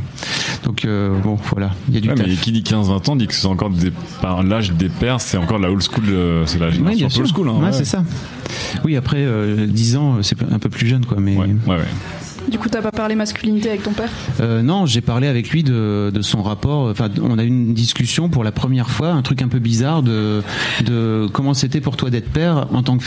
donc 0.63 0.85
euh, 0.85 1.17
bon 1.21 1.37
voilà 1.51 1.71
il 1.87 1.95
y 1.95 1.97
a 1.97 2.01
du 2.01 2.09
Ouais, 2.09 2.15
mais 2.17 2.35
qui 2.35 2.51
dit 2.51 2.61
15-20 2.61 3.09
ans 3.09 3.15
dit 3.15 3.27
que 3.27 3.33
c'est 3.35 3.45
encore 3.45 3.69
des, 3.69 3.91
par 4.21 4.41
l'âge 4.43 4.71
des 4.71 4.89
pères, 4.89 5.21
c'est 5.21 5.37
encore 5.37 5.59
la 5.59 5.69
old 5.71 5.81
school, 5.81 6.05
euh, 6.09 6.43
c'est 6.45 6.57
la 6.59 6.71
génération 6.71 7.21
old 7.21 7.27
school. 7.31 7.49
Hein, 7.49 7.61
Ouais, 7.61 7.71
c'est 7.71 7.85
ça. 7.85 8.03
Oui, 8.83 8.95
après 8.95 9.17
euh, 9.19 9.67
10 9.67 9.97
ans, 9.97 10.17
c'est 10.23 10.37
un 10.41 10.59
peu 10.59 10.69
plus 10.69 10.87
jeune, 10.87 11.05
quoi. 11.05 11.17
Mais 11.19 11.35
ouais, 11.37 11.47
ouais. 11.67 11.77
Du 12.49 12.57
coup, 12.57 12.67
t'as 12.67 12.81
pas 12.81 12.91
parlé 12.91 13.13
masculinité 13.13 13.69
avec 13.69 13.83
ton 13.83 13.91
père? 13.91 14.09
Euh, 14.39 14.63
non, 14.63 14.87
j'ai 14.87 15.01
parlé 15.01 15.27
avec 15.27 15.51
lui 15.51 15.63
de, 15.63 16.11
de 16.11 16.21
son 16.21 16.41
rapport. 16.41 16.89
Enfin, 16.89 17.09
on 17.21 17.37
a 17.37 17.43
eu 17.43 17.47
une 17.47 17.73
discussion 17.73 18.29
pour 18.29 18.43
la 18.43 18.51
première 18.51 18.89
fois, 18.89 19.09
un 19.11 19.21
truc 19.21 19.43
un 19.43 19.47
peu 19.47 19.59
bizarre 19.59 20.01
de, 20.01 20.41
de 20.83 21.27
comment 21.31 21.53
c'était 21.53 21.81
pour 21.81 21.95
toi 21.95 22.09
d'être 22.09 22.29
père 22.29 22.67
en 22.73 22.81
tant 22.81 22.97
que 22.97 23.05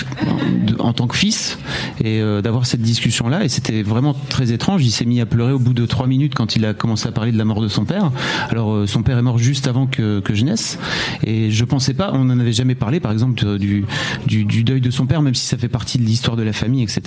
en 0.78 0.92
tant 0.92 1.06
que 1.08 1.16
fils 1.16 1.58
et 2.02 2.20
euh, 2.20 2.40
d'avoir 2.40 2.66
cette 2.66 2.82
discussion 2.82 3.28
là. 3.28 3.44
Et 3.44 3.48
c'était 3.48 3.82
vraiment 3.82 4.14
très 4.28 4.52
étrange. 4.52 4.84
Il 4.84 4.92
s'est 4.92 5.04
mis 5.04 5.20
à 5.20 5.26
pleurer 5.26 5.52
au 5.52 5.58
bout 5.58 5.74
de 5.74 5.86
trois 5.86 6.06
minutes 6.06 6.34
quand 6.34 6.54
il 6.54 6.64
a 6.64 6.72
commencé 6.72 7.08
à 7.08 7.12
parler 7.12 7.32
de 7.32 7.38
la 7.38 7.44
mort 7.44 7.60
de 7.60 7.68
son 7.68 7.84
père. 7.84 8.12
Alors, 8.50 8.72
euh, 8.72 8.86
son 8.86 9.02
père 9.02 9.18
est 9.18 9.22
mort 9.22 9.38
juste 9.38 9.66
avant 9.66 9.86
que, 9.86 10.20
que 10.20 10.34
je 10.34 10.44
naisse. 10.44 10.78
Et 11.24 11.50
je 11.50 11.64
pensais 11.64 11.94
pas, 11.94 12.12
on 12.14 12.24
n'en 12.24 12.38
avait 12.38 12.52
jamais 12.52 12.74
parlé, 12.76 13.00
par 13.00 13.10
exemple, 13.10 13.58
du, 13.58 13.84
du, 14.26 14.62
deuil 14.62 14.80
de 14.80 14.90
son 14.90 15.06
père, 15.06 15.22
même 15.22 15.34
si 15.34 15.46
ça 15.46 15.58
fait 15.58 15.68
partie 15.68 15.98
de 15.98 16.04
l'histoire 16.04 16.36
de 16.36 16.42
la 16.42 16.52
famille, 16.52 16.82
etc. 16.82 17.00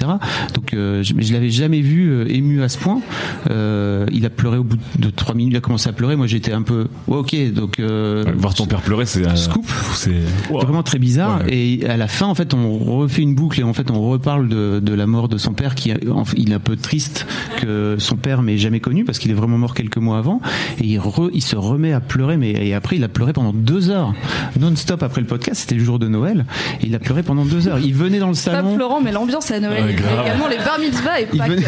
Donc, 0.53 0.71
je, 0.71 1.01
je 1.03 1.33
l'avais 1.33 1.49
jamais 1.49 1.81
vu 1.81 2.24
ému 2.27 2.61
à 2.63 2.69
ce 2.69 2.77
point. 2.77 3.01
Euh, 3.49 4.05
il 4.11 4.25
a 4.25 4.29
pleuré 4.29 4.57
au 4.57 4.63
bout 4.63 4.77
de 4.97 5.09
trois 5.09 5.35
minutes, 5.35 5.53
il 5.53 5.57
a 5.57 5.61
commencé 5.61 5.89
à 5.89 5.93
pleurer. 5.93 6.15
Moi, 6.15 6.27
j'étais 6.27 6.51
un 6.53 6.61
peu, 6.61 6.87
ouais, 7.07 7.17
ok, 7.17 7.35
donc. 7.53 7.79
euh, 7.79 8.23
Voir 8.37 8.53
ton 8.53 8.65
père 8.65 8.81
pleurer, 8.81 9.05
c'est. 9.05 9.25
euh, 9.25 9.35
Scoop. 9.35 9.65
C'est. 9.93 10.11
Vraiment 10.51 10.83
très 10.83 10.99
bizarre. 10.99 11.39
Ouais. 11.45 11.53
Et 11.81 11.85
à 11.89 11.97
la 11.97 12.07
fin, 12.07 12.25
en 12.27 12.35
fait, 12.35 12.53
on 12.53 12.77
refait 12.77 13.21
une 13.21 13.35
boucle 13.35 13.59
et 13.59 13.63
en 13.63 13.73
fait, 13.73 13.91
on 13.91 14.01
reparle 14.09 14.47
de, 14.47 14.79
de 14.79 14.93
la 14.93 15.07
mort 15.07 15.27
de 15.29 15.37
son 15.37 15.53
père 15.53 15.75
qui, 15.75 15.91
il 16.37 16.51
est 16.51 16.55
un 16.55 16.59
peu 16.59 16.75
triste 16.75 17.25
que 17.61 17.95
son 17.99 18.15
père 18.15 18.41
m'ait 18.41 18.57
jamais 18.57 18.79
connu 18.79 19.05
parce 19.05 19.19
qu'il 19.19 19.31
est 19.31 19.35
vraiment 19.35 19.57
mort 19.57 19.73
quelques 19.73 19.97
mois 19.97 20.17
avant. 20.17 20.41
Et 20.81 20.85
il, 20.87 20.99
re- 20.99 21.29
il 21.33 21.41
se 21.43 21.55
remet 21.55 21.93
à 21.93 21.99
pleurer, 21.99 22.37
mais 22.37 22.51
et 22.51 22.73
après, 22.73 22.95
il 22.97 23.03
a 23.03 23.07
pleuré 23.07 23.33
pendant 23.33 23.53
deux 23.53 23.89
heures, 23.89 24.13
non-stop 24.59 25.03
après 25.03 25.21
le 25.21 25.27
podcast. 25.27 25.61
C'était 25.61 25.75
le 25.75 25.83
jour 25.83 25.99
de 25.99 26.07
Noël. 26.07 26.45
Et 26.81 26.87
il 26.87 26.95
a 26.95 26.99
pleuré 26.99 27.23
pendant 27.23 27.45
deux 27.45 27.67
heures. 27.67 27.79
Il 27.79 27.93
venait 27.93 28.19
dans 28.19 28.27
le 28.27 28.33
Pas 28.33 28.39
salon. 28.39 28.75
Florent, 28.75 29.01
mais 29.01 29.11
l'ambiance 29.11 29.51
à 29.51 29.59
Noël. 29.59 29.83
Ouais, 29.85 29.93
également 29.93 30.47
les 30.47 30.57
bar 30.57 30.79
mitzvahs 30.79 31.19
et 31.21 31.25
Pâques. 31.25 31.49
venait, 31.49 31.63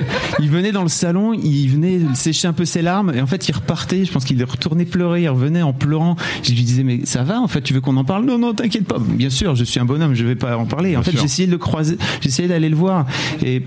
il 0.40 0.50
venait 0.50 0.72
dans 0.72 0.82
le 0.82 0.88
salon, 0.88 1.32
il 1.32 1.68
venait 1.68 2.00
sécher 2.14 2.48
un 2.48 2.52
peu 2.52 2.64
ses 2.64 2.82
larmes 2.82 3.12
et 3.14 3.20
en 3.20 3.26
fait 3.26 3.48
il 3.48 3.52
repartait. 3.52 4.04
Je 4.04 4.12
pense 4.12 4.24
qu'il 4.24 4.42
retournait 4.44 4.84
pleurer, 4.84 5.22
il 5.22 5.28
revenait 5.28 5.62
en 5.62 5.72
pleurant. 5.72 6.16
Je 6.42 6.50
lui 6.52 6.62
disais 6.62 6.82
mais 6.84 7.00
ça 7.04 7.22
va 7.22 7.40
en 7.40 7.48
fait, 7.48 7.62
tu 7.62 7.74
veux 7.74 7.80
qu'on 7.80 7.96
en 7.96 8.04
parle? 8.04 8.24
Non 8.24 8.38
non 8.38 8.54
t'inquiète 8.54 8.86
pas. 8.86 8.98
Bien 8.98 9.30
sûr, 9.30 9.54
je 9.54 9.64
suis 9.64 9.80
un 9.80 9.84
bonhomme, 9.84 10.14
je 10.14 10.24
vais 10.24 10.36
pas 10.36 10.56
en 10.56 10.66
parler. 10.66 10.96
En 10.96 11.02
fait 11.02 11.14
essayé 11.22 11.46
de 11.46 11.52
le 11.52 11.58
croiser, 11.58 11.98
essayé 12.24 12.48
d'aller 12.48 12.68
le 12.68 12.76
voir 12.76 13.06
et 13.44 13.62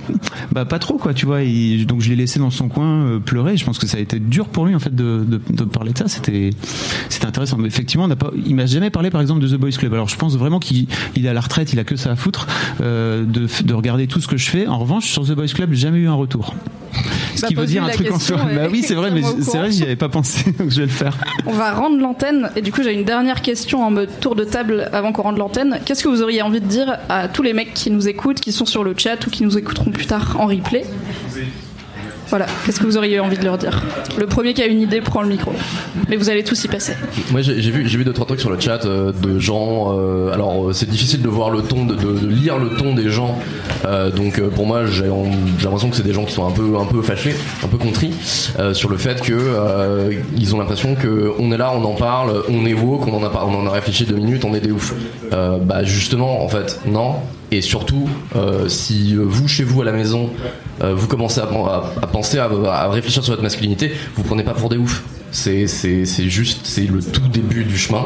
bah 0.51 0.65
pas 0.65 0.79
trop 0.79 0.97
quoi, 0.97 1.13
tu 1.13 1.25
vois. 1.25 1.39
Donc 1.85 2.01
je 2.01 2.09
l'ai 2.09 2.15
laissé 2.15 2.39
dans 2.39 2.49
son 2.49 2.67
coin 2.67 3.03
euh, 3.05 3.19
pleurer. 3.19 3.57
Je 3.57 3.65
pense 3.65 3.79
que 3.79 3.87
ça 3.87 3.97
a 3.97 4.01
été 4.01 4.19
dur 4.19 4.47
pour 4.47 4.65
lui 4.65 4.75
en 4.75 4.79
fait 4.79 4.93
de, 4.93 5.25
de, 5.27 5.41
de 5.49 5.63
parler 5.63 5.93
de 5.93 5.97
ça. 5.97 6.07
C'était 6.07 6.51
c'était 7.09 7.25
intéressant. 7.25 7.57
Mais 7.57 7.67
effectivement 7.67 8.05
on 8.05 8.09
n'a 8.09 8.15
pas, 8.15 8.31
il 8.45 8.55
m'a 8.55 8.65
jamais 8.65 8.89
parlé 8.89 9.09
par 9.09 9.21
exemple 9.21 9.41
de 9.41 9.47
The 9.47 9.59
Boys 9.59 9.71
Club. 9.71 9.93
Alors 9.93 10.09
je 10.09 10.15
pense 10.15 10.37
vraiment 10.37 10.59
qu'il 10.59 10.87
il 11.15 11.25
est 11.25 11.29
à 11.29 11.33
la 11.33 11.41
retraite, 11.41 11.73
il 11.73 11.79
a 11.79 11.83
que 11.83 11.95
ça 11.95 12.11
à 12.11 12.15
foutre 12.15 12.47
euh, 12.81 13.23
de, 13.25 13.47
de 13.63 13.73
regarder 13.73 14.07
tout 14.07 14.21
ce 14.21 14.27
que 14.27 14.37
je 14.37 14.49
fais. 14.49 14.67
En 14.67 14.79
revanche 14.79 15.05
sur 15.07 15.25
The 15.25 15.31
Boys 15.31 15.47
Club 15.47 15.69
j'ai 15.71 15.81
jamais 15.81 15.99
eu 15.99 16.07
un 16.07 16.13
retour. 16.19 16.53
Ce 17.35 17.41
Bah, 17.41 17.47
qui 17.47 17.55
veut 17.55 17.65
dire 17.65 17.83
un 17.83 17.89
truc 17.89 18.11
en 18.11 18.19
soi. 18.19 18.37
Bah 18.37 18.67
oui, 18.69 18.83
c'est 18.85 18.95
vrai, 18.95 19.11
mais 19.11 19.21
c'est 19.41 19.57
vrai, 19.57 19.71
j'y 19.71 19.83
avais 19.83 19.95
pas 19.95 20.09
pensé, 20.09 20.51
donc 20.59 20.69
je 20.71 20.77
vais 20.77 20.87
le 20.87 20.91
faire. 20.91 21.15
On 21.45 21.53
va 21.53 21.71
rendre 21.71 21.97
l'antenne 21.99 22.49
et 22.55 22.61
du 22.61 22.71
coup 22.71 22.83
j'ai 22.83 22.93
une 22.93 23.05
dernière 23.05 23.41
question 23.41 23.83
en 23.83 23.91
mode 23.91 24.09
tour 24.19 24.35
de 24.35 24.43
table 24.43 24.89
avant 24.91 25.11
qu'on 25.13 25.21
rende 25.21 25.37
l'antenne. 25.37 25.79
Qu'est-ce 25.85 26.03
que 26.03 26.09
vous 26.09 26.21
auriez 26.21 26.41
envie 26.41 26.59
de 26.59 26.65
dire 26.67 26.97
à 27.07 27.27
tous 27.27 27.43
les 27.43 27.53
mecs 27.53 27.73
qui 27.73 27.91
nous 27.91 28.07
écoutent, 28.09 28.39
qui 28.41 28.51
sont 28.51 28.65
sur 28.65 28.83
le 28.83 28.93
chat 28.97 29.25
ou 29.25 29.29
qui 29.29 29.43
nous 29.43 29.57
écouteront 29.57 29.91
plus 29.91 30.07
tard 30.07 30.35
en 30.39 30.47
replay? 30.47 30.83
Voilà, 32.29 32.45
qu'est-ce 32.63 32.79
que 32.79 32.85
vous 32.85 32.97
auriez 32.97 33.19
envie 33.19 33.37
de 33.37 33.43
leur 33.43 33.57
dire? 33.57 33.81
Le 34.19 34.27
premier 34.27 34.53
qui 34.53 34.61
a 34.61 34.67
une 34.67 34.81
idée 34.81 35.01
prend 35.01 35.23
le 35.23 35.29
micro. 35.29 35.51
Mais 36.09 36.15
vous 36.15 36.29
allez 36.29 36.43
tous 36.43 36.63
y 36.63 36.67
passer. 36.67 36.93
Moi 37.31 37.41
j'ai 37.41 37.53
vu 37.71 37.83
vu 37.83 38.03
deux 38.03 38.13
trois 38.13 38.27
trucs 38.27 38.39
sur 38.39 38.51
le 38.51 38.59
chat 38.59 38.85
euh, 38.85 39.11
de 39.11 39.39
gens. 39.39 39.97
euh, 39.97 40.31
alors 40.31 40.69
euh, 40.69 40.73
c'est 40.73 40.87
difficile 40.87 41.23
de 41.23 41.27
voir 41.27 41.49
le 41.49 41.63
ton, 41.63 41.85
de, 41.85 42.27
lire 42.27 42.59
le 42.59 42.69
ton 42.69 42.93
des 42.93 43.09
gens. 43.09 43.39
Donc 44.15 44.39
pour 44.49 44.67
moi 44.67 44.85
j'ai 44.85 45.07
l'impression 45.63 45.89
que 45.89 45.95
c'est 45.95 46.03
des 46.03 46.13
gens 46.13 46.25
qui 46.25 46.33
sont 46.33 46.47
un 46.47 46.51
peu 46.51 46.77
un 46.79 46.85
peu 46.85 47.01
fâchés, 47.01 47.33
un 47.63 47.67
peu 47.67 47.77
contris 47.77 48.13
sur 48.73 48.89
le 48.89 48.97
fait 48.97 49.21
que 49.21 49.33
euh, 49.33 50.11
ils 50.37 50.53
ont 50.53 50.59
l'impression 50.59 50.95
que 50.95 51.31
on 51.39 51.51
est 51.51 51.57
là, 51.57 51.73
on 51.75 51.83
en 51.83 51.95
parle, 51.95 52.43
on 52.49 52.65
est 52.65 52.73
woke, 52.73 53.07
on 53.07 53.13
en 53.15 53.23
a 53.23 53.29
pas, 53.29 53.45
on 53.45 53.55
en 53.55 53.65
a 53.65 53.71
réfléchi 53.71 54.05
deux 54.05 54.15
minutes, 54.15 54.45
on 54.45 54.53
est 54.53 54.59
des 54.59 54.71
ouf. 54.71 54.93
Bah 55.31 55.83
justement 55.83 56.43
en 56.43 56.49
fait 56.49 56.79
non. 56.85 57.15
Et 57.51 57.61
surtout, 57.61 58.07
si 58.67 59.15
vous, 59.15 59.47
chez 59.47 59.63
vous, 59.63 59.81
à 59.81 59.85
la 59.85 59.91
maison, 59.91 60.29
euh, 60.81 60.93
vous 60.95 61.07
commencez 61.07 61.41
à, 61.41 61.47
penser, 62.07 62.37
à, 62.39 62.89
réfléchir 62.89 63.23
sur 63.23 63.33
votre 63.33 63.43
masculinité, 63.43 63.91
vous 64.15 64.23
prenez 64.23 64.43
pas 64.43 64.53
pour 64.53 64.69
des 64.69 64.77
oufs. 64.77 65.03
C'est, 65.31 65.67
juste, 66.27 66.61
c'est 66.63 66.87
le 66.87 67.01
tout 67.01 67.27
début 67.27 67.63
du 67.63 67.77
chemin. 67.77 68.05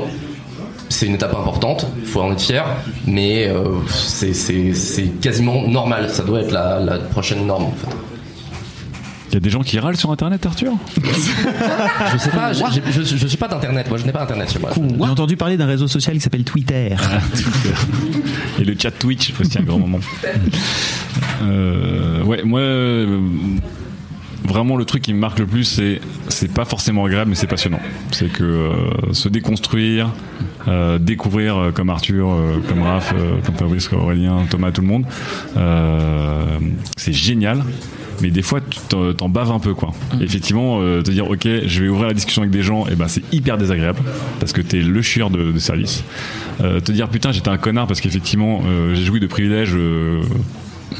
C'est 0.89 1.07
une 1.07 1.15
étape 1.15 1.35
importante, 1.35 1.87
faut 2.05 2.21
en 2.21 2.33
être 2.33 2.41
fier, 2.41 2.65
mais 3.07 3.47
euh, 3.47 3.63
c'est 3.89 5.19
quasiment 5.21 5.67
normal. 5.67 6.09
Ça 6.09 6.23
doit 6.23 6.41
être 6.41 6.51
la, 6.51 6.79
la 6.79 6.99
prochaine 6.99 7.45
norme. 7.47 7.63
En 7.63 7.71
fait. 7.71 8.12
Il 9.33 9.37
y 9.37 9.37
a 9.37 9.39
des 9.39 9.49
gens 9.49 9.61
qui 9.63 9.79
râlent 9.79 9.97
sur 9.97 10.11
internet, 10.11 10.45
Arthur 10.45 10.73
Je 12.13 12.17
sais 12.19 12.29
pas, 12.29 12.53
je, 12.53 13.01
je 13.01 13.27
suis 13.27 13.37
pas 13.37 13.47
d'internet. 13.47 13.89
Moi, 13.89 13.97
je 13.97 14.05
n'ai 14.05 14.11
pas 14.11 14.21
internet 14.21 14.51
chez 14.53 14.59
moi. 14.59 14.69
J'ai 14.75 15.09
entendu 15.09 15.37
parler 15.37 15.57
d'un 15.57 15.65
réseau 15.65 15.87
social 15.87 16.15
qui 16.15 16.21
s'appelle 16.21 16.43
Twitter. 16.43 16.95
Et 18.59 18.63
le 18.63 18.75
chat 18.77 18.91
Twitch 18.91 19.33
aussi 19.41 19.57
un 19.57 19.63
grand 19.63 19.79
moment. 19.79 19.97
Euh, 21.41 22.21
ouais, 22.23 22.43
moi, 22.43 22.59
euh, 22.59 23.21
vraiment 24.47 24.77
le 24.77 24.85
truc 24.85 25.01
qui 25.01 25.13
me 25.15 25.19
marque 25.19 25.39
le 25.39 25.47
plus, 25.47 25.63
c'est 25.63 25.99
c'est 26.29 26.51
pas 26.53 26.65
forcément 26.65 27.05
agréable, 27.05 27.31
mais 27.31 27.35
c'est 27.35 27.47
passionnant. 27.47 27.79
C'est 28.11 28.31
que 28.31 28.43
euh, 28.43 29.13
se 29.13 29.29
déconstruire, 29.29 30.11
euh, 30.67 30.99
découvrir 30.99 31.57
euh, 31.57 31.71
comme 31.71 31.89
Arthur, 31.89 32.29
euh, 32.29 32.61
comme 32.69 32.83
Raph, 32.83 33.13
euh, 33.17 33.37
comme 33.43 33.55
Fabrice, 33.55 33.87
comme 33.87 34.01
Aurélien, 34.01 34.45
Thomas, 34.47 34.71
tout 34.71 34.81
le 34.81 34.87
monde, 34.87 35.05
euh, 35.57 36.59
c'est 36.97 37.13
génial. 37.13 37.63
Mais 38.23 38.31
des 38.31 38.41
fois, 38.41 38.59
tu 38.61 38.79
t'en- 38.89 39.29
baves 39.29 39.51
un 39.51 39.59
peu, 39.59 39.73
quoi. 39.75 39.91
Et 40.19 40.23
effectivement, 40.23 40.79
euh, 40.81 41.01
te 41.01 41.11
dire, 41.11 41.29
ok, 41.29 41.45
je 41.65 41.83
vais 41.83 41.89
ouvrir 41.89 42.07
la 42.07 42.13
discussion 42.13 42.41
avec 42.41 42.51
des 42.51 42.63
gens, 42.63 42.87
et 42.87 42.95
ben 42.95 43.07
c'est 43.07 43.21
hyper 43.33 43.57
désagréable 43.57 43.99
parce 44.39 44.53
que 44.53 44.61
t'es 44.61 44.79
le 44.81 45.01
chieur 45.01 45.29
de, 45.29 45.51
de 45.51 45.59
service. 45.59 46.03
Euh, 46.61 46.79
te 46.79 46.91
dire, 46.91 47.09
putain, 47.09 47.31
j'étais 47.33 47.49
un 47.49 47.57
connard 47.57 47.85
parce 47.85 47.99
qu'effectivement, 48.01 48.61
euh, 48.65 48.95
j'ai 48.95 49.03
joui 49.03 49.19
de 49.19 49.27
privilèges. 49.27 49.75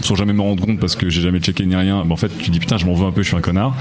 sans 0.02 0.16
jamais 0.16 0.34
me 0.34 0.42
rendre 0.42 0.66
compte 0.66 0.80
parce 0.80 0.96
que 0.96 1.10
j'ai 1.10 1.22
jamais 1.22 1.40
checké 1.40 1.66
ni 1.66 1.76
rien. 1.76 1.98
En 2.10 2.16
fait, 2.18 2.32
tu 2.40 2.50
dis 2.50 2.60
putain, 2.60 2.78
je 2.78 2.86
m'en 2.86 2.94
veux 2.96 3.06
un 3.06 3.12
peu, 3.12 3.22
je 3.22 3.28
suis 3.28 3.38
un 3.38 3.42
connard. 3.42 3.76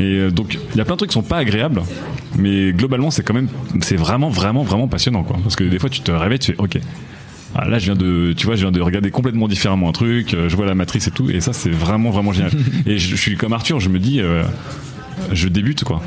Et 0.00 0.30
donc, 0.30 0.58
il 0.74 0.78
y 0.78 0.80
a 0.80 0.84
plein 0.84 0.94
de 0.94 0.98
trucs 0.98 1.10
qui 1.10 1.14
sont 1.14 1.22
pas 1.22 1.36
agréables, 1.38 1.82
mais 2.36 2.72
globalement, 2.72 3.10
c'est 3.10 3.22
quand 3.22 3.34
même, 3.34 3.48
c'est 3.82 3.96
vraiment, 3.96 4.30
vraiment, 4.30 4.62
vraiment 4.64 4.88
passionnant, 4.88 5.22
quoi. 5.22 5.36
Parce 5.42 5.56
que 5.56 5.64
des 5.64 5.78
fois, 5.78 5.90
tu 5.90 6.00
te 6.00 6.10
réveilles, 6.10 6.38
tu 6.38 6.52
fais, 6.52 6.58
ok. 6.58 6.78
Ah, 7.54 7.66
là, 7.68 7.78
je 7.78 7.86
viens 7.86 7.94
de, 7.96 8.34
tu 8.36 8.46
vois, 8.46 8.56
je 8.56 8.60
viens 8.62 8.70
de 8.72 8.80
regarder 8.80 9.10
complètement 9.10 9.48
différemment 9.48 9.88
un 9.88 9.92
truc. 9.92 10.34
euh, 10.34 10.48
Je 10.48 10.56
vois 10.56 10.66
la 10.66 10.74
matrice 10.74 11.08
et 11.08 11.10
tout, 11.10 11.30
et 11.30 11.40
ça, 11.40 11.52
c'est 11.52 11.70
vraiment, 11.70 12.10
vraiment 12.10 12.32
génial. 12.32 12.52
et 12.86 12.98
je, 12.98 13.10
je 13.10 13.16
suis 13.16 13.36
comme 13.36 13.52
Arthur, 13.52 13.80
je 13.80 13.88
me 13.88 13.98
dis, 13.98 14.20
euh, 14.20 14.44
je 15.32 15.48
débute, 15.48 15.82
quoi. 15.84 16.02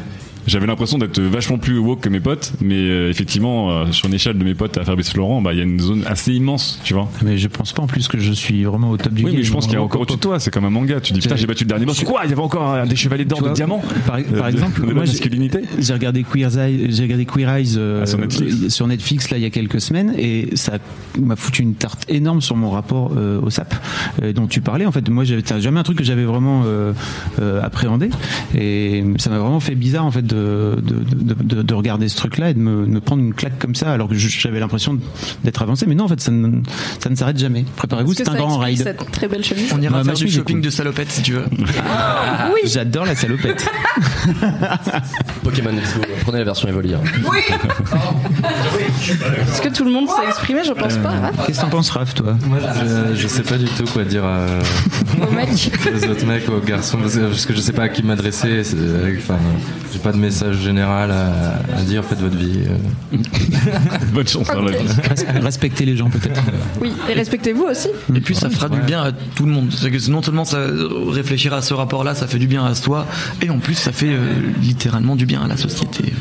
J'avais 0.52 0.68
l'impression 0.68 0.98
d'être 0.98 1.22
vachement 1.22 1.58
plus 1.58 1.78
woke 1.78 2.02
que 2.02 2.10
mes 2.10 2.20
potes, 2.20 2.52
mais 2.60 2.76
euh, 2.76 3.10
effectivement, 3.10 3.72
euh, 3.72 3.86
sur 3.92 4.10
une 4.10 4.14
échelle 4.16 4.38
de 4.38 4.44
mes 4.44 4.54
potes 4.54 4.78
à 4.78 4.84
Fabrice 4.84 5.12
Florent, 5.12 5.42
bah, 5.42 5.54
il 5.54 5.60
y 5.60 5.62
a 5.62 5.64
une 5.64 5.80
zone 5.80 6.04
assez 6.06 6.34
immense, 6.34 6.82
tu 6.84 6.94
vois. 6.94 7.10
Mais 7.24 7.38
je 7.38 7.48
pense 7.48 7.72
pas 7.72 7.82
en 7.84 7.88
plus 7.88 8.10
que 8.10 8.20
je 8.20 8.34
suis 8.34 8.66
vraiment 8.66 8.90
au 8.90 8.98
top 8.98 9.14
du 9.14 9.24
Oui, 9.24 9.32
game. 9.32 9.40
mais 9.40 9.44
je 9.46 9.52
pense 9.54 9.64
qu'il 9.66 9.76
y 9.76 9.78
a 9.78 9.82
encore 9.82 10.02
au-dessus 10.02 10.18
de 10.18 10.22
toi, 10.22 10.42
c'est 10.42 10.52
comme 10.52 10.66
un 10.66 10.70
manga. 10.70 11.00
Tu 11.00 11.14
dis 11.14 11.22
putain, 11.22 11.38
j'ai 11.38 11.48
battu 11.48 11.64
le 11.64 11.70
dernier 11.70 11.86
boss. 11.86 12.04
Quoi 12.04 12.22
Il 12.26 12.30
y 12.32 12.34
avait 12.34 12.42
encore 12.42 12.70
euh, 12.70 12.86
des 12.86 12.98
chevaliers 12.98 13.24
d'or 13.24 13.38
Tu 13.38 13.44
de 13.44 13.48
vois, 13.48 13.56
diamant 13.56 13.82
Par, 14.06 14.18
par 14.22 14.46
Euh, 14.46 14.50
exemple, 14.50 14.82
de 14.86 14.94
moi 14.94 15.06
j'ai- 15.06 15.12
masculinité. 15.14 15.62
j'ai 15.80 15.94
regardé 15.94 16.24
Queer 16.30 16.58
Eyes, 16.60 16.88
j'ai 16.90 17.04
regardé 17.04 17.26
Queer 17.26 17.50
Eyes 17.50 17.80
Ah, 18.02 18.06
sur 18.06 18.18
Netflix. 18.18 18.68
sur 18.68 18.88
Netflix 18.88 19.30
là 19.30 19.38
il 19.38 19.44
y 19.44 19.46
a 19.46 19.50
quelques 19.52 19.80
semaines 19.80 20.14
et 20.18 20.50
ça 20.56 20.74
m'a 21.18 21.38
foutu 21.38 21.62
une 21.62 21.76
tarte 21.76 22.04
énorme 22.10 22.42
sur 22.42 22.58
mon 22.58 22.72
rapport 22.72 23.14
euh, 23.16 23.40
au 23.42 23.50
SAP 23.50 23.74
euh, 24.22 24.34
dont 24.34 24.48
tu 24.48 24.60
parlais. 24.60 24.86
En 24.86 24.92
fait, 24.92 25.08
moi 25.10 25.24
j'avais 25.24 25.44
c'est 25.46 25.62
jamais 25.62 25.80
un 25.80 25.84
truc 25.84 25.98
que 25.98 26.04
j'avais 26.04 26.26
vraiment 26.26 26.64
euh, 26.66 26.92
euh, 27.42 27.62
appréhendé 27.64 28.10
et 28.54 29.02
ça 29.18 29.30
m'a 29.30 29.40
vraiment 29.40 29.62
fait 29.62 29.76
bizarre 29.76 30.06
en 30.06 30.12
fait 30.12 30.26
de 30.26 30.41
de, 30.42 31.04
de, 31.14 31.34
de- 31.34 31.62
de 31.62 31.74
regarder 31.74 32.10
ce 32.10 32.16
truc 32.18 32.38
là 32.38 32.50
et 32.50 32.54
de 32.54 32.60
me, 32.60 32.86
de 32.86 32.92
me 32.92 33.00
prendre 33.02 33.22
une 33.24 33.34
claque 33.34 33.58
comme 33.60 33.76
ça 33.76 33.92
alors 33.92 34.08
que 34.10 34.16
j'avais 34.16 34.60
l'impression 34.60 34.98
d'être 35.44 35.62
avancé. 35.62 35.86
Mais 35.88 35.96
non, 35.96 36.06
en 36.06 36.08
fait, 36.08 36.20
ça 36.22 36.32
ne, 36.32 36.62
ça 37.00 37.10
ne 37.10 37.16
s'arrête 37.16 37.38
jamais. 37.38 37.66
Préparez-vous, 37.76 38.14
c'est 38.14 38.28
un 38.30 38.36
grand 38.36 38.64
explique 38.66 38.88
ride. 38.88 38.98
cette 39.00 39.12
très 39.12 39.28
belle 39.28 39.44
chemise 39.44 39.72
On 39.76 39.82
ira 39.82 39.98
Ma 39.98 40.04
faire 40.04 40.14
du 40.14 40.30
shopping 40.32 40.58
cool. 40.58 40.66
de 40.66 40.70
salopette 40.70 41.12
si 41.12 41.22
tu 41.22 41.34
veux. 41.34 41.46
Oui. 41.50 42.62
J'adore 42.66 43.06
la 43.06 43.16
salopette. 43.16 43.66
Pokémon 45.44 45.72
prenez 46.24 46.40
la 46.40 46.44
version 46.46 46.68
Evoli. 46.70 46.94
hein. 46.94 47.02
Est-ce 49.48 49.62
que 49.62 49.70
tout 49.70 49.84
le 49.86 49.92
monde 49.92 50.08
s'est 50.10 50.28
exprimé? 50.28 50.62
Je 50.66 50.74
pense 50.74 50.96
pas. 50.98 51.10
hein 51.10 51.32
Qu'est-ce 51.46 51.60
que 51.60 51.64
t'en 51.66 51.70
penses, 51.70 51.90
Raph, 51.92 52.14
toi? 52.14 52.36
Moi, 52.48 52.60
je, 53.16 53.16
je 53.22 53.28
sais 53.28 53.44
pas 53.44 53.58
du 53.58 53.66
tout 53.66 53.86
quoi 53.94 54.04
dire 54.04 54.24
à, 54.26 54.46
Au 55.32 55.36
mec. 55.36 55.50
aux 56.06 56.10
autres 56.10 56.26
mecs, 56.26 56.50
aux 56.50 56.60
garçons, 56.60 56.98
parce 57.00 57.46
que, 57.46 57.54
je 57.54 57.60
sais 57.62 57.74
pas 57.74 57.84
à 57.84 57.90
qui 57.90 58.04
m'adresser. 58.04 58.64
c'est- 58.64 58.76
Enfin, 59.18 59.38
j'ai 59.94 60.00
pas 60.00 60.12
de 60.12 60.18
message 60.18 60.58
général 60.60 61.12
à, 61.12 61.60
à 61.78 61.82
dire. 61.82 62.04
Faites 62.06 62.20
votre 62.20 62.38
vie. 62.38 62.60
euh. 63.14 63.18
Bonne 64.14 64.28
chance 64.28 64.48
dans 64.48 64.62
la 64.62 64.72
vie. 64.72 64.86
Res- 64.88 65.42
Respecter 65.42 65.86
les 65.86 65.98
gens 65.98 66.10
peut-être. 66.10 66.42
Oui, 66.82 66.92
et 67.10 67.14
respectez-vous 67.14 67.64
aussi. 67.64 67.90
Et 68.16 68.22
puis 68.22 68.36
ça 68.36 68.50
fera 68.50 68.70
du 68.70 68.80
bien 68.82 69.02
à 69.04 69.12
tout 69.12 69.46
le 69.46 69.52
monde. 69.52 69.70
C'est 69.76 69.92
que 69.92 70.10
non 70.10 70.22
seulement 70.22 70.46
ça 70.46 70.60
réfléchir 71.10 71.54
à 71.54 71.62
ce 71.62 71.74
rapport-là, 71.74 72.16
ça 72.16 72.28
fait 72.28 72.40
du 72.40 72.48
bien 72.48 72.66
à 72.66 72.76
soi, 72.76 73.06
et 73.42 73.50
en 73.50 73.58
plus 73.60 73.76
ça 73.76 73.92
fait 73.92 74.10
euh, 74.14 74.18
littéralement 74.62 75.16
du 75.16 75.26
bien 75.26 75.42
à 75.42 75.48
la 75.48 75.58
société. 75.58 76.14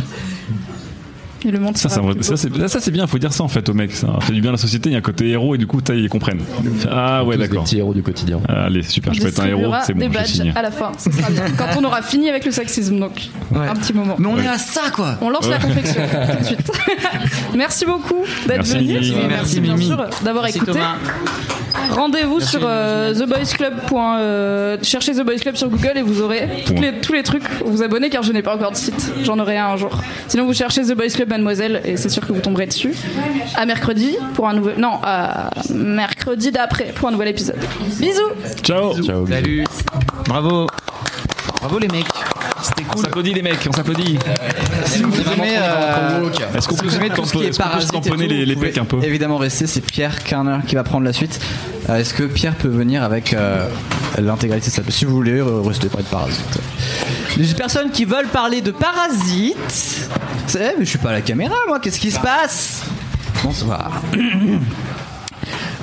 Et 1.45 1.51
le 1.51 1.59
monde 1.59 1.77
Ça, 1.77 1.89
ça, 1.89 2.03
ça, 2.21 2.37
c'est 2.37 2.69
ça, 2.69 2.81
c'est 2.81 2.91
bien, 2.91 3.07
faut 3.07 3.19
dire 3.19 3.33
ça 3.33 3.43
en 3.45 3.49
fait 3.49 3.67
aux 3.69 3.73
mecs. 3.75 3.93
Ça 3.93 4.09
fait 4.21 4.33
du 4.35 4.41
bien 4.41 4.51
à 4.51 4.53
la 4.53 4.59
société, 4.59 4.91
il 4.91 4.93
y 4.93 4.95
a 4.95 4.99
un 4.99 5.03
côté 5.03 5.29
héros 5.29 5.55
et 5.55 5.59
du 5.59 5.67
coup, 5.67 5.81
ils 5.95 6.09
comprennent. 6.09 6.41
Ah 6.91 7.25
ouais, 7.25 7.37
Tous 7.37 7.43
des 7.43 7.49
d'accord. 7.49 7.65
petits 7.65 7.79
héros 7.79 7.95
du 7.95 8.03
quotidien. 8.03 8.41
Allez, 8.49 8.83
super, 8.83 9.13
On 9.13 9.15
je 9.15 9.21
peux 9.23 9.29
être 9.29 9.41
un 9.41 9.47
héros, 9.47 9.73
c'est 9.87 9.95
bon, 9.95 10.01
des 10.01 10.07
je 10.07 10.11
badges 10.13 10.27
signe. 10.29 10.53
à 10.55 10.63
la 10.63 10.71
fin. 10.71 10.93
Ce 10.99 11.11
sera 11.11 11.31
bien. 11.31 11.45
Quand 11.57 11.67
on 11.81 11.85
aura 11.85 12.03
fini 12.03 12.29
avec 12.29 12.45
le 12.45 12.51
sexisme, 12.51 12.99
donc 12.99 13.29
Ouais. 13.53 13.67
un 13.67 13.75
petit 13.75 13.93
moment. 13.95 14.17
Mais 14.19 14.27
on 14.27 14.35
Ouais. 14.35 14.45
est 14.45 14.49
à 14.49 14.59
ça 14.59 14.91
quoi 14.95 15.17
On 15.23 15.31
lance 15.31 15.49
la 15.49 15.59
confection 15.59 16.03
tout 16.33 16.39
de 16.41 16.45
suite. 16.45 16.71
merci 17.57 17.85
beaucoup 17.87 18.25
d'être 18.47 18.67
venu. 18.67 18.93
Merci, 18.93 19.15
Merci, 19.29 19.61
bien 19.61 19.75
Mimi. 19.75 19.87
sûr 19.87 20.05
d'avoir 20.23 20.47
écouté. 20.47 20.79
Rendez-vous 21.91 22.41
sur 22.41 22.61
euh, 22.65 23.15
theboysclub. 23.15 23.75
Euh, 23.93 24.77
cherchez 24.83 25.13
The 25.13 25.23
Boys 25.25 25.37
Club 25.41 25.57
sur 25.57 25.69
Google 25.69 25.93
et 25.97 26.03
vous 26.03 26.21
aurez 26.21 26.49
Point. 26.67 26.81
les- 26.81 27.01
tous 27.01 27.13
les 27.13 27.23
trucs. 27.23 27.43
Vous 27.65 27.83
abonnez 27.83 28.11
car 28.11 28.23
je 28.23 28.33
n'ai 28.33 28.43
pas 28.43 28.55
encore 28.55 28.71
de 28.73 28.77
site. 28.77 29.13
J'en 29.25 29.39
aurai 29.39 29.57
un 29.57 29.67
un 29.71 29.77
jour. 29.77 29.91
Sinon 30.29 30.47
vous 30.47 30.55
cherchez 30.55 30.83
The 30.83 30.95
Boys 30.95 31.09
Club 31.15 31.30
Mademoiselle 31.31 31.81
et 31.85 31.97
c'est 31.97 32.09
sûr 32.09 32.27
que 32.27 32.33
vous 32.33 32.41
tomberez 32.41 32.67
dessus. 32.67 32.95
À 33.57 33.65
mercredi 33.65 34.17
pour 34.35 34.49
un 34.49 34.55
nouvel. 34.55 34.79
Non, 34.79 34.99
à 35.03 35.51
mercredi 35.73 36.51
d'après 36.51 36.93
pour 36.95 37.09
un 37.09 37.13
nouvel 37.13 37.29
épisode. 37.29 37.59
Bisous. 37.99 38.21
Ciao. 38.63 39.01
Ciao. 39.03 39.27
Salut. 39.27 39.65
Bravo. 40.27 40.67
Bravo 41.61 41.79
les 41.79 41.89
mecs. 41.89 42.40
C'était 42.71 42.89
On 42.89 42.93
cool. 42.93 43.05
s'applaudit 43.05 43.35
les 43.35 43.43
mecs, 43.43 43.59
on 43.69 43.73
s'applaudit. 43.73 44.19
Si 44.87 45.03
vous 45.03 45.21
aimez, 45.21 45.57
euh, 45.59 46.31
Est-ce 46.57 46.69
qu'on 46.69 46.77
peut 46.77 46.89
tout 47.15 47.25
ce 47.25 47.33
qui 47.33 47.45
est 47.45 47.59
parasite 47.59 47.93
les, 48.19 48.57
pecs 48.57 48.79
un 48.79 48.85
peu 48.85 49.03
Évidemment 49.03 49.37
rester, 49.37 49.67
c'est 49.67 49.81
Pierre 49.81 50.23
Kerner 50.23 50.59
qui 50.67 50.75
va 50.75 50.85
prendre 50.85 51.05
la 51.05 51.13
suite. 51.13 51.41
Euh, 51.89 51.97
Est-ce 51.97 52.15
que 52.15 52.25
Pierre 52.25 52.55
peut 52.55 52.69
venir 52.69 53.03
avec 53.03 53.35
euh, 53.35 53.69
l'intégralité 54.19 54.71
de 54.71 54.75
sa 54.75 54.91
Si 54.91 55.05
vous 55.05 55.15
voulez, 55.15 55.43
restez 55.43 55.89
pas 55.89 55.99
de 55.99 56.07
parasite. 56.07 56.59
Les 57.37 57.47
personnes 57.55 57.91
qui 57.91 58.05
veulent 58.05 58.29
parler 58.29 58.61
de 58.61 58.71
parasites. 58.71 60.09
Mais 60.55 60.75
je 60.81 60.85
suis 60.85 60.99
pas 60.99 61.11
à 61.11 61.15
la 61.15 61.21
caméra 61.23 61.55
moi, 61.67 61.81
qu'est-ce 61.81 62.01
qui 62.01 62.11
se 62.11 62.21
passe? 62.21 62.83
Bonsoir. 63.43 64.03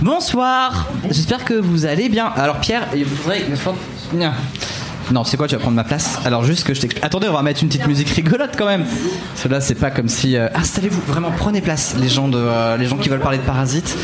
Bonsoir. 0.01 0.87
J'espère 1.09 1.43
que 1.43 1.55
vous 1.55 1.85
allez 1.85 2.09
bien. 2.09 2.27
Alors 2.35 2.57
Pierre, 2.59 2.87
il 2.95 3.05
faudrait 3.05 3.43
non, 5.11 5.23
c'est 5.23 5.37
quoi 5.37 5.47
Tu 5.47 5.55
vas 5.55 5.61
prendre 5.61 5.75
ma 5.75 5.83
place 5.83 6.19
Alors 6.25 6.43
juste 6.43 6.65
que 6.65 6.73
je 6.73 6.81
t'explique. 6.81 7.03
Attendez, 7.05 7.27
on 7.29 7.33
va 7.33 7.41
mettre 7.41 7.61
une 7.63 7.69
petite 7.69 7.87
musique 7.87 8.09
rigolote 8.09 8.51
quand 8.57 8.65
même. 8.65 8.85
Cela, 9.35 9.61
c'est 9.61 9.75
pas 9.75 9.89
comme 9.91 10.09
si. 10.09 10.35
euh, 10.35 10.47
Installez-vous, 10.55 11.01
vraiment, 11.07 11.31
prenez 11.37 11.61
place, 11.61 11.95
les 11.99 12.09
gens 12.09 12.27
de, 12.27 12.37
euh, 12.37 12.75
les 12.77 12.85
gens 12.87 12.97
qui 12.97 13.07
veulent 13.09 13.19
parler 13.21 13.37
de 13.37 13.43
parasites. 13.43 13.95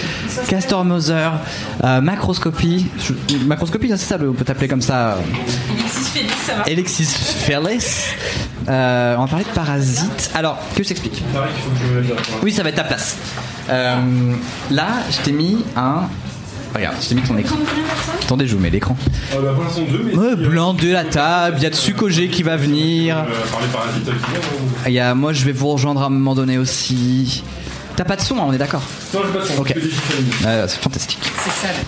Castor 0.48 0.86
Moser, 0.86 1.30
euh, 1.84 2.02
macroscopie. 2.02 2.88
Je- 3.30 3.38
macroscopie, 3.46 3.90
c'est 3.90 3.98
ça, 3.98 4.18
on 4.22 4.34
peut 4.34 4.46
t'appeler 4.46 4.68
comme 4.68 4.82
ça. 4.82 5.18
euh, 5.18 6.64
Alexis 6.66 7.06
Fearless. 7.46 8.06
Euh, 8.70 9.16
on 9.18 9.22
va 9.24 9.28
parler 9.28 9.46
de 9.46 9.50
parasites. 9.50 10.32
Alors, 10.36 10.58
que 10.76 10.84
je 10.84 10.88
t'explique 10.90 11.22
Oui, 12.44 12.52
ça 12.54 12.64
va 12.64 12.70
être 12.70 12.76
ta 12.76 12.84
place. 12.84 13.18
Euh, 13.70 13.96
là, 14.72 14.88
je 15.12 15.18
t'ai 15.18 15.32
mis 15.32 15.64
un. 15.76 16.04
Regarde, 16.74 16.96
je 17.02 17.10
t'ai 17.10 17.16
mis 17.16 17.22
ton 17.22 17.38
écran. 17.38 17.58
Attendez, 18.24 18.48
je 18.48 18.56
vous 18.56 18.62
mets 18.62 18.70
l'écran. 18.70 18.98
Ouais, 19.34 20.36
blanc 20.36 20.74
de 20.74 20.92
la 20.92 21.04
table, 21.04 21.58
il 21.60 21.64
y 21.64 21.66
a 21.68 21.72
Tsukoge 21.72 22.28
qui 22.30 22.42
va 22.44 22.56
venir. 22.56 23.26
Il 24.88 24.94
y 24.94 25.00
a, 25.00 25.14
moi, 25.14 25.34
je 25.34 25.46
vais 25.46 25.52
vous 25.52 25.68
rejoindre 25.70 26.02
à 26.02 26.08
un 26.08 26.10
moment 26.10 26.34
donné 26.34 26.58
aussi. 26.58 27.44
T'as 27.96 28.06
pas 28.06 28.16
de 28.16 28.22
son, 28.22 28.38
hein, 28.38 28.46
on 28.48 28.54
est 28.54 28.58
d'accord 28.58 28.82
Ok. 29.60 29.76
Euh, 30.46 30.66
c'est 30.68 30.80
fantastique. 30.80 31.20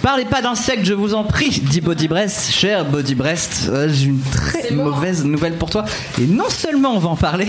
Parlez 0.03 0.25
pas 0.25 0.43
d'insectes, 0.43 0.85
je 0.85 0.93
vous 0.93 1.15
en 1.15 1.23
prie, 1.23 1.49
dit 1.49 1.81
Body 1.81 2.07
Breast. 2.07 2.51
Cher 2.51 2.85
Body 2.85 3.15
Breast, 3.15 3.69
euh, 3.71 3.89
j'ai 3.91 4.05
une 4.05 4.21
très 4.21 4.69
mauvaise 4.71 5.25
nouvelle 5.25 5.53
pour 5.53 5.71
toi. 5.71 5.83
Et 6.21 6.27
non 6.27 6.49
seulement 6.49 6.95
on 6.95 6.99
va 6.99 7.09
en 7.09 7.15
parler, 7.15 7.47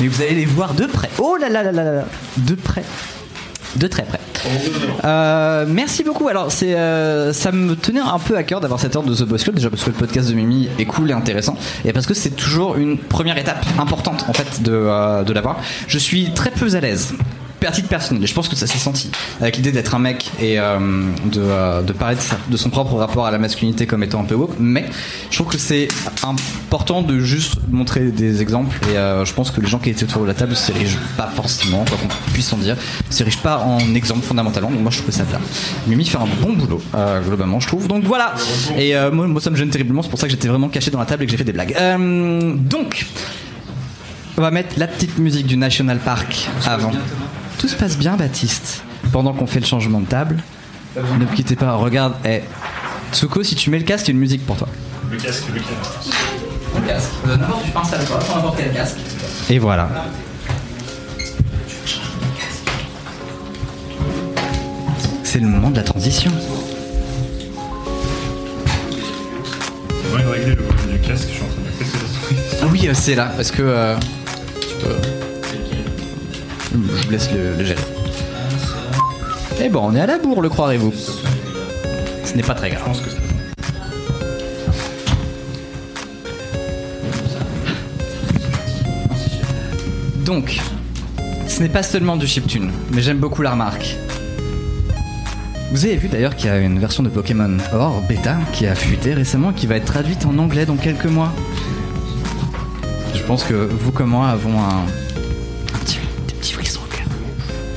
mais 0.00 0.08
vous 0.08 0.22
allez 0.22 0.36
les 0.36 0.46
voir 0.46 0.72
de 0.72 0.86
près. 0.86 1.10
Oh 1.18 1.36
là 1.38 1.50
là 1.50 1.62
là 1.62 1.72
là 1.72 1.84
là 1.84 1.92
là. 1.92 2.04
De 2.38 2.54
près. 2.54 2.84
De 3.76 3.86
très 3.86 4.04
près. 4.04 4.20
Euh, 5.04 5.64
merci 5.68 6.02
beaucoup. 6.02 6.28
Alors, 6.28 6.48
euh, 6.62 7.32
ça 7.32 7.52
me 7.52 7.74
tenait 7.74 8.00
un 8.00 8.18
peu 8.18 8.36
à 8.36 8.42
cœur 8.42 8.60
d'avoir 8.60 8.80
cette 8.80 8.96
heure 8.96 9.02
de 9.02 9.14
The 9.14 9.24
Boss 9.24 9.44
Club, 9.44 9.56
déjà 9.56 9.70
parce 9.70 9.84
que 9.84 9.90
le 9.90 9.96
podcast 9.96 10.28
de 10.28 10.34
Mimi 10.34 10.68
est 10.78 10.84
cool 10.84 11.10
et 11.10 11.14
intéressant, 11.14 11.56
et 11.84 11.92
parce 11.92 12.06
que 12.06 12.14
c'est 12.14 12.30
toujours 12.30 12.76
une 12.76 12.98
première 12.98 13.38
étape 13.38 13.64
importante 13.78 14.24
en 14.28 14.32
fait 14.32 14.62
de, 14.62 14.72
euh, 14.72 15.22
de 15.22 15.32
l'avoir. 15.32 15.58
Je 15.86 15.98
suis 15.98 16.32
très 16.32 16.50
peu 16.50 16.74
à 16.74 16.80
l'aise. 16.80 17.14
Titre 17.72 17.88
personnel, 17.88 18.22
et 18.24 18.26
je 18.26 18.34
pense 18.34 18.48
que 18.48 18.56
ça 18.56 18.66
s'est 18.66 18.78
senti 18.78 19.10
avec 19.40 19.56
l'idée 19.56 19.72
d'être 19.72 19.94
un 19.94 19.98
mec 19.98 20.30
et 20.40 20.58
euh, 20.58 20.78
de, 21.26 21.40
euh, 21.40 21.82
de 21.82 21.92
parler 21.92 22.16
de, 22.16 22.20
sa- 22.20 22.38
de 22.48 22.56
son 22.56 22.70
propre 22.70 22.94
rapport 22.94 23.26
à 23.26 23.30
la 23.30 23.38
masculinité 23.38 23.86
comme 23.86 24.02
étant 24.02 24.20
un 24.20 24.24
peu 24.24 24.34
woke, 24.34 24.54
mais 24.58 24.86
je 25.30 25.36
trouve 25.36 25.52
que 25.52 25.58
c'est 25.58 25.88
important 26.22 27.02
de 27.02 27.18
juste 27.18 27.54
montrer 27.70 28.06
des 28.10 28.40
exemples 28.42 28.78
et 28.90 28.96
euh, 28.96 29.24
je 29.24 29.34
pense 29.34 29.50
que 29.50 29.60
les 29.60 29.66
gens 29.66 29.78
qui 29.78 29.90
étaient 29.90 30.04
autour 30.04 30.22
de 30.22 30.26
la 30.28 30.34
table 30.34 30.56
s'érigent 30.56 30.96
pas 31.16 31.30
forcément, 31.34 31.84
quoi 31.84 31.98
qu'on 31.98 32.32
puisse 32.32 32.52
en 32.52 32.56
dire, 32.58 32.76
s'érigent 33.10 33.40
pas 33.42 33.58
en 33.58 33.94
exemple 33.94 34.24
fondamentalement, 34.24 34.70
donc 34.70 34.80
moi 34.80 34.90
je 34.90 34.98
trouve 35.02 35.12
ça 35.14 35.24
bien. 35.24 35.40
Mimi 35.86 36.04
fait 36.06 36.18
un 36.18 36.26
bon 36.40 36.54
boulot, 36.54 36.80
globalement 37.26 37.60
je 37.60 37.66
trouve, 37.68 37.86
donc 37.88 38.04
voilà. 38.04 38.34
Et 38.78 38.94
moi, 39.12 39.26
moi 39.26 39.40
ça 39.40 39.50
me 39.50 39.56
gêne 39.56 39.70
terriblement, 39.70 40.02
c'est 40.02 40.10
pour 40.10 40.18
ça 40.18 40.26
que 40.26 40.30
j'étais 40.32 40.48
vraiment 40.48 40.68
caché 40.68 40.90
dans 40.90 40.98
la 41.00 41.06
table 41.06 41.24
et 41.24 41.26
que 41.26 41.32
j'ai 41.32 41.38
fait 41.38 41.44
des 41.44 41.52
blagues. 41.52 41.76
Donc, 41.98 43.06
on 44.36 44.40
va 44.42 44.50
mettre 44.52 44.78
la 44.78 44.86
petite 44.86 45.18
musique 45.18 45.46
du 45.46 45.56
National 45.56 45.98
Park 45.98 46.48
avant. 46.66 46.92
Tout 47.58 47.68
se 47.68 47.76
passe 47.76 47.96
bien, 47.98 48.16
Baptiste. 48.16 48.82
Pendant 49.12 49.32
qu'on 49.32 49.46
fait 49.46 49.60
le 49.60 49.66
changement 49.66 50.00
de 50.00 50.06
table, 50.06 50.36
ne 50.96 51.02
me 51.24 51.34
quittez 51.34 51.56
pas. 51.56 51.74
Regarde, 51.74 52.14
eh. 52.24 52.42
Tsuko, 53.12 53.42
si 53.42 53.54
tu 53.54 53.70
mets 53.70 53.78
le 53.78 53.84
casque, 53.84 54.06
il 54.06 54.08
y 54.08 54.12
a 54.12 54.14
une 54.14 54.20
musique 54.20 54.44
pour 54.46 54.56
toi. 54.56 54.68
Le 55.10 55.16
casque, 55.16 55.44
le 55.54 55.60
casque. 55.60 56.16
Le 56.80 56.86
casque. 56.86 57.08
Euh, 57.26 57.36
n'importe, 57.36 57.64
tu 57.64 57.70
penses 57.70 57.92
à 57.94 57.98
toi, 57.98 58.18
n'importe 58.34 58.58
quel 58.58 58.72
casque? 58.72 58.96
Et 59.50 59.58
voilà. 59.58 59.88
C'est 65.24 65.40
le 65.40 65.46
moment 65.46 65.70
de 65.70 65.76
la 65.76 65.82
transition. 65.82 66.30
Régler 70.14 70.54
le 70.56 70.92
du 70.92 70.98
casque, 71.06 71.28
je 71.28 71.34
suis 71.34 71.42
en 71.42 71.46
train 71.46 71.62
de 71.62 71.78
casser 71.78 72.58
Ah 72.62 72.66
oui, 72.70 72.88
euh, 72.88 72.92
c'est 72.94 73.14
là, 73.14 73.32
parce 73.36 73.50
que. 73.50 73.62
euh, 73.62 73.96
tu 74.60 74.68
peux- 74.84 75.17
Je 76.72 76.76
vous 76.76 77.10
laisse 77.10 77.30
le, 77.32 77.56
le 77.56 77.64
gérer. 77.64 77.80
Eh 79.60 79.68
bon, 79.68 79.80
on 79.84 79.94
est 79.94 80.00
à 80.00 80.06
la 80.06 80.18
bourre, 80.18 80.40
le 80.40 80.48
croirez-vous. 80.48 80.92
Ce 82.24 82.34
n'est 82.34 82.42
pas 82.42 82.54
très 82.54 82.70
grave. 82.70 82.96
Donc, 90.24 90.60
ce 91.48 91.62
n'est 91.62 91.70
pas 91.70 91.82
seulement 91.82 92.16
du 92.16 92.26
chiptune, 92.26 92.70
mais 92.92 93.00
j'aime 93.00 93.18
beaucoup 93.18 93.40
la 93.40 93.52
remarque. 93.52 93.96
Vous 95.72 95.84
avez 95.86 95.96
vu 95.96 96.08
d'ailleurs 96.08 96.36
qu'il 96.36 96.46
y 96.46 96.52
a 96.52 96.58
une 96.58 96.78
version 96.78 97.02
de 97.02 97.08
Pokémon 97.08 97.56
Or 97.72 98.02
Beta 98.08 98.36
qui 98.52 98.66
a 98.66 98.74
fuité 98.74 99.14
récemment, 99.14 99.52
qui 99.52 99.66
va 99.66 99.76
être 99.76 99.86
traduite 99.86 100.26
en 100.26 100.38
anglais 100.38 100.66
dans 100.66 100.76
quelques 100.76 101.06
mois. 101.06 101.32
Je 103.14 103.22
pense 103.22 103.42
que 103.42 103.54
vous 103.54 103.90
comme 103.90 104.10
moi 104.10 104.28
avons 104.28 104.60
un 104.60 104.84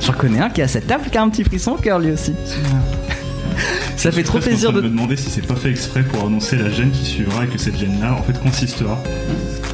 J'en 0.04 0.12
connais 0.12 0.40
un 0.40 0.50
qui 0.50 0.60
est 0.60 0.64
à 0.64 0.68
cette 0.68 0.86
table 0.86 1.04
qui 1.10 1.16
a 1.18 1.22
un 1.22 1.28
petit 1.28 1.44
frisson 1.44 1.72
au 1.72 1.76
cœur 1.76 1.98
lui 1.98 2.10
aussi. 2.10 2.34
Ça 3.96 4.10
fait 4.10 4.22
trop 4.24 4.38
plaisir 4.38 4.72
de 4.72 4.78
de... 4.80 4.84
me 4.86 4.88
demander 4.90 5.16
si 5.16 5.30
c'est 5.30 5.46
pas 5.46 5.54
fait 5.54 5.70
exprès 5.70 6.02
pour 6.02 6.26
annoncer 6.26 6.56
la 6.56 6.70
gêne 6.70 6.90
qui 6.90 7.04
suivra 7.04 7.44
et 7.44 7.48
que 7.48 7.58
cette 7.58 7.78
gêne 7.78 8.00
là 8.00 8.14
en 8.14 8.22
fait 8.22 8.38
consistera 8.40 8.98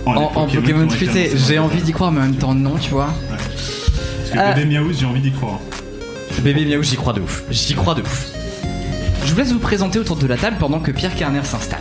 En, 0.05 0.13
les 0.15 0.19
en 0.21 0.47
Pokémon 0.47 0.81
annoncés 0.81 1.31
j'ai 1.35 1.59
envie 1.59 1.81
d'y 1.81 1.93
croire 1.93 2.13
mais 2.13 2.21
en 2.21 2.25
même 2.25 2.35
temps 2.37 2.55
non, 2.55 2.75
tu 2.77 2.91
vois. 2.91 3.09
Parce 3.31 4.31
que 4.31 4.39
Ah. 4.39 4.53
bébé 4.53 4.67
Miaouz, 4.67 4.99
j'ai 5.01 5.07
envie 5.07 5.21
d'y 5.21 5.33
croire. 5.33 5.61
Bébé 6.43 6.65
Miaou, 6.67 6.83
j'y 6.83 6.97
crois 6.97 7.13
de 7.15 7.21
ouf. 7.21 7.45
J'y 7.51 7.75
crois 7.75 7.95
de 7.95 8.03
ouf. 8.03 8.27
Je 9.25 9.33
vous 9.33 9.39
laisse 9.39 9.53
vous 9.53 9.59
présenter 9.59 9.99
autour 9.99 10.17
de 10.17 10.27
la 10.27 10.37
table 10.37 10.57
pendant 10.59 10.81
que 10.81 10.91
Pierre 10.91 11.15
Kerner 11.15 11.45
s'installe. 11.45 11.81